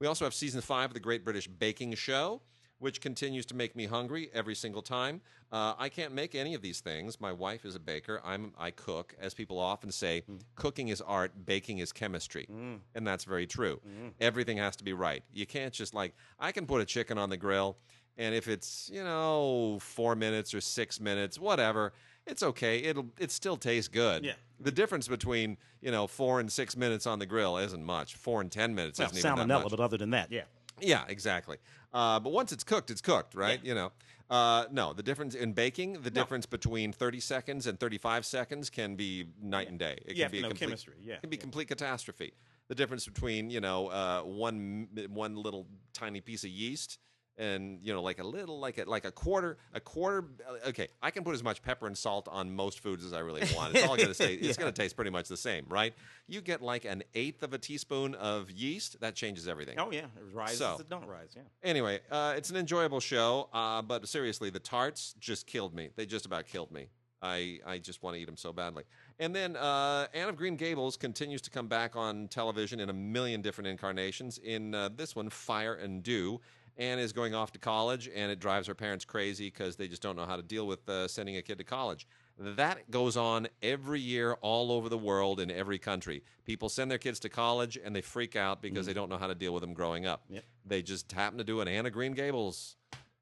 We 0.00 0.06
also 0.06 0.24
have 0.24 0.34
season 0.34 0.60
five 0.60 0.90
of 0.90 0.94
the 0.94 1.00
Great 1.00 1.24
British 1.24 1.48
Baking 1.48 1.94
Show, 1.94 2.40
which 2.78 3.00
continues 3.00 3.44
to 3.46 3.54
make 3.54 3.74
me 3.74 3.86
hungry 3.86 4.30
every 4.32 4.54
single 4.54 4.82
time. 4.82 5.20
Uh, 5.50 5.74
I 5.78 5.88
can't 5.88 6.12
make 6.12 6.34
any 6.34 6.54
of 6.54 6.62
these 6.62 6.80
things. 6.80 7.20
My 7.20 7.32
wife 7.32 7.64
is 7.64 7.74
a 7.74 7.80
baker. 7.80 8.20
I'm 8.24 8.52
I 8.58 8.70
cook. 8.70 9.14
As 9.20 9.34
people 9.34 9.58
often 9.58 9.90
say, 9.90 10.22
cooking 10.54 10.88
is 10.88 11.00
art, 11.00 11.32
baking 11.46 11.78
is 11.78 11.92
chemistry, 11.92 12.46
and 12.94 13.06
that's 13.06 13.24
very 13.24 13.46
true. 13.46 13.80
Everything 14.20 14.58
has 14.58 14.76
to 14.76 14.84
be 14.84 14.92
right. 14.92 15.22
You 15.32 15.46
can't 15.46 15.72
just 15.72 15.94
like 15.94 16.14
I 16.38 16.52
can 16.52 16.66
put 16.66 16.80
a 16.80 16.84
chicken 16.84 17.18
on 17.18 17.30
the 17.30 17.36
grill, 17.36 17.78
and 18.16 18.34
if 18.34 18.46
it's 18.48 18.90
you 18.92 19.02
know 19.02 19.78
four 19.80 20.14
minutes 20.14 20.52
or 20.54 20.60
six 20.60 21.00
minutes, 21.00 21.38
whatever. 21.38 21.92
It's 22.26 22.42
okay. 22.42 22.80
It'll 22.80 23.06
it 23.18 23.30
still 23.30 23.56
tastes 23.56 23.88
good. 23.88 24.22
Yeah. 24.22 24.34
The 24.60 24.70
difference 24.70 25.08
between 25.08 25.56
you 25.80 25.90
know 25.90 26.06
four 26.06 26.40
and 26.40 26.52
six 26.52 26.76
minutes 26.76 27.06
on 27.06 27.18
the 27.20 27.24
grill 27.24 27.56
isn't 27.56 27.82
much. 27.82 28.16
Four 28.16 28.42
and 28.42 28.52
ten 28.52 28.74
minutes 28.74 28.98
Well, 28.98 29.06
isn't 29.10 29.18
even 29.18 29.34
that 29.38 29.46
salmonella, 29.46 29.62
much. 29.62 29.70
but 29.70 29.80
other 29.80 29.96
than 29.96 30.10
that, 30.10 30.30
yeah. 30.30 30.42
Yeah, 30.80 31.04
exactly. 31.08 31.58
Uh, 31.92 32.20
but 32.20 32.32
once 32.32 32.52
it's 32.52 32.64
cooked, 32.64 32.90
it's 32.90 33.00
cooked, 33.00 33.34
right? 33.34 33.60
You 33.64 33.74
know. 33.74 33.92
Uh, 34.30 34.66
no, 34.70 34.92
the 34.92 35.02
difference 35.02 35.34
in 35.34 35.54
baking, 35.54 35.94
the 36.02 36.10
difference 36.10 36.44
between 36.44 36.92
30 36.92 37.18
seconds 37.18 37.66
and 37.66 37.80
35 37.80 38.26
seconds 38.26 38.68
can 38.68 38.94
be 38.94 39.24
night 39.40 39.70
and 39.70 39.78
day. 39.78 39.98
It 40.04 40.16
You 40.16 40.24
can 40.24 40.30
be 40.30 40.38
a 40.40 40.42
complete, 40.42 40.58
chemistry, 40.60 40.94
yeah, 41.00 41.14
It 41.14 41.20
can 41.22 41.30
be 41.30 41.36
yeah. 41.36 41.40
complete 41.40 41.68
catastrophe. 41.68 42.34
The 42.68 42.74
difference 42.74 43.06
between, 43.06 43.48
you 43.48 43.62
know, 43.62 43.88
uh, 43.88 44.20
one 44.20 44.88
one 45.08 45.34
little 45.36 45.66
tiny 45.94 46.20
piece 46.20 46.44
of 46.44 46.50
yeast 46.50 46.98
and 47.38 47.78
you 47.82 47.92
know 47.92 48.02
like 48.02 48.18
a 48.18 48.24
little 48.24 48.58
like 48.58 48.78
a 48.78 48.84
like 48.84 49.04
a 49.04 49.12
quarter 49.12 49.56
a 49.72 49.80
quarter 49.80 50.24
uh, 50.48 50.68
okay 50.68 50.88
i 51.02 51.10
can 51.10 51.22
put 51.22 51.34
as 51.34 51.42
much 51.42 51.62
pepper 51.62 51.86
and 51.86 51.96
salt 51.96 52.28
on 52.30 52.54
most 52.54 52.80
foods 52.80 53.04
as 53.04 53.12
i 53.12 53.20
really 53.20 53.42
want 53.54 53.74
it's 53.74 53.86
all 53.86 53.96
going 53.96 54.08
to 54.12 54.14
taste 54.14 54.42
it's 54.42 54.58
going 54.58 54.72
to 54.72 54.82
taste 54.82 54.96
pretty 54.96 55.10
much 55.10 55.28
the 55.28 55.36
same 55.36 55.64
right 55.68 55.94
you 56.26 56.40
get 56.40 56.60
like 56.60 56.84
an 56.84 57.02
eighth 57.14 57.42
of 57.42 57.52
a 57.54 57.58
teaspoon 57.58 58.14
of 58.16 58.50
yeast 58.50 59.00
that 59.00 59.14
changes 59.14 59.46
everything 59.48 59.78
Oh 59.78 59.90
yeah, 59.92 60.00
it 60.00 60.34
rises. 60.34 60.58
So- 60.58 60.76
it 60.80 60.88
don't 60.90 61.06
rise. 61.06 61.34
Yeah. 61.36 61.42
Anyway, 61.62 62.00
uh, 62.10 62.34
it's 62.36 62.50
an 62.50 62.56
enjoyable 62.56 63.00
show, 63.00 63.48
uh, 63.52 63.80
but 63.82 64.08
seriously, 64.08 64.50
the 64.50 64.58
tarts 64.58 65.14
just 65.20 65.46
killed 65.46 65.74
me. 65.74 65.90
They 65.96 66.04
just 66.04 66.26
about 66.26 66.46
killed 66.46 66.72
me. 66.72 66.88
I, 67.22 67.58
I 67.66 67.78
just 67.78 68.02
want 68.02 68.14
to 68.16 68.20
eat 68.20 68.26
them 68.26 68.36
so 68.36 68.52
badly. 68.52 68.84
And 69.18 69.34
then 69.34 69.56
uh, 69.56 70.06
Anne 70.14 70.28
of 70.28 70.36
Green 70.36 70.56
Gables 70.56 70.96
continues 70.96 71.40
to 71.42 71.50
come 71.50 71.66
back 71.68 71.96
on 71.96 72.28
television 72.28 72.78
in 72.80 72.90
a 72.90 72.92
million 72.92 73.42
different 73.42 73.68
incarnations. 73.68 74.38
In 74.38 74.74
uh, 74.74 74.88
this 74.94 75.16
one, 75.16 75.28
Fire 75.30 75.74
and 75.74 76.02
Dew. 76.02 76.40
Anne 76.78 76.98
is 76.98 77.12
going 77.12 77.34
off 77.34 77.52
to 77.52 77.58
college, 77.58 78.08
and 78.14 78.30
it 78.30 78.38
drives 78.38 78.68
her 78.68 78.74
parents 78.74 79.04
crazy 79.04 79.46
because 79.46 79.76
they 79.76 79.88
just 79.88 80.00
don't 80.00 80.16
know 80.16 80.24
how 80.24 80.36
to 80.36 80.42
deal 80.42 80.66
with 80.66 80.88
uh, 80.88 81.08
sending 81.08 81.36
a 81.36 81.42
kid 81.42 81.58
to 81.58 81.64
college. 81.64 82.06
That 82.38 82.88
goes 82.90 83.16
on 83.16 83.48
every 83.62 84.00
year 84.00 84.34
all 84.40 84.70
over 84.70 84.88
the 84.88 84.98
world 84.98 85.40
in 85.40 85.50
every 85.50 85.78
country. 85.78 86.22
People 86.44 86.68
send 86.68 86.88
their 86.88 86.98
kids 86.98 87.18
to 87.20 87.28
college 87.28 87.76
and 87.76 87.94
they 87.96 88.00
freak 88.00 88.36
out 88.36 88.62
because 88.62 88.86
they 88.86 88.92
don't 88.92 89.08
know 89.08 89.18
how 89.18 89.26
to 89.26 89.34
deal 89.34 89.52
with 89.52 89.60
them 89.60 89.74
growing 89.74 90.06
up. 90.06 90.22
Yep. 90.30 90.44
They 90.64 90.82
just 90.82 91.10
happen 91.10 91.38
to 91.38 91.44
do 91.44 91.60
an 91.60 91.66
Anna 91.66 91.90
Green 91.90 92.12
Gables 92.12 92.76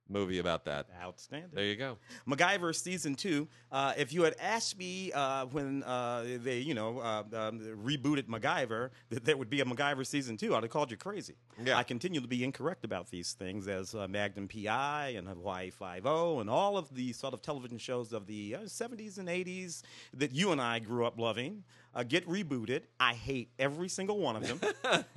movie 0.09 0.39
about 0.39 0.65
that. 0.65 0.87
Outstanding. 1.01 1.51
There 1.53 1.65
you 1.65 1.77
go. 1.77 1.99
MacGyver 2.29 2.75
season 2.75 3.15
two. 3.15 3.49
Uh, 3.71 3.93
if 3.97 4.13
you 4.13 4.23
had 4.23 4.35
asked 4.41 4.79
me 4.79 5.13
uh, 5.13 5.47
when 5.47 5.83
uh, 5.83 6.25
they, 6.43 6.59
you 6.59 6.75
know, 6.75 6.99
uh, 6.99 7.23
um, 7.33 7.61
rebooted 7.85 8.27
MacGyver 8.27 8.91
that 9.11 9.25
there 9.25 9.37
would 9.37 9.51
be 9.51 9.61
a 9.61 9.65
MacGyver 9.65 10.07
season 10.07 10.37
two, 10.37 10.55
I'd 10.55 10.63
have 10.63 10.71
called 10.71 10.91
you 10.91 10.97
crazy. 10.97 11.35
Yeah. 11.63 11.77
I 11.77 11.83
continue 11.83 12.21
to 12.21 12.29
be 12.29 12.45
incorrect 12.45 12.85
about 12.85 13.11
these 13.11 13.33
things, 13.33 13.69
as 13.69 13.95
uh, 13.95 14.07
Magnum 14.09 14.49
PI 14.49 15.15
and 15.17 15.29
Hawaii 15.29 15.71
Five 15.71 16.07
O 16.07 16.41
and 16.41 16.49
all 16.49 16.77
of 16.77 16.95
the 16.95 17.13
sort 17.13 17.35
of 17.35 17.43
television 17.43 17.79
shows 17.79 18.13
of 18.13 18.27
the 18.27 18.57
uh, 18.57 18.61
70s 18.61 19.19
and 19.19 19.29
80s 19.29 19.83
that 20.15 20.33
you 20.33 20.53
and 20.53 20.61
I 20.61 20.79
grew 20.79 21.07
up 21.07 21.19
loving 21.19 21.65
uh, 21.97 22.03
get 22.03 22.29
rebooted. 22.29 22.83
I 23.01 23.15
hate 23.15 23.51
every 23.59 23.89
single 23.89 24.19
one 24.19 24.37
of 24.37 24.47
them. 24.47 24.61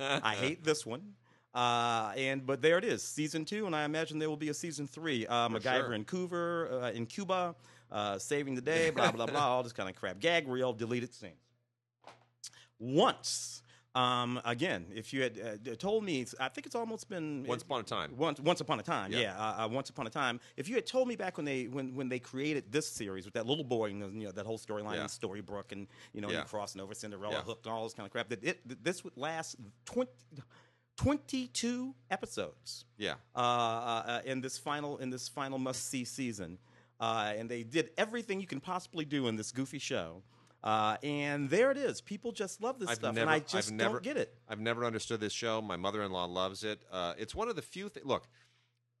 I 0.00 0.34
hate 0.34 0.64
this 0.64 0.86
one. 0.86 1.14
Uh, 1.52 2.12
and 2.16 2.46
but 2.46 2.62
there 2.62 2.78
it 2.78 2.84
is, 2.84 3.02
season 3.02 3.44
two, 3.44 3.66
and 3.66 3.74
I 3.74 3.84
imagine 3.84 4.18
there 4.20 4.28
will 4.28 4.36
be 4.36 4.50
a 4.50 4.54
season 4.54 4.86
three. 4.86 5.26
Uh, 5.26 5.48
MacGyver 5.48 5.62
sure. 5.86 5.92
in 5.94 6.04
Cuba, 6.04 6.36
uh, 6.84 6.90
in 6.94 7.06
Cuba, 7.06 7.56
uh, 7.90 8.18
saving 8.18 8.54
the 8.54 8.60
day, 8.74 8.90
blah 8.90 9.10
blah 9.10 9.26
blah, 9.26 9.48
all 9.48 9.62
this 9.64 9.72
kind 9.72 9.88
of 9.88 9.96
crap. 9.96 10.20
Gag 10.20 10.46
reel, 10.46 10.72
deleted 10.72 11.12
scenes. 11.12 11.34
Once, 12.78 13.62
um, 13.94 14.40
again, 14.44 14.86
if 14.94 15.12
you 15.12 15.22
had 15.22 15.60
uh, 15.68 15.74
told 15.74 16.04
me, 16.04 16.24
I 16.38 16.48
think 16.48 16.66
it's 16.66 16.76
almost 16.76 17.08
been 17.10 17.44
Once 17.46 17.62
upon 17.62 17.80
a 17.80 17.82
time. 17.82 18.14
Once, 18.16 18.38
once 18.40 18.60
upon 18.60 18.78
a 18.78 18.82
time, 18.82 19.10
Yeah. 19.12 19.18
yeah. 19.20 19.36
uh, 19.38 19.64
uh, 19.64 19.68
once 19.68 19.90
upon 19.90 20.06
a 20.06 20.10
time. 20.10 20.38
If 20.56 20.68
you 20.68 20.76
had 20.76 20.86
told 20.86 21.08
me 21.08 21.16
back 21.16 21.36
when 21.36 21.44
they 21.44 21.64
when, 21.64 21.94
when 21.96 22.08
they 22.08 22.20
created 22.20 22.70
this 22.70 22.86
series 22.88 23.24
with 23.24 23.34
that 23.34 23.46
little 23.46 23.64
boy 23.64 23.90
and 23.90 24.00
you 24.22 24.26
know 24.26 24.32
that 24.32 24.46
whole 24.46 24.58
storyline, 24.58 24.94
Yeah. 24.94 25.02
in 25.02 25.08
Storybrooke, 25.08 25.72
and 25.72 25.88
you 26.14 26.20
know 26.20 26.30
Yeah. 26.30 26.44
crossing 26.44 26.80
over 26.80 26.94
Cinderella, 26.94 27.34
Yeah. 27.34 27.42
hooked, 27.42 27.66
and 27.66 27.74
all 27.74 27.82
this 27.82 27.92
kind 27.92 28.06
of 28.06 28.12
crap, 28.12 28.28
that 28.28 28.44
it 28.44 28.66
that 28.68 28.84
this 28.84 29.02
would 29.02 29.16
last 29.16 29.56
20, 29.86 30.10
22 31.00 31.94
episodes 32.10 32.84
Yeah. 32.98 33.14
uh, 33.34 33.38
uh, 33.38 33.42
uh, 33.42 34.20
in 34.26 34.42
this 34.42 34.58
final 34.58 34.98
in 34.98 35.08
this 35.08 35.28
final 35.28 35.56
must 35.58 35.86
see 35.88 36.04
season, 36.04 36.58
uh, 37.00 37.32
and 37.34 37.48
they 37.48 37.62
did 37.62 37.90
everything 37.96 38.38
you 38.38 38.46
can 38.46 38.60
possibly 38.60 39.06
do 39.06 39.26
in 39.26 39.36
this 39.36 39.50
goofy 39.50 39.78
show. 39.78 40.22
Uh, 40.62 40.98
and 41.02 41.48
there 41.48 41.70
it 41.70 41.78
is. 41.78 42.02
People 42.02 42.32
just 42.32 42.60
love 42.60 42.78
this 42.78 42.90
I've 42.90 42.96
stuff, 42.96 43.14
never, 43.14 43.22
and 43.22 43.30
I 43.30 43.38
just 43.38 43.70
I've 43.70 43.76
never, 43.76 43.94
don't 43.94 44.02
get 44.02 44.18
it. 44.18 44.34
I've 44.46 44.60
never 44.60 44.84
understood 44.84 45.20
this 45.20 45.32
show. 45.32 45.62
My 45.62 45.76
mother-in-law 45.76 46.26
loves 46.26 46.64
it. 46.64 46.82
Uh, 46.92 47.14
it's 47.16 47.34
one 47.34 47.48
of 47.48 47.56
the 47.56 47.62
few. 47.62 47.88
Th- 47.88 48.04
look, 48.04 48.28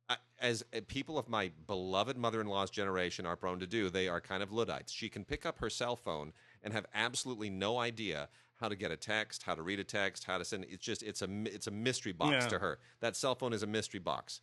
I, 0.08 0.16
as 0.40 0.64
uh, 0.74 0.80
people 0.88 1.18
of 1.18 1.28
my 1.28 1.50
beloved 1.66 2.16
mother-in-law's 2.16 2.70
generation 2.70 3.26
are 3.26 3.36
prone 3.36 3.60
to 3.60 3.66
do, 3.66 3.90
they 3.90 4.08
are 4.08 4.22
kind 4.22 4.42
of 4.42 4.50
luddites. 4.52 4.90
She 4.90 5.10
can 5.10 5.22
pick 5.22 5.44
up 5.44 5.58
her 5.58 5.68
cell 5.68 5.96
phone 5.96 6.32
and 6.62 6.72
have 6.72 6.86
absolutely 6.94 7.50
no 7.50 7.76
idea 7.78 8.30
how 8.60 8.68
to 8.68 8.76
get 8.76 8.90
a 8.90 8.96
text, 8.96 9.42
how 9.42 9.54
to 9.54 9.62
read 9.62 9.80
a 9.80 9.84
text, 9.84 10.24
how 10.24 10.38
to 10.38 10.44
send. 10.44 10.66
It's 10.68 10.84
just 10.84 11.02
it's 11.02 11.22
a 11.22 11.28
it's 11.46 11.66
a 11.66 11.70
mystery 11.70 12.12
box 12.12 12.32
Yeah. 12.44 12.48
to 12.48 12.58
her. 12.58 12.78
That 13.00 13.16
cell 13.16 13.34
phone 13.34 13.52
is 13.52 13.62
a 13.62 13.66
mystery 13.66 14.00
box. 14.00 14.40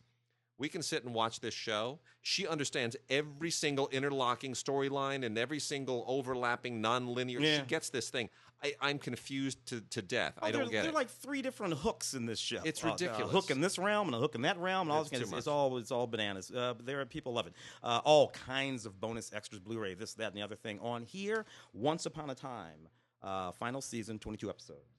We 0.60 0.68
can 0.68 0.82
sit 0.82 1.04
and 1.04 1.14
watch 1.14 1.38
this 1.38 1.54
show. 1.54 2.00
She 2.20 2.44
understands 2.44 2.96
every 3.08 3.50
single 3.52 3.86
interlocking 3.92 4.54
storyline 4.54 5.24
and 5.24 5.38
every 5.38 5.60
single 5.60 6.04
overlapping 6.08 6.82
nonlinear. 6.82 7.38
Yeah. 7.40 7.60
She 7.60 7.62
gets 7.66 7.90
this 7.90 8.10
thing. 8.10 8.28
I, 8.60 8.74
I'm 8.80 8.98
confused 8.98 9.64
to, 9.66 9.80
to 9.82 10.02
death. 10.02 10.36
I 10.42 10.48
Oh, 10.48 10.50
don't 10.50 10.60
there, 10.62 10.70
get 10.70 10.80
there 10.82 10.90
it. 10.90 10.94
are 10.94 10.98
like 10.98 11.10
three 11.10 11.42
different 11.42 11.74
hooks 11.74 12.14
in 12.14 12.26
this 12.26 12.40
show. 12.40 12.60
It's 12.64 12.82
Uh, 12.82 12.88
ridiculous. 12.88 13.30
A 13.32 13.32
hook 13.32 13.50
in 13.52 13.60
this 13.60 13.78
realm 13.78 14.08
and 14.08 14.16
a 14.16 14.18
hook 14.18 14.34
in 14.34 14.42
that 14.42 14.58
realm, 14.58 14.88
and 14.88 14.90
all 14.90 15.02
It's 15.02 15.10
this 15.10 15.20
kind 15.20 15.32
of, 15.32 15.38
it's 15.38 15.46
all 15.46 15.76
it's 15.78 15.92
all 15.92 16.08
bananas. 16.08 16.50
Uh, 16.50 16.74
but 16.74 16.84
there 16.84 17.00
are 17.00 17.06
people 17.06 17.32
love 17.34 17.46
it. 17.46 17.52
Uh, 17.84 18.00
all 18.04 18.30
kinds 18.30 18.84
of 18.84 19.00
bonus 19.00 19.32
extras, 19.32 19.60
Blu-ray, 19.60 19.94
this, 19.94 20.14
that, 20.14 20.26
and 20.26 20.34
the 20.36 20.42
other 20.42 20.56
thing 20.56 20.80
on 20.80 21.04
here. 21.04 21.46
Once 21.72 22.04
upon 22.04 22.30
a 22.30 22.34
time, 22.34 22.88
uh, 23.22 23.52
final 23.52 23.80
season, 23.80 24.18
22 24.18 24.48
episodes. 24.50 24.98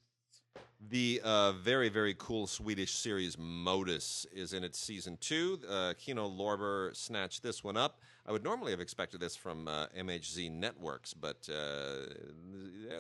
The 0.81 1.19
uh, 1.25 1.51
very, 1.51 1.89
very 1.89 2.15
cool 2.17 2.47
Swedish 2.47 2.93
series 2.93 3.37
Modus 3.37 4.25
is 4.31 4.53
in 4.53 4.63
its 4.63 4.79
season 4.79 5.17
two. 5.19 5.59
Uh, 5.69 5.93
Kino 5.97 6.29
Lorber 6.29 6.95
snatched 6.95 7.43
this 7.43 7.65
one 7.65 7.75
up. 7.75 7.99
I 8.25 8.31
would 8.31 8.45
normally 8.45 8.71
have 8.71 8.79
expected 8.79 9.19
this 9.19 9.35
from 9.35 9.67
uh, 9.67 9.87
MHZ 9.87 10.49
Networks, 10.51 11.13
but 11.13 11.49
uh, 11.51 12.05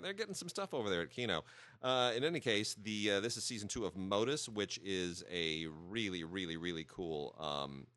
they're- 0.01 0.13
getting 0.13 0.33
some 0.33 0.49
stuff 0.49 0.73
over 0.73 0.89
there 0.89 1.01
at 1.01 1.09
Kino. 1.09 1.45
Uh, 1.81 2.11
in 2.17 2.25
any 2.25 2.41
case, 2.41 2.75
the 2.83 3.11
uh, 3.11 3.19
this 3.21 3.37
is 3.37 3.45
season 3.45 3.69
two 3.69 3.85
of 3.85 3.95
Modus, 3.95 4.49
which 4.49 4.77
is 4.83 5.23
a 5.31 5.67
really, 5.87 6.25
really, 6.25 6.57
really 6.57 6.85
cool 6.89 7.33
um, 7.39 7.87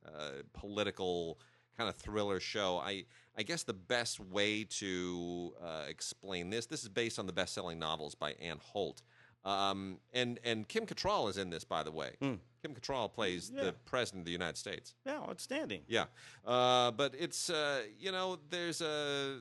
political 0.53 1.39
kind 1.77 1.89
of 1.89 1.97
thriller 1.97 2.41
show. 2.41 2.79
I 2.79 3.05
I 3.37 3.43
guess 3.43 3.63
the 3.63 3.73
best 3.75 4.21
way 4.21 4.65
to 4.65 5.55
uh, 5.63 5.85
explain 5.89 6.51
this 6.51 6.67
this 6.67 6.83
is 6.83 6.89
based 6.89 7.19
on 7.19 7.27
the 7.27 7.33
best-selling 7.33 7.79
novels 7.79 8.15
by 8.15 8.33
Anne 8.33 8.59
Holt. 8.63 9.03
Um, 9.45 9.99
and 10.13 10.39
and 10.45 10.69
Kim 10.69 10.87
Cattrall 10.87 11.29
is 11.29 11.37
in 11.37 11.51
this, 11.51 11.65
by 11.65 11.83
the 11.83 11.91
way. 11.91 12.13
Kim 12.21 12.75
Cattrall 12.75 13.13
plays 13.13 13.51
Yeah. 13.55 13.65
the 13.65 13.73
president 13.85 14.21
of 14.23 14.27
the 14.27 14.33
United 14.33 14.57
States. 14.57 14.95
Yeah, 15.05 15.19
outstanding. 15.19 15.83
Yeah, 15.89 16.05
uh, 16.47 16.93
but 16.93 17.15
it's 17.19 17.51
uh, 17.51 17.83
you 17.99 18.13
know 18.13 18.39
there's 18.51 18.81
a 18.81 19.41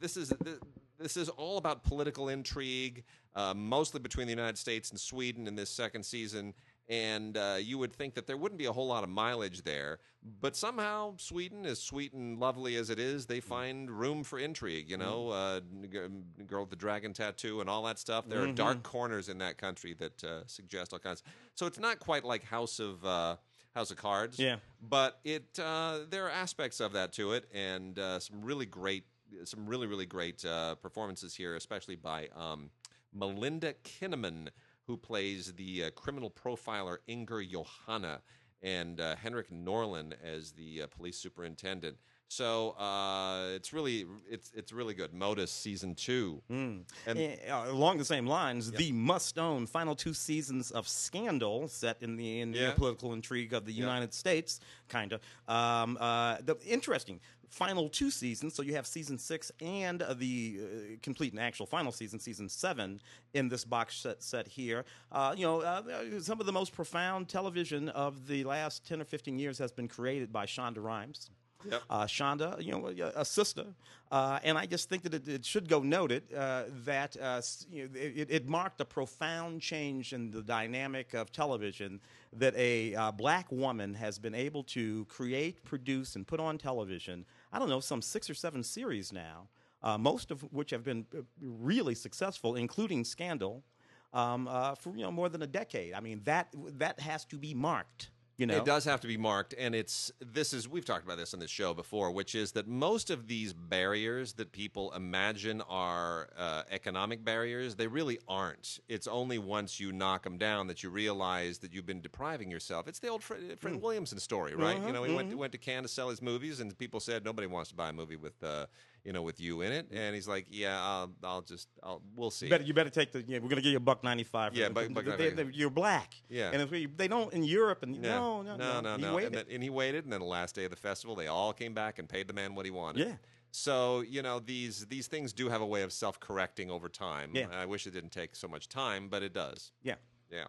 this 0.00 0.16
is 0.16 0.32
th- 0.44 0.58
this 0.98 1.16
is 1.16 1.28
all 1.30 1.58
about 1.58 1.82
political 1.84 2.28
intrigue, 2.28 3.04
uh, 3.36 3.54
mostly 3.54 4.00
between 4.00 4.26
the 4.26 4.32
United 4.32 4.58
States 4.58 4.90
and 4.90 4.98
Sweden 5.00 5.46
in 5.46 5.54
this 5.56 5.70
second 5.70 6.04
season. 6.04 6.54
And 6.88 7.36
uh, 7.36 7.56
you 7.60 7.76
would 7.76 7.92
think 7.92 8.14
that 8.14 8.26
there 8.26 8.38
wouldn't 8.38 8.58
be 8.58 8.64
a 8.64 8.72
whole 8.72 8.86
lot 8.86 9.04
of 9.04 9.10
mileage 9.10 9.62
there, 9.62 9.98
but 10.40 10.56
somehow 10.56 11.16
Sweden, 11.18 11.66
as 11.66 11.78
sweet 11.82 12.14
and 12.14 12.38
lovely 12.38 12.76
as 12.76 12.88
it 12.88 12.98
is, 12.98 13.26
they 13.26 13.40
find 13.40 13.90
room 13.90 14.24
for 14.24 14.38
intrigue. 14.38 14.88
You 14.88 14.96
know, 14.96 15.28
uh, 15.28 15.60
g- 15.82 15.98
girl 16.46 16.62
with 16.62 16.70
the 16.70 16.76
dragon 16.76 17.12
tattoo 17.12 17.60
and 17.60 17.68
all 17.68 17.82
that 17.82 17.98
stuff. 17.98 18.26
There 18.26 18.42
are 18.42 18.52
dark 18.52 18.82
corners 18.82 19.28
in 19.28 19.36
that 19.38 19.58
country 19.58 19.94
that 19.98 20.24
uh, 20.24 20.46
suggest 20.46 20.94
all 20.94 20.98
kinds. 20.98 21.22
So 21.56 21.66
it's 21.66 21.78
not 21.78 21.98
quite 21.98 22.24
like 22.24 22.42
House 22.44 22.80
of 22.80 23.04
uh, 23.04 23.36
House 23.74 23.90
of 23.90 23.98
Cards. 23.98 24.38
Yeah. 24.38 24.56
But 24.80 25.20
it 25.24 25.58
uh, 25.58 26.00
there 26.08 26.24
are 26.24 26.30
aspects 26.30 26.80
of 26.80 26.92
that 26.94 27.12
to 27.14 27.32
it, 27.32 27.44
and 27.52 27.98
uh, 27.98 28.18
some 28.18 28.42
really 28.42 28.66
great, 28.66 29.04
some 29.44 29.66
really 29.66 29.86
really 29.86 30.06
great 30.06 30.42
uh, 30.44 30.74
performances 30.76 31.34
here, 31.34 31.54
especially 31.54 31.96
by 31.96 32.28
um, 32.34 32.70
Melinda 33.12 33.74
Kinnaman, 33.84 34.48
who 34.88 34.96
plays 34.96 35.52
the 35.52 35.84
uh, 35.84 35.90
criminal 35.90 36.30
profiler 36.30 36.96
Inger 37.06 37.44
Johanna, 37.44 38.22
and 38.62 39.00
uh, 39.00 39.14
Henrik 39.16 39.50
Norlin 39.50 40.14
as 40.24 40.52
the 40.52 40.82
uh, 40.82 40.86
police 40.86 41.18
superintendent. 41.18 41.98
So 42.30 42.70
uh, 42.72 43.52
it's 43.54 43.72
really 43.72 44.06
it's 44.30 44.52
it's 44.54 44.70
really 44.72 44.92
good. 44.94 45.14
Modus 45.14 45.50
season 45.50 45.94
two. 45.94 46.42
And- 46.50 46.84
Eh, 47.06 47.36
uh, 47.50 47.70
along 47.70 47.96
the 47.98 48.04
same 48.04 48.26
lines, 48.26 48.70
the 48.70 48.92
must-own 48.92 49.66
final 49.66 49.94
two 49.96 50.12
seasons 50.12 50.70
of 50.70 50.86
Scandal, 50.86 51.68
set 51.68 52.02
in 52.02 52.16
the, 52.16 52.40
in 52.40 52.52
the 52.52 52.58
Yeah. 52.58 52.72
political 52.74 53.14
intrigue 53.14 53.54
of 53.54 53.64
the 53.64 53.72
United 53.72 54.12
States, 54.12 54.60
kind 54.88 55.12
of. 55.14 55.20
Um, 55.48 55.96
uh, 56.00 56.36
the 56.44 56.56
interesting 56.66 57.20
final 57.48 57.88
two 57.88 58.10
seasons. 58.10 58.54
So 58.54 58.62
you 58.62 58.74
have 58.74 58.86
season 58.86 59.16
six 59.16 59.50
and 59.62 60.02
uh, 60.02 60.12
the 60.12 60.60
uh, 60.60 60.66
complete 61.02 61.32
and 61.32 61.40
actual 61.40 61.64
final 61.64 61.92
season, 61.92 62.18
season 62.20 62.50
seven, 62.50 63.00
in 63.32 63.48
this 63.48 63.64
box 63.64 63.96
set 63.96 64.22
set 64.22 64.46
here. 64.46 64.84
Uh, 65.10 65.34
you 65.34 65.44
know, 65.46 65.62
uh, 65.62 66.20
some 66.20 66.40
of 66.40 66.46
the 66.46 66.52
most 66.52 66.74
profound 66.74 67.28
television 67.30 67.88
of 67.88 68.26
the 68.26 68.44
last 68.44 68.86
ten 68.86 69.00
or 69.00 69.04
fifteen 69.06 69.38
years 69.38 69.56
has 69.58 69.72
been 69.72 69.88
created 69.88 70.30
by 70.30 70.44
Shonda 70.44 70.82
Rhimes. 70.84 71.30
Yep. 71.64 71.82
uh, 71.90 72.04
Shonda, 72.04 72.62
you 72.62 72.70
know, 72.70 72.86
a, 73.16 73.24
sister, 73.24 73.66
uh, 74.12 74.38
and 74.44 74.56
I 74.56 74.64
just 74.64 74.88
think 74.88 75.02
that 75.02 75.12
it, 75.12 75.28
it 75.28 75.44
should 75.44 75.68
go 75.68 75.80
noted 75.80 76.22
uh, 76.32 76.64
that 76.84 77.16
uh, 77.20 77.42
you 77.70 77.84
know, 77.84 77.90
it, 77.94 78.28
it 78.30 78.48
marked 78.48 78.80
a 78.80 78.84
profound 78.84 79.60
change 79.60 80.12
in 80.12 80.30
the 80.30 80.42
dynamic 80.42 81.14
of 81.14 81.32
television 81.32 82.00
that 82.32 82.54
a 82.56 82.94
uh, 82.94 83.10
black 83.10 83.50
woman 83.50 83.92
has 83.94 84.20
been 84.20 84.36
able 84.36 84.62
to 84.64 85.04
create, 85.06 85.64
produce, 85.64 86.14
and 86.14 86.26
put 86.26 86.38
on 86.38 86.58
television. 86.58 87.24
I 87.52 87.58
don't 87.58 87.68
know, 87.68 87.80
some 87.80 88.02
six 88.02 88.30
or 88.30 88.34
seven 88.34 88.62
series 88.62 89.12
now, 89.12 89.48
uh, 89.82 89.98
most 89.98 90.30
of 90.30 90.42
which 90.52 90.70
have 90.70 90.84
been 90.84 91.06
really 91.40 91.96
successful, 91.96 92.54
including 92.54 93.04
Scandal, 93.04 93.64
um, 94.12 94.48
for 94.78 94.94
you 94.94 95.02
know 95.02 95.10
more 95.10 95.28
than 95.28 95.42
a 95.42 95.46
decade. 95.46 95.92
I 95.92 96.00
mean, 96.00 96.20
that 96.24 96.54
that 96.78 97.00
has 97.00 97.24
to 97.26 97.36
be 97.36 97.52
marked. 97.52 98.10
You 98.38 98.46
know, 98.46 98.56
It 98.56 98.64
does 98.64 98.84
have 98.84 99.00
to 99.00 99.08
be 99.08 99.16
marked, 99.16 99.52
and 99.58 99.74
it's 99.74 100.12
this 100.20 100.52
is 100.52 100.68
we've 100.68 100.84
talked 100.84 101.04
about 101.04 101.18
this 101.18 101.34
on 101.34 101.40
this 101.40 101.50
show 101.50 101.74
before, 101.74 102.12
which 102.12 102.36
is 102.36 102.52
that 102.52 102.68
most 102.68 103.10
of 103.10 103.26
these 103.26 103.52
barriers 103.52 104.34
that 104.34 104.52
people 104.52 104.92
imagine 104.92 105.60
are 105.68 106.28
uh, 106.38 106.62
economic 106.70 107.24
barriers, 107.24 107.74
they 107.74 107.88
really 107.88 108.20
aren't. 108.28 108.78
It's 108.88 109.08
only 109.08 109.38
once 109.38 109.80
you 109.80 109.90
knock 109.90 110.22
them 110.22 110.38
down 110.38 110.68
that 110.68 110.84
you 110.84 110.90
realize 110.90 111.58
that 111.58 111.74
you've 111.74 111.84
been 111.84 112.00
depriving 112.00 112.48
yourself. 112.48 112.86
It's 112.86 113.00
the 113.00 113.08
old 113.08 113.24
Fred, 113.24 113.58
Fred 113.58 113.82
Williamson 113.82 114.20
story, 114.20 114.54
right? 114.54 114.80
You 114.86 114.92
know, 114.92 115.02
he 115.02 115.12
went 115.12 115.36
went 115.36 115.50
to 115.52 115.58
Cannes 115.58 115.82
to 115.82 115.88
sell 115.88 116.08
his 116.08 116.22
movies, 116.22 116.60
and 116.60 116.78
people 116.78 117.00
said 117.00 117.24
nobody 117.24 117.48
wants 117.48 117.70
to 117.70 117.74
buy 117.74 117.88
a 117.88 117.92
movie 117.92 118.14
with 118.16 118.40
uh, 118.44 118.66
you 119.08 119.14
know 119.14 119.22
with 119.22 119.40
you 119.40 119.62
in 119.62 119.72
it, 119.72 119.88
mm-hmm. 119.88 119.96
and 119.96 120.14
he's 120.14 120.28
like, 120.28 120.44
yeah, 120.50 120.78
I'll, 120.78 121.10
I'll 121.24 121.40
just 121.40 121.66
I'll 121.82 122.02
we'll 122.14 122.30
see. 122.30 122.44
You 122.44 122.50
better, 122.50 122.64
you 122.64 122.74
better 122.74 122.90
take 122.90 123.10
the. 123.10 123.24
Yeah, 123.26 123.38
we're 123.38 123.48
gonna 123.48 123.62
give 123.62 123.70
you 123.72 123.78
a 123.78 123.80
buck 123.80 124.04
ninety 124.04 124.22
five. 124.22 124.54
Yeah, 124.54 124.68
buck- 124.68 124.92
buck 124.92 125.06
95. 125.06 125.36
they- 125.36 125.46
you're 125.54 125.70
black. 125.70 126.12
Yeah. 126.28 126.50
and 126.52 126.60
if 126.60 126.70
we, 126.70 126.84
they 126.84 127.08
don't 127.08 127.32
in 127.32 127.42
Europe 127.42 127.82
and 127.82 127.96
Yeah. 127.96 128.18
no, 128.18 128.42
no, 128.42 128.56
no, 128.56 128.80
no, 128.82 128.96
He 128.96 129.02
no. 129.02 129.14
waited. 129.14 129.26
And, 129.28 129.34
then, 129.36 129.54
and 129.54 129.62
he 129.62 129.70
waited, 129.70 130.04
and 130.04 130.12
then 130.12 130.20
the 130.20 130.26
last 130.26 130.54
day 130.54 130.64
of 130.64 130.70
the 130.70 130.76
festival, 130.76 131.16
they 131.16 131.26
all 131.26 131.54
came 131.54 131.72
back 131.72 131.98
and 131.98 132.06
paid 132.06 132.28
the 132.28 132.34
man 132.34 132.54
what 132.54 132.66
he 132.66 132.70
wanted. 132.70 133.08
Yeah. 133.08 133.14
So 133.50 134.02
you 134.02 134.20
know 134.20 134.40
these 134.40 134.84
these 134.88 135.06
things 135.06 135.32
do 135.32 135.48
have 135.48 135.62
a 135.62 135.66
way 135.66 135.80
of 135.80 135.90
self 135.90 136.20
correcting 136.20 136.70
over 136.70 136.90
time. 136.90 137.30
Yeah. 137.32 137.46
I 137.50 137.64
wish 137.64 137.86
it 137.86 137.92
didn't 137.92 138.12
take 138.12 138.36
so 138.36 138.46
much 138.46 138.68
time, 138.68 139.08
but 139.08 139.22
it 139.22 139.32
does. 139.32 139.72
yeah, 139.82 139.94
Yeah. 140.30 140.48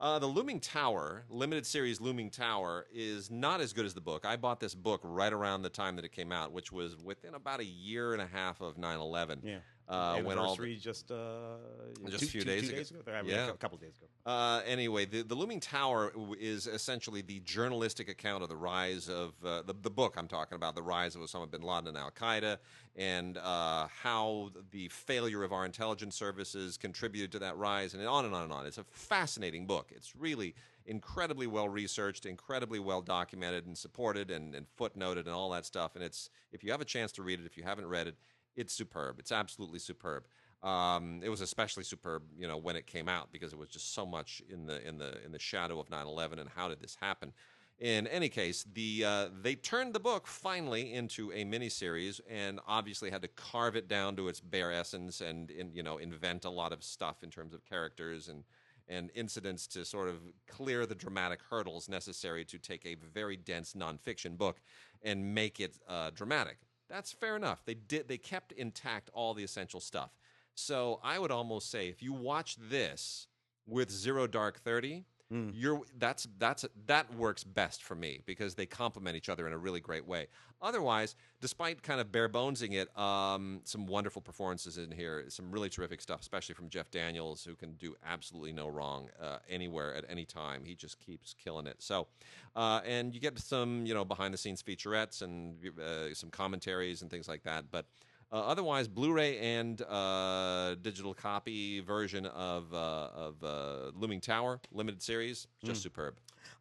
Uh, 0.00 0.18
the 0.18 0.26
Looming 0.26 0.58
Tower, 0.60 1.24
limited 1.28 1.64
series 1.64 2.00
Looming 2.00 2.30
Tower, 2.30 2.86
is 2.92 3.30
not 3.30 3.60
as 3.60 3.72
good 3.72 3.86
as 3.86 3.94
the 3.94 4.00
book. 4.00 4.24
I 4.24 4.36
bought 4.36 4.58
this 4.58 4.74
book 4.74 5.00
right 5.04 5.32
around 5.32 5.62
the 5.62 5.68
time 5.68 5.96
that 5.96 6.04
it 6.04 6.12
came 6.12 6.32
out, 6.32 6.52
which 6.52 6.72
was 6.72 6.96
within 6.96 7.34
about 7.34 7.60
a 7.60 7.64
year 7.64 8.12
and 8.12 8.20
a 8.20 8.26
half 8.26 8.60
of 8.60 8.78
9 8.78 8.98
11. 8.98 9.40
yeah. 9.44 9.58
Uh, 9.88 10.20
when 10.22 10.38
all 10.38 10.54
the- 10.56 10.62
Anniversary 10.62 10.76
just 10.76 11.10
uh, 11.10 11.56
Just 12.06 12.20
two- 12.20 12.26
a 12.26 12.28
few 12.28 12.40
two- 12.42 12.46
days 12.46 12.88
two 12.90 12.98
ago. 13.00 13.12
I 13.12 13.22
mean, 13.22 13.32
Yeah. 13.32 13.48
a 13.48 13.54
couple 13.54 13.76
of 13.76 13.82
days 13.82 13.96
ago. 13.96 14.06
Uh, 14.24 14.62
anyway, 14.64 15.04
the, 15.04 15.22
the 15.22 15.34
Looming 15.34 15.60
Tower 15.60 16.12
is 16.38 16.66
essentially 16.66 17.20
the 17.20 17.40
journalistic 17.40 18.08
account 18.08 18.42
of 18.42 18.48
the 18.48 18.56
rise 18.56 19.08
of 19.08 19.34
uh, 19.44 19.62
the, 19.62 19.74
the 19.82 19.90
book 19.90 20.14
I'm 20.16 20.28
talking 20.28 20.56
about, 20.56 20.74
the 20.76 20.82
rise 20.82 21.14
of 21.16 21.20
Osama 21.22 21.50
bin 21.50 21.62
Laden 21.62 21.88
and 21.88 21.98
Al 21.98 22.10
Qaeda, 22.12 22.58
and 22.96 23.36
uh, 23.38 23.88
how 23.88 24.50
the 24.70 24.88
failure 24.88 25.42
of 25.42 25.52
our 25.52 25.66
intelligence 25.66 26.14
services 26.14 26.76
contributed 26.78 27.32
to 27.32 27.38
that 27.40 27.56
rise, 27.56 27.92
and 27.94 28.06
on 28.06 28.24
and 28.24 28.34
on 28.34 28.44
and 28.44 28.52
on. 28.52 28.66
It's 28.66 28.78
a 28.78 28.84
fascinating 28.84 29.66
book. 29.66 29.90
It's 29.94 30.14
really 30.14 30.54
incredibly 30.86 31.46
well 31.46 31.68
researched, 31.68 32.24
incredibly 32.26 32.78
well 32.78 33.02
documented 33.02 33.66
and 33.66 33.76
supported, 33.76 34.30
and, 34.30 34.54
and 34.54 34.66
footnoted, 34.78 35.20
and 35.20 35.28
all 35.30 35.50
that 35.50 35.64
stuff. 35.66 35.94
And 35.96 36.04
it's 36.04 36.30
if 36.52 36.62
you 36.64 36.70
have 36.70 36.80
a 36.80 36.84
chance 36.84 37.12
to 37.12 37.22
read 37.22 37.40
it, 37.40 37.46
if 37.46 37.56
you 37.56 37.62
haven't 37.64 37.86
read 37.86 38.06
it, 38.08 38.16
it's 38.56 38.72
superb. 38.72 39.18
It's 39.18 39.32
absolutely 39.32 39.78
superb. 39.78 40.26
Um, 40.62 41.20
it 41.24 41.28
was 41.28 41.40
especially 41.40 41.82
superb, 41.82 42.22
you 42.36 42.46
know, 42.46 42.56
when 42.56 42.76
it 42.76 42.86
came 42.86 43.08
out 43.08 43.32
because 43.32 43.52
it 43.52 43.58
was 43.58 43.68
just 43.68 43.94
so 43.94 44.06
much 44.06 44.42
in 44.48 44.66
the 44.66 44.86
in 44.86 44.98
the 44.98 45.22
in 45.24 45.32
the 45.32 45.38
shadow 45.38 45.80
of 45.80 45.88
9/11 45.90 46.38
and 46.38 46.48
how 46.48 46.68
did 46.68 46.80
this 46.80 46.96
happen. 47.00 47.32
In 47.80 48.06
any 48.06 48.28
case, 48.28 48.64
the 48.72 49.04
uh, 49.04 49.28
they 49.40 49.56
turned 49.56 49.92
the 49.92 49.98
book 49.98 50.28
finally 50.28 50.92
into 50.92 51.32
a 51.32 51.44
miniseries 51.44 52.20
and 52.30 52.60
obviously 52.68 53.10
had 53.10 53.22
to 53.22 53.28
carve 53.28 53.74
it 53.74 53.88
down 53.88 54.14
to 54.16 54.28
its 54.28 54.40
bare 54.40 54.70
essence 54.70 55.20
and, 55.20 55.50
in, 55.50 55.72
you 55.74 55.82
know 55.82 55.98
invent 55.98 56.44
a 56.44 56.50
lot 56.50 56.72
of 56.72 56.84
stuff 56.84 57.24
in 57.24 57.30
terms 57.30 57.52
of 57.54 57.64
characters 57.64 58.28
and 58.28 58.44
and 58.88 59.10
incidents 59.14 59.66
to 59.68 59.84
sort 59.84 60.08
of 60.08 60.16
clear 60.46 60.86
the 60.86 60.94
dramatic 60.94 61.40
hurdles 61.50 61.88
necessary 61.88 62.44
to 62.44 62.58
take 62.58 62.84
a 62.86 62.94
very 62.94 63.36
dense 63.36 63.74
nonfiction 63.74 64.36
book 64.36 64.60
and 65.02 65.34
make 65.34 65.58
it 65.58 65.78
uh, 65.88 66.10
dramatic. 66.10 66.58
That's 66.92 67.10
fair 67.10 67.36
enough. 67.36 67.64
They 67.64 67.72
did. 67.72 68.06
They 68.06 68.18
kept 68.18 68.52
intact 68.52 69.08
all 69.14 69.32
the 69.32 69.42
essential 69.42 69.80
stuff. 69.80 70.10
So 70.54 71.00
I 71.02 71.18
would 71.18 71.30
almost 71.30 71.70
say 71.70 71.88
if 71.88 72.02
you 72.02 72.12
watch 72.12 72.56
this 72.56 73.28
with 73.66 73.90
Zero 73.90 74.26
Dark 74.26 74.60
Thirty, 74.60 75.06
you're 75.54 75.80
that's 75.98 76.28
that's 76.38 76.64
that 76.86 77.14
works 77.14 77.42
best 77.42 77.82
for 77.82 77.94
me 77.94 78.20
because 78.26 78.54
they 78.54 78.66
complement 78.66 79.16
each 79.16 79.28
other 79.28 79.46
in 79.46 79.52
a 79.52 79.58
really 79.58 79.80
great 79.80 80.06
way. 80.06 80.26
Otherwise, 80.60 81.16
despite 81.40 81.82
kind 81.82 82.00
of 82.00 82.12
bare 82.12 82.28
bonesing 82.28 82.72
it, 82.72 82.96
um, 82.98 83.60
some 83.64 83.86
wonderful 83.86 84.22
performances 84.22 84.78
in 84.78 84.90
here, 84.90 85.24
some 85.28 85.50
really 85.50 85.68
terrific 85.68 86.00
stuff, 86.00 86.20
especially 86.20 86.54
from 86.54 86.68
Jeff 86.68 86.90
Daniels, 86.90 87.44
who 87.44 87.54
can 87.54 87.72
do 87.74 87.96
absolutely 88.06 88.52
no 88.52 88.68
wrong 88.68 89.08
uh, 89.20 89.38
anywhere 89.48 89.94
at 89.94 90.04
any 90.08 90.24
time. 90.24 90.64
He 90.64 90.74
just 90.74 90.98
keeps 90.98 91.34
killing 91.34 91.66
it. 91.66 91.76
So, 91.80 92.06
uh, 92.54 92.80
and 92.86 93.14
you 93.14 93.20
get 93.20 93.38
some 93.38 93.86
you 93.86 93.94
know 93.94 94.04
behind 94.04 94.34
the 94.34 94.38
scenes 94.38 94.62
featurettes 94.62 95.22
and 95.22 95.56
uh, 95.80 96.14
some 96.14 96.30
commentaries 96.30 97.02
and 97.02 97.10
things 97.10 97.28
like 97.28 97.42
that, 97.44 97.66
but. 97.70 97.86
Uh, 98.32 98.36
otherwise, 98.36 98.88
Blu-ray 98.88 99.38
and 99.38 99.82
uh, 99.82 100.74
digital 100.80 101.12
copy 101.12 101.80
version 101.80 102.24
of 102.24 102.72
uh, 102.72 103.08
of 103.14 103.44
uh, 103.44 103.90
Looming 103.94 104.22
Tower 104.22 104.58
limited 104.72 105.02
series, 105.02 105.46
just 105.62 105.82
superb. 105.82 106.14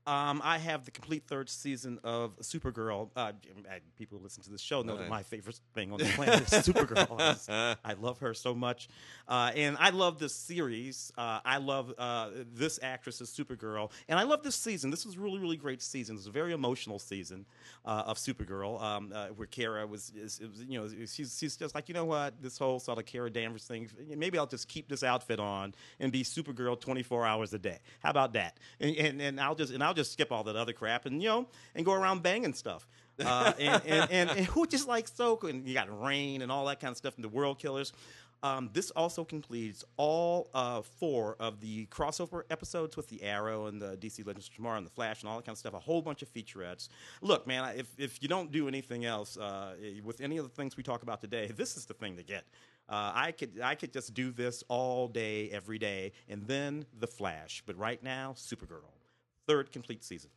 Um, 0.08 0.42
I 0.44 0.58
have 0.58 0.86
the 0.86 0.92
complete 0.92 1.24
third 1.28 1.50
season 1.50 2.00
of 2.04 2.36
Supergirl. 2.40 3.10
Uh, 3.16 3.34
people 3.98 4.18
who 4.18 4.24
listen 4.24 4.42
to 4.44 4.50
this 4.50 4.62
show 4.62 4.82
know 4.82 4.98
that 4.98 5.10
my 5.10 5.22
favorite 5.24 5.60
thing 5.76 5.92
on 5.92 6.00
the 6.00 6.06
planet 6.06 6.42
is 6.42 6.68
Supergirl. 6.68 7.20
I, 7.20 7.34
just- 7.34 7.50
I 7.86 7.94
love 8.00 8.20
her 8.20 8.34
so 8.34 8.56
much, 8.56 8.90
uh, 9.28 9.52
and 9.56 9.78
I 9.80 9.92
love 9.92 10.18
this 10.20 10.34
series. 10.34 11.12
Uh, 11.18 11.40
I 11.46 11.58
love 11.58 11.94
uh, 11.98 12.30
this 12.54 12.80
actress 12.82 13.22
as 13.22 13.30
Supergirl, 13.30 13.92
and 14.10 14.20
I 14.20 14.24
love 14.24 14.42
this 14.44 14.56
season. 14.56 14.90
This 14.90 15.06
was 15.06 15.16
a 15.16 15.20
really, 15.20 15.40
really 15.40 15.58
great 15.58 15.82
season. 15.82 16.16
It 16.16 16.20
was 16.20 16.28
a 16.28 16.32
very 16.32 16.54
emotional 16.54 16.98
season 17.00 17.46
uh, 17.86 18.04
of 18.08 18.18
Supergirl, 18.18 18.82
um, 18.82 19.12
uh, 19.14 19.28
where 19.28 19.48
Kara 19.48 19.86
was, 19.86 20.12
is, 20.16 20.40
it 20.40 20.50
was, 20.50 20.64
you 20.64 20.80
know, 20.80 20.88
she's, 21.06 21.38
she's 21.38 21.56
just 21.56 21.76
like, 21.76 21.88
you 21.90 21.94
know 21.94 22.06
what, 22.06 22.42
this 22.42 22.58
whole 22.58 22.80
sort 22.80 22.98
of 22.98 23.06
Kara 23.06 23.30
Danvers 23.30 23.66
thing. 23.66 23.90
Maybe 24.18 24.38
I'll 24.38 24.48
just 24.48 24.68
keep 24.68 24.88
this 24.90 25.04
outfit 25.04 25.40
on 25.40 25.74
and 26.00 26.12
be 26.12 26.24
Supergirl 26.24 26.80
24 26.80 27.26
hours 27.26 27.54
a 27.54 27.60
day. 27.60 27.80
How 28.00 28.10
about 28.10 28.34
that? 28.34 28.58
And, 28.80 28.96
and, 28.96 29.22
and 29.22 29.40
I'll 29.40 29.56
just 29.56 29.72
and 29.74 29.84
I'll 29.84 29.91
just 29.94 30.14
skip 30.14 30.32
all 30.32 30.44
that 30.44 30.56
other 30.56 30.74
crap 30.74 31.06
and 31.06 31.22
you 31.22 31.30
know 31.30 31.48
and 31.76 31.86
go 31.86 31.94
around 31.94 32.24
banging 32.24 32.54
stuff. 32.54 32.88
Uh, 33.20 33.54
and, 33.60 33.82
and, 33.86 34.12
and, 34.12 34.30
and 34.32 34.46
who 34.48 34.66
just 34.66 34.88
like 34.88 35.08
so 35.08 35.38
and 35.44 35.68
you 35.68 35.74
got 35.74 36.02
rain 36.02 36.42
and 36.42 36.52
all 36.52 36.66
that 36.66 36.80
kind 36.80 36.92
of 36.92 36.98
stuff 36.98 37.16
and 37.16 37.24
the 37.24 37.30
world 37.30 37.60
killers. 37.60 37.94
Um, 38.44 38.72
this 38.74 38.90
also 38.92 39.24
completes 39.24 39.84
all 39.98 40.50
uh, 40.56 40.82
four 40.82 41.36
of 41.40 41.60
the 41.60 41.86
crossover 41.88 42.42
episodes 42.50 42.98
with 42.98 43.08
the 43.08 43.22
Arrow 43.22 43.68
and 43.68 43.80
the 43.80 43.98
DC 43.98 44.26
Legends 44.26 44.48
of 44.48 44.56
Tomorrow 44.56 44.78
and 44.78 44.86
the 44.86 44.92
Flash 44.92 45.22
and 45.22 45.30
all 45.30 45.38
that 45.38 45.46
kind 45.46 45.54
of 45.54 45.60
stuff. 45.60 45.76
A 45.76 45.80
whole 45.80 46.02
bunch 46.02 46.24
of 46.24 46.34
featurettes. 46.34 46.88
Look, 47.22 47.46
man, 47.46 47.76
if 47.78 47.88
if 48.00 48.22
you 48.22 48.28
don't 48.28 48.52
do 48.52 48.68
anything 48.68 49.06
else 49.06 49.38
uh, 49.38 49.76
with 50.04 50.22
any 50.22 50.38
of 50.38 50.46
the 50.46 50.50
things 50.50 50.76
we 50.76 50.82
talk 50.82 51.04
about 51.04 51.22
today, 51.22 51.52
this 51.56 51.78
is 51.78 51.86
the 51.86 51.94
thing 51.94 52.18
to 52.18 52.24
get. 52.24 52.46
Uh, 52.90 53.12
I 53.14 53.32
could 53.32 53.62
I 53.64 53.76
could 53.76 53.94
just 53.94 54.14
do 54.16 54.32
this 54.32 54.64
all 54.68 55.08
day, 55.08 55.50
every 55.52 55.78
day, 55.78 56.12
and 56.28 56.48
then 56.48 56.86
the 57.00 57.08
Flash. 57.08 57.62
But 57.66 57.78
right 57.78 58.02
now, 58.02 58.34
Supergirl, 58.36 58.90
third 59.52 59.72
complete 59.72 60.04
season. 60.04 60.30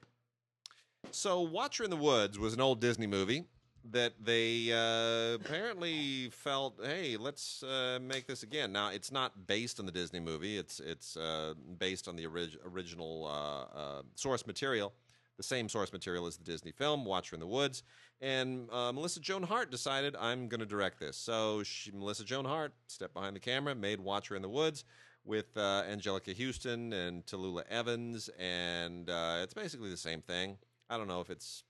So, 1.10 1.40
Watcher 1.40 1.84
in 1.84 1.90
the 1.90 1.96
Woods 1.96 2.38
was 2.38 2.54
an 2.54 2.60
old 2.60 2.80
Disney 2.80 3.06
movie 3.06 3.44
that 3.92 4.14
they 4.20 4.72
uh, 4.72 5.34
apparently 5.34 6.30
felt, 6.30 6.80
hey, 6.82 7.16
let's 7.16 7.62
uh, 7.62 7.98
make 8.02 8.26
this 8.26 8.42
again. 8.42 8.72
Now, 8.72 8.88
it's 8.88 9.12
not 9.12 9.46
based 9.46 9.78
on 9.78 9.86
the 9.86 9.92
Disney 9.92 10.20
movie. 10.20 10.56
It's 10.56 10.80
it's 10.80 11.16
uh, 11.16 11.54
based 11.78 12.08
on 12.08 12.16
the 12.16 12.26
orig- 12.26 12.58
original 12.64 13.26
uh, 13.26 13.78
uh, 13.78 14.02
source 14.14 14.46
material, 14.46 14.92
the 15.36 15.42
same 15.42 15.68
source 15.68 15.92
material 15.92 16.26
as 16.26 16.36
the 16.36 16.44
Disney 16.44 16.72
film, 16.72 17.04
Watcher 17.04 17.36
in 17.36 17.40
the 17.40 17.46
Woods. 17.46 17.82
And 18.20 18.68
uh, 18.72 18.90
Melissa 18.92 19.20
Joan 19.20 19.42
Hart 19.42 19.70
decided, 19.70 20.16
I'm 20.16 20.48
going 20.48 20.60
to 20.60 20.66
direct 20.66 20.98
this. 20.98 21.16
So, 21.16 21.62
she, 21.62 21.92
Melissa 21.92 22.24
Joan 22.24 22.46
Hart 22.46 22.72
stepped 22.88 23.14
behind 23.14 23.36
the 23.36 23.40
camera, 23.40 23.74
made 23.74 24.00
Watcher 24.00 24.34
in 24.34 24.42
the 24.42 24.48
Woods 24.48 24.84
with 25.24 25.56
uh, 25.56 25.82
Anjelica 25.90 26.36
Huston 26.36 26.92
and 26.92 27.24
Tallulah 27.26 27.66
Evans, 27.68 28.28
and 28.38 29.08
uh, 29.08 29.40
it's 29.42 29.54
basically 29.54 29.90
the 29.90 29.96
same 29.96 30.20
thing. 30.20 30.58
I 30.90 30.98
don't 30.98 31.08
know 31.08 31.20
if 31.20 31.30
it's 31.30 31.64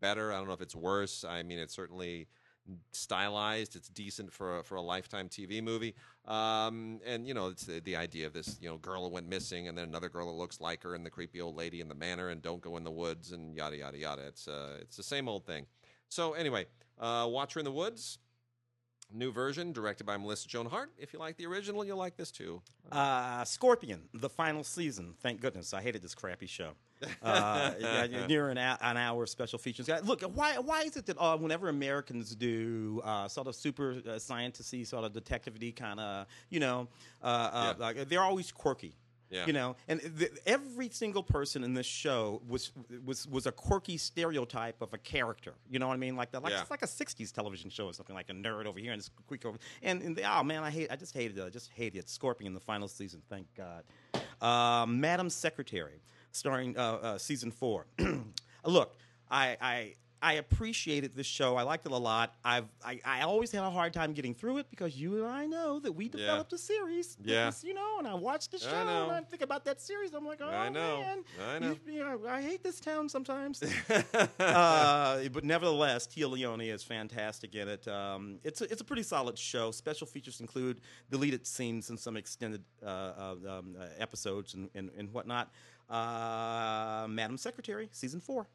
better. 0.00 0.32
I 0.32 0.38
don't 0.38 0.46
know 0.46 0.54
if 0.54 0.60
it's 0.60 0.76
worse. 0.76 1.24
I 1.24 1.42
mean, 1.42 1.58
it's 1.58 1.74
certainly 1.74 2.28
stylized. 2.92 3.76
It's 3.76 3.88
decent 3.88 4.32
for 4.32 4.58
a, 4.58 4.62
for 4.62 4.76
a 4.76 4.82
lifetime 4.82 5.28
TV 5.28 5.62
movie. 5.62 5.94
Um, 6.26 7.00
and 7.06 7.26
you 7.26 7.34
know, 7.34 7.48
it's 7.48 7.64
the, 7.64 7.80
the 7.80 7.96
idea 7.96 8.26
of 8.26 8.32
this 8.32 8.58
you 8.60 8.68
know 8.68 8.78
girl 8.78 9.04
who 9.04 9.10
went 9.10 9.28
missing, 9.28 9.68
and 9.68 9.76
then 9.76 9.88
another 9.88 10.08
girl 10.08 10.26
that 10.26 10.38
looks 10.38 10.60
like 10.60 10.82
her, 10.82 10.94
and 10.94 11.04
the 11.04 11.10
creepy 11.10 11.40
old 11.40 11.56
lady 11.56 11.80
in 11.80 11.88
the 11.88 11.94
manor, 11.94 12.30
and 12.30 12.42
don't 12.42 12.60
go 12.60 12.76
in 12.76 12.84
the 12.84 12.90
woods, 12.90 13.32
and 13.32 13.54
yada 13.54 13.76
yada 13.76 13.98
yada. 13.98 14.22
It's 14.26 14.48
uh, 14.48 14.78
it's 14.80 14.96
the 14.96 15.02
same 15.02 15.28
old 15.28 15.44
thing. 15.44 15.66
So 16.08 16.32
anyway, 16.32 16.66
uh, 16.98 17.26
Watcher 17.28 17.58
in 17.58 17.64
the 17.64 17.72
Woods. 17.72 18.18
New 19.12 19.30
version 19.30 19.72
directed 19.72 20.04
by 20.04 20.16
Melissa 20.16 20.48
Joan 20.48 20.66
Hart. 20.66 20.90
If 20.98 21.12
you 21.12 21.20
like 21.20 21.36
the 21.36 21.46
original, 21.46 21.84
you'll 21.84 21.96
like 21.96 22.16
this 22.16 22.32
too. 22.32 22.60
Uh, 22.90 23.44
Scorpion, 23.44 24.02
the 24.12 24.28
final 24.28 24.64
season. 24.64 25.14
Thank 25.22 25.40
goodness. 25.40 25.72
I 25.72 25.80
hated 25.80 26.02
this 26.02 26.14
crappy 26.14 26.46
show. 26.46 26.72
Uh, 27.22 27.72
yeah, 27.80 28.26
near 28.26 28.48
an, 28.48 28.58
an 28.58 28.96
hour 28.96 29.22
of 29.22 29.28
special 29.28 29.60
features. 29.60 29.88
Look, 30.02 30.22
why 30.22 30.58
why 30.58 30.82
is 30.82 30.96
it 30.96 31.06
that 31.06 31.16
uh, 31.20 31.36
whenever 31.36 31.68
Americans 31.68 32.34
do 32.34 33.00
uh, 33.04 33.28
sort 33.28 33.46
of 33.46 33.54
super 33.54 33.92
uh, 33.92 34.10
scientisty, 34.16 34.84
sort 34.84 35.04
of 35.04 35.12
detective-y 35.12 35.72
kind 35.76 36.00
of, 36.00 36.26
you 36.50 36.58
know, 36.58 36.88
uh, 37.22 37.26
uh, 37.26 37.74
Yeah. 37.78 37.84
like, 37.86 38.08
they're 38.08 38.22
always 38.22 38.50
quirky. 38.50 38.96
Yeah. 39.30 39.46
You 39.46 39.52
know, 39.52 39.76
and 39.88 40.00
th- 40.18 40.32
every 40.46 40.88
single 40.88 41.22
person 41.22 41.64
in 41.64 41.74
this 41.74 41.86
show 41.86 42.40
was 42.48 42.70
was 43.04 43.26
was 43.26 43.46
a 43.46 43.52
quirky 43.52 43.96
stereotype 43.96 44.80
of 44.80 44.94
a 44.94 44.98
character. 44.98 45.54
You 45.68 45.78
know 45.80 45.88
what 45.88 45.94
I 45.94 45.96
mean? 45.96 46.14
Like 46.16 46.30
the, 46.30 46.38
like 46.40 46.52
Yeah. 46.52 46.60
it's 46.60 46.70
like 46.70 46.82
a 46.82 46.86
'60s 46.86 47.32
television 47.32 47.68
show 47.68 47.86
or 47.86 47.92
something, 47.92 48.14
like 48.14 48.30
a 48.30 48.34
nerd 48.34 48.66
over 48.66 48.78
here 48.78 48.92
and 48.92 49.00
this 49.00 49.10
quick 49.26 49.44
over. 49.44 49.58
And, 49.82 50.00
and 50.02 50.20
oh 50.24 50.42
man, 50.44 50.62
I 50.62 50.70
hate. 50.70 50.90
I 50.92 50.96
just 50.96 51.12
hated 51.12 51.38
it. 51.38 51.44
I 51.44 51.50
just 51.50 51.70
hated 51.74 51.98
it. 51.98 52.08
Scorpion 52.08 52.46
in 52.48 52.54
the 52.54 52.60
final 52.60 52.86
season. 52.88 53.20
Thank 53.28 53.46
God. 53.56 53.82
Uh, 54.40 54.86
Madam 54.86 55.28
Secretary, 55.28 56.00
starring 56.30 56.78
uh, 56.78 56.82
uh, 56.82 57.18
season 57.18 57.50
four. 57.50 57.86
Look, 58.64 58.96
I. 59.30 59.56
I 59.60 59.94
I 60.22 60.34
appreciated 60.34 61.14
this 61.14 61.26
show. 61.26 61.56
I 61.56 61.62
liked 61.62 61.86
it 61.86 61.92
a 61.92 61.96
lot. 61.96 62.34
I've 62.44 62.66
I, 62.84 63.00
I 63.04 63.22
always 63.22 63.52
had 63.52 63.62
a 63.62 63.70
hard 63.70 63.92
time 63.92 64.12
getting 64.12 64.34
through 64.34 64.58
it 64.58 64.66
because 64.70 64.96
you 64.96 65.16
and 65.16 65.26
I 65.26 65.46
know 65.46 65.78
that 65.80 65.92
we 65.92 66.08
developed 66.08 66.52
a 66.52 66.58
series. 66.58 67.16
Yeah. 67.22 67.50
you 67.62 67.74
know, 67.74 67.96
and 67.98 68.08
I 68.08 68.14
watched 68.14 68.52
the 68.52 68.58
I 68.58 68.60
show 68.60 68.84
know. 68.84 69.02
and 69.04 69.12
I 69.12 69.20
think 69.20 69.42
about 69.42 69.64
that 69.66 69.80
series. 69.80 70.14
I'm 70.14 70.26
like, 70.26 70.40
oh 70.42 70.48
I 70.48 70.68
know. 70.68 71.00
man, 71.00 71.24
I 71.48 71.58
know. 71.58 71.76
You, 71.86 71.92
you 71.92 72.00
know, 72.00 72.20
I 72.28 72.40
hate 72.40 72.62
this 72.62 72.80
town 72.80 73.08
sometimes. 73.08 73.62
uh, 74.40 75.28
but 75.32 75.44
nevertheless, 75.44 76.06
Téa 76.06 76.30
Leoni 76.30 76.70
is 76.70 76.82
fantastic 76.82 77.54
in 77.54 77.68
it. 77.68 77.86
Um, 77.86 78.38
it's 78.42 78.60
a, 78.60 78.64
it's 78.70 78.80
a 78.80 78.84
pretty 78.84 79.02
solid 79.02 79.38
show. 79.38 79.70
Special 79.70 80.06
features 80.06 80.40
include 80.40 80.80
deleted 81.10 81.46
scenes 81.46 81.90
and 81.90 81.98
some 81.98 82.16
extended 82.16 82.62
uh, 82.82 82.86
uh, 82.86 83.34
um, 83.58 83.76
uh, 83.78 83.86
episodes 83.98 84.54
and, 84.54 84.70
and, 84.74 84.90
and 84.96 85.12
whatnot. 85.12 85.50
Uh, 85.88 87.06
Madam 87.08 87.36
Secretary, 87.36 87.88
season 87.92 88.20
four. 88.20 88.48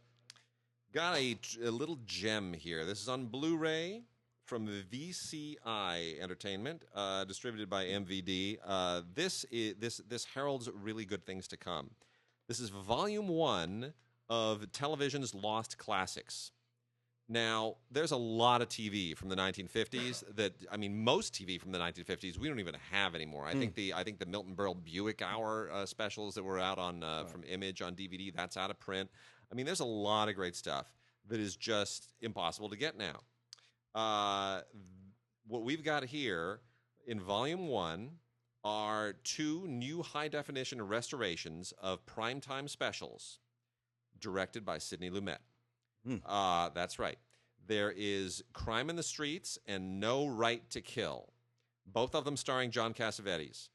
Got 0.94 1.18
a, 1.18 1.38
a 1.64 1.72
little 1.72 2.00
gem 2.06 2.52
here. 2.52 2.84
This 2.84 3.02
is 3.02 3.08
on 3.08 3.28
Blu-ray 3.28 4.02
from 4.44 4.68
VCI 4.68 6.20
Entertainment, 6.22 6.84
uh, 6.94 7.24
distributed 7.24 7.70
by 7.70 7.86
MVD. 7.86 8.58
Uh, 8.66 9.02
this 9.14 9.46
is 9.52 9.76
this 9.80 10.02
this 10.10 10.26
heralds 10.26 10.70
really 10.74 11.06
good 11.06 11.26
things 11.26 11.48
to 11.48 11.56
come. 11.56 11.92
This 12.50 12.60
is 12.60 12.72
Volume 12.72 13.30
One 13.30 13.94
of 14.30 14.70
television's 14.74 15.34
lost 15.34 15.78
classics. 15.78 16.52
Now, 17.30 17.76
there's 17.90 18.12
a 18.12 18.18
lot 18.18 18.62
of 18.62 18.68
TV 18.68 19.16
from 19.16 19.30
the 19.30 19.38
1950s 19.38 20.36
that 20.36 20.52
I 20.70 20.76
mean, 20.76 21.02
most 21.02 21.34
TV 21.34 21.58
from 21.58 21.72
the 21.72 21.80
1950s 21.80 22.38
we 22.38 22.50
don't 22.50 22.60
even 22.60 22.76
have 22.92 23.16
anymore. 23.16 23.46
I 23.46 23.54
think 23.54 23.76
the 23.76 23.94
I 23.94 24.04
think 24.04 24.20
the 24.20 24.26
Milton 24.26 24.58
Berle 24.58 24.76
Buick 24.84 25.22
Hour 25.22 25.72
uh, 25.72 25.86
specials 25.86 26.34
that 26.36 26.44
were 26.44 26.60
out 26.60 26.78
on 26.78 27.02
uh, 27.02 27.24
from 27.24 27.46
Image 27.46 27.82
on 27.82 27.96
DVD 27.96 28.36
that's 28.36 28.58
out 28.58 28.70
of 28.70 28.78
print. 28.82 29.10
I 29.52 29.56
mean, 29.56 29.66
there's 29.66 29.82
a 29.82 29.86
lot 29.86 30.30
of 30.30 30.36
great 30.36 30.56
stuff 30.56 30.88
that 31.28 31.40
is 31.40 31.56
just 31.56 32.14
impossible 32.22 32.70
to 32.70 32.78
get 32.78 32.98
now. 32.98 33.20
Uh, 33.94 34.62
what 35.48 35.64
we've 35.64 35.84
got 35.84 36.06
here 36.06 36.62
in 37.06 37.20
Volume 37.20 37.68
One 37.68 38.12
are 38.64 39.14
two 39.24 39.66
new 39.68 40.02
high 40.04 40.28
definition 40.28 40.82
restorations 40.82 41.74
of 41.82 42.06
primetime 42.06 42.70
specials 42.70 43.40
directed 44.20 44.64
by 44.64 44.78
Sidney 44.78 45.10
Lumet. 45.10 45.40
Hmm. 46.06 46.18
Uh, 46.26 46.70
that's 46.70 47.00
right. 47.00 47.18
There 47.68 47.94
is 47.96 48.44
Crime 48.54 48.90
in 48.90 48.96
the 48.96 49.04
Streets 49.04 49.58
and 49.68 50.00
No 50.00 50.28
Right 50.28 50.68
to 50.72 50.82
Kill, 50.82 51.34
both 51.86 52.16
of 52.16 52.26
them 52.26 52.38
starring 52.38 52.72
John 52.72 52.94
Cassavetes. 52.94 53.70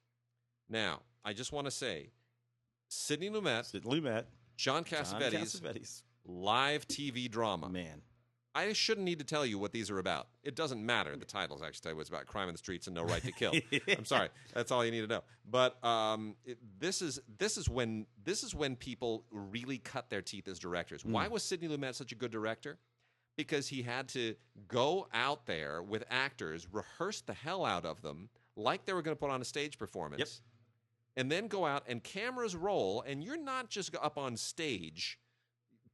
Now, 0.68 1.02
I 1.24 1.32
just 1.32 1.52
want 1.52 1.66
to 1.66 1.70
say, 1.70 2.10
Sidney 2.88 3.30
Lumet, 3.30 3.66
Sid 3.66 3.84
Lumet, 3.84 4.24
John 4.56 4.84
John 4.84 5.04
Cassavetes, 5.04 5.60
Cassavetes. 5.60 6.02
live 6.24 6.86
TV 6.88 7.30
drama. 7.30 7.68
Man, 7.68 8.02
I 8.54 8.72
shouldn't 8.72 9.04
need 9.04 9.18
to 9.18 9.24
tell 9.24 9.44
you 9.44 9.58
what 9.58 9.72
these 9.72 9.90
are 9.90 9.98
about. 9.98 10.28
It 10.42 10.54
doesn't 10.56 10.84
matter. 10.84 11.14
The 11.16 11.26
titles 11.26 11.60
actually 11.62 11.80
tell 11.82 11.92
you 11.92 12.00
it's 12.00 12.08
about 12.08 12.26
crime 12.26 12.48
in 12.48 12.54
the 12.54 12.58
streets 12.58 12.86
and 12.86 12.96
no 12.96 13.04
right 13.04 13.22
to 13.22 13.32
kill. 13.32 13.52
I'm 13.88 14.04
sorry. 14.06 14.28
That's 14.54 14.72
all 14.72 14.84
you 14.84 14.90
need 14.90 15.02
to 15.02 15.06
know. 15.06 15.22
But 15.50 15.82
um, 15.84 16.36
it, 16.44 16.58
this 16.78 17.02
is 17.02 17.20
this 17.38 17.56
is 17.58 17.68
when 17.68 18.06
this 18.24 18.42
is 18.42 18.54
when 18.54 18.76
people 18.76 19.24
really 19.30 19.78
cut 19.78 20.08
their 20.10 20.22
teeth 20.22 20.48
as 20.48 20.58
directors. 20.58 21.04
Why 21.04 21.28
was 21.28 21.42
Sidney 21.42 21.68
Lumet 21.68 21.94
such 21.94 22.12
a 22.12 22.16
good 22.16 22.30
director? 22.30 22.78
Because 23.36 23.68
he 23.68 23.82
had 23.82 24.08
to 24.08 24.34
go 24.66 25.08
out 25.12 25.44
there 25.44 25.82
with 25.82 26.04
actors, 26.10 26.66
rehearse 26.72 27.20
the 27.20 27.34
hell 27.34 27.66
out 27.66 27.84
of 27.84 28.00
them, 28.00 28.30
like 28.56 28.86
they 28.86 28.94
were 28.94 29.02
going 29.02 29.14
to 29.14 29.20
put 29.20 29.28
on 29.28 29.42
a 29.42 29.44
stage 29.44 29.78
performance, 29.78 30.20
Yep. 30.20 30.28
And 31.16 31.30
then 31.30 31.48
go 31.48 31.64
out 31.64 31.84
and 31.88 32.02
cameras 32.02 32.54
roll, 32.54 33.02
and 33.06 33.24
you're 33.24 33.36
not 33.42 33.68
just 33.68 33.94
up 34.00 34.18
on 34.18 34.36
stage 34.36 35.18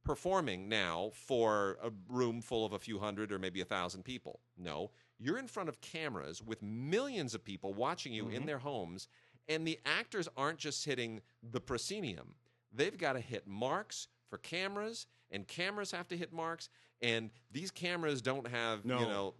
performing 0.03 0.67
now 0.67 1.11
for 1.13 1.77
a 1.81 1.89
room 2.09 2.41
full 2.41 2.65
of 2.65 2.73
a 2.73 2.79
few 2.79 2.99
hundred 2.99 3.31
or 3.31 3.39
maybe 3.39 3.61
a 3.61 3.65
thousand 3.65 4.03
people. 4.03 4.41
No, 4.57 4.91
you're 5.17 5.37
in 5.37 5.47
front 5.47 5.69
of 5.69 5.79
cameras 5.79 6.41
with 6.43 6.61
millions 6.61 7.33
of 7.33 7.43
people 7.43 7.73
watching 7.73 8.13
you 8.13 8.27
in 8.27 8.39
mm-hmm. 8.39 8.45
their 8.45 8.57
homes, 8.57 9.07
and 9.47 9.65
the 9.65 9.79
actors 9.85 10.27
aren't 10.35 10.59
just 10.59 10.83
hitting 10.83 11.21
the 11.41 11.61
proscenium. 11.61 12.35
They've 12.73 12.97
got 12.97 13.13
to 13.13 13.19
hit 13.21 13.47
marks 13.47 14.07
for 14.29 14.37
cameras, 14.39 15.07
and 15.31 15.47
cameras 15.47 15.91
have 15.91 16.07
to 16.09 16.17
hit 16.17 16.33
marks, 16.33 16.69
and 17.01 17.29
these 17.51 17.71
cameras 17.71 18.21
don't 18.21 18.47
have, 18.47 18.83
No. 18.83 18.99
you 18.99 19.05
know, 19.05 19.33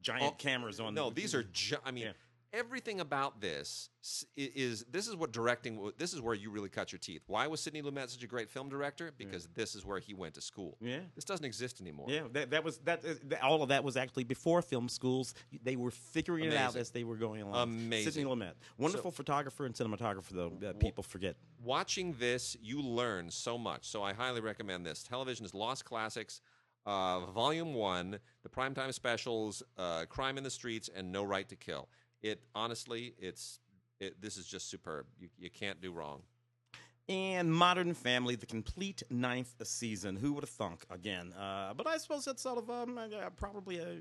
giant 0.00 0.22
all- 0.24 0.32
cameras 0.32 0.80
on. 0.80 0.94
Them. 0.94 1.04
No, 1.04 1.10
the- 1.10 1.20
these 1.20 1.34
are. 1.34 1.44
Gi- 1.44 1.76
I 1.84 1.92
mean, 1.92 2.04
Yeah. 2.06 2.12
Everything 2.52 3.00
about 3.00 3.40
this 3.40 3.88
is. 4.36 4.84
This 4.90 5.08
is 5.08 5.16
what 5.16 5.32
directing. 5.32 5.90
This 5.98 6.12
is 6.12 6.20
where 6.20 6.34
you 6.34 6.50
really 6.50 6.68
cut 6.68 6.92
your 6.92 6.98
teeth. 6.98 7.22
Why 7.26 7.46
was 7.46 7.60
Sidney 7.60 7.82
Lumet 7.82 8.10
such 8.10 8.22
a 8.22 8.26
great 8.26 8.50
film 8.50 8.68
director? 8.68 9.12
Because 9.16 9.48
this 9.54 9.74
is 9.74 9.84
where 9.84 9.98
he 9.98 10.14
went 10.14 10.34
to 10.34 10.40
school. 10.40 10.76
Yeah. 10.80 10.98
This 11.14 11.24
doesn't 11.24 11.44
exist 11.44 11.80
anymore. 11.80 12.06
Yeah, 12.08 12.22
that, 12.32 12.50
that 12.50 12.64
was 12.64 12.78
that, 12.78 13.04
is- 13.04 13.20
that. 13.24 13.42
All 13.42 13.62
of 13.62 13.68
that 13.70 13.84
was 13.84 13.96
actually 13.96 14.24
before 14.24 14.62
film 14.62 14.88
schools. 14.88 15.34
They 15.62 15.76
were 15.76 15.90
figuring 15.90 16.44
it 16.44 16.54
out 16.54 16.76
as 16.76 16.90
they 16.90 17.04
were 17.04 17.16
going 17.16 17.42
along. 17.42 17.62
Amazing. 17.62 18.12
Sidney 18.12 18.30
Lumet, 18.30 18.52
wonderful 18.78 19.10
photographer 19.10 19.66
and 19.66 19.74
cinematographer, 19.74 20.30
though 20.30 20.52
that 20.60 20.78
people 20.80 21.02
forget. 21.02 21.36
Watching 21.62 22.14
this, 22.18 22.56
you 22.60 22.82
learn 22.82 23.30
so 23.30 23.56
much. 23.56 23.86
So 23.88 24.02
I 24.02 24.12
highly 24.12 24.40
recommend 24.40 24.84
this. 24.84 25.02
Television's 25.02 25.54
Lost 25.54 25.84
Classics, 25.84 26.40
uh, 26.86 27.20
Volume 27.26 27.74
One, 27.74 28.18
the 28.42 28.48
primetime 28.48 28.92
specials, 28.92 29.62
uh, 29.78 30.04
Crime 30.08 30.38
in 30.38 30.44
the 30.44 30.50
Streets, 30.50 30.90
and 30.94 31.12
No 31.12 31.22
Right 31.22 31.48
to 31.48 31.56
Kill. 31.56 31.88
It 32.22 32.42
honestly, 32.54 33.14
it's 33.18 33.60
it, 34.00 34.20
this 34.20 34.36
is 34.36 34.46
just 34.46 34.70
superb. 34.70 35.06
You, 35.18 35.28
you 35.38 35.50
can't 35.50 35.80
do 35.80 35.92
wrong. 35.92 36.22
And 37.08 37.52
Modern 37.52 37.94
Family, 37.94 38.36
the 38.36 38.46
complete 38.46 39.02
ninth 39.10 39.54
season. 39.64 40.16
Who 40.16 40.32
would 40.34 40.44
have 40.44 40.50
thunk? 40.50 40.84
Again, 40.90 41.32
uh, 41.32 41.74
but 41.74 41.86
I 41.86 41.98
suppose 41.98 42.24
that's 42.24 42.42
sort 42.42 42.58
of 42.58 42.70
um, 42.70 42.96
uh, 42.96 43.30
probably 43.36 43.78
a 43.78 43.98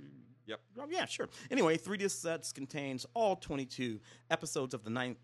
Yep. 0.47 0.59
Yeah, 0.89 1.05
sure. 1.05 1.29
Anyway, 1.49 1.77
three 1.77 1.97
disc 1.97 2.21
sets 2.21 2.51
contains 2.51 3.05
all 3.13 3.35
22 3.35 3.99
episodes 4.29 4.73
of 4.73 4.83
the 4.83 4.89
ninth 4.89 5.19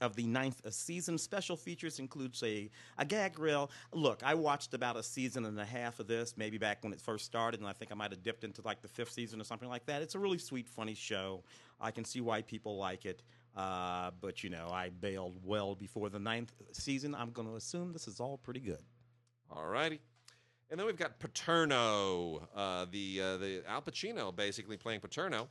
of 0.00 0.16
the 0.16 0.26
ninth 0.26 0.62
season. 0.72 1.18
Special 1.18 1.56
features 1.56 1.98
includes 1.98 2.42
a, 2.42 2.70
a 2.98 3.04
gag 3.04 3.38
reel. 3.38 3.70
Look, 3.92 4.22
I 4.24 4.34
watched 4.34 4.74
about 4.74 4.96
a 4.96 5.02
season 5.02 5.44
and 5.44 5.58
a 5.58 5.64
half 5.64 6.00
of 6.00 6.06
this, 6.06 6.34
maybe 6.36 6.58
back 6.58 6.82
when 6.82 6.92
it 6.92 7.00
first 7.00 7.24
started, 7.24 7.60
and 7.60 7.68
I 7.68 7.72
think 7.72 7.92
I 7.92 7.94
might 7.94 8.10
have 8.10 8.22
dipped 8.22 8.44
into 8.44 8.62
like 8.64 8.82
the 8.82 8.88
fifth 8.88 9.12
season 9.12 9.40
or 9.40 9.44
something 9.44 9.68
like 9.68 9.86
that. 9.86 10.02
It's 10.02 10.14
a 10.14 10.18
really 10.18 10.38
sweet, 10.38 10.68
funny 10.68 10.94
show. 10.94 11.44
I 11.80 11.90
can 11.90 12.04
see 12.04 12.20
why 12.20 12.42
people 12.42 12.76
like 12.76 13.04
it. 13.04 13.22
Uh, 13.56 14.10
but 14.20 14.42
you 14.42 14.50
know, 14.50 14.68
I 14.72 14.88
bailed 14.88 15.36
well 15.44 15.74
before 15.74 16.08
the 16.08 16.18
ninth 16.18 16.52
season. 16.72 17.14
I'm 17.14 17.30
going 17.30 17.48
to 17.48 17.54
assume 17.54 17.92
this 17.92 18.08
is 18.08 18.20
all 18.20 18.38
pretty 18.38 18.60
good. 18.60 18.82
All 19.50 19.66
righty. 19.66 20.00
And 20.70 20.80
then 20.80 20.86
we've 20.86 20.96
got 20.96 21.20
Paterno, 21.20 22.48
uh, 22.54 22.86
the 22.90 23.20
uh, 23.20 23.36
the 23.36 23.62
Al 23.68 23.82
Pacino 23.82 24.34
basically 24.34 24.76
playing 24.76 25.00
Paterno. 25.00 25.48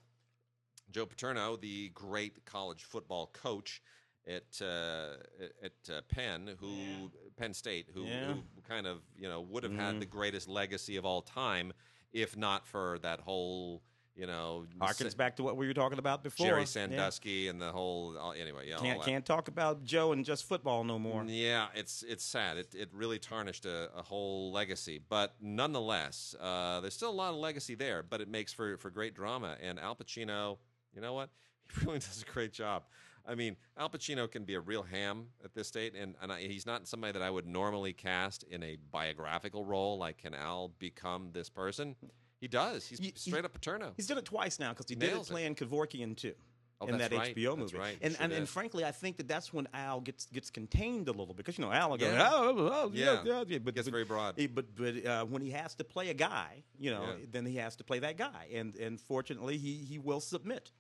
Joe 0.92 1.06
Paterno, 1.06 1.56
the 1.56 1.90
great 1.90 2.44
college 2.46 2.84
football 2.84 3.28
coach 3.34 3.82
at 4.28 4.62
uh, 4.62 5.16
at 5.64 5.74
uh, 5.94 6.02
Penn, 6.08 6.50
who 6.60 7.12
Penn 7.38 7.54
State, 7.54 7.88
who, 7.94 8.06
Yeah. 8.06 8.34
who 8.34 8.42
kind 8.68 8.88
of 8.88 9.02
you 9.18 9.28
know 9.28 9.42
would 9.42 9.64
have 9.64 9.76
had 9.76 10.00
the 10.00 10.06
greatest 10.06 10.48
legacy 10.48 10.96
of 10.98 11.06
all 11.06 11.22
time, 11.22 11.74
if 12.12 12.38
not 12.38 12.66
for 12.66 13.00
that 13.02 13.20
whole 13.20 13.84
you 14.16 14.28
know 14.28 14.66
Harkens 14.80 15.12
Sa- 15.12 15.18
back 15.18 15.36
to 15.38 15.44
what 15.44 15.58
we 15.58 15.66
were 15.68 15.74
talking 15.74 15.98
about 16.00 16.24
before. 16.24 16.46
Jerry 16.46 16.62
Yeah. 16.62 16.66
Sandusky 16.66 17.48
and 17.48 17.60
the 17.62 17.72
whole 17.72 18.16
uh, 18.18 18.30
anyway. 18.32 18.70
Yeah, 18.70 18.78
Can't 18.78 19.02
can't 19.02 19.26
talk 19.26 19.48
about 19.50 19.84
Joe 19.84 20.12
and 20.14 20.24
just 20.24 20.46
football 20.46 20.84
no 20.84 20.98
more. 21.00 21.26
Yeah, 21.26 21.68
it's 21.74 22.04
it's 22.04 22.24
sad. 22.24 22.58
It 22.58 22.74
it 22.76 22.90
really 22.94 23.20
tarnished 23.20 23.66
a, 23.66 23.90
a 23.96 24.04
whole 24.04 24.52
legacy, 24.54 25.00
but 25.10 25.36
nonetheless, 25.42 26.36
uh, 26.40 26.80
there's 26.82 26.94
still 26.94 27.10
a 27.10 27.20
lot 27.24 27.32
of 27.32 27.38
legacy 27.38 27.76
there. 27.76 28.04
But 28.04 28.22
it 28.22 28.28
makes 28.30 28.54
for 28.54 28.78
for 28.78 28.90
great 28.90 29.16
drama. 29.16 29.58
And 29.62 29.80
Al 29.80 29.96
Pacino, 29.96 30.58
you 30.96 31.02
know 31.02 31.14
what? 31.14 31.30
He 31.80 31.86
really 31.86 32.00
does 32.00 32.22
a 32.28 32.32
great 32.32 32.54
job. 32.54 32.84
I 33.26 33.36
mean, 33.36 33.56
Al 33.78 33.90
Pacino 33.90 34.30
can 34.30 34.44
be 34.44 34.56
a 34.56 34.60
real 34.60 34.84
ham 34.84 35.28
at 35.44 35.54
this 35.54 35.68
state, 35.68 35.96
and 35.96 36.16
and 36.22 36.32
I, 36.32 36.42
he's 36.42 36.66
not 36.66 36.88
somebody 36.88 37.14
that 37.14 37.22
I 37.22 37.30
would 37.30 37.48
normally 37.48 37.94
cast 37.94 38.44
in 38.44 38.64
a 38.64 38.78
biographical 38.92 39.64
role. 39.66 39.98
Like, 39.98 40.18
can 40.18 40.34
Al 40.34 40.72
become 40.80 41.30
this 41.32 41.50
person? 41.50 41.96
He 42.42 42.48
does. 42.50 42.86
He's 42.86 43.00
He- 43.00 43.06
he- 43.08 43.14
straight 43.16 43.46
up 43.46 43.54
Paterno. 43.54 43.94
He's 43.96 44.08
done 44.08 44.18
it 44.18 44.26
twice 44.26 44.60
now 44.60 44.70
because 44.72 44.88
he 44.90 44.96
did 44.96 45.10
it 45.10 45.14
Nails 45.14 45.30
it. 45.30 45.34
playing 45.34 45.56
Kevorkian 45.56 46.18
too. 46.18 46.34
Oh, 46.82 46.88
in 46.88 46.98
that 46.98 47.14
right. 47.14 47.34
HBO 47.34 47.56
movie, 47.58 47.78
right. 47.78 47.98
and 48.02 48.14
Sure 48.14 48.24
and, 48.26 48.34
and 48.34 48.50
frankly, 48.50 48.84
I 48.84 48.92
think 48.92 49.16
that 49.16 49.28
that's 49.30 49.54
when 49.54 49.70
Al 49.74 50.02
gets 50.02 50.26
gets 50.26 50.50
contained 50.50 51.08
a 51.08 51.14
little 51.14 51.34
because 51.34 51.58
you 51.58 51.64
know 51.64 51.72
Al 51.72 51.92
will 51.92 51.98
go, 51.98 52.08
Yeah. 52.12 52.30
oh, 52.34 52.56
oh, 52.58 52.70
oh, 52.74 52.92
Yeah. 52.94 53.22
yeah, 53.24 53.44
yeah, 53.48 53.60
but 53.60 53.74
Gets 53.74 53.88
but- 53.88 53.92
very 53.94 54.04
broad. 54.04 54.36
But 54.54 54.76
but 54.76 55.06
uh, 55.06 55.24
when 55.26 55.42
he 55.42 55.52
has 55.52 55.76
to 55.76 55.86
play 55.86 56.10
a 56.10 56.14
guy, 56.14 56.64
you 56.78 56.92
know, 56.92 57.06
Yeah. 57.20 57.26
then 57.32 57.46
he 57.46 57.56
has 57.56 57.78
to 57.78 57.86
play 57.86 58.00
that 58.00 58.18
guy, 58.18 58.50
and 58.54 58.76
and 58.76 59.00
fortunately, 59.00 59.58
he 59.58 59.78
he 59.78 59.98
will 59.98 60.20
submit. 60.20 60.72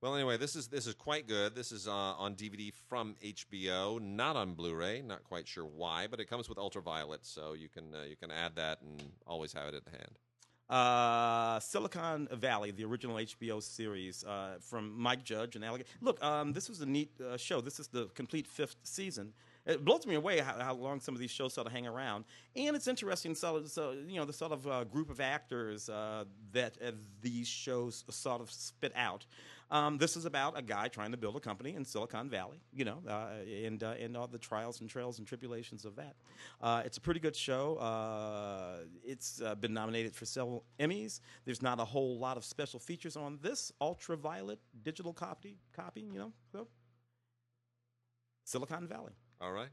Well, 0.00 0.14
anyway, 0.14 0.36
this 0.36 0.54
is 0.54 0.68
this 0.68 0.86
is 0.86 0.94
quite 0.94 1.26
good. 1.26 1.56
This 1.56 1.72
is 1.72 1.88
uh, 1.88 1.90
on 1.90 2.36
DVD 2.36 2.72
from 2.88 3.16
HBO, 3.24 4.00
not 4.00 4.36
on 4.36 4.54
Blu-ray. 4.54 5.02
Not 5.02 5.24
quite 5.24 5.48
sure 5.48 5.64
why, 5.64 6.06
but 6.08 6.20
it 6.20 6.26
comes 6.26 6.48
with 6.48 6.56
Ultraviolet, 6.56 7.26
so 7.26 7.54
you 7.54 7.68
can 7.68 7.92
uh, 7.92 8.04
you 8.08 8.14
can 8.14 8.30
add 8.30 8.54
that 8.54 8.80
and 8.80 9.02
always 9.26 9.52
have 9.54 9.66
it 9.66 9.74
at 9.74 9.82
hand. 9.92 10.12
Uh, 10.70 11.58
Silicon 11.58 12.28
Valley, 12.30 12.70
the 12.70 12.84
original 12.84 13.16
HBO 13.16 13.60
series 13.60 14.22
uh, 14.22 14.58
from 14.60 14.96
Mike 14.96 15.24
Judge 15.24 15.56
and 15.56 15.64
Alec. 15.64 15.84
Look, 16.00 16.22
um, 16.22 16.52
this 16.52 16.68
was 16.68 16.80
a 16.80 16.86
neat 16.86 17.10
uh, 17.20 17.36
show. 17.36 17.60
This 17.60 17.80
is 17.80 17.88
the 17.88 18.06
complete 18.14 18.46
fifth 18.46 18.76
season. 18.84 19.32
It 19.66 19.84
blows 19.84 20.06
me 20.06 20.14
away 20.14 20.38
how, 20.38 20.52
how 20.60 20.74
long 20.74 21.00
some 21.00 21.14
of 21.14 21.20
these 21.20 21.30
shows 21.30 21.54
sort 21.54 21.66
of 21.66 21.72
hang 21.72 21.88
around, 21.88 22.24
and 22.54 22.76
it's 22.76 22.86
interesting. 22.86 23.34
So, 23.34 23.64
so 23.64 23.96
you 24.06 24.16
know, 24.16 24.24
the 24.24 24.32
sort 24.32 24.52
of 24.52 24.64
uh, 24.68 24.84
group 24.84 25.10
of 25.10 25.20
actors 25.20 25.86
that 25.86 26.76
these 27.20 27.48
shows 27.48 28.04
sort 28.08 28.40
of 28.40 28.48
spit 28.52 28.92
out. 28.94 29.26
Um, 29.70 29.98
this 29.98 30.16
is 30.16 30.24
about 30.24 30.58
a 30.58 30.62
guy 30.62 30.88
trying 30.88 31.10
to 31.10 31.18
build 31.18 31.36
a 31.36 31.40
company 31.40 31.74
in 31.74 31.84
Silicon 31.84 32.30
Valley, 32.30 32.58
you 32.72 32.84
know, 32.84 33.02
uh, 33.06 33.28
and 33.64 33.82
uh, 33.82 33.94
and 34.00 34.16
all 34.16 34.26
the 34.26 34.38
trials 34.38 34.80
and 34.80 34.88
trails 34.88 35.18
and 35.18 35.28
tribulations 35.28 35.84
of 35.84 35.96
that. 35.96 36.16
Uh, 36.60 36.82
it's 36.86 36.96
a 36.96 37.00
pretty 37.00 37.20
good 37.20 37.36
show. 37.36 37.76
Uh, 37.76 38.78
it's 39.04 39.42
uh, 39.42 39.54
been 39.54 39.74
nominated 39.74 40.14
for 40.14 40.24
several 40.24 40.64
Emmys. 40.80 41.20
There's 41.44 41.60
not 41.60 41.80
a 41.80 41.84
whole 41.84 42.18
lot 42.18 42.38
of 42.38 42.44
special 42.44 42.80
features 42.80 43.16
on 43.16 43.38
this 43.42 43.70
ultraviolet 43.80 44.58
digital 44.82 45.12
copy, 45.12 45.58
copy, 45.74 46.00
you 46.00 46.18
know. 46.18 46.32
So 46.50 46.68
Silicon 48.44 48.88
Valley. 48.88 49.12
All 49.40 49.52
right. 49.52 49.68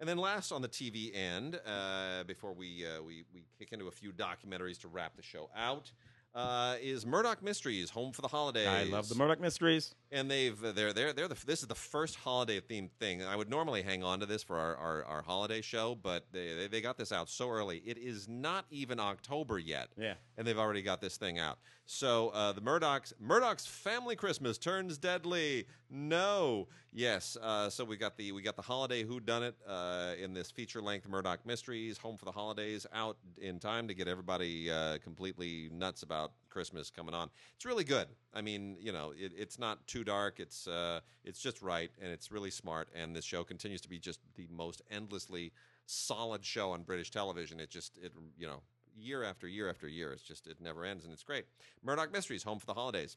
And 0.00 0.08
then 0.08 0.18
last 0.18 0.52
on 0.52 0.60
the 0.60 0.68
TV 0.68 1.14
end, 1.14 1.58
uh, 1.66 2.24
before 2.24 2.52
we, 2.52 2.84
we 3.04 3.24
we 3.32 3.44
kick 3.58 3.72
into 3.72 3.88
a 3.88 3.92
few 3.92 4.12
documentaries 4.12 4.78
to 4.80 4.88
wrap 4.88 5.16
the 5.16 5.22
show 5.22 5.50
out, 5.56 5.90
uh, 6.34 6.76
is 6.82 7.06
Murdoch 7.06 7.42
Mysteries: 7.42 7.90
Home 7.90 8.12
for 8.12 8.22
the 8.22 8.28
Holidays. 8.28 8.68
I 8.68 8.84
love 8.84 9.08
the 9.08 9.14
Murdoch 9.14 9.40
Mysteries. 9.40 9.94
And 10.14 10.30
they've 10.30 10.62
uh, 10.64 10.72
they're 10.72 10.92
they're 10.92 11.12
they're 11.12 11.28
the 11.28 11.36
this 11.44 11.60
is 11.60 11.66
the 11.68 11.74
first 11.74 12.14
holiday 12.16 12.60
themed 12.60 12.90
thing. 12.98 13.22
I 13.22 13.36
would 13.36 13.50
normally 13.50 13.82
hang 13.82 14.02
on 14.02 14.20
to 14.20 14.26
this 14.26 14.42
for 14.42 14.56
our, 14.56 14.76
our, 14.76 15.04
our 15.04 15.22
holiday 15.22 15.60
show, 15.60 15.94
but 15.94 16.24
they, 16.32 16.54
they 16.54 16.68
they 16.68 16.80
got 16.80 16.96
this 16.96 17.12
out 17.12 17.28
so 17.28 17.50
early. 17.50 17.82
It 17.84 17.98
is 17.98 18.28
not 18.28 18.64
even 18.70 18.98
October 19.00 19.58
yet, 19.58 19.88
Yeah. 19.98 20.14
and 20.38 20.46
they've 20.46 20.58
already 20.58 20.82
got 20.82 21.00
this 21.00 21.16
thing 21.16 21.38
out. 21.38 21.58
So 21.86 22.30
uh, 22.30 22.52
the 22.52 22.62
Murdochs 22.62 23.12
Murdoch's 23.20 23.66
Family 23.66 24.16
Christmas 24.16 24.56
turns 24.56 24.96
deadly. 24.96 25.66
No, 25.90 26.68
yes. 26.92 27.36
Uh, 27.42 27.68
so 27.68 27.84
we 27.84 27.96
got 27.96 28.16
the 28.16 28.32
we 28.32 28.40
got 28.42 28.56
the 28.56 28.62
holiday 28.62 29.02
Who 29.04 29.20
Done 29.20 29.42
It 29.42 29.56
uh, 29.68 30.12
in 30.22 30.32
this 30.32 30.50
feature 30.50 30.80
length 30.80 31.08
Murdoch 31.08 31.44
Mysteries 31.44 31.98
Home 31.98 32.16
for 32.16 32.24
the 32.24 32.32
Holidays 32.32 32.86
out 32.94 33.16
in 33.38 33.58
time 33.58 33.86
to 33.88 33.94
get 33.94 34.08
everybody 34.08 34.70
uh, 34.70 34.98
completely 35.04 35.68
nuts 35.72 36.02
about 36.02 36.32
Christmas 36.54 36.88
coming 36.88 37.14
on. 37.14 37.28
It's 37.56 37.64
really 37.64 37.82
good. 37.84 38.06
I 38.32 38.40
mean, 38.40 38.76
you 38.80 38.92
know, 38.92 39.12
it, 39.18 39.32
it's 39.36 39.58
not 39.58 39.84
too 39.88 40.04
dark. 40.04 40.38
It's 40.38 40.66
uh, 40.68 41.00
it's 41.24 41.40
just 41.40 41.60
right, 41.60 41.90
and 42.00 42.10
it's 42.12 42.30
really 42.30 42.50
smart. 42.50 42.88
And 42.94 43.14
this 43.14 43.24
show 43.24 43.42
continues 43.44 43.80
to 43.82 43.88
be 43.88 43.98
just 43.98 44.20
the 44.36 44.46
most 44.50 44.80
endlessly 44.90 45.52
solid 45.86 46.44
show 46.44 46.70
on 46.70 46.82
British 46.84 47.10
television. 47.10 47.58
It 47.60 47.70
just 47.70 47.98
it 47.98 48.12
you 48.38 48.46
know 48.46 48.62
year 48.96 49.24
after 49.24 49.48
year 49.48 49.68
after 49.68 49.88
year. 49.88 50.12
It's 50.12 50.22
just 50.22 50.46
it 50.46 50.60
never 50.60 50.84
ends, 50.84 51.04
and 51.04 51.12
it's 51.12 51.24
great. 51.24 51.44
Murdoch 51.82 52.12
Mysteries, 52.12 52.44
Home 52.44 52.60
for 52.60 52.66
the 52.66 52.74
Holidays. 52.74 53.16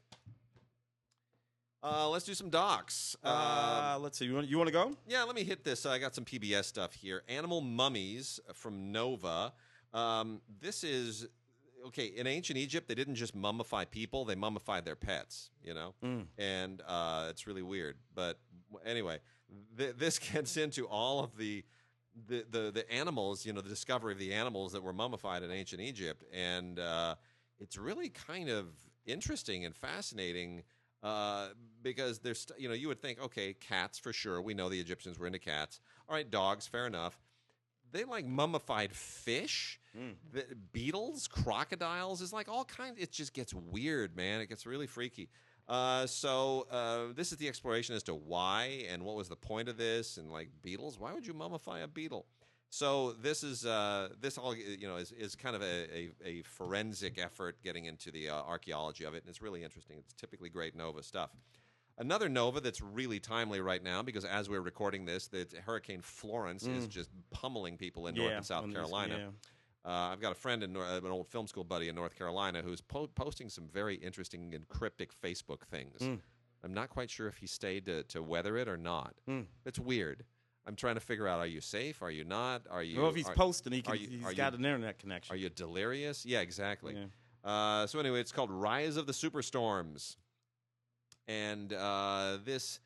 Uh, 1.84 2.10
let's 2.10 2.26
do 2.26 2.34
some 2.34 2.50
docs. 2.50 3.16
Um, 3.24 3.32
Uh, 3.36 3.98
let's 4.00 4.18
see. 4.18 4.26
You 4.26 4.34
want, 4.34 4.48
you 4.48 4.58
want 4.58 4.68
to 4.68 4.74
go? 4.74 4.98
yeah, 5.08 5.24
let 5.24 5.36
me 5.36 5.44
hit 5.44 5.64
this. 5.64 5.86
I 5.86 6.00
got 6.00 6.16
some 6.16 6.26
PBS 6.26 6.66
stuff 6.66 6.94
here. 6.96 7.22
Animal 7.30 7.62
Mummies 7.62 8.40
from 8.56 8.92
Nova. 8.92 9.54
Um, 9.94 10.42
this 10.60 10.84
is 10.84 11.28
okay. 11.88 12.06
In 12.06 12.28
ancient 12.28 12.58
Egypt, 12.58 12.88
they 12.88 12.96
didn't 12.96 13.16
just 13.16 13.36
mummify 13.36 13.90
people; 13.90 14.26
they 14.26 14.36
mummified 14.36 14.86
their 14.86 14.96
pets. 14.96 15.50
You 15.64 15.74
know, 15.74 15.94
and 16.38 16.82
uh, 16.88 17.28
it's 17.30 17.48
really 17.48 17.62
weird. 17.62 17.98
But 18.14 18.40
anyway, 18.86 19.20
th- 19.78 19.96
this 19.98 20.20
gets 20.34 20.58
into 20.58 20.88
all 20.88 21.24
of 21.24 21.38
the. 21.38 21.64
The, 22.28 22.44
the 22.50 22.72
the 22.72 22.92
animals, 22.92 23.46
you 23.46 23.54
know, 23.54 23.62
the 23.62 23.70
discovery 23.70 24.12
of 24.12 24.18
the 24.18 24.34
animals 24.34 24.72
that 24.72 24.82
were 24.82 24.92
mummified 24.92 25.44
in 25.44 25.52
ancient 25.52 25.84
Egypt, 25.84 26.24
and 26.34 26.80
uh, 26.80 27.14
it's 27.60 27.78
really 27.78 28.10
kind 28.10 28.50
of 28.50 28.66
interesting 29.06 29.66
and 29.66 29.76
fascinating 29.76 30.64
uh, 31.04 31.50
because 31.82 32.20
there's 32.20 32.48
you 32.58 32.68
know 32.68 32.74
you 32.74 32.88
would 32.88 33.02
think 33.02 33.22
okay 33.22 33.54
cats 33.54 34.00
for 34.00 34.12
sure 34.12 34.42
we 34.42 34.54
know 34.54 34.68
the 34.68 34.80
Egyptians 34.80 35.20
were 35.20 35.28
into 35.28 35.40
cats 35.40 35.80
all 36.10 36.16
right 36.16 36.30
dogs 36.30 36.68
fair 36.68 36.88
enough 36.88 37.20
they 37.92 38.04
like 38.04 38.26
mummified 38.26 38.92
fish. 38.92 39.80
The 40.32 40.46
beetles 40.74 41.28
crocodiles 41.28 42.22
is 42.22 42.32
like 42.32 42.48
all 42.50 42.66
kinds 42.66 42.98
it 43.00 43.12
just 43.12 43.34
gets 43.34 43.54
weird 43.54 44.16
man. 44.16 44.42
It 44.42 44.48
gets 44.48 44.66
really 44.66 44.88
freaky. 44.88 45.30
Uh, 45.68 46.08
so 46.08 46.66
uh, 46.72 47.14
this 47.16 47.32
is 47.32 47.38
the 47.38 47.48
exploration 47.48 47.96
as 47.96 48.04
to 48.04 48.14
why 48.14 48.86
and 48.90 49.04
what 49.04 49.16
was 49.16 49.28
the 49.28 49.36
point 49.36 49.68
of 49.68 49.78
this 49.78 50.18
and 50.18 50.32
like 50.32 50.50
beetles? 50.62 50.98
Why 51.00 51.14
would 51.14 51.28
you 51.28 51.34
mummify 51.34 51.84
a 51.84 51.88
beetle? 51.88 52.26
So 52.70 53.14
this 53.14 53.44
is 53.44 53.66
uh, 53.66 54.10
this 54.20 54.38
all 54.38 54.56
you 54.56 54.88
know 54.88 54.98
is, 54.98 55.12
is 55.14 55.36
kind 55.36 55.56
of 55.56 55.62
a, 55.62 55.88
a, 55.94 56.10
a 56.24 56.42
forensic 56.44 57.18
effort 57.18 57.58
getting 57.64 57.86
into 57.86 58.12
the 58.12 58.30
uh, 58.30 58.36
archaeology 58.36 59.06
of 59.06 59.14
it, 59.14 59.24
and 59.24 59.30
it's 59.30 59.42
really 59.42 59.64
interesting. 59.64 59.98
It's 60.00 60.14
typically 60.14 60.50
great 60.50 60.76
Nova 60.76 61.02
stuff. 61.02 61.30
Another 62.00 62.30
Nova 62.30 62.60
that's 62.62 62.82
really 62.82 63.20
timely 63.20 63.60
right 63.60 63.82
now 63.84 64.04
because 64.04 64.24
as 64.24 64.50
we're 64.50 64.62
recording 64.62 65.06
this, 65.06 65.28
that 65.30 65.52
Hurricane 65.54 66.02
Florence 66.02 66.66
is 66.68 66.88
just 66.88 67.10
pummeling 67.32 67.76
people 67.78 68.08
in 68.08 68.16
North 68.16 68.30
and 68.38 68.46
South 68.46 68.64
on 68.64 68.70
this- 68.70 68.76
Carolina. 68.78 69.16
Uh, 69.86 69.90
I've 70.12 70.20
got 70.20 70.34
a 70.34 70.36
friend, 70.36 70.64
in, 70.64 70.74
Nor- 70.74 70.86
an 70.86 71.06
old 71.06 71.28
film 71.30 71.48
school 71.48 71.64
buddy 71.64 71.88
in 71.88 71.96
North 71.96 72.16
Carolina, 72.18 72.62
who's 72.62 72.82
po- 72.82 73.08
posting 73.08 73.48
some 73.50 73.68
very 73.70 73.96
interesting 73.96 74.54
and 74.54 74.68
cryptic 74.68 75.12
Facebook 75.22 75.62
things. 75.72 76.02
Hmm. 76.02 76.16
I'm 76.64 76.74
not 76.74 76.90
quite 76.90 77.10
sure 77.10 77.28
if 77.28 77.38
he 77.38 77.48
stayed 77.48 77.86
to, 77.86 78.04
to 78.04 78.22
weather 78.22 78.58
it 78.58 78.68
or 78.68 78.76
not. 78.78 79.14
Hmm. 79.28 79.42
It's 79.66 79.80
weird. 79.80 80.26
I'm 80.66 80.76
trying 80.76 80.96
to 80.96 81.00
figure 81.02 81.26
out: 81.28 81.40
Are 81.40 81.48
you 81.48 81.62
safe? 81.62 82.02
Are 82.02 82.12
you 82.12 82.26
not? 82.26 82.64
Are 82.70 82.84
you? 82.84 83.00
Well, 83.00 83.10
if 83.10 83.16
he's 83.16 83.30
are, 83.30 83.34
posting, 83.36 83.72
he 83.72 83.82
can, 83.82 83.94
are 83.94 83.96
you- 83.96 84.10
he's 84.10 84.26
are 84.26 84.34
got 84.34 84.54
an 84.54 84.66
internet 84.66 85.00
connection. 85.00 85.34
Are 85.34 85.38
you 85.38 85.50
delirious? 85.50 86.26
Yeah, 86.26 86.42
exactly. 86.42 86.98
Uh, 87.46 87.88
so 87.88 87.98
anyway, 88.00 88.20
it's 88.20 88.34
called 88.34 88.52
Rise 88.52 88.98
of 88.98 89.08
the 89.08 89.14
Superstorms, 89.14 90.18
and 91.28 91.74
uh, 91.74 92.38
this 92.44 92.80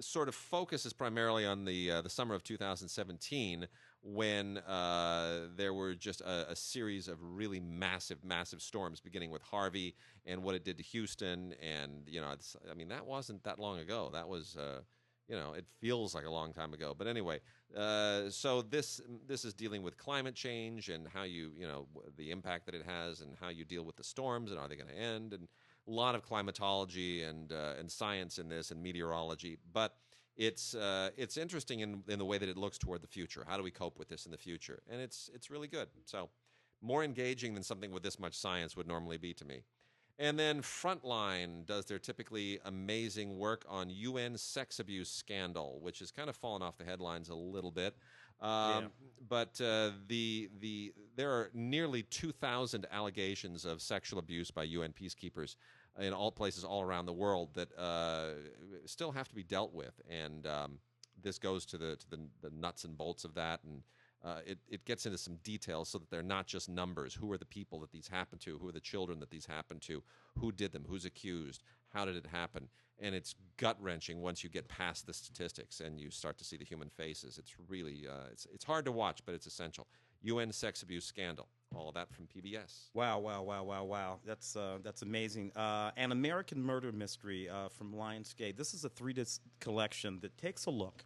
sort 0.00 0.28
of 0.28 0.34
focuses 0.34 0.92
primarily 0.92 1.46
on 1.46 1.64
the 1.64 1.90
uh, 1.90 2.02
the 2.02 2.10
summer 2.10 2.34
of 2.34 2.42
2017 2.42 3.66
when 4.02 4.58
uh, 4.58 5.42
there 5.56 5.74
were 5.74 5.94
just 5.94 6.22
a, 6.22 6.50
a 6.50 6.56
series 6.56 7.06
of 7.06 7.18
really 7.20 7.60
massive, 7.60 8.24
massive 8.24 8.62
storms, 8.62 8.98
beginning 9.00 9.30
with 9.30 9.42
Harvey 9.42 9.94
and 10.24 10.42
what 10.42 10.54
it 10.54 10.64
did 10.64 10.78
to 10.78 10.82
Houston, 10.82 11.54
and 11.62 12.02
you 12.06 12.20
know, 12.20 12.34
I 12.70 12.74
mean, 12.74 12.88
that 12.88 13.04
wasn't 13.04 13.44
that 13.44 13.58
long 13.58 13.78
ago. 13.78 14.10
That 14.12 14.28
was. 14.28 14.56
Uh, 14.56 14.80
you 15.28 15.36
know, 15.36 15.52
it 15.52 15.64
feels 15.80 16.12
like 16.12 16.24
a 16.24 16.30
long 16.30 16.52
time 16.52 16.74
ago. 16.74 16.92
But 16.98 17.06
anyway, 17.06 17.38
uh, 17.76 18.30
so 18.30 18.62
this 18.62 19.00
this 19.28 19.44
is 19.44 19.54
dealing 19.54 19.80
with 19.80 19.96
climate 19.96 20.34
change 20.34 20.88
and 20.88 21.06
how 21.06 21.22
you 21.22 21.52
you 21.56 21.68
know 21.68 21.86
the 22.16 22.32
impact 22.32 22.66
that 22.66 22.74
it 22.74 22.82
has 22.84 23.20
and 23.20 23.36
how 23.40 23.48
you 23.48 23.64
deal 23.64 23.84
with 23.84 23.94
the 23.94 24.02
storms 24.02 24.50
and 24.50 24.58
are 24.58 24.66
they 24.66 24.74
going 24.74 24.88
to 24.88 24.98
end 24.98 25.32
and 25.32 25.46
lot 25.92 26.14
of 26.14 26.22
climatology 26.22 27.22
and 27.22 27.52
uh, 27.52 27.74
and 27.78 27.90
science 27.90 28.38
in 28.38 28.48
this 28.48 28.70
and 28.70 28.82
meteorology. 28.82 29.58
But 29.72 29.96
it's 30.36 30.74
uh, 30.74 31.10
it's 31.16 31.36
interesting 31.36 31.80
in 31.80 32.02
in 32.08 32.18
the 32.18 32.24
way 32.24 32.38
that 32.38 32.48
it 32.48 32.56
looks 32.56 32.78
toward 32.78 33.02
the 33.02 33.08
future. 33.08 33.44
How 33.46 33.56
do 33.56 33.62
we 33.62 33.70
cope 33.70 33.98
with 33.98 34.08
this 34.08 34.26
in 34.26 34.32
the 34.32 34.38
future? 34.38 34.82
And 34.90 35.00
it's 35.00 35.30
it's 35.34 35.50
really 35.50 35.68
good. 35.68 35.88
So 36.04 36.30
more 36.82 37.04
engaging 37.04 37.54
than 37.54 37.62
something 37.62 37.90
with 37.90 38.02
this 38.02 38.18
much 38.18 38.34
science 38.34 38.76
would 38.76 38.86
normally 38.86 39.18
be 39.18 39.34
to 39.34 39.44
me. 39.44 39.62
And 40.18 40.38
then 40.38 40.60
Frontline 40.60 41.64
does 41.64 41.86
their 41.86 41.98
typically 41.98 42.58
amazing 42.66 43.38
work 43.38 43.64
on 43.66 43.88
UN 43.88 44.36
sex 44.36 44.78
abuse 44.78 45.10
scandal, 45.10 45.78
which 45.80 46.00
has 46.00 46.10
kind 46.10 46.28
of 46.28 46.36
fallen 46.36 46.60
off 46.60 46.76
the 46.76 46.84
headlines 46.84 47.30
a 47.30 47.34
little 47.34 47.70
bit. 47.70 47.96
Um, 48.40 48.90
But 49.28 49.60
uh, 49.60 49.92
the 50.08 50.50
the 50.60 50.92
there 51.16 51.30
are 51.30 51.50
nearly 51.54 52.02
two 52.02 52.32
thousand 52.32 52.86
allegations 52.90 53.64
of 53.64 53.80
sexual 53.80 54.18
abuse 54.18 54.50
by 54.50 54.64
UN 54.64 54.92
peacekeepers 54.92 55.56
in 55.98 56.12
all 56.12 56.30
places 56.30 56.64
all 56.64 56.82
around 56.82 57.06
the 57.06 57.12
world 57.12 57.50
that 57.54 57.76
uh, 57.78 58.30
still 58.86 59.12
have 59.12 59.28
to 59.28 59.34
be 59.34 59.42
dealt 59.42 59.72
with, 59.72 60.00
and 60.08 60.46
um, 60.46 60.78
this 61.22 61.38
goes 61.38 61.66
to 61.66 61.78
the 61.78 61.96
to 61.96 62.10
the, 62.10 62.18
the 62.42 62.50
nuts 62.50 62.84
and 62.84 62.96
bolts 62.96 63.24
of 63.24 63.34
that 63.34 63.60
and. 63.64 63.82
Uh, 64.22 64.40
it, 64.44 64.58
it 64.68 64.84
gets 64.84 65.06
into 65.06 65.16
some 65.16 65.36
details 65.36 65.88
so 65.88 65.96
that 65.96 66.10
they're 66.10 66.22
not 66.22 66.46
just 66.46 66.68
numbers. 66.68 67.14
Who 67.14 67.32
are 67.32 67.38
the 67.38 67.46
people 67.46 67.80
that 67.80 67.90
these 67.90 68.06
happen 68.06 68.38
to? 68.40 68.58
Who 68.58 68.68
are 68.68 68.72
the 68.72 68.78
children 68.78 69.18
that 69.20 69.30
these 69.30 69.46
happen 69.46 69.80
to? 69.80 70.02
Who 70.38 70.52
did 70.52 70.72
them? 70.72 70.84
Who's 70.86 71.06
accused? 71.06 71.62
How 71.88 72.04
did 72.04 72.16
it 72.16 72.26
happen? 72.26 72.68
And 72.98 73.14
it's 73.14 73.34
gut 73.56 73.78
wrenching 73.80 74.20
once 74.20 74.44
you 74.44 74.50
get 74.50 74.68
past 74.68 75.06
the 75.06 75.14
statistics 75.14 75.80
and 75.80 75.98
you 75.98 76.10
start 76.10 76.36
to 76.36 76.44
see 76.44 76.58
the 76.58 76.66
human 76.66 76.90
faces. 76.90 77.38
It's 77.38 77.54
really 77.66 78.06
uh, 78.06 78.28
it's 78.30 78.46
it's 78.52 78.64
hard 78.64 78.84
to 78.84 78.92
watch, 78.92 79.20
but 79.24 79.34
it's 79.34 79.46
essential. 79.46 79.86
UN 80.22 80.52
sex 80.52 80.82
abuse 80.82 81.06
scandal. 81.06 81.48
All 81.76 81.88
of 81.88 81.94
that 81.94 82.08
from 82.12 82.26
PBS. 82.26 82.88
Wow, 82.94 83.20
wow, 83.20 83.42
wow, 83.42 83.62
wow, 83.62 83.84
wow. 83.84 84.18
That's 84.26 84.56
uh, 84.56 84.78
that's 84.82 85.02
amazing. 85.02 85.52
Uh, 85.54 85.92
An 85.96 86.10
American 86.10 86.62
Murder 86.62 86.90
Mystery 86.90 87.48
uh, 87.48 87.68
from 87.68 87.92
Lionsgate. 87.92 88.56
This 88.56 88.74
is 88.74 88.84
a 88.84 88.88
three 88.88 89.12
disc 89.12 89.40
collection 89.60 90.18
that 90.22 90.36
takes 90.36 90.66
a 90.66 90.70
look 90.70 91.04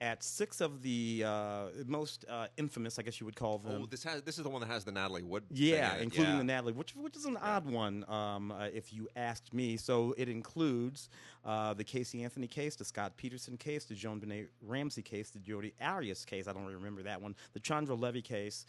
at 0.00 0.22
six 0.24 0.62
of 0.62 0.80
the 0.80 1.22
uh, 1.26 1.64
most 1.86 2.24
uh, 2.30 2.46
infamous, 2.56 2.98
I 2.98 3.02
guess 3.02 3.20
you 3.20 3.26
would 3.26 3.36
call 3.36 3.58
them. 3.58 3.82
Oh, 3.82 3.86
this 3.86 4.02
has 4.04 4.22
this 4.22 4.38
is 4.38 4.44
the 4.44 4.48
one 4.48 4.62
that 4.62 4.68
has 4.70 4.84
the 4.84 4.92
Natalie 4.92 5.22
Wood. 5.22 5.44
Yeah, 5.50 5.96
in 5.96 6.04
including 6.04 6.32
Yeah. 6.32 6.38
the 6.38 6.44
Natalie, 6.44 6.72
which 6.72 6.96
which 6.96 7.14
is 7.16 7.26
an 7.26 7.36
odd 7.36 7.66
one, 7.66 8.06
um, 8.08 8.52
uh, 8.52 8.68
if 8.72 8.94
you 8.94 9.06
asked 9.16 9.52
me. 9.52 9.76
So 9.76 10.14
it 10.16 10.30
includes 10.30 11.10
uh, 11.44 11.74
the 11.74 11.84
Casey 11.84 12.24
Anthony 12.24 12.46
case, 12.46 12.74
the 12.74 12.86
Scott 12.86 13.18
Peterson 13.18 13.58
case, 13.58 13.84
the 13.84 13.94
JonBenét 13.94 14.46
Ramsey 14.62 15.02
case, 15.02 15.28
the 15.28 15.40
Jodi 15.40 15.74
Arias 15.78 16.24
case. 16.24 16.48
I 16.48 16.54
don't 16.54 16.62
really 16.62 16.76
remember 16.76 17.02
that 17.02 17.20
one. 17.20 17.36
The 17.52 17.60
Chandra 17.60 17.94
Levy 17.94 18.22
case, 18.22 18.64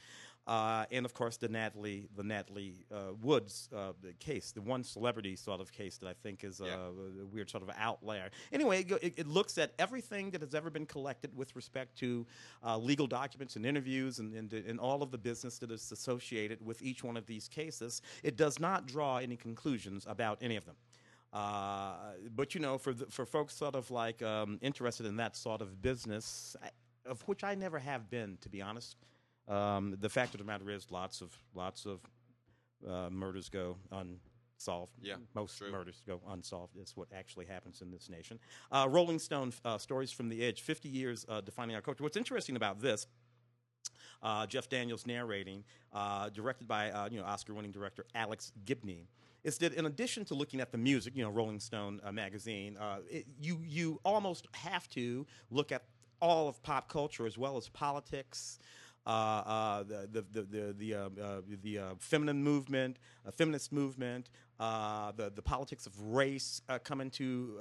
uh, 0.48 0.86
and 0.92 1.06
of 1.06 1.14
course 1.14 1.38
the 1.38 1.48
Natalie 1.48 2.08
the 2.16 2.24
Natalie 2.24 2.86
uh, 2.92 3.14
Woods 3.22 3.70
uh, 3.76 3.94
case, 4.20 4.52
the 4.52 4.62
one 4.62 4.84
celebrity 4.84 5.36
sort 5.36 5.62
of 5.62 5.72
case 5.72 5.98
that 5.98 6.08
I 6.08 6.14
think 6.14 6.44
is 6.44 6.62
uh, 6.62 6.66
Yeah. 6.66 6.88
a 7.22 7.26
weird 7.26 7.50
sort 7.50 7.64
of 7.64 7.70
outlier. 7.78 8.30
Anyway, 8.52 8.84
it, 9.02 9.14
it, 9.18 9.28
looks 9.28 9.58
at 9.58 9.74
everything 9.78 10.32
that 10.32 10.42
has 10.42 10.56
ever 10.56 10.70
been 10.70 10.86
collected 10.86 11.36
with 11.36 11.56
respect 11.56 11.98
to 12.00 12.26
uh, 12.66 12.78
legal 12.78 13.08
documents 13.08 13.56
and 13.56 13.66
interviews 13.66 14.20
and, 14.20 14.34
and, 14.34 14.52
and 14.54 14.80
all 14.80 15.04
of 15.04 15.12
the 15.12 15.18
business 15.18 15.58
that 15.60 15.72
is 15.72 15.92
associated 15.92 16.66
with 16.66 16.82
each 16.82 17.04
one 17.04 17.18
of 17.18 17.26
these 17.28 17.48
cases. 17.48 18.02
It 18.24 18.36
does 18.36 18.60
not 18.60 18.88
draw 18.88 19.18
any 19.18 19.38
conclusions 19.38 20.06
about 20.08 20.40
any 20.42 20.56
of 20.56 20.66
them. 20.66 20.76
Uh, 21.32 21.94
but 22.36 22.54
you 22.54 22.60
know, 22.60 22.78
for 22.78 22.94
the, 22.94 23.06
for 23.06 23.26
folks 23.26 23.54
sort 23.54 23.76
of 23.76 23.90
like 23.90 24.22
um, 24.22 24.60
interested 24.62 25.06
in 25.06 25.16
that 25.18 25.38
sort 25.38 25.62
of 25.62 25.82
business, 25.82 26.58
of 27.06 27.22
which 27.22 27.44
I 27.44 27.56
never 27.56 27.80
have 27.80 28.10
been, 28.10 28.38
to 28.42 28.50
be 28.50 28.62
honest. 28.62 28.98
Um, 29.52 29.98
the 30.00 30.10
fact 30.10 30.34
of 30.34 30.40
the 30.40 30.46
matter 30.46 30.70
is, 30.70 30.90
lots 30.92 31.22
of 31.22 31.36
lots 31.54 31.86
of 31.86 32.00
uh, 32.88 33.10
murders 33.10 33.50
go 33.50 33.78
unsolved. 33.92 34.94
Yeah, 35.02 35.16
most 35.34 35.58
true. 35.58 35.72
murders 35.72 36.02
go 36.08 36.22
unsolved. 36.30 36.78
It's 36.78 36.96
what 36.96 37.08
actually 37.14 37.46
happens 37.46 37.82
in 37.82 37.92
this 37.92 38.10
nation. 38.10 38.40
Uh, 38.72 38.88
Rolling 38.90 39.20
Stone 39.20 39.54
uh, 39.66 39.78
stories 39.78 40.12
from 40.12 40.30
the 40.30 40.44
edge: 40.44 40.62
fifty 40.62 40.90
years 40.90 41.26
uh, 41.28 41.42
defining 41.42 41.76
our 41.76 41.82
culture. 41.82 42.04
What's 42.04 42.18
interesting 42.18 42.56
about 42.56 42.82
this 42.82 43.08
uh, 44.24 44.46
Jeff 44.46 44.70
Daniels 44.70 45.06
narrating, 45.06 45.64
uh, 45.94 46.30
directed 46.30 46.68
by 46.68 46.92
uh, 46.92 47.10
you 47.12 47.20
know 47.20 47.26
Oscar-winning 47.26 47.72
director 47.72 48.06
Alex 48.16 48.52
Gibney, 48.66 49.08
is 49.44 49.58
that 49.60 49.74
in 49.74 49.86
addition 49.86 50.26
to 50.26 50.34
looking 50.34 50.62
at 50.62 50.72
the 50.72 50.78
music, 50.78 51.16
you 51.16 51.24
know 51.24 51.30
Rolling 51.30 51.60
Stone 51.60 52.02
uh, 52.04 52.12
magazine, 52.12 52.78
uh, 52.78 53.00
it, 53.10 53.26
you 53.40 53.60
you 53.66 54.00
almost 54.06 54.48
have 54.54 54.88
to 54.90 55.26
look 55.50 55.72
at 55.72 55.84
all 56.22 56.48
of 56.48 56.62
pop 56.62 56.88
culture 56.88 57.26
as 57.26 57.38
well 57.38 57.58
as 57.58 57.68
politics. 57.70 58.60
Uh, 59.06 59.10
uh, 59.10 59.84
the 59.84 60.08
the 60.12 60.22
the 60.32 60.42
the 60.44 60.74
the, 60.78 61.78
uh, 61.78 61.82
uh, 61.82 61.96
feminine 61.98 62.44
movement, 62.44 62.98
feminist 63.36 63.72
movement, 63.72 64.30
the 64.60 65.32
the 65.34 65.42
politics 65.42 65.88
of 65.88 66.00
race 66.00 66.62
come 66.84 67.02
into, 67.02 67.58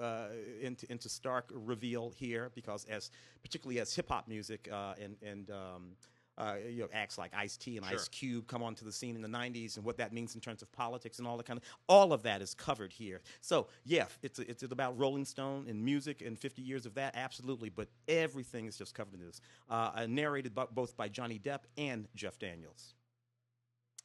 into 0.61 0.91
into 0.93 1.09
stark 1.09 1.51
reveal 1.55 2.11
here 2.11 2.51
because 2.55 2.85
as 2.85 3.11
particularly 3.43 3.81
as 3.81 3.95
hip 3.95 4.09
hop 4.09 4.29
music 4.29 4.69
and 5.01 5.17
and 5.23 5.51
um, 5.51 5.93
uh, 6.41 6.55
you 6.69 6.81
know, 6.81 6.89
acts 6.93 7.19
like 7.19 7.33
Ice 7.35 7.57
T 7.57 7.77
and 7.77 7.85
Sure. 7.87 7.97
Ice 7.97 8.09
Cube 8.09 8.47
come 8.47 8.63
onto 8.63 8.85
the 8.85 8.93
scene 8.93 9.15
in 9.15 9.23
the 9.23 9.29
'90s, 9.29 9.77
and 9.77 9.85
what 9.85 9.99
that 9.99 10.13
means 10.13 10.35
in 10.35 10.41
terms 10.41 10.63
of 10.63 10.73
politics 10.73 11.19
and 11.19 11.29
all 11.29 11.37
that 11.37 11.47
kind 11.47 11.59
of 11.59 11.65
all 11.89 12.13
of 12.13 12.23
that 12.23 12.41
is 12.41 12.55
covered 12.55 12.93
here. 12.93 13.21
So, 13.41 13.69
yeah, 13.85 14.07
it's 14.23 14.39
it's 14.39 14.63
about 14.63 14.99
Rolling 14.99 15.25
Stone 15.25 15.67
and 15.69 15.85
music 15.85 16.23
and 16.23 16.39
50 16.39 16.63
years 16.63 16.87
of 16.87 16.95
that, 16.95 17.15
absolutely. 17.17 17.69
But 17.69 17.89
everything 18.09 18.67
is 18.67 18.77
just 18.77 18.95
covered 18.95 19.15
in 19.15 19.27
this, 19.27 19.41
uh, 19.69 19.91
uh, 19.95 20.07
narrated 20.09 20.55
by, 20.55 20.67
both 20.71 20.97
by 20.97 21.09
Johnny 21.09 21.39
Depp 21.39 21.61
and 21.77 22.09
Jeff 22.15 22.39
Daniels. 22.39 22.95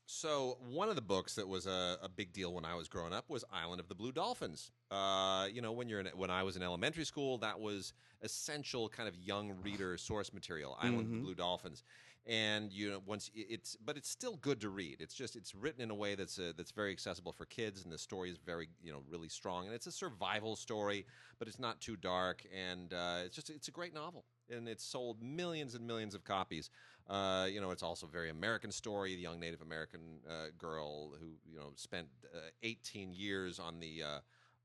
So 0.07 0.59
one 0.69 0.89
of 0.89 0.95
the 0.95 1.01
books 1.01 1.33
that 1.35 1.47
was 1.47 1.65
a, 1.65 1.97
a 2.01 2.07
big 2.07 2.31
deal 2.31 2.53
when 2.53 2.63
I 2.63 2.75
was 2.75 2.87
growing 2.87 3.11
up 3.11 3.27
was 3.27 3.43
Island 3.51 3.79
of 3.79 3.87
the 3.87 3.95
Blue 3.95 4.11
Dolphins. 4.11 4.71
Uh, 4.91 5.47
you 5.51 5.61
know, 5.61 5.71
when 5.71 5.89
you're 5.89 5.99
in, 5.99 6.07
when 6.15 6.29
I 6.29 6.43
was 6.43 6.55
in 6.55 6.61
elementary 6.61 7.05
school, 7.05 7.39
that 7.39 7.59
was 7.59 7.93
essential 8.21 8.87
kind 8.87 9.09
of 9.09 9.15
young 9.17 9.55
reader 9.63 9.97
source 9.97 10.31
material. 10.31 10.77
Island 10.79 11.01
of 11.01 11.09
the 11.09 11.17
Blue 11.17 11.33
Dolphins, 11.33 11.83
and 12.27 12.71
you 12.71 12.89
know, 12.89 13.01
once 13.05 13.29
it's 13.33 13.75
but 13.83 13.97
it's 13.97 14.09
still 14.09 14.37
good 14.37 14.61
to 14.61 14.69
read. 14.69 14.97
It's 14.99 15.13
just 15.13 15.35
it's 15.35 15.53
written 15.53 15.81
in 15.81 15.91
a 15.91 15.95
way 15.95 16.15
that's 16.15 16.39
uh, 16.39 16.53
that's 16.57 16.71
very 16.71 16.91
accessible 16.91 17.31
for 17.31 17.45
kids, 17.45 17.83
and 17.83 17.91
the 17.91 17.97
story 17.97 18.29
is 18.29 18.37
very 18.37 18.69
you 18.83 18.91
know 18.91 19.01
really 19.09 19.29
strong, 19.29 19.65
and 19.65 19.73
it's 19.73 19.87
a 19.87 19.91
survival 19.91 20.55
story, 20.55 21.05
but 21.39 21.47
it's 21.47 21.59
not 21.59 21.81
too 21.81 21.95
dark, 21.95 22.43
and 22.55 22.93
uh, 22.93 23.19
it's 23.25 23.35
just 23.35 23.49
it's 23.49 23.67
a 23.67 23.71
great 23.71 23.93
novel 23.93 24.25
and 24.49 24.67
it's 24.67 24.83
sold 24.83 25.21
millions 25.23 25.73
and 25.73 25.85
millions 25.87 26.13
of 26.13 26.23
copies. 26.23 26.69
Uh, 27.09 27.47
you 27.49 27.61
know, 27.61 27.71
it's 27.71 27.83
also 27.83 28.05
a 28.05 28.09
very 28.09 28.29
American 28.29 28.71
story. 28.71 29.15
The 29.15 29.21
young 29.21 29.39
Native 29.39 29.61
American 29.61 30.19
uh, 30.29 30.47
girl 30.57 31.13
who 31.19 31.27
you 31.49 31.57
know 31.57 31.71
spent 31.75 32.07
uh, 32.33 32.39
18 32.63 33.13
years 33.13 33.59
on 33.59 33.79
the 33.79 34.03
uh, 34.03 34.19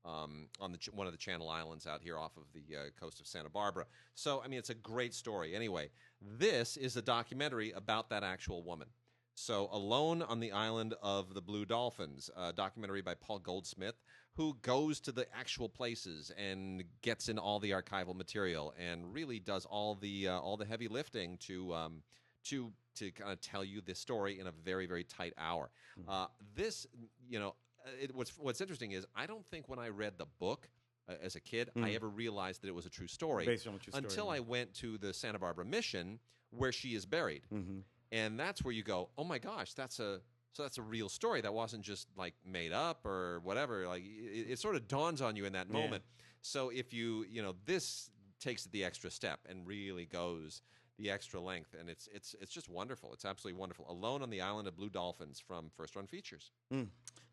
um, 0.09 0.47
on 0.59 0.71
the 0.71 0.77
ch- 0.77 0.91
one 0.93 1.07
of 1.07 1.13
the 1.13 1.17
Channel 1.17 1.49
Islands 1.49 1.85
out 1.85 2.01
here 2.01 2.17
off 2.17 2.35
of 2.37 2.43
the 2.53 2.75
uh, 2.75 2.79
coast 2.99 3.19
of 3.19 3.27
Santa 3.27 3.49
Barbara. 3.49 3.85
So, 4.15 4.41
I 4.43 4.47
mean, 4.47 4.57
it's 4.57 4.71
a 4.71 4.75
great 4.75 5.13
story. 5.13 5.55
Anyway, 5.55 5.89
this 6.21 6.77
is 6.77 6.95
a 6.95 7.01
documentary 7.01 7.71
about 7.71 8.09
that 8.09 8.23
actual 8.23 8.63
woman. 8.63 8.87
So, 9.33 9.69
Alone 9.71 10.21
on 10.21 10.39
the 10.39 10.51
Island 10.51 10.93
of 11.01 11.33
the 11.33 11.41
Blue 11.41 11.65
Dolphins, 11.65 12.29
a 12.37 12.53
documentary 12.53 13.01
by 13.01 13.15
Paul 13.15 13.39
Goldsmith, 13.39 13.95
who 14.35 14.57
goes 14.61 14.99
to 15.01 15.11
the 15.11 15.25
actual 15.35 15.67
places 15.67 16.31
and 16.37 16.83
gets 17.01 17.29
in 17.29 17.39
all 17.39 17.59
the 17.59 17.71
archival 17.71 18.15
material 18.15 18.73
and 18.79 19.13
really 19.13 19.39
does 19.39 19.65
all 19.65 19.95
the 19.95 20.27
uh, 20.27 20.39
all 20.39 20.57
the 20.57 20.65
heavy 20.65 20.87
lifting 20.87 21.37
to 21.37 21.73
um, 21.73 22.03
to 22.43 22.71
to 22.95 23.11
kind 23.11 23.31
of 23.31 23.41
tell 23.41 23.63
you 23.63 23.81
this 23.81 23.99
story 23.99 24.39
in 24.39 24.47
a 24.47 24.51
very 24.63 24.85
very 24.85 25.03
tight 25.03 25.33
hour. 25.37 25.69
Uh, 26.07 26.27
this, 26.55 26.85
you 27.27 27.39
know, 27.39 27.55
it, 28.01 28.13
what's 28.13 28.37
what's 28.37 28.61
interesting 28.61 28.91
is 28.91 29.05
I 29.15 29.25
don't 29.25 29.45
think 29.47 29.67
when 29.69 29.79
I 29.79 29.89
read 29.89 30.17
the 30.17 30.27
book. 30.39 30.67
As 31.21 31.35
a 31.35 31.39
kid, 31.39 31.69
I 31.75 31.91
ever 31.91 32.09
realized 32.09 32.61
that 32.61 32.67
it 32.67 32.75
was 32.75 32.85
a 32.85 32.89
true 32.89 33.07
story 33.07 33.45
Based 33.45 33.67
on 33.67 33.77
true 33.79 33.91
story, 33.91 34.03
until 34.05 34.25
yeah. 34.25 34.31
I 34.33 34.39
went 34.39 34.73
to 34.75 34.97
the 34.97 35.13
Santa 35.13 35.39
Barbara 35.39 35.65
mission 35.65 36.19
where 36.51 36.71
she 36.71 36.95
is 36.95 37.05
buried. 37.05 37.43
Mm-hmm. 37.53 37.79
and 38.11 38.39
that's 38.39 38.63
where 38.63 38.73
you 38.73 38.83
go 38.83 39.09
oh 39.17 39.23
my 39.23 39.39
gosh 39.39 39.73
that's 39.73 39.99
a 39.99 40.19
so 40.53 40.63
that's 40.63 40.77
a 40.77 40.81
real 40.81 41.07
story 41.07 41.39
that 41.41 41.53
wasn't 41.53 41.81
just 41.81 42.07
like 42.17 42.33
made 42.45 42.73
up 42.73 43.05
or 43.05 43.39
whatever. 43.43 43.87
Like 43.87 44.03
it, 44.03 44.51
it 44.51 44.59
sort 44.59 44.75
of 44.75 44.85
dawns 44.87 45.21
on 45.21 45.37
you 45.37 45.45
in 45.45 45.53
that 45.53 45.67
Yeah. 45.69 45.77
moment. 45.81 46.03
So 46.41 46.69
if 46.69 46.91
you 46.93 47.25
you 47.29 47.41
know 47.41 47.55
this 47.65 48.09
takes 48.41 48.65
it 48.65 48.71
the 48.73 48.83
extra 48.83 49.09
step 49.11 49.39
and 49.47 49.65
really 49.65 50.05
goes 50.05 50.61
the 50.97 51.09
extra 51.09 51.39
length 51.39 51.73
and 51.79 51.89
it's 51.89 52.09
it's 52.13 52.35
it's 52.41 52.51
just 52.51 52.67
wonderful. 52.67 53.13
It's 53.13 53.23
absolutely 53.23 53.57
wonderful. 53.59 53.85
Alone 53.89 54.21
on 54.21 54.29
the 54.29 54.41
island 54.41 54.67
of 54.67 54.75
blue 54.75 54.89
dolphins 54.89 55.39
from 55.39 55.69
first 55.77 55.95
run 55.95 56.05
features 56.05 56.51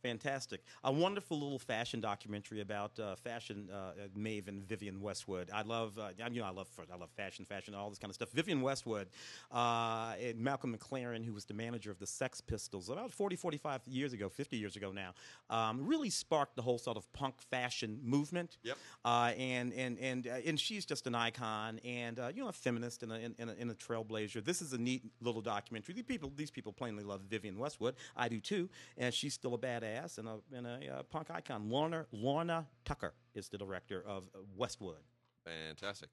Fantastic. 0.03 0.63
A 0.85 0.93
wonderful 0.93 1.39
little 1.39 1.59
fashion 1.59 2.01
documentary 2.01 2.61
about 2.61 2.99
uh, 2.99 3.17
fashion 3.17 3.69
uh, 3.73 3.93
maven 4.17 4.63
Vivienne 4.63 5.01
Westwood. 5.01 5.51
I 5.53 5.63
love, 5.63 5.99
uh, 5.99 6.11
you 6.31 6.41
know, 6.41 6.47
I 6.47 6.51
love, 6.51 6.69
I 6.93 6.97
love 6.97 7.11
fashion, 7.17 7.45
fashion, 7.45 7.75
all 7.75 7.89
this 7.91 7.99
kind 7.99 8.11
of 8.11 8.15
stuff. 8.15 8.31
Vivienne 8.31 8.61
Westwood, 8.61 9.09
uh, 9.53 10.15
and 10.23 10.39
Malcolm 10.39 10.77
McLaren, 10.77 11.25
who 11.25 11.33
was 11.33 11.45
the 11.47 11.55
manager 11.55 11.91
of 11.91 11.99
the 11.99 12.07
Sex 12.07 12.41
Pistols 12.41 12.89
about 12.89 13.13
40, 13.13 13.37
45 13.37 13.83
years 13.87 14.13
ago, 14.13 14.29
50 14.29 14.57
years 14.57 14.77
ago 14.77 14.93
now, 14.93 15.15
um, 15.51 15.87
really 15.87 16.11
sparked 16.11 16.55
the 16.55 16.63
whole 16.63 16.79
sort 16.79 16.97
of 16.97 17.13
punk 17.13 17.41
fashion 17.51 17.99
movement. 18.03 18.59
Yep. 18.63 18.77
Uh, 19.05 19.33
and 19.37 19.73
and 19.75 19.99
and 19.99 20.27
uh, 20.27 20.37
and 20.47 20.61
she's 20.61 20.87
just 20.87 21.07
an 21.07 21.15
icon, 21.15 21.81
and 21.85 22.19
uh, 22.19 22.31
you 22.35 22.43
know, 22.43 22.49
a 22.49 22.53
feminist 22.53 23.03
and 23.03 23.13
a, 23.13 23.17
and 23.17 23.51
a, 23.51 23.57
and 23.59 23.71
a 23.71 23.75
trailblazer. 23.75 24.45
This 24.45 24.63
is 24.63 24.73
a 24.73 24.79
neat 24.79 25.03
little 25.21 25.43
documentary. 25.43 25.95
These 25.95 26.05
people, 26.05 26.33
these 26.35 26.51
people 26.51 26.73
plainly 26.73 27.05
love 27.05 27.23
Vivienne 27.29 27.59
Westwood. 27.59 27.95
I 28.17 28.29
do 28.29 28.41
too, 28.41 28.69
and 28.97 29.13
she's 29.13 29.35
still 29.35 29.55
a 29.55 29.59
badass 29.59 29.88
and 30.19 30.29
a 30.29 30.39
and 30.53 30.67
a 30.67 30.99
uh, 30.99 31.03
punk 31.05 31.31
icon. 31.31 31.69
Lorna 31.69 32.07
Lorna 32.13 32.67
Tucker 32.85 33.15
is 33.35 33.49
the 33.49 33.59
director 33.59 34.03
of 34.07 34.25
Westwood. 34.57 35.03
Fantastic. 35.45 36.11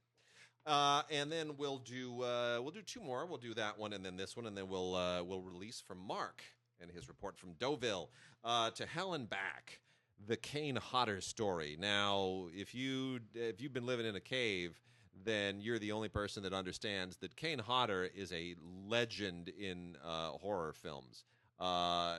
Uh, 0.65 1.03
and 1.11 1.31
then 1.31 1.57
we'll 1.57 1.77
do 1.77 2.23
uh, 2.23 2.59
we'll 2.61 2.71
do 2.71 2.81
two 2.81 3.01
more. 3.01 3.25
We'll 3.25 3.37
do 3.37 3.53
that 3.53 3.77
one 3.77 3.93
and 3.93 4.03
then 4.03 4.17
this 4.17 4.35
one, 4.35 4.47
and 4.47 4.57
then 4.57 4.67
we'll 4.67 4.95
uh, 4.95 5.23
we'll 5.23 5.41
release 5.41 5.81
from 5.81 5.99
Mark 5.99 6.41
and 6.81 6.91
his 6.91 7.07
report 7.07 7.37
from 7.37 7.53
Deauville 7.53 8.09
uh, 8.43 8.71
to 8.71 8.85
Hell 8.85 9.13
and 9.13 9.29
Back. 9.29 9.79
The 10.27 10.37
Kane 10.37 10.77
Hodder 10.77 11.21
story. 11.21 11.77
Now, 11.79 12.47
if 12.53 12.73
you 12.73 13.19
if 13.33 13.61
you've 13.61 13.73
been 13.73 13.85
living 13.85 14.05
in 14.05 14.15
a 14.15 14.21
cave, 14.21 14.79
then 15.23 15.59
you're 15.61 15.79
the 15.79 15.91
only 15.91 16.09
person 16.09 16.43
that 16.43 16.53
understands 16.53 17.17
that 17.17 17.35
Kane 17.35 17.59
Hodder 17.59 18.09
is 18.15 18.31
a 18.31 18.55
legend 18.87 19.49
in 19.49 19.97
uh, 20.03 20.29
horror 20.29 20.73
films. 20.73 21.25
Uh, 21.59 22.17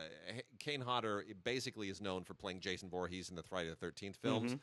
Kane 0.59 0.81
Hodder 0.81 1.25
basically 1.45 1.89
is 1.91 2.01
known 2.01 2.25
for 2.25 2.35
playing 2.35 2.61
Jason 2.61 2.89
Voorhees 2.89 3.29
in 3.29 3.37
the 3.37 3.43
Friday 3.43 3.69
the 3.69 3.77
Thirteenth 3.77 4.17
films, 4.17 4.57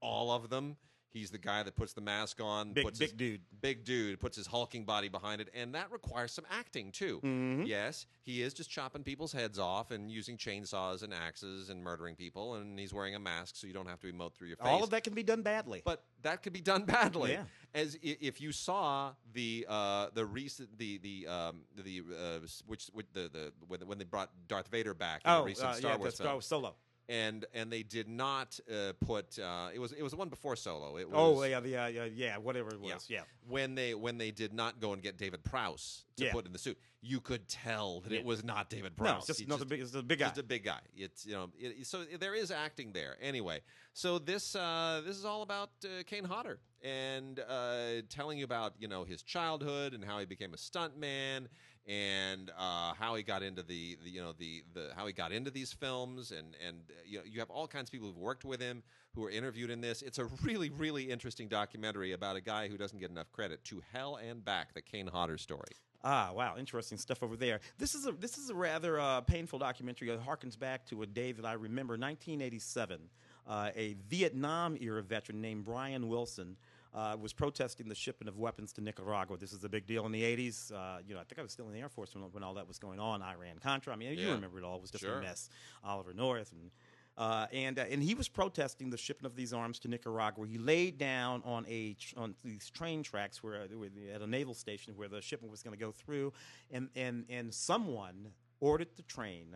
all 0.00 0.30
of 0.30 0.48
them. 0.50 0.76
He's 1.12 1.30
the 1.30 1.38
guy 1.38 1.62
that 1.62 1.76
puts 1.76 1.92
the 1.92 2.00
mask 2.00 2.40
on, 2.40 2.72
Big- 2.72 2.84
puts 2.84 2.98
big 2.98 3.08
his, 3.10 3.16
dude. 3.16 3.40
big 3.60 3.84
dude, 3.84 4.20
puts 4.20 4.36
his 4.36 4.46
hulking 4.46 4.84
body 4.84 5.08
behind 5.08 5.40
it, 5.40 5.48
and 5.54 5.74
that 5.74 5.90
requires 5.90 6.32
some 6.32 6.44
acting 6.50 6.92
too. 6.92 7.16
Mm-hmm. 7.18 7.64
Yes, 7.64 8.06
he 8.22 8.42
is 8.42 8.54
just 8.54 8.70
chopping 8.70 9.02
people's 9.02 9.32
heads 9.32 9.58
off 9.58 9.90
and 9.90 10.10
using 10.10 10.36
chainsaws 10.36 11.02
and 11.02 11.12
axes 11.12 11.68
and 11.68 11.82
murdering 11.82 12.14
people, 12.14 12.54
and 12.54 12.78
he's 12.78 12.94
wearing 12.94 13.16
a 13.16 13.18
mask 13.18 13.56
so 13.56 13.66
you 13.66 13.72
don't 13.72 13.88
have 13.88 14.00
to 14.00 14.12
emote 14.12 14.34
through 14.34 14.48
your 14.48 14.56
face. 14.56 14.68
All 14.68 14.84
of 14.84 14.90
that 14.90 15.02
can 15.04 15.14
be 15.14 15.22
done 15.22 15.42
badly. 15.42 15.82
But 15.84 16.04
that 16.22 16.42
could 16.42 16.52
be 16.52 16.60
done 16.60 16.84
badly. 16.86 17.32
Yeah. 17.32 17.44
As 17.74 17.96
if 18.02 18.40
you 18.40 18.52
saw 18.52 19.12
the 19.32 19.66
uh, 19.68 20.08
the 20.14 20.24
recent 20.24 20.76
the 20.78 20.98
the 20.98 21.26
um, 21.26 21.60
the 21.76 22.02
uh, 22.10 22.38
which, 22.66 22.90
which 22.92 23.06
the 23.12 23.30
the 23.32 23.52
when, 23.84 23.98
they 23.98 24.04
brought 24.04 24.30
Darth 24.48 24.68
Vader 24.68 24.94
back 24.94 25.22
in 25.24 25.30
oh, 25.30 25.40
the 25.40 25.46
recent 25.46 25.68
uh, 25.68 25.72
Star 25.74 25.92
yeah, 25.92 25.96
Wars 25.96 26.18
film, 26.18 26.40
Solo. 26.40 26.74
And 27.10 27.44
and 27.52 27.70
they 27.72 27.82
did 27.82 28.08
not 28.08 28.58
uh, 28.72 28.92
put 29.04 29.38
uh, 29.38 29.68
it 29.74 29.78
was 29.80 29.92
it 29.92 30.02
was 30.02 30.12
the 30.12 30.16
one 30.18 30.28
before 30.28 30.54
Solo. 30.56 30.96
It 30.96 31.10
was, 31.10 31.16
Oh 31.18 31.42
yeah, 31.42 31.60
the, 31.60 31.76
uh, 31.76 31.86
yeah, 31.88 32.04
yeah, 32.04 32.38
whatever 32.38 32.70
it 32.70 32.80
was. 32.80 33.06
Yeah. 33.08 33.22
When 33.48 33.74
they 33.74 33.94
when 33.94 34.16
they 34.16 34.30
did 34.30 34.52
not 34.54 34.80
go 34.80 34.92
and 34.92 35.02
get 35.02 35.18
David 35.18 35.42
Prowse 35.44 36.04
to 36.16 36.24
Yeah. 36.26 36.32
put 36.32 36.46
in 36.46 36.52
the 36.52 36.58
suit, 36.58 36.78
you 37.02 37.20
could 37.20 37.48
tell 37.48 38.00
that 38.02 38.12
Yeah. 38.12 38.20
it 38.20 38.24
was 38.24 38.44
not 38.44 38.70
David 38.70 38.96
Prowse. 38.96 39.10
No, 39.10 39.16
it's 39.18 39.26
just 39.26 39.40
He 39.40 39.46
another 39.46 39.64
big. 39.64 39.80
It's 39.80 39.94
a 39.94 40.02
big 40.02 40.20
guy. 40.20 40.26
just 40.26 40.38
a 40.38 40.42
big 40.44 40.64
guy. 40.64 40.80
It's 40.96 41.26
you 41.26 41.32
know, 41.32 41.50
it, 41.58 41.86
so 41.86 42.04
there 42.04 42.34
is 42.34 42.50
acting 42.52 42.92
there. 42.92 43.16
Anyway, 43.20 43.60
so 43.92 44.18
this 44.20 44.54
uh, 44.54 45.02
this 45.04 45.16
is 45.16 45.24
all 45.24 45.42
about 45.42 45.70
uh, 45.84 46.04
Kane 46.06 46.24
Hodder 46.24 46.60
and 46.82 47.40
uh, 47.40 48.02
telling 48.08 48.38
you 48.38 48.44
about 48.44 48.74
you 48.78 48.86
know 48.88 49.02
his 49.04 49.22
childhood 49.22 49.94
and 49.94 50.04
how 50.04 50.18
he 50.20 50.26
became 50.26 50.54
a 50.54 50.56
stuntman 50.56 51.48
and 51.90 52.52
uh, 52.56 52.94
how 52.94 53.16
he 53.16 53.22
got 53.24 53.42
into 53.42 53.62
the, 53.62 53.98
the 54.04 54.10
you 54.10 54.20
know 54.20 54.32
the, 54.38 54.62
the 54.74 54.90
how 54.94 55.06
he 55.06 55.12
got 55.12 55.32
into 55.32 55.50
these 55.50 55.72
films 55.72 56.30
and 56.30 56.54
and 56.64 56.76
uh, 56.88 56.94
you 57.04 57.18
know, 57.18 57.24
you 57.26 57.40
have 57.40 57.50
all 57.50 57.66
kinds 57.66 57.88
of 57.88 57.92
people 57.92 58.06
who've 58.06 58.16
worked 58.16 58.44
with 58.44 58.60
him 58.60 58.82
who 59.14 59.24
are 59.24 59.30
interviewed 59.30 59.70
in 59.70 59.80
this. 59.80 60.00
It's 60.02 60.18
a 60.18 60.26
really 60.44 60.70
really 60.70 61.10
interesting 61.10 61.48
documentary 61.48 62.12
about 62.12 62.36
a 62.36 62.40
guy 62.40 62.68
who 62.68 62.78
doesn't 62.78 63.00
get 63.00 63.10
enough 63.10 63.32
credit. 63.32 63.64
To 63.64 63.82
hell 63.92 64.16
and 64.16 64.44
back, 64.44 64.72
the 64.72 64.82
Kane 64.82 65.08
Hodder 65.08 65.36
story. 65.36 65.72
Ah, 66.02 66.30
wow, 66.32 66.54
interesting 66.56 66.96
stuff 66.96 67.22
over 67.22 67.36
there. 67.36 67.60
This 67.78 67.94
is 67.94 68.06
a 68.06 68.12
this 68.12 68.38
is 68.38 68.50
a 68.50 68.54
rather 68.54 69.00
uh, 69.00 69.20
painful 69.22 69.58
documentary. 69.58 70.10
It 70.10 70.24
harkens 70.24 70.58
back 70.58 70.86
to 70.86 71.02
a 71.02 71.06
day 71.06 71.32
that 71.32 71.44
I 71.44 71.54
remember, 71.54 71.94
1987. 71.94 73.00
Uh, 73.46 73.70
a 73.74 73.96
Vietnam 74.08 74.76
era 74.80 75.02
veteran 75.02 75.40
named 75.40 75.64
Brian 75.64 76.08
Willson 76.08 76.54
uh, 76.94 77.16
was 77.20 77.32
protesting 77.32 77.88
the 77.88 77.94
shipment 77.94 78.28
of 78.28 78.38
weapons 78.38 78.72
to 78.74 78.80
Nicaragua. 78.80 79.36
This 79.36 79.52
is 79.52 79.62
a 79.64 79.68
big 79.68 79.86
deal 79.86 80.06
in 80.06 80.12
the 80.12 80.22
80s. 80.22 80.72
Uh, 80.72 80.98
you 81.06 81.14
know, 81.14 81.20
I 81.20 81.24
think 81.24 81.38
I 81.38 81.42
was 81.42 81.52
still 81.52 81.66
in 81.68 81.72
the 81.72 81.80
Air 81.80 81.88
Force 81.88 82.14
when, 82.14 82.24
when 82.32 82.42
all 82.42 82.54
that 82.54 82.66
was 82.66 82.78
going 82.78 82.98
on. 82.98 83.22
Iran 83.22 83.58
Contra. 83.62 83.92
I 83.92 83.96
mean, 83.96 84.18
you 84.18 84.30
remember 84.32 84.58
it 84.58 84.64
all. 84.64 84.76
It 84.76 84.82
was 84.82 84.90
just 84.90 85.04
Sure. 85.04 85.18
a 85.18 85.22
mess. 85.22 85.48
Oliver 85.84 86.12
North 86.14 86.52
and. 86.52 86.70
Uh, 87.18 87.46
and 87.52 87.78
uh, 87.78 87.84
and 87.90 88.02
he 88.02 88.14
was 88.14 88.28
protesting 88.28 88.88
the 88.88 88.96
shipment 88.96 89.26
of 89.30 89.36
these 89.36 89.52
arms 89.52 89.78
to 89.80 89.88
Nicaragua. 89.88 90.46
He 90.46 90.56
laid 90.56 90.96
down 90.96 91.42
on 91.44 91.66
a 91.68 91.92
tr- 91.94 92.18
on 92.18 92.34
these 92.42 92.70
train 92.70 93.02
tracks 93.02 93.42
where, 93.42 93.66
where 93.74 93.90
at 94.14 94.22
a 94.22 94.26
naval 94.26 94.54
station 94.54 94.94
where 94.96 95.08
the 95.08 95.20
shipment 95.20 95.50
was 95.50 95.62
going 95.62 95.76
to 95.76 95.84
go 95.84 95.90
through, 95.92 96.32
and 96.70 96.88
and 96.96 97.26
and 97.28 97.52
someone 97.52 98.28
ordered 98.60 98.88
the 98.96 99.02
train 99.02 99.54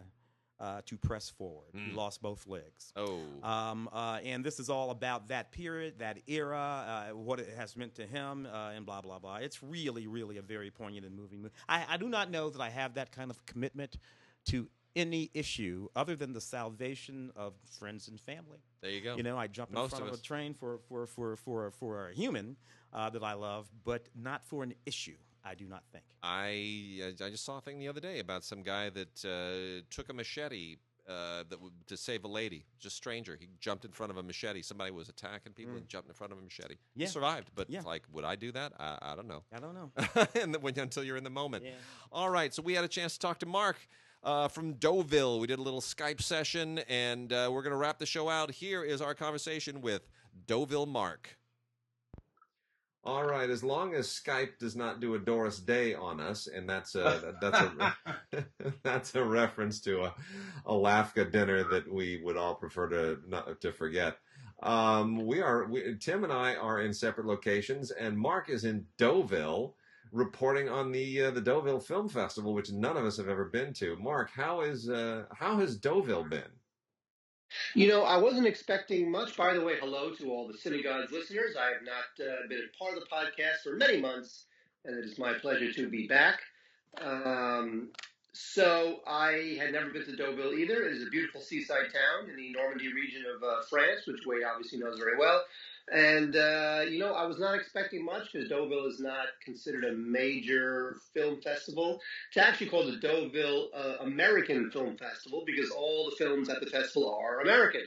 uh, 0.61 0.81
to 0.87 0.97
press 0.97 1.29
forward. 1.31 1.69
He 1.75 1.93
lost 1.93 2.23
both 2.23 2.47
legs. 2.47 2.93
Oh, 2.97 3.21
Um, 3.43 3.89
uh, 3.93 4.21
and 4.25 4.45
this 4.45 4.61
is 4.61 4.71
all 4.71 4.91
about 4.91 5.29
that 5.29 5.51
period, 5.51 5.99
that 5.99 6.19
era, 6.27 7.09
uh, 7.11 7.17
what 7.17 7.41
it 7.41 7.49
has 7.57 7.77
meant 7.77 7.95
to 7.97 8.07
him, 8.07 8.47
uh, 8.47 8.71
and 8.71 8.87
blah 8.87 9.01
blah 9.01 9.19
blah. 9.19 9.37
It's 9.37 9.63
really, 9.63 10.07
really 10.07 10.37
a 10.39 10.43
very 10.43 10.71
poignant 10.71 11.07
and 11.07 11.17
moving 11.17 11.43
movie. 11.43 11.55
I, 11.69 11.85
I 11.89 11.97
do 11.97 12.09
not 12.09 12.31
know 12.31 12.51
that 12.51 12.61
I 12.61 12.71
have 12.71 12.95
that 12.95 13.11
kind 13.13 13.31
of 13.31 13.45
commitment 13.47 13.99
to 14.47 14.69
any 14.97 15.29
issue 15.35 15.89
other 15.97 16.15
than 16.15 16.33
the 16.33 16.41
salvation 16.41 17.33
of 17.35 17.55
friends 17.79 18.07
and 18.07 18.21
family. 18.21 18.59
there 18.81 18.93
you 18.93 19.01
go. 19.01 19.17
You 19.17 19.25
know, 19.25 19.37
I 19.37 19.49
jump 19.49 19.71
in 19.71 19.75
Most 19.75 19.91
front 19.91 20.05
of 20.07 20.13
of, 20.13 20.21
a 20.21 20.23
train 20.23 20.55
for 20.55 20.79
for 20.89 21.07
for 21.07 21.35
for 21.37 21.71
for 21.73 22.09
a 22.09 22.15
human 22.15 22.57
uh, 22.93 23.11
that 23.11 23.25
I 23.25 23.33
love, 23.35 23.69
but 23.85 24.09
not 24.15 24.45
for 24.45 24.63
an 24.63 24.75
issue. 24.87 25.17
I 25.45 25.55
do 25.55 25.66
not 25.66 25.82
think. 25.92 26.05
I 26.22 27.12
I 27.24 27.30
just 27.30 27.45
saw 27.45 27.59
a 27.59 27.61
thing 27.61 27.78
the 27.78 27.88
other 27.88 28.01
day 28.01 28.18
about 28.20 28.45
some 28.45 28.62
guy 28.62 28.90
that 28.90 29.24
uh, 29.24 29.82
took 29.90 30.09
a 30.09 30.12
machete 30.14 30.76
uh, 31.07 31.40
that 31.51 31.51
w- 31.51 31.70
to 31.86 31.97
save 31.99 32.24
a 32.24 32.28
lady, 32.28 32.64
just 32.80 32.97
stranger. 32.97 33.36
He 33.38 33.49
jumped 33.61 33.84
in 33.84 33.90
front 33.92 34.11
of 34.11 34.16
a 34.16 34.22
machete. 34.22 34.62
Somebody 34.62 34.90
was 34.90 35.11
attacking 35.11 35.53
people 35.53 35.76
and 35.76 35.86
jumped 35.86 36.09
in 36.09 36.14
front 36.14 36.32
of 36.32 36.38
a 36.38 36.42
machete. 36.42 36.76
He 36.97 37.05
Mm. 37.05 37.09
Survived, 37.09 37.51
but 37.55 37.68
Yeah. 37.68 37.82
like, 37.82 38.05
would 38.11 38.24
I 38.24 38.36
do 38.36 38.51
that? 38.53 38.72
I, 38.78 38.97
I 39.03 39.14
don't 39.14 39.28
know. 39.28 39.42
I 39.53 39.59
don't 39.61 39.74
know. 39.74 39.92
and 40.40 40.55
then 40.55 40.62
when, 40.62 40.78
until 40.78 41.05
you're 41.05 41.18
in 41.18 41.24
the 41.24 41.28
moment. 41.30 41.64
Yeah. 41.64 41.72
All 42.11 42.30
right, 42.30 42.55
so 42.55 42.62
we 42.62 42.72
had 42.72 42.84
a 42.84 42.88
chance 42.88 43.12
to 43.14 43.18
talk 43.18 43.38
to 43.40 43.47
Mark. 43.47 43.76
Uh, 44.22 44.49
from 44.49 44.72
Deauville. 44.72 45.38
We 45.38 45.47
did 45.47 45.59
a 45.59 45.62
little 45.62 45.82
Skype 45.82 46.22
session, 46.22 46.78
and 46.88 47.30
uh, 47.30 47.51
we're 47.53 47.61
going 47.61 47.72
to 47.72 47.76
wrap 47.76 47.99
the 47.99 48.07
show 48.07 48.30
out. 48.30 48.51
Here 48.51 48.82
is 48.82 49.03
our 49.03 49.12
conversation 49.14 49.82
with 49.82 50.09
Deauville 50.47 50.86
Mark. 50.86 51.36
All 53.07 53.25
right. 53.25 53.51
As 53.51 53.63
long 53.63 53.95
as 53.95 54.09
Skype 54.09 54.59
does 54.59 54.75
not 54.75 54.99
do 54.99 55.15
a 55.15 55.19
Doris 55.19 55.59
Day 55.59 55.95
on 55.95 56.21
us, 56.21 56.47
and 56.47 56.69
that's 56.69 56.95
a 56.95 57.35
that's 57.41 57.61
a 57.61 57.97
that's 58.83 59.15
a 59.15 59.23
reference 59.23 59.81
to 59.83 60.05
a 60.05 60.15
Alafka 60.67 61.31
dinner 61.31 61.65
that 61.65 61.93
we 61.93 62.23
would 62.25 62.39
all 62.39 62.55
prefer 62.55 62.89
to 62.89 63.19
not 63.29 63.61
to 63.61 63.73
forget. 63.73 64.17
Um, 64.63 65.27
we 65.27 65.43
are 65.43 65.67
we, 65.67 65.97
Tim 66.01 66.25
and 66.25 66.33
I 66.33 66.55
are 66.55 66.81
in 66.81 66.95
separate 66.95 67.27
locations, 67.27 67.91
and 67.91 68.19
Mark 68.19 68.49
is 68.49 68.65
in 68.65 68.87
Deauville 68.97 69.75
reporting 70.11 70.71
on 70.71 70.91
the 70.91 71.25
uh, 71.25 71.31
the 71.31 71.43
Deauville 71.43 71.81
Film 71.81 72.09
Festival, 72.09 72.55
which 72.55 72.73
none 72.73 72.97
of 72.97 73.05
us 73.05 73.19
have 73.19 73.29
ever 73.29 73.45
been 73.45 73.75
to. 73.75 73.97
Mark, 73.97 74.31
how 74.35 74.63
is 74.63 74.89
uh, 74.89 75.25
how 75.35 75.59
has 75.59 75.77
Deauville 75.77 76.25
been? 76.25 76.51
You 77.75 77.89
know, 77.89 78.03
I 78.03 78.17
wasn't 78.17 78.47
expecting 78.47 79.11
much. 79.11 79.37
By 79.37 79.55
the 79.55 79.61
way, 79.61 79.75
hello 79.81 80.15
to 80.15 80.31
all 80.31 80.47
the 80.47 80.55
Cinegods 80.55 81.11
listeners. 81.11 81.57
I 81.59 81.67
have 81.67 81.83
not 81.83 82.27
uh, 82.27 82.49
been 82.49 82.61
a 82.61 82.79
part 82.79 82.97
of 82.97 83.01
the 83.01 83.07
podcast 83.07 83.63
for 83.63 83.77
many 83.77 84.01
months, 84.01 84.47
and 84.85 84.97
it 84.99 85.05
is 85.05 85.19
my 85.19 85.35
pleasure 85.35 85.73
to 85.73 85.89
be 85.89 86.07
back. 86.07 86.41
Um, 87.01 87.91
so, 88.33 89.01
I 89.07 89.57
had 89.61 89.73
never 89.73 89.91
been 89.91 90.05
to 90.07 90.17
Deauville 90.17 90.55
either. 90.55 90.87
It 90.87 90.93
is 90.93 91.07
a 91.07 91.11
beautiful 91.11 91.41
seaside 91.41 91.93
town 91.93 92.29
in 92.29 92.37
the 92.37 92.51
Normandy 92.53 92.93
region 92.93 93.23
of 93.35 93.43
uh, 93.43 93.63
France, 93.71 94.07
which 94.07 94.27
Wade 94.27 94.43
obviously 94.45 94.79
knows 94.79 94.99
very 94.99 95.17
well. 95.17 95.45
And, 95.93 96.35
uh, 96.35 96.85
you 96.89 96.99
know, 96.99 97.12
I 97.12 97.26
was 97.26 97.39
not 97.39 97.55
expecting 97.55 98.05
much 98.05 98.32
because 98.32 98.49
Deauville 98.49 98.87
is 98.87 99.01
not 99.01 99.26
considered 99.45 99.85
a 99.85 99.93
major 99.93 100.97
film 101.12 101.43
festival. 101.43 102.01
It's 102.28 102.39
actually 102.39 102.68
called 102.68 102.93
the 102.93 102.97
Deauville 102.97 103.68
uh, 103.74 103.97
American 104.01 104.70
Film 104.70 104.97
Festival 104.97 105.43
because 105.45 105.70
all 105.70 106.09
the 106.09 106.16
films 106.16 106.49
at 106.49 106.61
the 106.61 106.66
festival 106.66 107.14
are 107.14 107.41
American. 107.41 107.82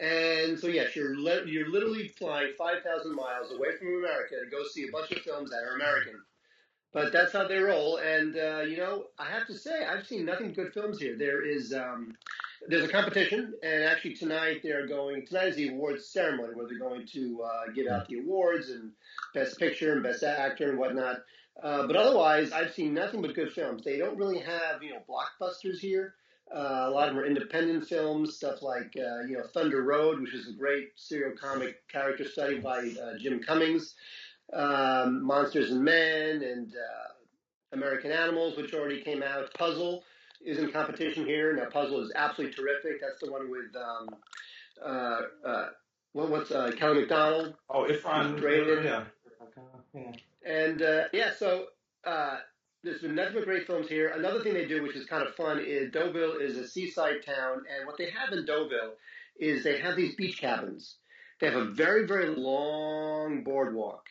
And 0.00 0.58
so, 0.58 0.66
yes, 0.66 0.96
you're 0.96 1.14
you're 1.46 1.70
literally 1.70 2.08
flying 2.08 2.52
5,000 2.56 3.14
miles 3.14 3.52
away 3.52 3.76
from 3.78 3.88
America 3.88 4.36
to 4.42 4.50
go 4.50 4.64
see 4.64 4.88
a 4.88 4.92
bunch 4.92 5.12
of 5.12 5.18
films 5.18 5.50
that 5.50 5.62
are 5.62 5.76
American. 5.76 6.14
But 6.92 7.12
that's 7.12 7.32
how 7.32 7.46
they 7.46 7.58
roll. 7.58 7.98
And, 7.98 8.36
uh, 8.36 8.62
you 8.62 8.76
know, 8.76 9.04
I 9.18 9.30
have 9.30 9.46
to 9.46 9.56
say, 9.56 9.84
I've 9.84 10.06
seen 10.06 10.24
nothing 10.24 10.52
good 10.52 10.72
films 10.72 10.98
here. 10.98 11.16
There 11.16 11.44
is. 11.46 11.72
Um, 11.72 12.16
there's 12.68 12.84
a 12.84 12.88
competition, 12.88 13.54
and 13.62 13.84
actually 13.84 14.14
tonight 14.14 14.60
they're 14.62 14.86
going. 14.86 15.26
Tonight 15.26 15.48
is 15.48 15.56
the 15.56 15.68
awards 15.68 16.08
ceremony 16.08 16.54
where 16.54 16.66
they're 16.66 16.78
going 16.78 17.06
to 17.06 17.42
uh, 17.42 17.72
give 17.74 17.86
out 17.86 18.06
the 18.08 18.18
awards 18.18 18.70
and 18.70 18.92
best 19.34 19.58
picture 19.58 19.94
and 19.94 20.02
best 20.02 20.22
actor 20.22 20.68
and 20.68 20.78
whatnot. 20.78 21.22
Uh, 21.62 21.86
but 21.86 21.96
otherwise, 21.96 22.52
I've 22.52 22.72
seen 22.72 22.94
nothing 22.94 23.22
but 23.22 23.34
good 23.34 23.52
films. 23.52 23.82
They 23.82 23.98
don't 23.98 24.16
really 24.16 24.38
have 24.38 24.82
you 24.82 24.90
know 24.90 25.02
blockbusters 25.08 25.78
here. 25.78 26.14
Uh, 26.54 26.86
a 26.86 26.90
lot 26.90 27.08
of 27.08 27.14
them 27.14 27.22
are 27.22 27.26
independent 27.26 27.86
films, 27.86 28.36
stuff 28.36 28.60
like 28.60 28.92
uh, 28.96 29.22
you 29.26 29.36
know 29.36 29.44
Thunder 29.54 29.82
Road, 29.82 30.20
which 30.20 30.34
is 30.34 30.48
a 30.48 30.52
great 30.52 30.96
seriocomic 30.96 31.74
character 31.90 32.24
study 32.28 32.58
by 32.58 32.78
uh, 33.02 33.18
Jim 33.18 33.40
Cummings, 33.40 33.94
um, 34.52 35.24
Monsters 35.24 35.70
and 35.70 35.82
Men, 35.84 36.42
and 36.42 36.72
uh, 36.74 37.12
American 37.72 38.10
Animals, 38.12 38.56
which 38.56 38.74
already 38.74 39.02
came 39.02 39.22
out. 39.22 39.52
Puzzle 39.54 40.02
is 40.44 40.58
in 40.58 40.70
competition 40.72 41.24
here. 41.26 41.54
Now, 41.54 41.66
Puzzle 41.70 42.00
is 42.02 42.12
absolutely 42.16 42.54
terrific. 42.56 43.00
That's 43.00 43.20
the 43.20 43.30
one 43.30 43.50
with 43.50 43.74
um, 43.76 44.08
uh, 44.84 45.20
uh, 45.48 45.66
what, 46.12 46.30
what's 46.30 46.50
uh, 46.50 46.72
Kelly 46.78 47.00
Macdonald, 47.00 47.54
Oh, 47.68 47.84
if 47.84 48.04
I'm 48.06 48.36
Drayton. 48.36 48.84
yeah. 48.84 49.04
and 50.44 50.82
uh, 50.82 51.04
yeah, 51.12 51.32
so 51.38 51.66
uh, 52.04 52.38
there's 52.82 53.02
been 53.02 53.14
nothing 53.14 53.34
but 53.34 53.44
great 53.44 53.66
films 53.66 53.88
here. 53.88 54.08
Another 54.08 54.42
thing 54.42 54.54
they 54.54 54.66
do, 54.66 54.82
which 54.82 54.96
is 54.96 55.06
kind 55.06 55.26
of 55.26 55.34
fun, 55.34 55.60
is 55.64 55.92
Deauville 55.92 56.38
is 56.40 56.56
a 56.56 56.66
seaside 56.66 57.24
town, 57.24 57.62
and 57.76 57.86
what 57.86 57.98
they 57.98 58.10
have 58.10 58.32
in 58.32 58.44
Deauville 58.46 58.94
is 59.38 59.62
they 59.62 59.80
have 59.80 59.96
these 59.96 60.14
beach 60.16 60.38
cabins. 60.40 60.96
They 61.40 61.46
have 61.46 61.56
a 61.56 61.64
very, 61.70 62.06
very 62.06 62.28
long 62.34 63.42
boardwalk, 63.44 64.06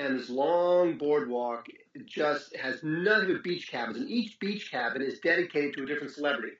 and 0.00 0.18
this 0.18 0.30
long 0.30 0.96
boardwalk 0.96 1.66
just 2.06 2.56
has 2.56 2.82
nothing 2.82 3.34
but 3.34 3.44
beach 3.44 3.70
cabins, 3.70 3.98
and 3.98 4.08
each 4.08 4.38
beach 4.40 4.70
cabin 4.70 5.02
is 5.02 5.20
dedicated 5.20 5.74
to 5.74 5.82
a 5.82 5.86
different 5.86 6.14
celebrity. 6.14 6.54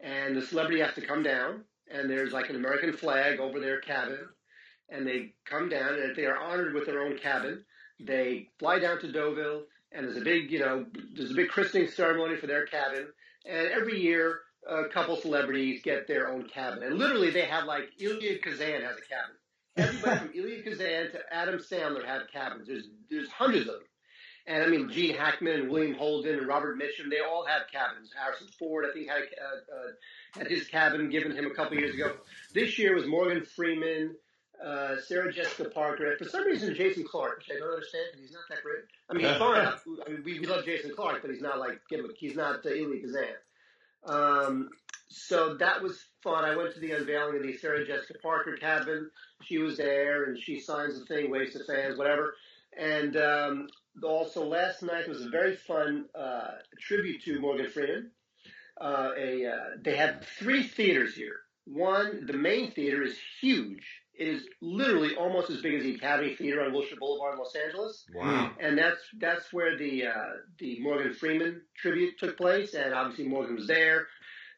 And 0.00 0.36
the 0.36 0.42
celebrity 0.42 0.82
has 0.82 0.94
to 0.94 1.00
come 1.00 1.22
down, 1.22 1.64
and 1.90 2.10
there's 2.10 2.32
like 2.32 2.50
an 2.50 2.56
American 2.56 2.92
flag 2.92 3.40
over 3.40 3.60
their 3.60 3.80
cabin, 3.80 4.18
and 4.90 5.06
they 5.06 5.32
come 5.46 5.70
down, 5.70 5.94
and 5.94 6.10
if 6.10 6.16
they 6.16 6.26
are 6.26 6.36
honored 6.36 6.74
with 6.74 6.84
their 6.84 7.02
own 7.02 7.16
cabin, 7.16 7.64
they 7.98 8.50
fly 8.58 8.78
down 8.78 9.00
to 9.00 9.10
Deauville, 9.10 9.62
and 9.92 10.06
there's 10.06 10.18
a 10.18 10.24
big, 10.24 10.50
you 10.50 10.58
know, 10.58 10.84
there's 11.16 11.30
a 11.30 11.34
big 11.34 11.48
christening 11.48 11.88
ceremony 11.88 12.36
for 12.36 12.46
their 12.46 12.66
cabin, 12.66 13.06
and 13.46 13.68
every 13.68 13.98
year 13.98 14.40
a 14.68 14.88
couple 14.92 15.16
celebrities 15.16 15.80
get 15.82 16.06
their 16.06 16.30
own 16.30 16.46
cabin, 16.48 16.82
and 16.82 16.98
literally 16.98 17.30
they 17.30 17.46
have 17.46 17.64
like 17.64 17.88
Elia 17.98 18.38
Kazan 18.40 18.82
has 18.82 18.98
a 18.98 19.08
cabin. 19.08 19.36
Everybody 19.76 20.18
from 20.18 20.30
Elia 20.36 20.62
Kazan 20.62 21.10
to 21.12 21.20
Adam 21.32 21.58
Sandler 21.58 22.04
have 22.04 22.22
cabins. 22.32 22.68
There's 22.68 22.88
there's 23.10 23.28
hundreds 23.28 23.68
of 23.68 23.74
them. 23.74 23.82
And 24.46 24.62
I 24.62 24.66
mean, 24.66 24.90
Gene 24.90 25.16
Hackman 25.16 25.60
and 25.60 25.70
William 25.70 25.94
Holden 25.94 26.38
and 26.38 26.46
Robert 26.46 26.78
Mitchum, 26.78 27.08
they 27.10 27.20
all 27.20 27.46
have 27.46 27.62
cabins. 27.72 28.10
Harrison 28.14 28.46
Ford, 28.58 28.84
I 28.88 28.92
think, 28.92 29.08
had, 29.08 29.22
uh, 29.22 29.74
uh, 29.74 30.38
had 30.38 30.50
his 30.50 30.68
cabin 30.68 31.08
given 31.08 31.32
him 31.32 31.46
a 31.46 31.54
couple 31.54 31.78
years 31.78 31.94
ago. 31.94 32.12
This 32.52 32.78
year 32.78 32.94
was 32.94 33.06
Morgan 33.06 33.42
Freeman, 33.56 34.14
uh, 34.62 34.96
Sarah 35.06 35.32
Jessica 35.32 35.70
Parker, 35.70 36.10
and 36.10 36.18
for 36.18 36.28
some 36.28 36.44
reason, 36.44 36.74
Jason 36.74 37.04
Clarke, 37.10 37.38
which 37.38 37.56
I 37.56 37.58
don't 37.58 37.70
understand 37.70 38.04
because 38.12 38.20
he's 38.20 38.34
not 38.34 38.44
that 38.50 38.62
great. 38.62 38.84
I 39.08 39.14
mean, 39.14 39.26
he's 39.26 39.38
fine. 39.38 39.66
I 40.06 40.10
mean, 40.10 40.22
we, 40.26 40.40
we 40.40 40.46
love 40.46 40.66
Jason 40.66 40.92
Clarke, 40.94 41.22
but 41.22 41.30
he's 41.30 41.40
not 41.40 41.58
like, 41.58 41.80
he's 42.18 42.36
not 42.36 42.66
uh, 42.66 42.68
Elia 42.68 43.00
Kazan. 43.00 43.24
Um, 44.06 44.68
so 45.08 45.54
that 45.54 45.82
was 45.82 46.04
fun. 46.24 46.44
I 46.44 46.56
went 46.56 46.74
to 46.74 46.80
the 46.80 46.92
unveiling 46.92 47.36
of 47.36 47.42
the 47.42 47.56
Sarah 47.56 47.86
Jessica 47.86 48.14
Parker 48.20 48.56
cabin. 48.56 49.10
She 49.42 49.58
was 49.58 49.76
there, 49.76 50.24
and 50.24 50.38
she 50.38 50.58
signs 50.58 50.98
the 50.98 51.04
thing, 51.04 51.30
waves 51.30 51.52
to 51.52 51.62
fans, 51.64 51.96
whatever. 51.98 52.34
And 52.76 53.16
um, 53.16 53.68
also 54.02 54.44
last 54.44 54.82
night 54.82 55.08
was 55.08 55.24
a 55.24 55.28
very 55.28 55.54
fun 55.54 56.06
uh, 56.18 56.52
tribute 56.80 57.22
to 57.24 57.40
Morgan 57.40 57.70
Freeman. 57.70 58.10
Uh, 58.80 59.10
a 59.16 59.46
uh, 59.46 59.56
they 59.82 59.96
have 59.96 60.26
three 60.38 60.64
theaters 60.64 61.14
here. 61.14 61.36
One, 61.66 62.26
the 62.26 62.32
main 62.32 62.72
theater 62.72 63.02
is 63.02 63.16
huge. 63.40 63.84
It 64.16 64.28
is 64.28 64.46
literally 64.60 65.16
almost 65.16 65.50
as 65.50 65.60
big 65.60 65.74
as 65.74 65.82
the 65.82 65.94
Academy 65.94 66.34
Theater 66.34 66.62
on 66.62 66.72
Wilshire 66.72 66.98
Boulevard 66.98 67.34
in 67.34 67.38
Los 67.40 67.54
Angeles. 67.56 68.04
Wow. 68.14 68.52
And 68.60 68.78
that's 68.78 69.00
that's 69.18 69.52
where 69.52 69.76
the 69.76 70.06
uh, 70.06 70.32
the 70.58 70.80
Morgan 70.80 71.14
Freeman 71.14 71.62
tribute 71.76 72.18
took 72.18 72.36
place, 72.36 72.74
and 72.74 72.94
obviously 72.94 73.26
Morgan 73.26 73.56
was 73.56 73.66
there. 73.66 74.06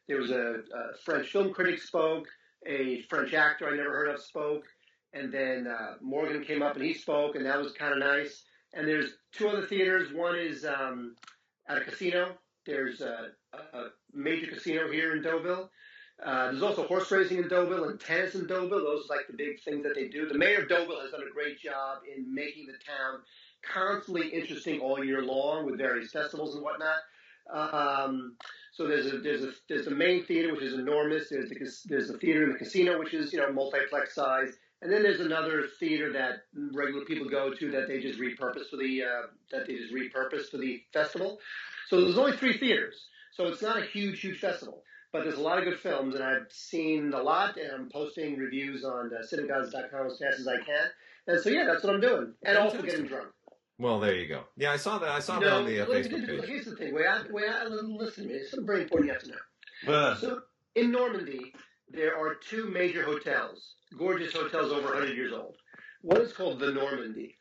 There 0.07 0.19
was 0.19 0.31
a, 0.31 0.61
a 0.73 0.97
French 1.03 1.31
film 1.31 1.53
critic 1.53 1.81
spoke, 1.81 2.27
a 2.65 3.01
French 3.09 3.33
actor 3.33 3.67
I 3.67 3.75
never 3.75 3.91
heard 3.91 4.09
of 4.09 4.21
spoke, 4.21 4.65
and 5.13 5.31
then 5.33 5.67
uh, 5.67 5.95
Morgan 6.01 6.43
came 6.43 6.61
up 6.61 6.75
and 6.75 6.83
he 6.83 6.93
spoke, 6.93 7.35
and 7.35 7.45
that 7.45 7.59
was 7.59 7.73
kind 7.73 7.93
of 7.93 7.99
nice. 7.99 8.43
And 8.73 8.87
there's 8.87 9.11
two 9.33 9.47
other 9.47 9.65
theaters. 9.65 10.13
One 10.13 10.37
is 10.37 10.65
um, 10.65 11.15
at 11.69 11.77
a 11.77 11.81
casino. 11.81 12.37
There's 12.65 13.01
a, 13.01 13.29
a 13.53 13.85
major 14.13 14.47
casino 14.47 14.91
here 14.91 15.15
in 15.15 15.21
Deauville. 15.21 15.69
Uh, 16.23 16.51
there's 16.51 16.63
also 16.63 16.87
horse 16.87 17.11
racing 17.11 17.37
in 17.37 17.47
Deauville 17.47 17.89
and 17.89 17.99
tennis 17.99 18.35
in 18.35 18.47
Deauville. 18.47 18.83
Those 18.83 19.05
are 19.05 19.15
like 19.15 19.27
the 19.27 19.37
big 19.37 19.61
things 19.63 19.83
that 19.83 19.93
they 19.95 20.07
do. 20.07 20.27
The 20.27 20.37
mayor 20.37 20.63
of 20.63 20.69
Deauville 20.69 20.99
has 20.99 21.11
done 21.11 21.21
a 21.21 21.33
great 21.33 21.59
job 21.59 21.99
in 22.15 22.33
making 22.33 22.65
the 22.65 22.73
town 22.73 23.19
constantly 23.61 24.29
interesting 24.29 24.79
all 24.79 25.03
year 25.03 25.21
long 25.21 25.65
with 25.65 25.77
various 25.77 26.11
festivals 26.11 26.55
and 26.55 26.63
whatnot. 26.63 26.97
Um, 27.53 28.35
so 28.73 28.87
there's 28.87 29.07
a 29.07 29.17
there's 29.17 29.43
a 29.43 29.51
there's 29.67 29.85
the 29.85 29.95
main 29.95 30.23
theater 30.25 30.53
which 30.53 30.63
is 30.63 30.73
enormous. 30.73 31.29
There's 31.29 31.49
the 31.49 31.55
there's 31.85 32.07
the 32.09 32.17
theater 32.17 32.43
in 32.43 32.51
the 32.51 32.57
casino 32.57 32.99
which 32.99 33.13
is 33.13 33.33
you 33.33 33.39
know 33.39 33.51
multiplex 33.51 34.13
size, 34.13 34.53
and 34.81 34.91
then 34.91 35.01
there's 35.01 35.19
another 35.19 35.63
theater 35.79 36.13
that 36.13 36.43
regular 36.73 37.03
people 37.05 37.27
go 37.27 37.53
to 37.53 37.71
that 37.71 37.87
they 37.87 37.99
just 37.99 38.19
repurpose 38.19 38.69
for 38.69 38.77
the 38.77 39.03
uh, 39.03 39.27
that 39.51 39.67
they 39.67 39.75
just 39.75 39.93
repurpose 39.93 40.49
for 40.49 40.57
the 40.57 40.83
festival. 40.93 41.39
So 41.89 42.01
there's 42.01 42.17
only 42.17 42.37
three 42.37 42.57
theaters, 42.57 43.07
so 43.33 43.47
it's 43.47 43.61
not 43.61 43.77
a 43.77 43.85
huge 43.85 44.21
huge 44.21 44.39
festival. 44.39 44.83
But 45.13 45.23
there's 45.23 45.37
a 45.37 45.41
lot 45.41 45.57
of 45.57 45.63
good 45.63 45.79
films, 45.79 46.15
and 46.15 46.23
I've 46.23 46.51
seen 46.51 47.13
a 47.13 47.23
lot, 47.23 47.57
and 47.57 47.71
I'm 47.71 47.89
posting 47.89 48.37
reviews 48.37 48.83
on 48.83 49.09
uh, 49.13 49.19
as 49.21 49.29
fast 49.31 50.39
as 50.39 50.47
I 50.47 50.57
can. 50.57 50.87
And 51.27 51.41
so 51.41 51.49
yeah, 51.49 51.65
that's 51.65 51.83
what 51.83 51.93
I'm 51.95 52.01
doing, 52.01 52.33
and 52.43 52.57
also 52.57 52.81
getting 52.81 53.07
drunk. 53.07 53.29
Well, 53.79 53.99
there 53.99 54.15
you 54.15 54.27
go. 54.27 54.43
Yeah, 54.55 54.71
I 54.71 54.77
saw 54.77 54.97
that. 54.99 55.09
I 55.09 55.19
saw 55.19 55.39
that 55.39 55.53
on 55.53 55.65
the 55.65 55.81
uh, 55.81 55.85
Facebook 55.85 56.25
page. 56.27 56.45
here's 56.47 56.65
the 56.65 56.75
thing. 56.75 56.93
Way 56.95 57.05
I, 57.05 57.21
way 57.29 57.43
I, 57.47 57.65
listen 57.65 58.23
to 58.23 58.29
me. 58.29 58.35
It's 58.35 58.51
something 58.51 58.65
very 58.65 58.81
important 58.83 59.07
you 59.07 59.13
have 59.13 59.23
to 59.23 59.29
know. 59.29 59.93
Uh, 59.93 60.15
So 60.15 60.39
in 60.75 60.91
Normandy, 60.91 61.53
there 61.89 62.17
are 62.17 62.35
two 62.35 62.69
major 62.71 63.03
hotels, 63.03 63.75
gorgeous 63.97 64.33
hotels 64.33 64.71
over 64.71 64.87
100 64.87 65.15
years 65.15 65.31
old. 65.33 65.55
One 66.01 66.21
is 66.21 66.33
called 66.33 66.59
the 66.59 66.71
Normandy, 66.71 67.37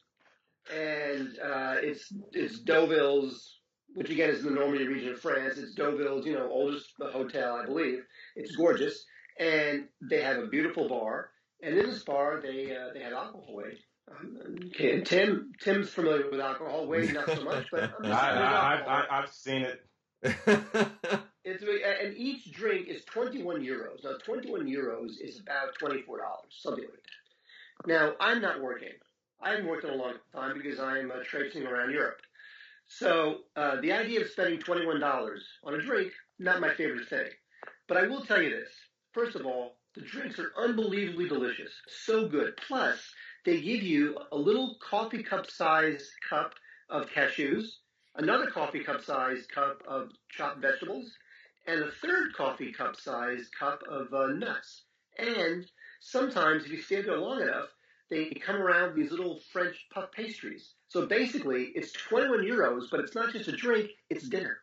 and 0.73 1.39
uh, 1.43 1.77
it's 1.81 2.13
it's 2.33 2.59
Deauville's, 2.61 3.61
which 3.95 4.11
again 4.11 4.31
is 4.31 4.41
in 4.45 4.55
the 4.55 4.61
Normandy 4.61 4.87
region 4.87 5.13
of 5.13 5.21
France. 5.21 5.57
It's 5.59 5.75
Deauville's, 5.75 6.27
you 6.27 6.35
know, 6.35 6.49
oldest 6.51 6.93
hotel, 7.01 7.57
I 7.57 7.65
believe. 7.65 8.01
It's 8.35 8.57
gorgeous, 8.57 9.05
and 9.39 9.89
they 10.03 10.21
have 10.23 10.39
a 10.39 10.47
beautiful 10.49 10.89
bar. 10.89 11.31
And 11.63 11.77
in 11.77 11.87
this 11.87 12.03
bar, 12.03 12.41
they 12.43 12.77
uh, 12.77 12.93
they 12.93 13.01
have 13.03 13.13
alcohol. 13.15 13.63
Wade. 14.09 14.73
Okay, 14.75 15.01
Tim 15.03 15.53
Tim's 15.61 15.91
familiar 15.91 16.31
with 16.31 16.41
alcohol. 16.41 16.87
Wade 16.87 17.15
not 17.15 17.27
so 17.27 17.43
much, 17.43 17.67
but 17.71 17.93
I'm 17.99 18.07
I, 18.07 18.09
just 18.09 18.21
saying 18.21 18.35
there's 18.35 18.55
I, 18.55 18.73
alcohol. 18.73 19.03
I, 19.11 19.19
I've 19.19 19.31
seen 19.33 19.63
it. 19.63 19.83
It's 21.49 21.63
and 21.63 22.17
each 22.17 22.51
drink 22.51 22.89
is 22.89 23.05
21 23.05 23.61
euros. 23.61 24.03
Now, 24.03 24.17
21 24.25 24.67
euros 24.67 25.13
is 25.21 25.39
about 25.39 25.79
24 25.79 26.19
dollars, 26.19 26.51
something 26.51 26.83
like 26.83 26.93
that. 26.93 27.89
Now, 27.89 28.15
I'm 28.19 28.43
not 28.43 28.61
working. 28.61 28.95
I 29.41 29.51
haven't 29.51 29.69
worked 29.69 29.85
in 29.85 29.91
a 29.91 29.95
long 29.95 30.15
time 30.35 30.59
because 30.61 30.81
I'm 30.81 31.13
uh, 31.13 31.23
traipsing 31.25 31.65
around 31.65 31.93
Europe. 31.93 32.21
So 32.89 33.43
uh, 33.55 33.81
the 33.81 33.93
idea 33.93 34.23
of 34.23 34.29
spending 34.31 34.59
21 34.59 34.99
dollars 34.99 35.45
on 35.63 35.75
a 35.75 35.81
drink, 35.81 36.11
not 36.41 36.61
my 36.61 36.75
favorite 36.75 37.09
thing. 37.09 37.29
But 37.87 37.99
I 37.99 38.09
will 38.09 38.25
tell 38.25 38.43
you 38.43 38.51
this: 38.51 38.71
first 39.13 39.37
of 39.37 39.47
all, 39.47 39.77
the 39.95 40.01
drinks 40.01 40.41
are 40.41 40.51
unbelievably 40.59 41.29
delicious, 41.29 41.73
so 41.87 42.27
good. 42.27 42.57
Plus, 42.67 42.99
they 43.47 43.61
give 43.61 43.83
you 43.83 44.19
a 44.33 44.37
little 44.37 44.77
coffee 44.81 45.23
cup 45.23 45.49
size 45.49 46.11
cup 46.29 46.55
of 46.91 47.07
cashews, 47.09 47.77
another 48.17 48.49
coffee 48.49 48.83
cup 48.83 49.03
size 49.03 49.47
cup 49.47 49.83
of 49.89 50.11
chopped 50.29 50.61
vegetables, 50.61 51.11
and 51.67 51.81
a 51.81 51.91
third 52.03 52.35
coffee 52.37 52.73
cup 52.73 52.97
size 52.97 53.49
cup 53.59 53.81
of 53.89 54.13
uh, 54.13 54.27
nuts. 54.27 54.83
And 55.17 55.65
sometimes, 56.01 56.65
if 56.65 56.73
you 56.73 56.83
stay 56.83 57.03
there 57.03 57.17
long 57.19 57.41
enough, 57.41 57.69
they 58.11 58.27
come 58.45 58.57
around 58.57 58.89
with 58.89 58.97
these 58.97 59.11
little 59.13 59.41
French 59.53 59.77
puff 59.95 60.11
pastries. 60.13 60.75
So 60.89 61.07
basically, 61.07 61.71
it's 61.75 61.93
21 61.93 62.41
euros, 62.41 62.91
but 62.91 63.01
it's 63.01 63.15
not 63.15 63.33
just 63.33 63.49
a 63.49 63.57
drink, 63.57 63.91
it's 64.11 64.29
dinner. 64.29 64.59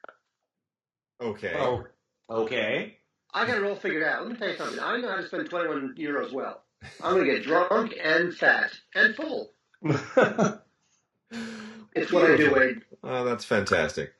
okay. 1.22 1.56
Oh, 1.58 1.86
okay. 2.30 2.98
I 3.34 3.48
got 3.48 3.58
it 3.58 3.64
all 3.64 3.76
figured 3.76 4.04
out. 4.04 4.24
Let 4.24 4.32
me 4.32 4.38
tell 4.38 4.50
you 4.50 4.58
something. 4.58 4.80
I 4.80 4.98
know 4.98 5.10
how 5.10 5.16
to 5.16 5.28
spend 5.28 5.50
21 5.50 5.96
euros 5.98 6.34
well. 6.34 6.64
I'm 7.02 7.16
going 7.16 7.26
to 7.26 7.32
get 7.34 7.44
drunk 7.44 7.94
and 8.02 8.34
fat 8.34 8.72
and 8.94 9.16
full. 9.16 9.52
It's 11.96 12.12
what 12.12 12.30
I 12.30 12.38
do, 12.38 12.54
Wade. 12.54 12.82
Oh, 13.04 13.24
that's 13.24 13.46
fantastic. 13.46 14.14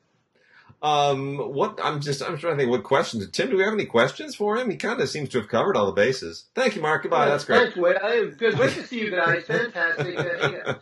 Um, 0.82 1.38
what 1.38 1.78
I'm 1.82 2.00
just 2.00 2.22
I'm 2.22 2.36
trying 2.36 2.54
to 2.54 2.58
think 2.58 2.70
what 2.70 2.84
questions. 2.84 3.28
Tim, 3.30 3.48
do 3.48 3.56
we 3.56 3.62
have 3.62 3.72
any 3.72 3.86
questions 3.86 4.36
for 4.36 4.56
him? 4.56 4.70
He 4.70 4.76
kind 4.76 5.00
of 5.00 5.08
seems 5.08 5.30
to 5.30 5.38
have 5.38 5.48
covered 5.48 5.76
all 5.76 5.86
the 5.86 5.92
bases. 5.92 6.44
Thank 6.54 6.76
you, 6.76 6.82
Mark. 6.82 7.02
Goodbye. 7.02 7.26
That's 7.26 7.44
great. 7.44 7.62
Thanks, 7.62 7.76
Wade. 7.76 7.96
I, 7.96 8.26
good. 8.36 8.56
Great 8.56 8.74
to 8.74 8.86
see 8.86 9.00
you 9.00 9.10
guys. 9.10 9.44
Fantastic. 9.44 10.18
Uh, 10.18 10.52
yeah. 10.52 10.74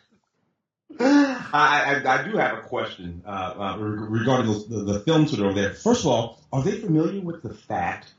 I, 1.54 2.02
I, 2.04 2.18
I 2.18 2.28
do 2.28 2.36
have 2.36 2.58
a 2.58 2.62
question 2.62 3.22
uh, 3.24 3.30
uh, 3.30 3.76
regarding 3.78 4.48
those, 4.48 4.68
the, 4.68 4.82
the 4.82 5.00
films 5.00 5.30
that 5.30 5.40
are 5.40 5.46
over 5.46 5.54
there. 5.54 5.72
First 5.72 6.00
of 6.00 6.08
all, 6.08 6.42
are 6.52 6.62
they 6.62 6.72
familiar 6.72 7.20
with 7.20 7.42
the 7.42 7.54
fact 7.54 8.08
that 8.08 8.12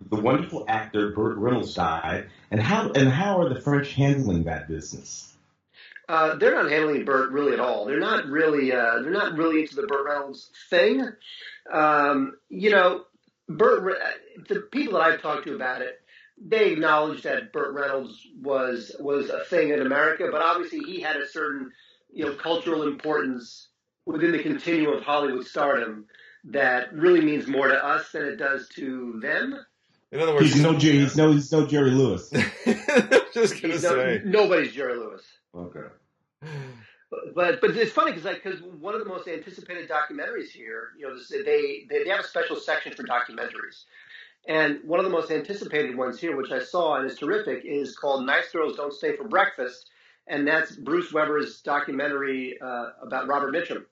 the 0.00 0.20
wonderful 0.20 0.64
actor 0.68 1.12
Burt 1.12 1.38
Reynolds 1.38 1.74
died, 1.74 2.28
and 2.50 2.60
how 2.60 2.90
and 2.92 3.08
how 3.08 3.40
are 3.40 3.48
the 3.48 3.60
French 3.60 3.94
handling 3.94 4.44
that 4.44 4.68
business? 4.68 5.34
Uh, 6.08 6.36
they're 6.36 6.54
not 6.54 6.70
handling 6.70 7.04
Burt 7.04 7.30
really 7.32 7.52
at 7.52 7.60
all. 7.60 7.84
They're 7.84 8.00
not 8.00 8.26
really. 8.26 8.72
Uh, 8.72 9.02
they're 9.02 9.10
not 9.10 9.36
really 9.36 9.60
into 9.62 9.76
the 9.76 9.86
Burt 9.86 10.06
Reynolds 10.06 10.50
thing. 10.70 11.06
Um, 11.70 12.36
you 12.48 12.70
know, 12.70 13.04
Burt. 13.48 13.98
The 14.48 14.60
people 14.72 14.94
that 14.94 15.02
I've 15.02 15.22
talked 15.22 15.46
to 15.46 15.54
about 15.54 15.82
it, 15.82 16.00
they 16.40 16.72
acknowledge 16.72 17.22
that 17.22 17.52
Burt 17.52 17.74
Reynolds 17.74 18.26
was 18.40 18.94
was 18.98 19.30
a 19.30 19.44
thing 19.44 19.70
in 19.70 19.80
America, 19.80 20.28
but 20.30 20.40
obviously 20.40 20.80
he 20.80 21.00
had 21.00 21.16
a 21.16 21.28
certain 21.28 21.72
you 22.12 22.24
know 22.24 22.34
cultural 22.34 22.84
importance 22.84 23.68
within 24.06 24.32
the 24.32 24.42
continuum 24.42 24.96
of 24.96 25.02
Hollywood 25.02 25.46
stardom 25.46 26.06
that 26.44 26.94
really 26.94 27.20
means 27.20 27.46
more 27.46 27.68
to 27.68 27.84
us 27.84 28.10
than 28.12 28.24
it 28.24 28.36
does 28.36 28.68
to 28.70 29.18
them. 29.20 29.58
In 30.10 30.20
other 30.20 30.34
words, 30.34 30.52
He's 30.52 30.62
no 30.62 30.74
Jerry. 30.78 30.98
He's 31.00 31.16
no. 31.16 31.32
He's 31.32 31.52
no 31.52 31.66
Jerry 31.66 31.90
Lewis. 31.90 32.30
just 33.34 33.60
gonna 33.60 33.74
He's 33.74 33.82
no- 33.82 33.90
say. 33.96 34.22
nobody's 34.24 34.72
Jerry 34.72 34.96
Lewis. 34.96 35.22
Okay. 35.54 35.88
But 37.34 37.60
but 37.60 37.70
it's 37.76 37.92
funny 37.92 38.12
because 38.12 38.24
like 38.24 38.42
because 38.42 38.60
one 38.62 38.94
of 38.94 39.00
the 39.00 39.06
most 39.08 39.28
anticipated 39.28 39.88
documentaries 39.88 40.50
here, 40.50 40.90
you 40.98 41.08
know, 41.08 41.16
they, 41.30 41.86
they 41.88 42.04
they 42.04 42.10
have 42.10 42.20
a 42.20 42.24
special 42.28 42.56
section 42.56 42.92
for 42.92 43.02
documentaries, 43.04 43.84
and 44.46 44.80
one 44.84 44.98
of 45.00 45.04
the 45.04 45.10
most 45.10 45.30
anticipated 45.30 45.96
ones 45.96 46.20
here, 46.20 46.36
which 46.36 46.50
I 46.52 46.58
saw 46.60 46.96
and 46.96 47.10
is 47.10 47.18
terrific, 47.18 47.62
is 47.64 47.96
called 47.96 48.26
"Nice 48.26 48.50
Girls 48.52 48.76
Don't 48.76 48.92
Stay 48.92 49.16
for 49.16 49.26
Breakfast," 49.26 49.88
and 50.26 50.46
that's 50.46 50.76
Bruce 50.76 51.10
Weber's 51.12 51.60
documentary 51.62 52.58
uh, 52.60 52.90
about 53.02 53.26
Robert 53.26 53.54
Mitchum, 53.54 53.84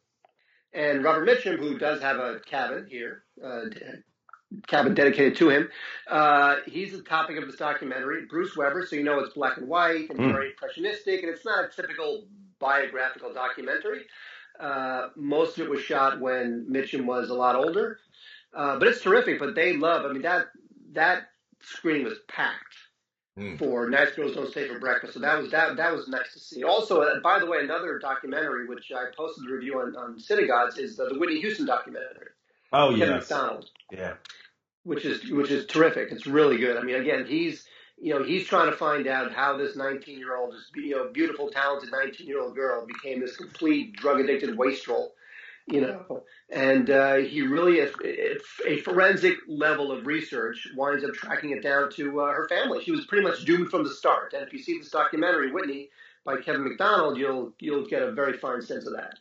and 0.75 1.03
Robert 1.03 1.27
Mitchum, 1.27 1.59
who 1.59 1.79
does 1.79 2.03
have 2.03 2.19
a 2.19 2.41
cabin 2.41 2.87
here, 2.89 3.23
uh, 3.43 3.63
cabin 4.67 4.95
dedicated 4.95 5.37
to 5.37 5.49
him, 5.51 5.69
uh, 6.09 6.57
he's 6.67 6.93
the 6.93 7.03
topic 7.03 7.37
of 7.37 7.47
this 7.47 7.57
documentary. 7.57 8.27
Bruce 8.27 8.57
Weber, 8.57 8.87
so 8.87 8.97
you 8.97 9.03
know 9.05 9.19
it's 9.21 9.35
black 9.35 9.57
and 9.59 9.69
white 9.69 10.09
and 10.11 10.19
Mm. 10.19 10.33
very 10.33 10.51
impressionistic, 10.51 11.23
and 11.23 11.31
it's 11.33 11.45
not 11.45 11.65
a 11.65 11.69
typical 11.69 12.27
biographical 12.59 13.33
documentary. 13.35 14.07
Uh, 14.59 15.09
most 15.17 15.59
of 15.59 15.67
it 15.67 15.71
was 15.71 15.81
shot 15.83 16.21
when 16.21 16.67
Mitchum 16.71 17.05
was 17.05 17.29
a 17.29 17.35
lot 17.35 17.57
older, 17.57 17.99
uh, 18.55 18.79
but 18.79 18.89
it's 18.89 19.03
terrific. 19.03 19.39
But 19.39 19.55
they 19.55 19.77
love. 19.77 20.07
I 20.07 20.13
mean 20.13 20.23
that 20.23 20.47
that 20.93 21.29
screen 21.61 22.05
was 22.05 22.19
packed. 22.29 22.75
mm. 23.39 23.59
for 23.59 23.91
Nice 23.91 24.13
Girls 24.13 24.35
Don't 24.35 24.51
Stay 24.51 24.67
for 24.67 24.79
Breakfast. 24.79 25.13
So 25.13 25.21
that 25.21 25.39
was 25.39 25.51
that 25.51 25.77
that 25.77 25.93
was 25.93 26.09
nice 26.09 26.33
to 26.33 26.41
see. 26.41 26.63
Also, 26.65 27.03
uh, 27.03 27.21
by 27.21 27.39
the 27.39 27.45
way, 27.45 27.59
another 27.61 27.99
documentary 27.99 28.67
which 28.67 28.91
I 28.93 29.11
posted 29.15 29.47
the 29.47 29.53
review 29.53 29.79
on 29.81 29.95
on 29.97 30.19
Cinegods 30.19 30.79
is 30.79 30.97
the, 30.97 31.05
the 31.13 31.19
Whitney 31.19 31.41
Houston 31.41 31.67
documentary. 31.67 32.31
Oh 32.77 32.91
yeah, 32.91 32.99
Kevin 32.99 33.19
Macdonald. 33.19 33.71
Yeah. 33.91 34.15
Which 34.85 35.05
is 35.05 35.31
which 35.31 35.51
is 35.51 35.67
terrific. 35.67 36.13
It's 36.13 36.27
really 36.27 36.59
good. 36.59 36.77
I 36.77 36.83
mean, 36.83 36.97
again, 36.97 37.27
he's 37.27 37.67
you 37.99 38.15
know 38.15 38.23
he's 38.23 38.47
trying 38.47 38.71
to 38.71 38.77
find 38.77 39.07
out 39.07 39.33
how 39.33 39.57
this 39.57 39.77
19 39.77 40.19
year 40.19 40.37
old, 40.37 40.55
this 40.55 40.71
you 40.77 40.97
know 40.97 41.09
beautiful, 41.13 41.51
talented 41.51 41.91
19 41.91 42.27
year 42.27 42.41
old 42.41 42.55
girl 42.55 42.87
became 42.87 43.21
this 43.21 43.37
complete 43.37 43.97
drug 43.97 44.21
addicted 44.21 44.57
wastrel 44.57 45.13
you 45.67 45.81
know, 45.81 46.23
and 46.49 46.91
uh, 46.91 47.17
he 47.17 47.43
really, 47.43 47.81
a, 47.81 47.91
a 48.65 48.81
forensic 48.83 49.35
level 49.49 49.91
of 49.91 50.07
research, 50.07 50.69
winds 50.77 51.05
up 51.05 51.13
tracking 51.13 51.51
it 51.51 51.63
down 51.63 51.91
to 51.91 52.21
uh, 52.21 52.33
her 52.33 52.49
family. 52.49 52.85
She 52.85 52.93
was 52.93 53.05
pretty 53.07 53.27
much 53.27 53.45
doomed 53.45 53.71
from 53.71 53.83
the 53.83 53.91
start. 53.91 54.33
And 54.33 54.47
if 54.47 54.53
you 54.53 54.61
see 54.61 54.79
this 54.79 54.91
documentary, 54.91 55.51
Whitney, 55.51 55.91
by 56.25 56.37
Kevin 56.41 56.65
Macdonald, 56.65 57.19
you'll 57.19 57.53
you'll 57.59 57.87
get 57.87 58.03
a 58.03 58.13
very 58.13 58.39
fine 58.39 58.63
sense 58.63 58.87
of 58.87 58.95
that. 58.95 59.19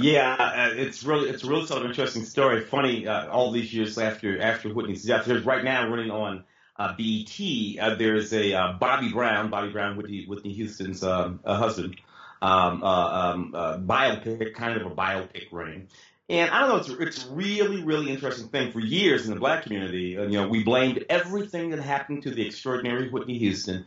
Yeah, 0.00 0.34
uh, 0.34 0.70
it's 0.74 1.04
really 1.04 1.30
it's 1.30 1.44
a 1.44 1.46
really 1.46 1.66
sort 1.66 1.82
of 1.82 1.88
interesting 1.88 2.24
story. 2.24 2.62
Funny, 2.62 3.06
uh, 3.06 3.28
all 3.28 3.52
these 3.52 3.72
years 3.72 3.96
after 3.96 4.40
after 4.40 4.72
Whitney's 4.74 5.04
death, 5.04 5.24
there's 5.24 5.44
right 5.44 5.62
now 5.62 5.88
running 5.88 6.10
on 6.10 6.44
uh, 6.76 6.94
BET. 6.96 7.38
Uh, 7.80 7.94
there's 7.94 8.32
a 8.32 8.54
uh, 8.54 8.72
Bobby 8.72 9.12
Brown, 9.12 9.50
Bobby 9.50 9.70
Brown, 9.70 9.96
Whitney 9.96 10.24
Whitney 10.26 10.52
Houston's 10.52 11.04
um, 11.04 11.38
husband 11.46 11.96
um, 12.42 12.82
uh, 12.82 13.32
um, 13.32 13.52
uh, 13.54 13.78
biopic, 13.78 14.54
kind 14.54 14.80
of 14.80 14.90
a 14.90 14.94
biopic 14.94 15.46
running. 15.52 15.88
And 16.28 16.50
I 16.50 16.60
don't 16.60 16.68
know, 16.70 16.76
it's 16.76 16.88
it's 16.88 17.26
really 17.30 17.84
really 17.84 18.10
interesting 18.10 18.48
thing. 18.48 18.72
For 18.72 18.80
years 18.80 19.26
in 19.26 19.34
the 19.34 19.38
black 19.38 19.62
community, 19.62 20.18
uh, 20.18 20.24
you 20.24 20.40
know, 20.40 20.48
we 20.48 20.64
blamed 20.64 21.04
everything 21.08 21.70
that 21.70 21.80
happened 21.80 22.24
to 22.24 22.30
the 22.32 22.44
extraordinary 22.46 23.10
Whitney 23.10 23.38
Houston 23.38 23.86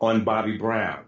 on 0.00 0.24
Bobby 0.24 0.58
Brown. 0.58 1.07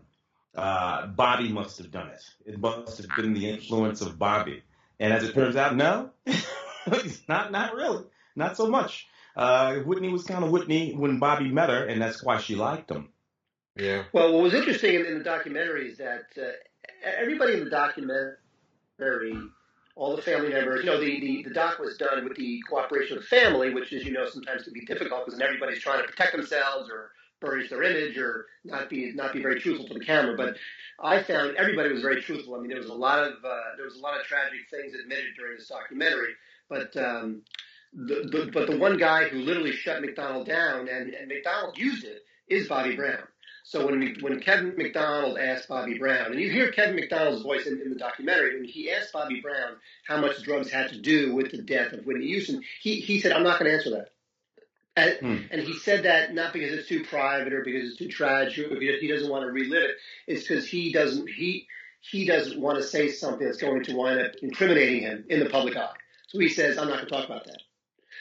Uh, 0.55 1.06
Bobby 1.06 1.48
must 1.48 1.78
have 1.78 1.90
done 1.90 2.09
it. 2.09 2.22
It 2.44 2.59
must 2.59 2.98
have 2.98 3.09
been 3.16 3.35
the 3.35 3.48
influence 3.48 4.01
of 4.01 4.18
Bobby. 4.18 4.62
And 4.98 5.12
as 5.12 5.24
it 5.24 5.32
turns 5.32 5.56
out, 5.56 5.77
no, 5.77 6.10
not 7.28 7.52
not 7.52 7.74
really, 7.74 8.05
not 8.36 8.56
so 8.56 8.68
much. 8.68 9.06
Uh, 9.36 9.77
Whitney 9.77 10.10
was 10.10 10.24
kind 10.24 10.44
of 10.44 10.51
Whitney 10.51 10.93
when 10.93 11.18
Bobby 11.18 11.48
met 11.48 11.70
her, 11.70 11.86
and 11.86 12.02
that's 12.02 12.22
why 12.22 12.39
she 12.39 12.56
liked 12.56 12.90
him. 12.90 13.09
Yeah. 13.77 14.05
Well, 14.12 14.32
what 14.32 14.43
was 14.43 14.55
interesting 14.55 14.94
in, 14.94 15.06
in 15.06 15.18
the 15.18 15.24
documentary 15.24 15.89
is 15.89 15.98
that 15.98 16.24
uh, 16.36 16.51
everybody 17.05 17.55
in 17.55 17.64
the 17.64 17.70
documentary, 17.70 18.36
all 19.94 20.16
the 20.16 20.22
family 20.22 20.51
members, 20.51 20.85
you 20.85 20.90
know, 20.90 21.01
the, 21.01 21.20
the, 21.20 21.44
the 21.44 21.55
doc 21.55 21.78
was 21.78 21.97
done 21.97 22.24
with 22.24 22.36
the 22.36 22.60
cooperation 22.68 23.16
of 23.16 23.22
the 23.22 23.28
family, 23.28 23.72
which, 23.72 23.93
as 23.93 24.05
you 24.05 24.12
know, 24.12 24.28
sometimes 24.28 24.64
can 24.64 24.72
be 24.72 24.85
difficult 24.85 25.24
because 25.24 25.40
everybody's 25.40 25.81
trying 25.81 26.02
to 26.02 26.09
protect 26.09 26.32
themselves 26.32 26.90
or 26.90 27.12
burnish 27.41 27.71
their 27.71 27.83
image 27.83 28.17
or 28.17 28.47
not 28.65 28.89
be 28.89 29.12
not 29.12 29.33
be 29.33 29.43
very 29.43 29.61
truthful 29.61 29.89
to 29.89 29.95
the 29.95 30.05
camera. 30.05 30.37
But 30.37 30.57
I 31.03 31.23
found 31.23 31.57
everybody 31.57 31.93
was 31.93 32.03
very 32.03 32.23
truthful. 32.23 32.55
I 32.55 32.61
mean, 32.61 32.69
there 32.69 32.79
was 32.79 32.91
a 32.91 32.95
lot 32.95 33.21
of 33.21 33.33
uh, 33.45 33.77
there 33.77 33.87
was 33.87 33.97
a 33.97 34.01
lot 34.01 34.19
of 34.19 34.27
tragic 34.27 34.61
things 34.71 34.95
admitted 34.95 35.35
during 35.37 35.57
this 35.57 35.69
documentary, 35.69 36.35
but. 36.69 36.97
Um, 36.97 37.43
the, 37.93 38.29
the, 38.31 38.51
but 38.53 38.71
the 38.71 38.79
one 38.79 38.99
guy 38.99 39.29
who 39.29 39.41
literally 39.41 39.73
shut 39.73 40.01
Macdonald 40.01 40.47
down 40.47 40.89
and, 40.89 41.12
and 41.12 41.27
Macdonald 41.27 41.77
used 41.77 42.05
it 42.05 42.23
is 42.47 42.69
Bobby 42.69 42.95
Brown. 42.95 43.25
So 43.65 43.87
when 43.87 44.17
when 44.21 44.41
Kevin 44.41 44.75
Macdonald 44.77 45.39
asked 45.39 45.69
Bobby 45.69 45.99
Brown, 45.99 46.33
and 46.33 46.41
you 46.41 46.51
hear 46.51 46.73
Kevin 46.73 46.97
Macdonald's 46.97 47.43
voice 47.43 47.67
in, 47.67 47.81
in 47.81 47.91
the 47.91 47.99
documentary, 47.99 48.57
when 48.57 48.65
he 48.65 48.91
asked 48.91 49.12
Bobby 49.12 49.41
Brown 49.41 49.77
how 50.07 50.21
much 50.21 50.43
drugs 50.43 50.71
had 50.71 50.91
to 50.91 50.99
do 50.99 51.35
with 51.35 51.51
the 51.51 51.62
death 51.62 51.93
of 51.93 52.05
Whitney 52.05 52.27
Houston, 52.27 52.62
he, 52.81 52.97
he 53.01 53.21
said, 53.21 53.33
I'm 53.33 53.43
not 53.43 53.59
going 53.59 53.71
to 53.71 53.77
answer 53.77 53.91
that. 53.91 54.11
And, 54.97 55.17
hmm. 55.21 55.37
and, 55.51 55.62
he 55.62 55.79
said 55.79 56.03
that 56.03 56.35
not 56.35 56.53
because 56.53 56.73
it's 56.73 56.89
too 56.89 57.05
private 57.05 57.53
or 57.53 57.62
because 57.62 57.91
it's 57.91 57.99
too 57.99 58.09
tragic 58.09 58.73
or 58.73 58.77
because 58.79 59.01
he 59.01 59.07
doesn't 59.07 59.31
want 59.31 59.45
to 59.45 59.53
relive 59.53 59.85
it. 59.85 59.97
It's 60.27 60.47
because 60.47 60.67
he 60.67 60.93
doesn't 60.93 61.29
he 61.29 61.69
he 62.01 62.27
doesn't 62.27 62.61
want 62.61 62.79
to 62.79 62.83
say 62.83 63.09
something 63.09 63.47
that's 63.47 63.59
going 63.59 63.85
to 63.85 63.95
wind 63.95 64.21
up 64.21 64.33
incriminating 64.43 65.03
him 65.03 65.25
in 65.29 65.41
the 65.41 65.49
public 65.49 65.77
eye. 65.77 65.95
So 66.29 66.39
he 66.39 66.49
says, 66.49 66.77
I'm 66.77 66.89
not 66.89 66.97
going 66.97 67.09
to 67.09 67.11
talk 67.11 67.25
about 67.27 67.45
that. 67.45 67.62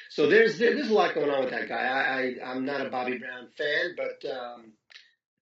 So 0.09 0.27
there's 0.27 0.57
there's 0.57 0.89
a 0.89 0.93
lot 0.93 1.15
going 1.15 1.29
on 1.29 1.41
with 1.41 1.51
that 1.51 1.69
guy. 1.69 1.75
I, 1.75 2.35
I 2.43 2.51
am 2.51 2.65
not 2.65 2.85
a 2.85 2.89
Bobby 2.89 3.17
Brown 3.17 3.47
fan, 3.57 3.95
but 3.95 4.29
um, 4.29 4.73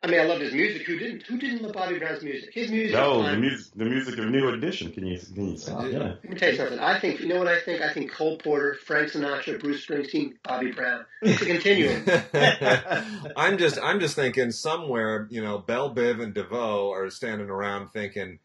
I 0.03 0.07
mean, 0.07 0.19
I 0.19 0.25
love 0.25 0.39
his 0.39 0.53
music. 0.53 0.85
Who 0.85 0.99
didn't? 0.99 1.23
Who 1.23 1.39
didn't 1.39 1.63
love 1.63 1.73
Bobby 1.73 1.97
Brown's 1.97 2.21
music? 2.21 2.53
His 2.53 2.69
music. 2.69 2.93
No, 2.95 3.23
the 3.23 3.35
music, 3.35 3.73
the 3.75 3.85
music 3.85 4.19
of 4.19 4.25
New 4.27 4.49
Edition. 4.49 4.91
Can 4.91 5.07
you, 5.07 5.17
can 5.17 5.51
you 5.51 5.57
stop? 5.57 5.85
Yeah. 5.85 5.97
Let 5.99 6.23
me 6.23 6.35
tell 6.35 6.51
you 6.51 6.55
something. 6.57 6.79
I 6.79 6.99
think 6.99 7.19
you 7.19 7.27
know 7.27 7.39
what 7.39 7.47
I 7.47 7.59
think. 7.59 7.81
I 7.81 7.91
think 7.91 8.11
Cole 8.11 8.37
Porter, 8.37 8.75
Frank 8.75 9.09
Sinatra, 9.09 9.59
Bruce 9.59 9.85
Springsteen, 9.87 10.33
Bobby 10.43 10.71
Brown. 10.71 11.03
It's 11.23 11.41
a 11.41 11.45
continuum. 11.45 12.05
I'm 13.35 13.57
just, 13.57 13.79
I'm 13.81 13.99
just 13.99 14.15
thinking 14.15 14.51
somewhere, 14.51 15.27
you 15.31 15.43
know, 15.43 15.57
Bell 15.57 15.93
Biv 15.93 16.21
and 16.21 16.33
DeVoe 16.33 16.91
are 16.91 17.09
standing 17.09 17.49
around 17.49 17.89
thinking, 17.89 18.37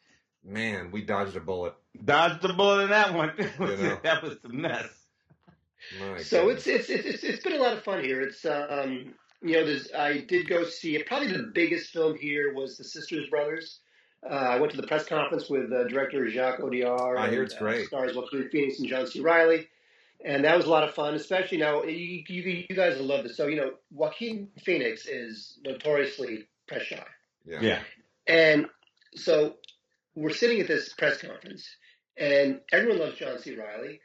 "Man, 0.42 0.90
we 0.90 1.02
dodged 1.02 1.36
a 1.36 1.40
bullet." 1.40 1.74
Dodged 2.02 2.42
a 2.46 2.54
bullet 2.54 2.84
in 2.84 2.90
that 2.90 3.12
one. 3.12 3.32
You 3.60 3.76
know? 3.76 3.98
that 4.02 4.22
was 4.22 4.38
a 4.42 4.48
mess. 4.48 4.88
My 6.00 6.18
so 6.22 6.48
it's, 6.48 6.66
it's 6.66 6.88
it's 6.88 7.22
it's 7.22 7.42
been 7.42 7.54
a 7.54 7.62
lot 7.62 7.76
of 7.76 7.82
fun 7.82 8.02
here. 8.02 8.22
It's 8.22 8.44
um 8.46 9.14
you 9.42 9.54
know, 9.54 9.66
there's, 9.66 9.92
I 9.92 10.18
did 10.18 10.48
go 10.48 10.64
see 10.64 10.96
it. 10.96 11.06
Probably 11.06 11.32
the 11.32 11.50
biggest 11.54 11.90
film 11.90 12.16
here 12.16 12.54
was 12.54 12.76
The 12.78 12.84
Sisters 12.84 13.28
Brothers. 13.28 13.80
Uh, 14.24 14.34
I 14.34 14.60
went 14.60 14.70
to 14.72 14.80
the 14.80 14.86
press 14.86 15.04
conference 15.04 15.50
with 15.50 15.72
uh, 15.72 15.88
director 15.88 16.28
Jacques 16.30 16.60
Audiard. 16.60 17.18
I 17.18 17.28
hear 17.28 17.42
it's 17.42 17.54
uh, 17.54 17.58
great. 17.58 17.86
Stars 17.86 18.14
Joaquin 18.14 18.48
Phoenix 18.50 18.78
and 18.78 18.88
John 18.88 19.06
C. 19.06 19.20
Reilly, 19.20 19.66
And 20.24 20.44
that 20.44 20.56
was 20.56 20.66
a 20.66 20.70
lot 20.70 20.84
of 20.84 20.94
fun, 20.94 21.14
especially 21.14 21.58
now 21.58 21.82
you, 21.82 22.22
you, 22.28 22.64
you 22.68 22.76
guys 22.76 22.98
will 22.98 23.06
love 23.06 23.24
this. 23.24 23.36
So, 23.36 23.48
you 23.48 23.56
know, 23.56 23.72
Joaquin 23.90 24.48
Phoenix 24.64 25.06
is 25.06 25.58
notoriously 25.64 26.46
press 26.68 26.82
shy. 26.82 27.04
Yeah. 27.44 27.60
yeah. 27.60 27.80
And 28.28 28.66
so 29.16 29.54
we're 30.14 30.30
sitting 30.30 30.60
at 30.60 30.68
this 30.68 30.92
press 30.92 31.20
conference, 31.20 31.68
and 32.16 32.60
everyone 32.70 33.00
loves 33.00 33.18
John 33.18 33.40
C. 33.40 33.56
Reilly, 33.56 34.00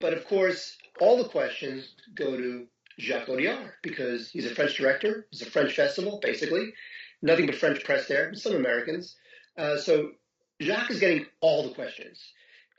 But 0.00 0.12
of 0.12 0.26
course, 0.26 0.76
all 1.00 1.16
the 1.16 1.28
questions 1.28 1.88
go 2.14 2.36
to 2.36 2.66
Jacques 2.98 3.28
Audiard 3.28 3.72
because 3.82 4.30
he's 4.30 4.46
a 4.46 4.54
French 4.54 4.76
director. 4.76 5.26
It's 5.32 5.42
a 5.42 5.50
French 5.50 5.74
festival, 5.74 6.20
basically. 6.22 6.72
Nothing 7.22 7.46
but 7.46 7.56
French 7.56 7.84
press 7.84 8.08
there, 8.08 8.34
some 8.34 8.54
Americans. 8.54 9.16
Uh, 9.56 9.78
so 9.78 10.10
Jacques 10.60 10.90
is 10.90 11.00
getting 11.00 11.26
all 11.40 11.68
the 11.68 11.74
questions. 11.74 12.32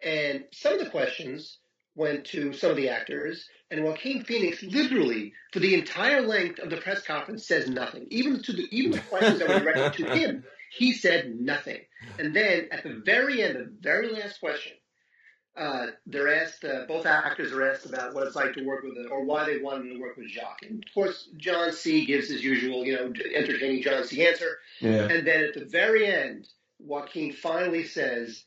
And 0.04 0.46
some 0.52 0.74
of 0.74 0.80
the 0.80 0.90
questions 0.90 1.58
went 1.96 2.26
to 2.26 2.54
some 2.54 2.70
of 2.70 2.78
the 2.78 2.90
actors, 2.90 3.50
and 3.72 3.84
Joaquin 3.84 4.24
Phoenix 4.24 4.62
literally, 4.62 5.34
for 5.52 5.60
the 5.60 5.74
entire 5.74 6.22
length 6.22 6.60
of 6.60 6.70
the 6.70 6.78
press 6.78 7.04
conference, 7.04 7.48
says 7.48 7.68
nothing. 7.68 8.06
Even 8.12 8.42
to 8.44 8.54
the 8.54 8.68
even 8.72 8.92
the 8.92 9.00
questions 9.00 9.40
that 9.40 9.50
were 9.50 9.60
directed 9.60 10.06
to 10.06 10.16
him, 10.16 10.44
he 10.72 10.94
said 10.94 11.36
nothing. 11.36 11.80
And 12.20 12.36
then 12.36 12.68
at 12.72 12.84
the 12.84 13.02
very 13.04 13.42
end, 13.42 13.56
the 13.56 13.70
very 13.82 14.10
last 14.10 14.40
question, 14.40 14.74
uh, 15.58 15.88
they're 16.06 16.34
asked, 16.34 16.64
uh, 16.64 16.86
both 16.88 17.06
actors 17.06 17.52
are 17.52 17.70
asked 17.70 17.86
about 17.86 18.14
what 18.14 18.28
it's 18.28 18.36
like 18.36 18.54
to 18.54 18.64
work 18.64 18.84
with, 18.84 18.94
or 19.10 19.24
why 19.26 19.46
they 19.46 19.58
wanted 19.58 19.92
to 19.92 20.00
work 20.00 20.16
with 20.16 20.30
Jacques. 20.30 20.62
And 20.62 20.84
of 20.84 20.94
course, 20.94 21.30
John 21.38 21.72
C. 21.72 22.06
gives 22.06 22.30
his 22.30 22.44
usual, 22.44 22.86
you 22.86 22.96
know, 22.96 23.14
entertaining 23.34 23.82
John 23.82 24.04
C. 24.04 24.26
answer. 24.26 24.60
Yeah. 24.80 25.08
And 25.08 25.26
then 25.26 25.44
at 25.44 25.54
the 25.56 25.66
very 25.66 26.06
end, 26.06 26.48
Joaquin 26.80 27.34
finally 27.34 27.86
says, 27.86 28.44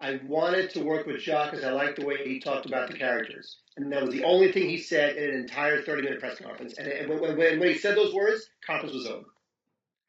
I 0.00 0.20
wanted 0.26 0.70
to 0.70 0.82
work 0.82 1.06
with 1.06 1.20
Jacques 1.20 1.52
because 1.52 1.64
I 1.64 1.70
liked 1.70 1.98
the 1.98 2.06
way 2.06 2.24
he 2.24 2.40
talked 2.40 2.66
about 2.66 2.90
the 2.90 2.96
characters. 2.96 3.58
And 3.76 3.92
that 3.92 4.02
was 4.02 4.12
the 4.12 4.24
only 4.24 4.50
thing 4.50 4.68
he 4.68 4.78
said 4.78 5.16
in 5.16 5.30
an 5.30 5.36
entire 5.36 5.82
30 5.82 6.02
minute 6.02 6.20
press 6.20 6.38
conference. 6.38 6.74
And 6.74 7.08
when, 7.08 7.20
when, 7.20 7.60
when 7.60 7.68
he 7.68 7.78
said 7.78 7.96
those 7.96 8.14
words, 8.14 8.48
conference 8.66 8.94
was 8.94 9.06
over. 9.06 9.26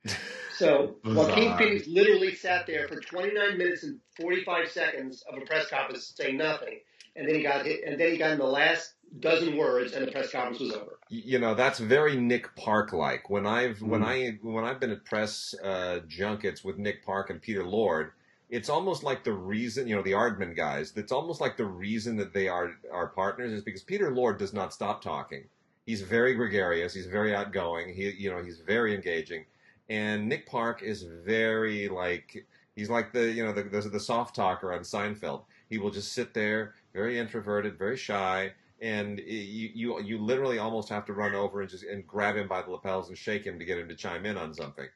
So 0.60 0.98
Joaquin 1.06 1.58
Phoenix 1.58 1.88
literally 1.88 2.36
sat 2.36 2.68
there 2.68 2.90
for 2.90 3.00
29 3.00 3.58
minutes 3.58 3.84
and 3.84 4.02
45 4.20 4.70
seconds 4.70 5.24
of 5.32 5.42
a 5.42 5.46
press 5.46 5.70
conference 5.70 6.14
saying 6.14 6.36
nothing, 6.36 6.82
and 7.16 7.26
then 7.26 7.36
he 7.36 7.42
got 7.42 7.66
hit, 7.66 7.86
and 7.86 7.98
then 7.98 8.12
he 8.12 8.18
got 8.18 8.32
in 8.32 8.40
the 8.40 8.44
last 8.44 8.92
dozen 9.22 9.56
words, 9.56 9.94
and 9.94 10.06
the 10.06 10.12
press 10.12 10.34
conference 10.34 10.60
was 10.60 10.74
over. 10.74 11.00
You 11.08 11.40
know, 11.40 11.56
that's 11.56 11.80
very 11.80 12.18
Nick 12.18 12.58
Park 12.58 12.92
like. 12.92 13.30
When 13.30 13.48
I've 13.48 13.78
mm. 13.78 13.88
when 13.88 14.04
I 14.04 14.38
when 14.42 14.66
I've 14.66 14.82
been 14.82 14.92
at 14.92 15.06
press 15.06 15.56
uh, 15.64 16.00
junkets 16.10 16.62
with 16.62 16.78
Nick 16.78 17.06
Park 17.06 17.30
and 17.30 17.42
Peter 17.42 17.64
Lord, 17.64 18.12
it's 18.50 18.68
almost 18.68 19.02
like 19.02 19.24
the 19.24 19.32
reason 19.32 19.88
you 19.88 19.96
know 19.96 20.04
the 20.04 20.12
Aardman 20.12 20.58
guys. 20.58 20.92
It's 20.98 21.14
almost 21.14 21.40
like 21.40 21.56
the 21.56 21.66
reason 21.68 22.18
that 22.18 22.34
they 22.34 22.50
are 22.50 22.72
our 22.92 23.08
partners 23.08 23.54
is 23.54 23.64
because 23.64 23.82
Peter 23.82 24.12
Lord 24.12 24.38
does 24.38 24.54
not 24.54 24.74
stop 24.74 25.02
talking. 25.02 25.46
He's 25.86 26.02
very 26.02 26.34
gregarious. 26.34 26.94
He's 26.94 27.08
very 27.08 27.34
outgoing. 27.34 27.94
He 27.94 28.10
you 28.10 28.30
know 28.30 28.44
he's 28.44 28.60
very 28.60 28.94
engaging 28.94 29.46
and 29.90 30.30
Nick 30.30 30.46
Park 30.46 30.84
is 30.84 31.04
very 31.04 31.90
like 31.90 32.46
he's 32.76 32.90
like 32.90 33.12
the 33.12 33.32
you 33.32 33.44
know 33.44 33.52
the, 33.52 33.64
the, 33.64 33.82
the 33.82 34.00
soft 34.00 34.36
talker 34.36 34.72
on 34.72 34.82
Seinfeld. 34.82 35.44
He 35.70 35.78
will 35.78 35.92
just 35.92 36.14
sit 36.14 36.34
there, 36.34 36.74
very 36.94 37.20
introverted, 37.20 37.78
very 37.78 37.98
shy, 37.98 38.54
and 38.82 39.20
you 39.20 39.70
you 39.74 40.02
you 40.02 40.18
literally 40.20 40.60
almost 40.60 40.90
have 40.90 41.06
to 41.06 41.14
run 41.14 41.36
over 41.36 41.62
and 41.62 41.70
just 41.70 41.84
and 41.84 42.06
grab 42.08 42.36
him 42.36 42.48
by 42.48 42.62
the 42.62 42.72
lapels 42.72 43.10
and 43.10 43.18
shake 43.18 43.44
him 43.44 43.60
to 43.60 43.66
get 43.66 43.78
him 43.78 43.90
to 43.90 43.96
chime 43.96 44.26
in 44.26 44.38
on 44.38 44.54
something. 44.54 44.88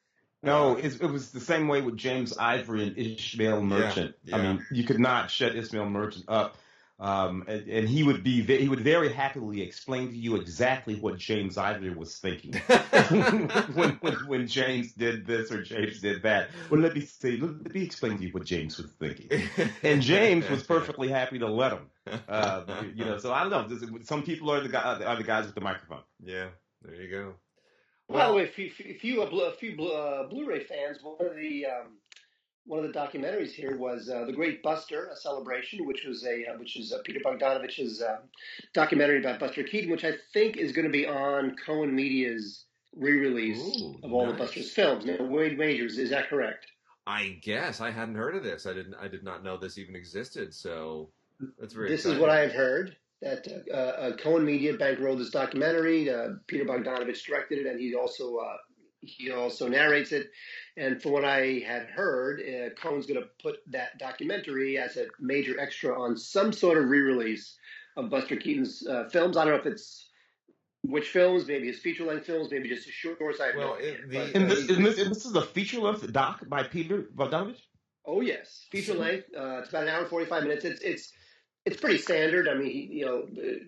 No, 0.44 0.76
uh, 0.76 0.82
it 0.82 1.02
was 1.10 1.32
the 1.32 1.40
same 1.40 1.70
way 1.70 1.82
with 1.82 1.96
James 1.96 2.38
Ivory 2.38 2.88
and 2.88 2.98
Ishmael 2.98 3.62
Merchant. 3.62 4.16
Yeah, 4.26 4.36
yeah. 4.36 4.44
I 4.44 4.54
mean, 4.54 4.66
you 4.72 4.84
could 4.84 5.00
not 5.00 5.32
shut 5.32 5.56
Ishmael 5.56 5.90
Merchant 5.90 6.26
up. 6.28 6.58
Um, 7.04 7.44
and, 7.50 7.68
and 7.68 7.90
he 7.90 8.02
would 8.02 8.24
be 8.24 8.44
he 8.44 8.70
would 8.70 8.80
very 8.80 9.12
happily 9.12 9.62
explain 9.62 10.10
to 10.12 10.18
you 10.18 10.38
exactly 10.38 10.96
what 10.96 11.18
James 11.18 11.58
Ivory 11.58 11.94
was 11.94 12.16
thinking 12.16 12.54
when, 13.74 13.98
when 14.00 14.14
when 14.26 14.48
James 14.48 14.94
did 14.94 15.26
this 15.28 15.52
or 15.52 15.62
James 15.62 16.00
did 16.00 16.24
that. 16.24 16.52
Well, 16.70 16.80
let 16.80 16.96
me 16.96 17.02
say, 17.02 17.36
let 17.36 17.74
me 17.74 17.84
explain 17.84 18.18
to 18.20 18.24
you 18.24 18.32
what 18.32 18.46
James 18.46 18.78
was 18.78 18.90
thinking. 18.92 19.30
And 19.84 20.02
James 20.02 20.50
was 20.50 20.64
perfectly 20.64 21.10
happy 21.10 21.40
to 21.40 21.48
let 21.48 21.74
him. 21.74 21.90
Uh, 22.30 22.64
you 22.96 23.04
know, 23.04 23.18
so 23.18 23.34
I 23.34 23.50
don't 23.50 23.70
know. 23.70 24.00
Some 24.04 24.24
people 24.24 24.50
are 24.52 24.62
the 24.62 24.70
guy, 24.70 25.04
are 25.04 25.18
the 25.18 25.24
guys 25.24 25.46
with 25.46 25.56
the 25.56 25.62
microphone. 25.62 26.04
Yeah, 26.24 26.48
there 26.84 26.96
you 26.96 27.10
go. 27.12 27.34
By 28.10 28.28
the 28.28 28.34
way, 28.34 28.44
if 28.44 28.58
you, 28.58 28.72
if 28.80 29.04
you, 29.04 29.24
a, 29.24 29.30
Blu- 29.30 29.46
a 29.46 29.52
few 29.52 29.76
Blu- 29.76 29.92
uh, 29.92 30.28
Blu-ray 30.28 30.64
fans, 30.64 31.00
one 31.02 31.16
of 31.20 31.36
the 31.36 31.66
um, 31.66 31.98
one 32.66 32.84
of 32.84 32.92
the 32.92 32.98
documentaries 32.98 33.52
here 33.52 33.78
was 33.78 34.10
uh, 34.10 34.26
the 34.26 34.32
Great 34.32 34.64
Buster, 34.64 35.10
a 35.12 35.16
celebration, 35.16 35.86
which 35.86 36.06
was 36.06 36.24
a 36.26 36.46
uh, 36.46 36.58
which 36.58 36.78
is 36.78 36.94
uh, 36.94 37.00
Peter 37.04 37.20
Bogdanovich's 37.20 38.02
uh, 38.02 38.18
documentary 38.74 39.20
about 39.20 39.40
Buster 39.40 39.64
Keaton, 39.64 39.92
which 39.92 40.06
I 40.06 40.14
think 40.34 40.58
is 40.58 40.72
going 40.72 40.86
to 40.86 40.92
be 40.92 41.06
on 41.06 41.56
Cohen 41.66 41.94
Media's 41.94 42.66
re-release 42.96 43.60
Ooh, 43.82 44.00
of 44.04 44.14
all 44.14 44.26
nice. 44.26 44.34
the 44.34 44.38
Buster's 44.40 44.72
films. 44.72 45.06
Now, 45.06 45.24
Wade 45.26 45.58
Majors, 45.58 45.98
is 45.98 46.12
that 46.12 46.30
correct? 46.30 46.68
I 47.06 47.38
guess 47.42 47.82
I 47.82 47.92
hadn't 47.92 48.16
heard 48.16 48.36
of 48.36 48.44
this. 48.44 48.66
I 48.66 48.74
didn't. 48.74 48.96
I 48.96 49.08
did 49.08 49.24
not 49.24 49.44
know 49.44 49.58
this 49.58 49.78
even 49.78 49.96
existed. 49.96 50.54
So 50.54 51.10
that's 51.60 51.74
very. 51.74 51.90
This 51.90 52.06
is 52.06 52.18
what 52.18 52.30
I 52.30 52.42
have 52.42 52.54
heard. 52.54 52.96
That 53.22 53.48
uh, 53.74 53.78
uh, 53.78 54.18
Cohen 54.18 54.46
Media 54.46 54.78
bankrolled 54.78 55.18
this 55.18 55.30
documentary. 55.30 56.10
Uh, 56.10 56.36
Peter 56.48 56.66
Bogdanovich 56.66 57.26
directed 57.26 57.60
it, 57.60 57.68
and 57.68 57.80
he 57.80 57.96
also 57.96 58.38
uh, 58.38 58.58
he 59.06 59.32
also 59.32 59.68
narrates 59.68 60.12
it. 60.12 60.32
And 60.78 61.02
from 61.02 61.12
what 61.12 61.26
I 61.26 61.64
had 61.66 61.88
heard, 61.88 62.40
uh, 62.42 62.70
Cohen's 62.82 63.06
going 63.06 63.22
to 63.22 63.28
put 63.42 63.58
that 63.72 63.98
documentary 64.00 64.78
as 64.78 64.98
a 64.98 65.08
major 65.20 65.60
extra 65.60 66.00
on 66.00 66.18
some 66.18 66.52
sort 66.54 66.78
of 66.78 66.90
re-release 66.90 67.58
of 67.96 68.10
Buster 68.10 68.36
Keaton's 68.38 68.86
uh, 68.88 69.08
films. 69.12 69.38
I 69.38 69.46
don't 69.46 69.54
know 69.54 69.60
if 69.60 69.66
it's 69.66 70.10
which 70.82 71.08
films, 71.10 71.48
maybe 71.48 71.68
his 71.68 71.80
feature-length 71.80 72.26
films, 72.26 72.50
maybe 72.52 72.68
just 72.68 72.86
his 72.86 72.94
shorts. 72.94 73.40
I 73.40 73.48
have 73.48 73.56
Well, 73.56 73.68
no 73.70 73.76
idea. 73.76 73.94
it- 73.94 74.10
the- 74.10 74.18
But, 74.18 74.36
And 74.36 74.46
uh, 74.46 74.48
this, 74.56 74.70
and 74.70 74.86
this, 74.86 75.00
and 75.00 75.12
this 75.12 75.26
is 75.26 75.36
a 75.36 75.42
feature 75.42 75.80
length 75.80 76.12
doc 76.12 76.44
by 76.50 76.64
Peter 76.64 77.04
Bogdanovich. 77.16 77.62
Oh 78.06 78.20
yes, 78.20 78.66
feature 78.70 78.96
length. 78.96 79.28
Uh, 79.38 79.60
it's 79.60 79.70
about 79.70 79.84
an 79.84 79.90
hour 79.90 80.00
and 80.02 80.10
forty 80.10 80.26
five 80.26 80.44
minutes. 80.44 80.66
It's 80.66 80.82
it's 80.82 81.14
it's 81.66 81.78
pretty 81.80 81.98
standard. 81.98 82.48
I 82.50 82.56
mean, 82.56 82.72
he, 82.72 82.90
you 82.92 83.06
know, 83.06 83.26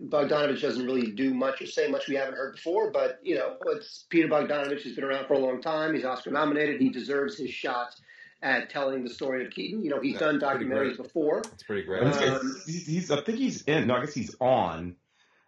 Bogdanovich 0.07 0.61
doesn't 0.61 0.85
really 0.85 1.11
do 1.11 1.33
much 1.33 1.61
or 1.61 1.65
say 1.65 1.87
much 1.87 2.07
we 2.07 2.15
haven't 2.15 2.35
heard 2.35 2.55
before. 2.55 2.91
But 2.91 3.19
you 3.23 3.35
know, 3.35 3.55
it's 3.67 4.05
Peter 4.09 4.27
Bogdanovich. 4.27 4.81
He's 4.81 4.95
been 4.95 5.05
around 5.05 5.27
for 5.27 5.33
a 5.35 5.39
long 5.39 5.61
time. 5.61 5.95
He's 5.95 6.05
Oscar 6.05 6.31
nominated. 6.31 6.81
He 6.81 6.89
deserves 6.89 7.37
his 7.37 7.51
shot 7.51 7.95
at 8.41 8.69
telling 8.69 9.03
the 9.03 9.09
story 9.09 9.45
of 9.45 9.51
Keaton. 9.51 9.83
You 9.83 9.91
know, 9.91 10.01
he's 10.01 10.13
Yeah, 10.13 10.19
done 10.19 10.39
documentaries 10.39 10.97
before. 10.97 11.39
It's 11.53 11.63
pretty 11.63 11.83
great. 11.83 12.03
And 12.03 12.13
Um, 12.13 12.61
he's, 12.65 12.85
he's, 12.85 13.11
I 13.11 13.21
think 13.21 13.37
he's 13.37 13.61
in. 13.63 13.87
No, 13.87 13.95
I 13.95 14.01
guess 14.01 14.13
he's 14.13 14.35
on 14.41 14.97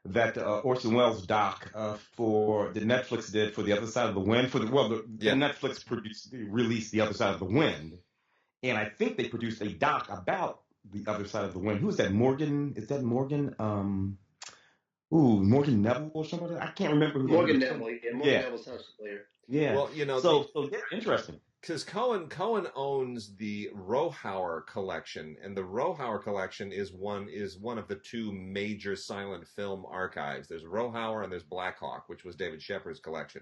that 0.06 0.38
uh, 0.38 0.60
Orson 0.60 0.94
Welles 0.94 1.28
doc 1.28 1.69
uh, 1.76 1.98
for 2.15 2.72
the 2.72 2.80
Netflix 2.80 3.30
did 3.30 3.53
for 3.53 3.61
the 3.61 3.74
Other 3.74 3.88
Side 3.88 4.07
of 4.07 4.15
the 4.15 4.22
Wind. 4.22 4.49
For 4.52 4.60
the 4.60 4.72
well, 4.72 4.88
the, 4.88 5.06
Yeah. 5.19 5.34
Netflix 5.34 5.86
produced 5.86 6.34
released 6.34 6.94
the 6.94 7.02
Other 7.02 7.14
Side 7.14 7.34
of 7.34 7.40
the 7.40 7.45
Wind, 7.45 7.99
and 8.64 8.78
I 8.78 8.86
think 8.86 9.18
they 9.18 9.28
produced 9.28 9.61
a 9.61 9.68
doc 9.68 10.07
about 10.10 10.61
the 10.91 11.09
Other 11.09 11.26
Side 11.27 11.45
of 11.45 11.53
the 11.53 11.59
Wind. 11.59 11.80
Who 11.80 11.89
is 11.89 11.97
that? 11.97 12.11
Morgan? 12.11 12.73
Is 12.76 12.88
that 12.88 13.03
Morgan? 13.03 13.55
Um, 13.59 14.18
ooh, 15.14 15.43
Morgan 15.43 15.81
Neville 15.81 16.11
or 16.14 16.26
somebody? 16.26 16.55
I 16.55 16.72
can't 16.72 16.93
remember 16.93 17.19
who. 17.19 17.27
Morgan 17.27 17.59
Neville. 17.59 17.89
Yeah, 17.91 18.11
Morgan 18.14 18.34
Yeah. 18.34 18.41
Neville 18.41 18.57
sounds 18.57 18.85
familiar. 18.97 19.22
Yeah. 19.47 19.76
Well, 19.76 19.89
you 19.93 20.05
know, 20.05 20.19
so 20.19 20.47
so 20.53 20.69
yeah, 20.72 20.80
interesting. 20.91 21.39
because 21.61 21.84
Cohen 21.84 22.27
Cohen 22.27 22.68
owns 22.76 23.35
the 23.38 23.69
Rohauer 23.73 24.65
collection, 24.68 25.38
and 25.41 25.55
the 25.55 25.61
Rohauer 25.64 26.22
collection 26.22 26.72
is 26.73 26.91
one 26.91 27.30
is 27.30 27.57
one 27.57 27.77
of 27.77 27.88
the 27.88 27.95
two 27.95 28.31
major 28.34 28.95
silent 28.95 29.47
film 29.47 29.85
archives. 29.89 30.47
There's 30.49 30.64
Rohauer 30.65 31.23
and 31.23 31.31
there's 31.31 31.43
Blackhawk, 31.43 32.09
which 32.09 32.26
was 32.26 32.35
David 32.35 32.61
Shepard's 32.61 32.99
collection. 32.99 33.41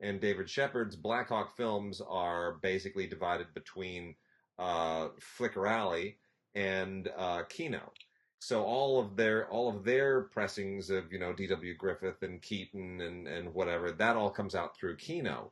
And 0.00 0.20
David 0.20 0.50
Shepard's 0.50 0.96
Blackhawk 0.96 1.56
films 1.56 2.00
are 2.06 2.54
basically 2.62 3.06
divided 3.06 3.46
between 3.54 4.16
uh, 4.58 5.08
Flicker 5.20 5.68
Alley 5.68 6.16
and 6.54 7.08
uh, 7.16 7.42
Kino. 7.48 7.92
So 8.38 8.62
all 8.62 9.00
of 9.00 9.16
their 9.16 9.48
all 9.48 9.68
of 9.68 9.84
their 9.84 10.22
pressings 10.22 10.90
of 10.90 11.12
you 11.12 11.18
know 11.18 11.32
D.W. 11.32 11.74
Griffith 11.76 12.22
and 12.22 12.42
Keaton 12.42 13.00
and 13.00 13.26
and 13.26 13.54
whatever 13.54 13.90
that 13.92 14.16
all 14.16 14.30
comes 14.30 14.54
out 14.54 14.76
through 14.76 14.96
Kino. 14.96 15.50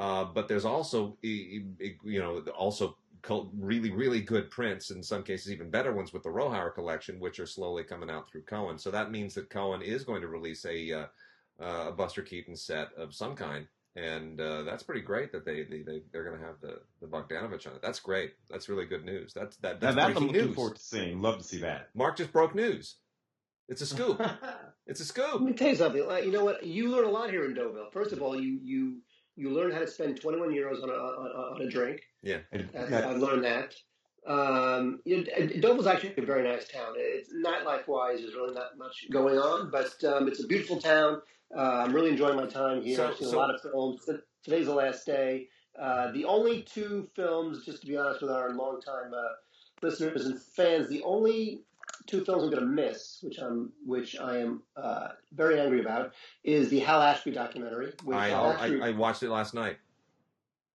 Uh, 0.00 0.24
but 0.24 0.48
there's 0.48 0.64
also, 0.64 1.18
you 1.20 1.62
know, 2.04 2.42
also 2.56 2.96
really, 3.28 3.90
really 3.90 4.22
good 4.22 4.50
prints, 4.50 4.90
in 4.90 5.02
some 5.02 5.22
cases 5.22 5.52
even 5.52 5.68
better 5.68 5.92
ones 5.92 6.14
with 6.14 6.22
the 6.22 6.28
Rohauer 6.30 6.72
collection, 6.72 7.20
which 7.20 7.38
are 7.38 7.46
slowly 7.46 7.84
coming 7.84 8.08
out 8.08 8.26
through 8.30 8.40
Cohen. 8.44 8.78
So 8.78 8.90
that 8.90 9.10
means 9.10 9.34
that 9.34 9.50
Cohen 9.50 9.82
is 9.82 10.02
going 10.02 10.22
to 10.22 10.28
release 10.28 10.64
a, 10.64 10.92
uh, 10.92 11.04
uh, 11.60 11.88
a 11.88 11.92
Buster 11.92 12.22
Keaton 12.22 12.56
set 12.56 12.88
of 12.96 13.14
some 13.14 13.36
kind. 13.36 13.66
And 14.00 14.40
uh, 14.40 14.62
that's 14.62 14.82
pretty 14.82 15.02
great 15.02 15.32
that 15.32 15.44
they, 15.44 15.64
they, 15.64 15.82
they 15.82 16.00
they're 16.12 16.24
going 16.24 16.38
to 16.38 16.44
have 16.46 16.56
the, 16.62 16.80
the 17.00 17.06
Bogdanovich 17.06 17.66
on 17.66 17.74
it. 17.74 17.82
That's 17.82 18.00
great. 18.00 18.32
That's 18.48 18.68
really 18.68 18.86
good 18.86 19.04
news. 19.04 19.32
That's 19.34 19.56
that, 19.58 19.82
Now 19.82 19.92
that's 19.92 19.96
I'm 19.98 20.12
breaking 20.12 20.26
looking 20.28 20.46
news. 20.46 20.54
forward 20.54 20.76
to 20.76 20.82
seeing. 20.82 21.20
Love 21.20 21.38
to 21.38 21.44
see 21.44 21.58
that. 21.58 21.90
Mark 21.94 22.16
just 22.16 22.32
broke 22.32 22.54
news. 22.54 22.96
It's 23.68 23.82
a 23.82 23.86
scoop. 23.86 24.20
it's 24.86 25.00
a 25.00 25.04
scoop. 25.04 25.34
Let 25.34 25.42
me 25.42 25.52
tell 25.52 25.68
you 25.68 25.76
something. 25.76 26.06
Like, 26.06 26.24
You 26.24 26.32
know 26.32 26.44
what? 26.44 26.64
You 26.64 26.88
learn 26.90 27.04
a 27.04 27.10
lot 27.10 27.30
here 27.30 27.44
in 27.44 27.54
Deauville. 27.54 27.90
First 27.92 28.12
of 28.12 28.22
all, 28.22 28.40
you 28.40 28.58
you 28.62 28.98
you 29.36 29.50
learn 29.50 29.70
how 29.70 29.78
to 29.80 29.86
spend 29.86 30.20
21 30.20 30.50
euros 30.50 30.82
on 30.82 30.88
a 30.88 30.92
on, 30.92 31.56
on 31.56 31.62
a 31.62 31.70
drink. 31.70 32.00
And 32.52 32.68
I've, 32.76 32.92
I've 32.92 33.16
learned 33.18 33.44
that. 33.44 33.74
Um, 34.26 35.00
you 35.04 35.18
know, 35.18 35.46
Deauville's 35.46 35.86
actually 35.86 36.14
a 36.18 36.26
very 36.26 36.46
nice 36.46 36.68
town. 36.68 36.94
It's 36.96 37.30
nightlife 37.32 37.88
wise, 37.88 38.20
there's 38.20 38.34
really 38.34 38.54
not 38.54 38.76
much 38.76 39.06
going 39.10 39.38
on, 39.38 39.70
but 39.70 39.92
um, 40.04 40.28
it's 40.28 40.42
a 40.44 40.46
beautiful 40.46 40.78
town. 40.80 41.22
Uh, 41.56 41.84
I'm 41.84 41.92
really 41.92 42.10
enjoying 42.10 42.36
my 42.36 42.46
time 42.46 42.82
here. 42.82 42.96
So- 42.96 43.08
I've 43.08 43.16
seen 43.16 43.28
so- 43.28 43.36
a 43.36 43.40
lot 43.40 43.54
of 43.54 43.60
films. 43.60 44.08
Today's 44.42 44.66
the 44.66 44.74
last 44.74 45.06
day. 45.06 45.48
Uh, 45.78 46.10
the 46.12 46.24
only 46.24 46.62
two 46.62 47.08
films, 47.14 47.64
just 47.64 47.82
to 47.82 47.86
be 47.86 47.96
honest 47.96 48.22
with 48.22 48.30
our 48.30 48.50
longtime 48.50 49.14
uh, 49.14 49.28
listeners 49.82 50.26
and 50.26 50.40
fans, 50.40 50.88
the 50.88 51.02
only 51.02 51.62
two 52.06 52.24
films 52.24 52.42
I'm 52.42 52.50
going 52.50 52.62
to 52.62 52.68
miss, 52.68 53.18
which 53.22 53.38
I'm 53.38 53.72
which 53.84 54.18
I 54.18 54.38
am 54.38 54.62
uh, 54.76 55.08
very 55.32 55.60
angry 55.60 55.80
about, 55.80 56.12
is 56.44 56.68
the 56.70 56.80
Hal 56.80 57.02
Ashby 57.02 57.30
documentary. 57.30 57.92
Which 58.04 58.16
I, 58.16 58.52
actually, 58.52 58.82
I, 58.82 58.88
I 58.88 58.90
watched 58.92 59.22
it 59.22 59.30
last 59.30 59.54
night. 59.54 59.78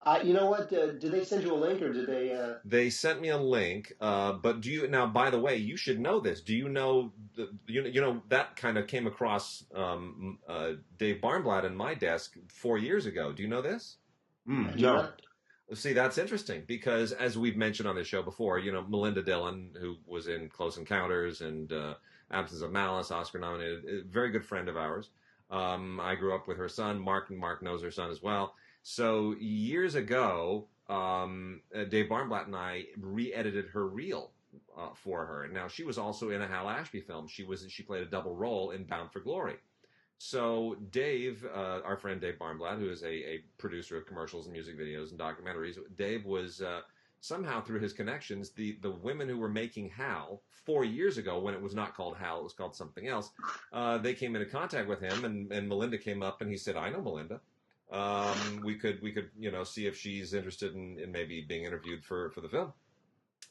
I- 0.06 0.22
you 0.22 0.34
know 0.34 0.50
what? 0.50 0.72
Uh, 0.72 0.92
did 0.92 1.12
they 1.12 1.24
send 1.24 1.44
you 1.44 1.54
a 1.54 1.56
link 1.56 1.82
or 1.82 1.92
did 1.92 2.06
they? 2.08 2.32
Uh, 2.32 2.56
They 2.64 2.90
sent 2.90 3.22
me 3.22 3.30
a 3.30 3.38
link, 3.38 3.94
uh, 4.00 4.34
but 4.34 4.62
do 4.62 4.70
you 4.72 4.88
now? 4.88 5.08
By 5.08 5.30
the 5.30 5.40
way, 5.40 5.58
you 5.58 5.78
should 5.78 6.00
know 6.00 6.20
this. 6.20 6.42
Do 6.42 6.56
you 6.56 6.70
know 6.70 7.12
the 7.36 7.50
you 7.66 7.82
know, 7.82 7.90
you 7.90 8.02
know 8.02 8.22
that 8.30 8.56
kind 8.56 8.78
of 8.78 8.88
came 8.88 9.08
across 9.08 9.66
um, 9.74 10.38
uh, 10.48 10.74
Dave 10.98 11.22
Barnblatt 11.22 11.66
in 11.66 11.76
my 11.76 11.96
desk 11.96 12.36
four 12.48 12.78
years 12.78 13.06
ago. 13.08 13.32
Do 13.34 13.42
you 13.42 13.50
know 13.50 13.62
this? 13.62 13.98
Mm, 14.48 14.76
no. 14.80 14.96
not? 14.96 15.22
See, 15.74 15.94
that's 15.94 16.20
interesting 16.20 16.64
because 16.68 17.12
as 17.12 17.36
we've 17.36 17.58
mentioned 17.58 17.90
on 17.90 17.96
this 17.96 18.08
show 18.08 18.22
before, 18.22 18.60
you 18.60 18.72
know 18.72 18.84
Melinda 18.88 19.24
Dillon, 19.24 19.72
who 19.82 19.98
was 20.06 20.28
in 20.28 20.50
Close 20.50 20.78
Encounters 20.78 21.42
and 21.42 21.74
uh, 21.74 21.96
Absence 22.30 22.62
of 22.62 22.72
Malice, 22.72 23.10
Oscar 23.10 23.40
nominated, 23.40 23.84
a 23.86 24.04
very 24.08 24.30
good 24.30 24.46
friend 24.46 24.70
of 24.70 24.78
ours. 24.78 25.10
Um, 25.50 26.00
I 26.00 26.14
grew 26.14 26.36
up 26.36 26.48
with 26.48 26.58
her 26.58 26.70
son, 26.70 27.00
Mark, 27.00 27.32
and 27.32 27.40
Mark 27.40 27.64
knows 27.64 27.82
her 27.82 27.92
son 27.92 28.12
as 28.12 28.22
well. 28.22 28.54
So 28.88 29.34
years 29.40 29.96
ago, 29.96 30.68
um, 30.90 31.62
uh, 31.76 31.86
Dave 31.86 32.08
Barnblatt 32.08 32.46
and 32.46 32.56
I 32.56 32.86
re-edited 33.00 33.66
her 33.70 33.88
reel 33.88 34.30
uh, 34.78 34.90
for 34.94 35.26
her. 35.26 35.48
Now 35.52 35.68
she 35.68 35.84
was 35.84 35.98
also 35.98 36.30
in 36.30 36.44
a 36.44 36.48
Hal 36.48 36.70
Ashby 36.70 37.02
film. 37.02 37.28
She 37.28 37.44
was 37.44 37.66
she 37.68 37.82
played 37.82 38.04
a 38.04 38.06
double 38.06 38.36
role 38.36 38.70
in 38.70 38.84
Bound 38.84 39.12
for 39.12 39.22
Glory. 39.22 39.56
So 40.20 40.78
Dave, 40.92 41.44
uh, 41.52 41.82
our 41.84 41.98
friend 41.98 42.22
Dave 42.22 42.38
Barnblatt, 42.38 42.78
who 42.78 42.92
is 42.92 43.02
a, 43.02 43.08
a 43.08 43.44
producer 43.58 43.98
of 43.98 44.06
commercials 44.06 44.46
and 44.46 44.54
music 44.54 44.80
videos 44.80 45.10
and 45.10 45.20
documentaries, 45.20 45.80
Dave 45.98 46.24
was 46.24 46.62
uh, 46.62 46.82
somehow 47.22 47.62
through 47.62 47.80
his 47.80 47.92
connections 47.92 48.52
the 48.52 48.78
the 48.84 48.92
women 48.92 49.28
who 49.28 49.40
were 49.40 49.50
making 49.50 49.90
Hal 49.90 50.44
four 50.64 50.86
years 50.86 51.18
ago 51.18 51.40
when 51.40 51.56
it 51.56 51.62
was 51.62 51.74
not 51.74 51.96
called 51.96 52.18
Hal, 52.18 52.38
it 52.38 52.44
was 52.44 52.54
called 52.54 52.76
something 52.76 53.08
else. 53.08 53.32
Uh, 53.74 53.98
they 53.98 54.14
came 54.14 54.36
into 54.36 54.48
contact 54.48 54.88
with 54.88 55.00
him, 55.00 55.26
and, 55.26 55.52
and 55.52 55.68
Melinda 55.68 55.98
came 55.98 56.22
up, 56.22 56.42
and 56.42 56.52
he 56.52 56.58
said, 56.58 56.76
"I 56.76 56.92
know 56.92 57.02
Melinda." 57.02 57.42
Um, 57.92 58.62
we 58.64 58.76
could 58.76 59.02
we 59.02 59.12
could 59.12 59.30
you 59.38 59.52
know 59.52 59.64
see 59.64 59.86
if 59.88 59.98
she's 59.98 60.34
interested 60.34 60.74
in, 60.74 60.98
in 61.00 61.12
maybe 61.12 61.46
being 61.48 61.66
interviewed 61.66 62.04
for 62.04 62.32
for 62.32 62.42
the 62.42 62.50
film. 62.50 62.74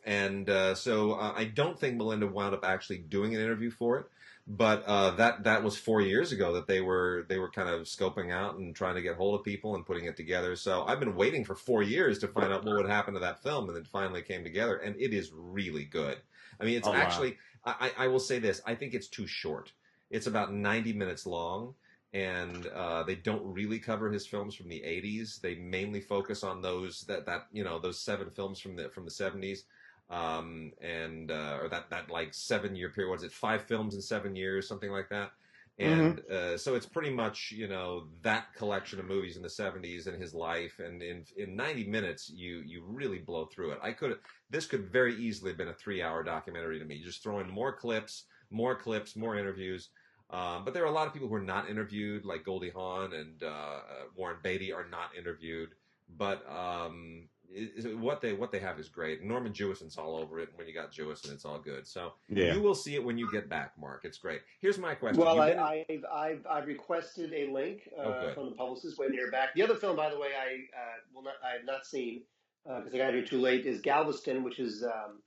And 0.04 0.50
uh, 0.50 0.74
so 0.74 1.12
uh, 1.12 1.32
I 1.34 1.44
don't 1.44 1.78
think 1.78 1.96
Melinda 1.96 2.26
wound 2.26 2.54
up 2.54 2.64
actually 2.64 2.98
doing 2.98 3.34
an 3.34 3.40
interview 3.40 3.70
for 3.70 3.98
it, 3.98 4.06
but 4.46 4.84
uh, 4.84 5.12
that 5.12 5.44
that 5.44 5.62
was 5.64 5.78
four 5.78 6.02
years 6.02 6.30
ago 6.30 6.52
that 6.54 6.66
they 6.66 6.82
were 6.82 7.24
they 7.28 7.38
were 7.38 7.50
kind 7.50 7.70
of 7.70 7.82
scoping 7.82 8.30
out 8.30 8.56
and 8.56 8.76
trying 8.76 8.96
to 8.96 9.02
get 9.02 9.16
hold 9.16 9.38
of 9.38 9.44
people 9.44 9.74
and 9.74 9.86
putting 9.86 10.04
it 10.04 10.16
together. 10.16 10.56
So 10.56 10.84
I've 10.84 11.00
been 11.00 11.14
waiting 11.16 11.44
for 11.44 11.54
four 11.54 11.82
years 11.82 12.18
to 12.18 12.28
find 12.28 12.52
out 12.52 12.64
what 12.64 12.76
would 12.76 12.90
happen 12.90 13.14
to 13.14 13.20
that 13.20 13.42
film, 13.42 13.68
and 13.70 13.78
it 13.78 13.86
finally 13.86 14.20
came 14.20 14.44
together, 14.44 14.76
and 14.76 14.94
it 14.96 15.14
is 15.14 15.30
really 15.32 15.84
good. 15.84 16.18
I 16.60 16.64
mean, 16.64 16.76
it's 16.76 16.88
Oh, 16.88 16.92
actually 16.92 17.38
I, 17.64 17.90
I 17.96 18.04
I 18.04 18.08
will 18.08 18.20
say 18.20 18.38
this: 18.38 18.60
I 18.66 18.74
think 18.74 18.92
it's 18.92 19.08
too 19.08 19.26
short. 19.26 19.72
It's 20.10 20.26
about 20.26 20.52
ninety 20.52 20.92
minutes 20.92 21.24
long 21.24 21.74
and 22.14 22.68
uh, 22.68 23.04
they 23.04 23.16
don't 23.16 23.44
really 23.44 23.80
cover 23.80 24.10
his 24.12 24.26
films 24.26 24.56
from 24.56 24.70
the 24.70 24.82
80s. 24.86 25.40
They 25.40 25.56
mainly 25.56 26.00
focus 26.00 26.44
on 26.44 26.62
those 26.62 27.02
that 27.08 27.26
that 27.26 27.48
you 27.52 27.64
know 27.64 27.80
those 27.80 28.00
seven 28.00 28.30
films 28.30 28.60
from 28.60 28.76
the 28.76 28.90
from 28.90 29.04
the 29.04 29.12
70s. 29.12 29.66
um, 30.10 30.72
and 30.82 31.30
uh, 31.32 31.58
or 31.62 31.68
that 31.70 31.90
that 31.90 32.10
like 32.10 32.34
seven 32.34 32.76
year 32.76 32.90
period. 32.90 33.10
Was 33.12 33.24
it 33.24 33.32
five 33.32 33.64
films 33.64 33.94
in 33.96 34.02
seven 34.02 34.36
years, 34.36 34.68
something 34.68 34.92
like 34.92 35.10
that? 35.10 35.32
And 35.78 36.20
uh, 36.30 36.56
so 36.56 36.76
it's 36.76 36.86
pretty 36.86 37.10
much 37.10 37.52
you 37.56 37.68
know 37.68 38.08
that 38.22 38.54
collection 38.54 39.00
of 39.00 39.06
movies 39.06 39.36
in 39.36 39.42
the 39.42 39.50
'70s 39.50 40.06
and 40.06 40.20
his 40.22 40.32
life, 40.34 40.78
and 40.78 41.02
in 41.02 41.24
in 41.36 41.56
90 41.56 41.84
minutes 41.88 42.30
you 42.30 42.62
you 42.64 42.84
really 42.86 43.18
blow 43.18 43.46
through 43.46 43.72
it. 43.72 43.80
I 43.82 43.92
could 43.92 44.18
this 44.50 44.66
could 44.66 44.92
very 44.92 45.16
easily 45.16 45.50
have 45.50 45.58
been 45.58 45.68
a 45.68 45.74
three 45.74 46.02
hour 46.02 46.22
documentary 46.22 46.78
to 46.78 46.84
me. 46.84 47.02
Just 47.02 47.24
throw 47.24 47.40
in 47.40 47.50
more 47.50 47.72
clips, 47.76 48.26
more 48.50 48.76
clips, 48.76 49.16
more 49.16 49.36
interviews. 49.36 49.90
Um, 50.34 50.64
but 50.64 50.74
there 50.74 50.82
are 50.82 50.86
a 50.86 50.90
lot 50.90 51.06
of 51.06 51.12
people 51.12 51.28
who 51.28 51.34
are 51.34 51.40
not 51.42 51.68
interviewed, 51.70 52.24
like 52.24 52.44
Goldie 52.44 52.70
Hawn 52.70 53.12
and 53.14 53.42
uh, 53.42 53.46
uh, 53.46 53.80
Warren 54.16 54.38
Beatty 54.42 54.72
are 54.72 54.86
not 54.90 55.10
interviewed. 55.16 55.70
But 56.18 56.44
um, 56.50 57.28
it, 57.50 57.84
it- 57.86 57.98
what 57.98 58.20
they 58.20 58.32
what 58.32 58.50
they 58.52 58.58
have 58.58 58.78
is 58.80 58.88
great. 58.88 59.22
Norman 59.22 59.52
Jewison's 59.52 59.96
all 59.96 60.16
over 60.16 60.40
it. 60.40 60.48
When 60.56 60.66
you 60.66 60.74
got 60.74 60.92
Jewison, 60.92 61.32
it's 61.32 61.44
all 61.44 61.58
good. 61.58 61.86
So 61.86 62.14
Yeah. 62.28 62.52
you 62.54 62.60
will 62.60 62.74
see 62.74 62.94
it 62.94 63.04
when 63.04 63.16
you 63.16 63.30
get 63.30 63.48
back, 63.48 63.72
Mark. 63.78 64.04
It's 64.04 64.18
great. 64.18 64.40
Here's 64.60 64.76
my 64.78 64.94
question. 64.94 65.22
Well, 65.22 65.40
I, 65.40 65.84
I've, 65.88 66.04
I've, 66.12 66.46
I've 66.50 66.66
requested 66.66 67.32
a 67.32 67.50
link 67.52 67.88
uh, 67.98 68.02
Oh, 68.02 68.32
from 68.34 68.46
the 68.50 68.56
publicist 68.56 68.98
waiting 68.98 69.14
to 69.16 69.22
hear 69.22 69.30
back. 69.30 69.54
The 69.54 69.62
other 69.62 69.76
film, 69.76 69.96
by 69.96 70.10
the 70.10 70.18
way, 70.18 70.28
I 70.38 70.48
uh, 70.78 70.96
will 71.14 71.22
not, 71.22 71.34
I 71.48 71.52
have 71.56 71.64
not 71.64 71.86
seen 71.86 72.22
because 72.66 72.92
I 72.94 72.98
got 72.98 73.12
here 73.14 73.24
too 73.24 73.40
late. 73.40 73.66
Is 73.66 73.80
Galveston, 73.80 74.42
which 74.42 74.58
is 74.58 74.82
um, 74.82 75.20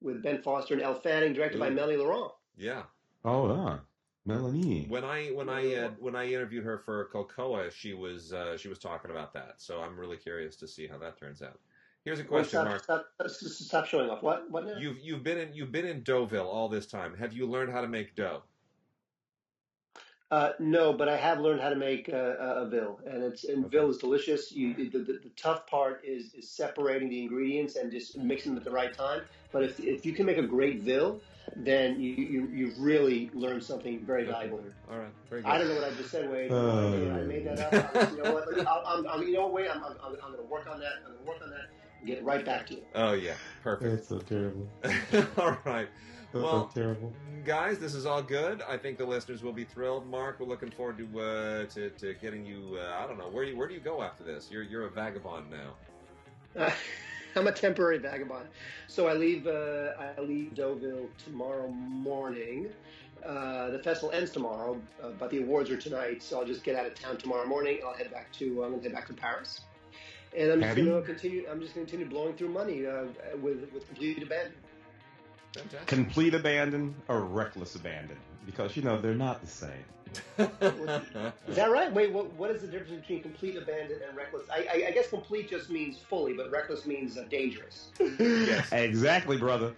with 0.00 0.22
Ben 0.22 0.40
Foster 0.42 0.74
and 0.74 0.82
Elle 0.82 1.00
Fanning, 1.00 1.32
directed 1.34 1.58
by 1.58 1.68
Ooh. 1.68 1.74
Melanie 1.74 1.96
Laurent. 1.96 2.32
yeah. 2.56 2.82
Oh, 3.24 3.46
uh, 3.50 3.78
Melanie. 4.24 4.88
When 4.88 5.04
I 5.04 5.30
when 5.30 5.48
I 5.48 5.74
uh, 5.74 5.90
when 5.98 6.16
I 6.16 6.26
interviewed 6.28 6.64
her 6.64 6.78
for 6.78 7.08
Cocoa, 7.10 7.70
she 7.70 7.94
was 7.94 8.32
uh, 8.32 8.56
she 8.58 8.68
was 8.68 8.78
talking 8.80 9.10
about 9.12 9.34
that. 9.34 9.60
So 9.60 9.82
I'm 9.82 9.98
really 9.98 10.18
curious 10.18 10.56
to 10.58 10.68
see 10.68 10.88
how 10.88 10.98
that 10.98 11.18
turns 11.18 11.42
out. 11.42 11.60
Here's 12.04 12.20
a 12.20 12.24
Wait, 12.30 12.46
question, 12.46 12.48
stop, 12.48 12.70
Mark. 12.70 12.82
stop, 12.82 13.06
stop, 13.28 13.30
stop 13.30 13.86
showing 13.86 14.10
off. 14.10 14.22
What? 14.22 14.50
What 14.50 14.66
now? 14.66 14.80
You've 14.80 15.00
you've 15.00 15.22
been 15.24 15.38
in 15.38 15.54
you've 15.54 15.72
been 15.72 15.86
in 15.86 16.02
Deauville 16.04 16.48
all 16.48 16.68
this 16.68 16.86
time. 16.86 17.16
Have 17.16 17.32
you 17.34 17.46
learned 17.46 17.72
how 17.72 17.82
to 17.82 17.88
make 17.88 18.16
dough? 18.16 18.44
Uh, 20.30 20.52
no, 20.60 20.92
but 20.94 21.08
I 21.08 21.16
have 21.16 21.40
learned 21.40 21.62
how 21.62 21.70
to 21.70 21.76
make 21.76 22.10
uh, 22.10 22.36
a, 22.38 22.64
a 22.66 22.70
veal, 22.70 23.00
and 23.06 23.24
it's 23.24 23.44
and 23.46 23.66
Okay. 23.66 23.72
veal 23.72 23.90
is 23.90 23.98
delicious. 23.98 24.52
You, 24.52 24.74
the, 24.76 24.90
the, 24.90 25.20
the 25.24 25.30
tough 25.38 25.66
part 25.68 26.04
is 26.04 26.34
is 26.34 26.52
separating 26.52 27.08
the 27.10 27.22
ingredients 27.22 27.76
and 27.76 27.92
just 27.92 28.18
mixing 28.18 28.52
them 28.52 28.58
at 28.58 28.64
the 28.66 28.72
right 28.72 28.92
time. 28.94 29.22
But 29.52 29.64
if 29.64 29.80
if 29.80 30.06
you 30.06 30.14
can 30.14 30.26
make 30.26 30.38
a 30.38 30.46
great 30.46 30.84
veal, 30.84 31.24
then 31.56 32.00
you, 32.00 32.12
you 32.12 32.48
you've 32.52 32.78
really 32.78 33.30
learned 33.34 33.62
something 33.62 34.04
very 34.04 34.24
valuable 34.24 34.58
here. 34.58 34.74
All 34.90 34.98
right, 34.98 35.08
very 35.28 35.42
good. 35.42 35.50
I 35.50 35.58
don't 35.58 35.68
know 35.68 35.74
what 35.74 35.84
I 35.84 35.90
just 35.94 36.10
said, 36.10 36.30
Wade. 36.30 36.50
Uh. 36.50 36.88
I 36.88 37.22
made 37.22 37.46
that 37.46 37.72
up. 37.94 38.10
you 38.12 38.22
know 38.22 38.32
what? 38.34 38.66
I'll, 38.66 38.82
I'm, 38.86 39.06
I'm, 39.08 39.22
you 39.26 39.34
know 39.34 39.48
Wade? 39.48 39.68
I'm, 39.68 39.82
I'm, 39.82 39.96
I'm 40.02 40.32
going 40.32 40.36
to 40.36 40.42
work 40.44 40.66
on 40.70 40.80
that. 40.80 40.92
I'm 41.04 41.12
going 41.12 41.18
to 41.24 41.28
work 41.28 41.42
on 41.42 41.50
that 41.50 41.68
and 41.98 42.06
get 42.06 42.24
right 42.24 42.44
back 42.44 42.66
to 42.68 42.74
you. 42.74 42.82
Oh 42.94 43.12
yeah, 43.12 43.34
perfect. 43.62 43.90
That's 43.90 44.08
so 44.08 44.18
terrible. 44.18 44.68
all 45.38 45.56
right. 45.64 45.88
That's 46.32 46.42
Well, 46.44 46.70
so 46.72 46.80
terrible. 46.80 47.12
guys, 47.44 47.78
this 47.78 47.94
is 47.94 48.06
all 48.06 48.22
good. 48.22 48.62
I 48.62 48.78
think 48.78 48.96
the 48.96 49.04
listeners 49.04 49.42
will 49.42 49.52
be 49.52 49.64
thrilled. 49.64 50.06
Mark, 50.06 50.40
we're 50.40 50.46
looking 50.46 50.70
forward 50.70 50.96
to 50.98 51.20
uh, 51.20 51.64
to, 51.66 51.90
to 51.90 52.14
getting 52.14 52.46
you. 52.46 52.78
Uh, 52.80 53.02
I 53.02 53.06
don't 53.06 53.18
know 53.18 53.28
where 53.28 53.44
you 53.44 53.56
where 53.56 53.68
do 53.68 53.74
you 53.74 53.80
go 53.80 54.02
after 54.02 54.24
this? 54.24 54.48
You're 54.50 54.62
you're 54.62 54.86
a 54.86 54.90
vagabond 54.90 55.46
now. 55.50 56.68
I'm 57.36 57.46
a 57.46 57.52
temporary 57.52 57.98
vagabond. 57.98 58.46
So 58.88 59.08
I 59.08 59.14
leave. 59.14 59.46
Uh, 59.46 59.92
I 59.98 60.20
leave 60.20 60.54
Deauville 60.54 61.08
tomorrow 61.24 61.68
morning. 61.68 62.68
Uh, 63.24 63.70
the 63.70 63.78
festival 63.78 64.10
ends 64.10 64.30
tomorrow, 64.30 64.80
uh, 65.02 65.10
but 65.18 65.30
the 65.30 65.42
awards 65.42 65.70
are 65.70 65.76
tonight. 65.76 66.22
So 66.22 66.40
I'll 66.40 66.46
just 66.46 66.64
get 66.64 66.74
out 66.74 66.86
of 66.86 66.94
town 66.94 67.16
tomorrow 67.16 67.46
morning. 67.46 67.76
and 67.76 67.84
I'll 67.88 67.94
head 67.94 68.10
back 68.10 68.32
to. 68.34 68.64
I'm 68.64 68.70
going 68.70 68.82
to 68.82 68.88
head 68.88 68.94
back 68.94 69.06
to 69.06 69.14
Paris, 69.14 69.60
and 70.36 70.50
I'm 70.52 70.60
just 70.60 70.76
going 70.76 71.00
to 71.00 71.06
continue. 71.06 71.46
I'm 71.50 71.60
just 71.60 71.74
going 71.74 71.86
to 71.86 71.90
continue 71.90 72.12
blowing 72.12 72.34
through 72.34 72.48
money 72.48 72.86
uh, 72.86 73.04
with 73.40 73.70
with 73.72 73.86
complete 73.86 74.22
abandon. 74.22 74.54
Fantastic. 75.54 75.86
Complete 75.86 76.34
abandon 76.34 76.94
or 77.08 77.20
reckless 77.20 77.74
abandon? 77.74 78.16
Because, 78.46 78.76
you 78.76 78.82
know, 78.82 79.00
they're 79.00 79.14
not 79.14 79.40
the 79.40 79.46
same. 79.46 79.84
Is 81.48 81.56
that 81.56 81.70
right? 81.70 81.92
Wait, 81.92 82.12
what, 82.12 82.30
what 82.34 82.50
is 82.50 82.60
the 82.60 82.66
difference 82.68 83.00
between 83.00 83.22
complete 83.22 83.56
abandon 83.56 83.98
and 84.06 84.16
reckless? 84.16 84.46
I, 84.52 84.66
I, 84.70 84.88
I 84.88 84.90
guess 84.90 85.08
complete 85.08 85.48
just 85.48 85.70
means 85.70 85.98
fully, 85.98 86.34
but 86.34 86.50
reckless 86.50 86.86
means 86.86 87.16
uh, 87.16 87.24
dangerous. 87.30 87.88
Yes. 88.18 88.70
Exactly, 88.72 89.38
brother. 89.38 89.72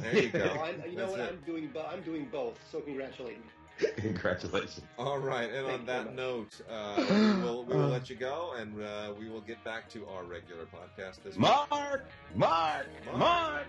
There 0.00 0.14
you 0.22 0.28
go. 0.28 0.44
So 0.54 0.60
I'm, 0.62 0.82
you 0.90 0.96
know 0.96 1.06
That's 1.06 1.10
what? 1.12 1.20
it. 1.20 1.28
I'm 1.30 1.40
doing. 1.46 1.68
bo- 1.68 1.86
I'm 1.90 2.02
doing 2.02 2.28
both. 2.30 2.58
So 2.70 2.80
congratulate 2.80 3.38
me. 3.38 3.50
Congratulations. 3.96 4.82
All 4.98 5.18
right, 5.18 5.50
and 5.50 5.66
Thank 5.66 5.80
on 5.80 5.86
that 5.86 6.14
note, 6.14 6.60
uh, 6.70 6.96
we 7.10 7.42
will 7.42 7.64
we 7.64 7.74
will 7.74 7.88
let 7.88 8.08
you 8.08 8.16
go, 8.16 8.54
and 8.58 8.80
uh, 8.82 9.12
we 9.18 9.28
will 9.28 9.42
get 9.42 9.62
back 9.64 9.88
to 9.90 10.06
our 10.06 10.24
regular 10.24 10.64
podcast 10.64 11.22
this 11.22 11.36
Mark, 11.36 11.68
Mark, 11.70 12.06
Mark, 12.34 12.86
Mark. 13.16 13.66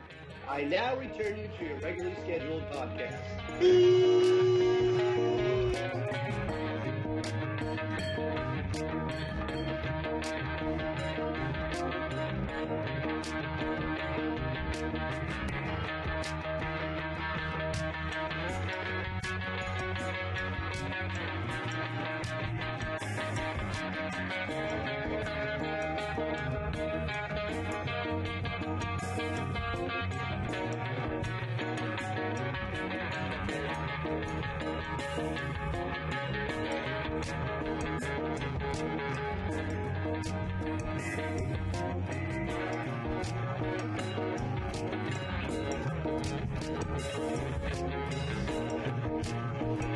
I 0.50 0.64
now 0.64 0.96
return 0.96 1.38
you 1.38 1.50
to 1.60 1.66
your 1.66 1.78
regularly 1.80 2.16
scheduled 2.24 2.64
podcast. 2.72 3.18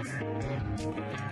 Música 0.03 1.30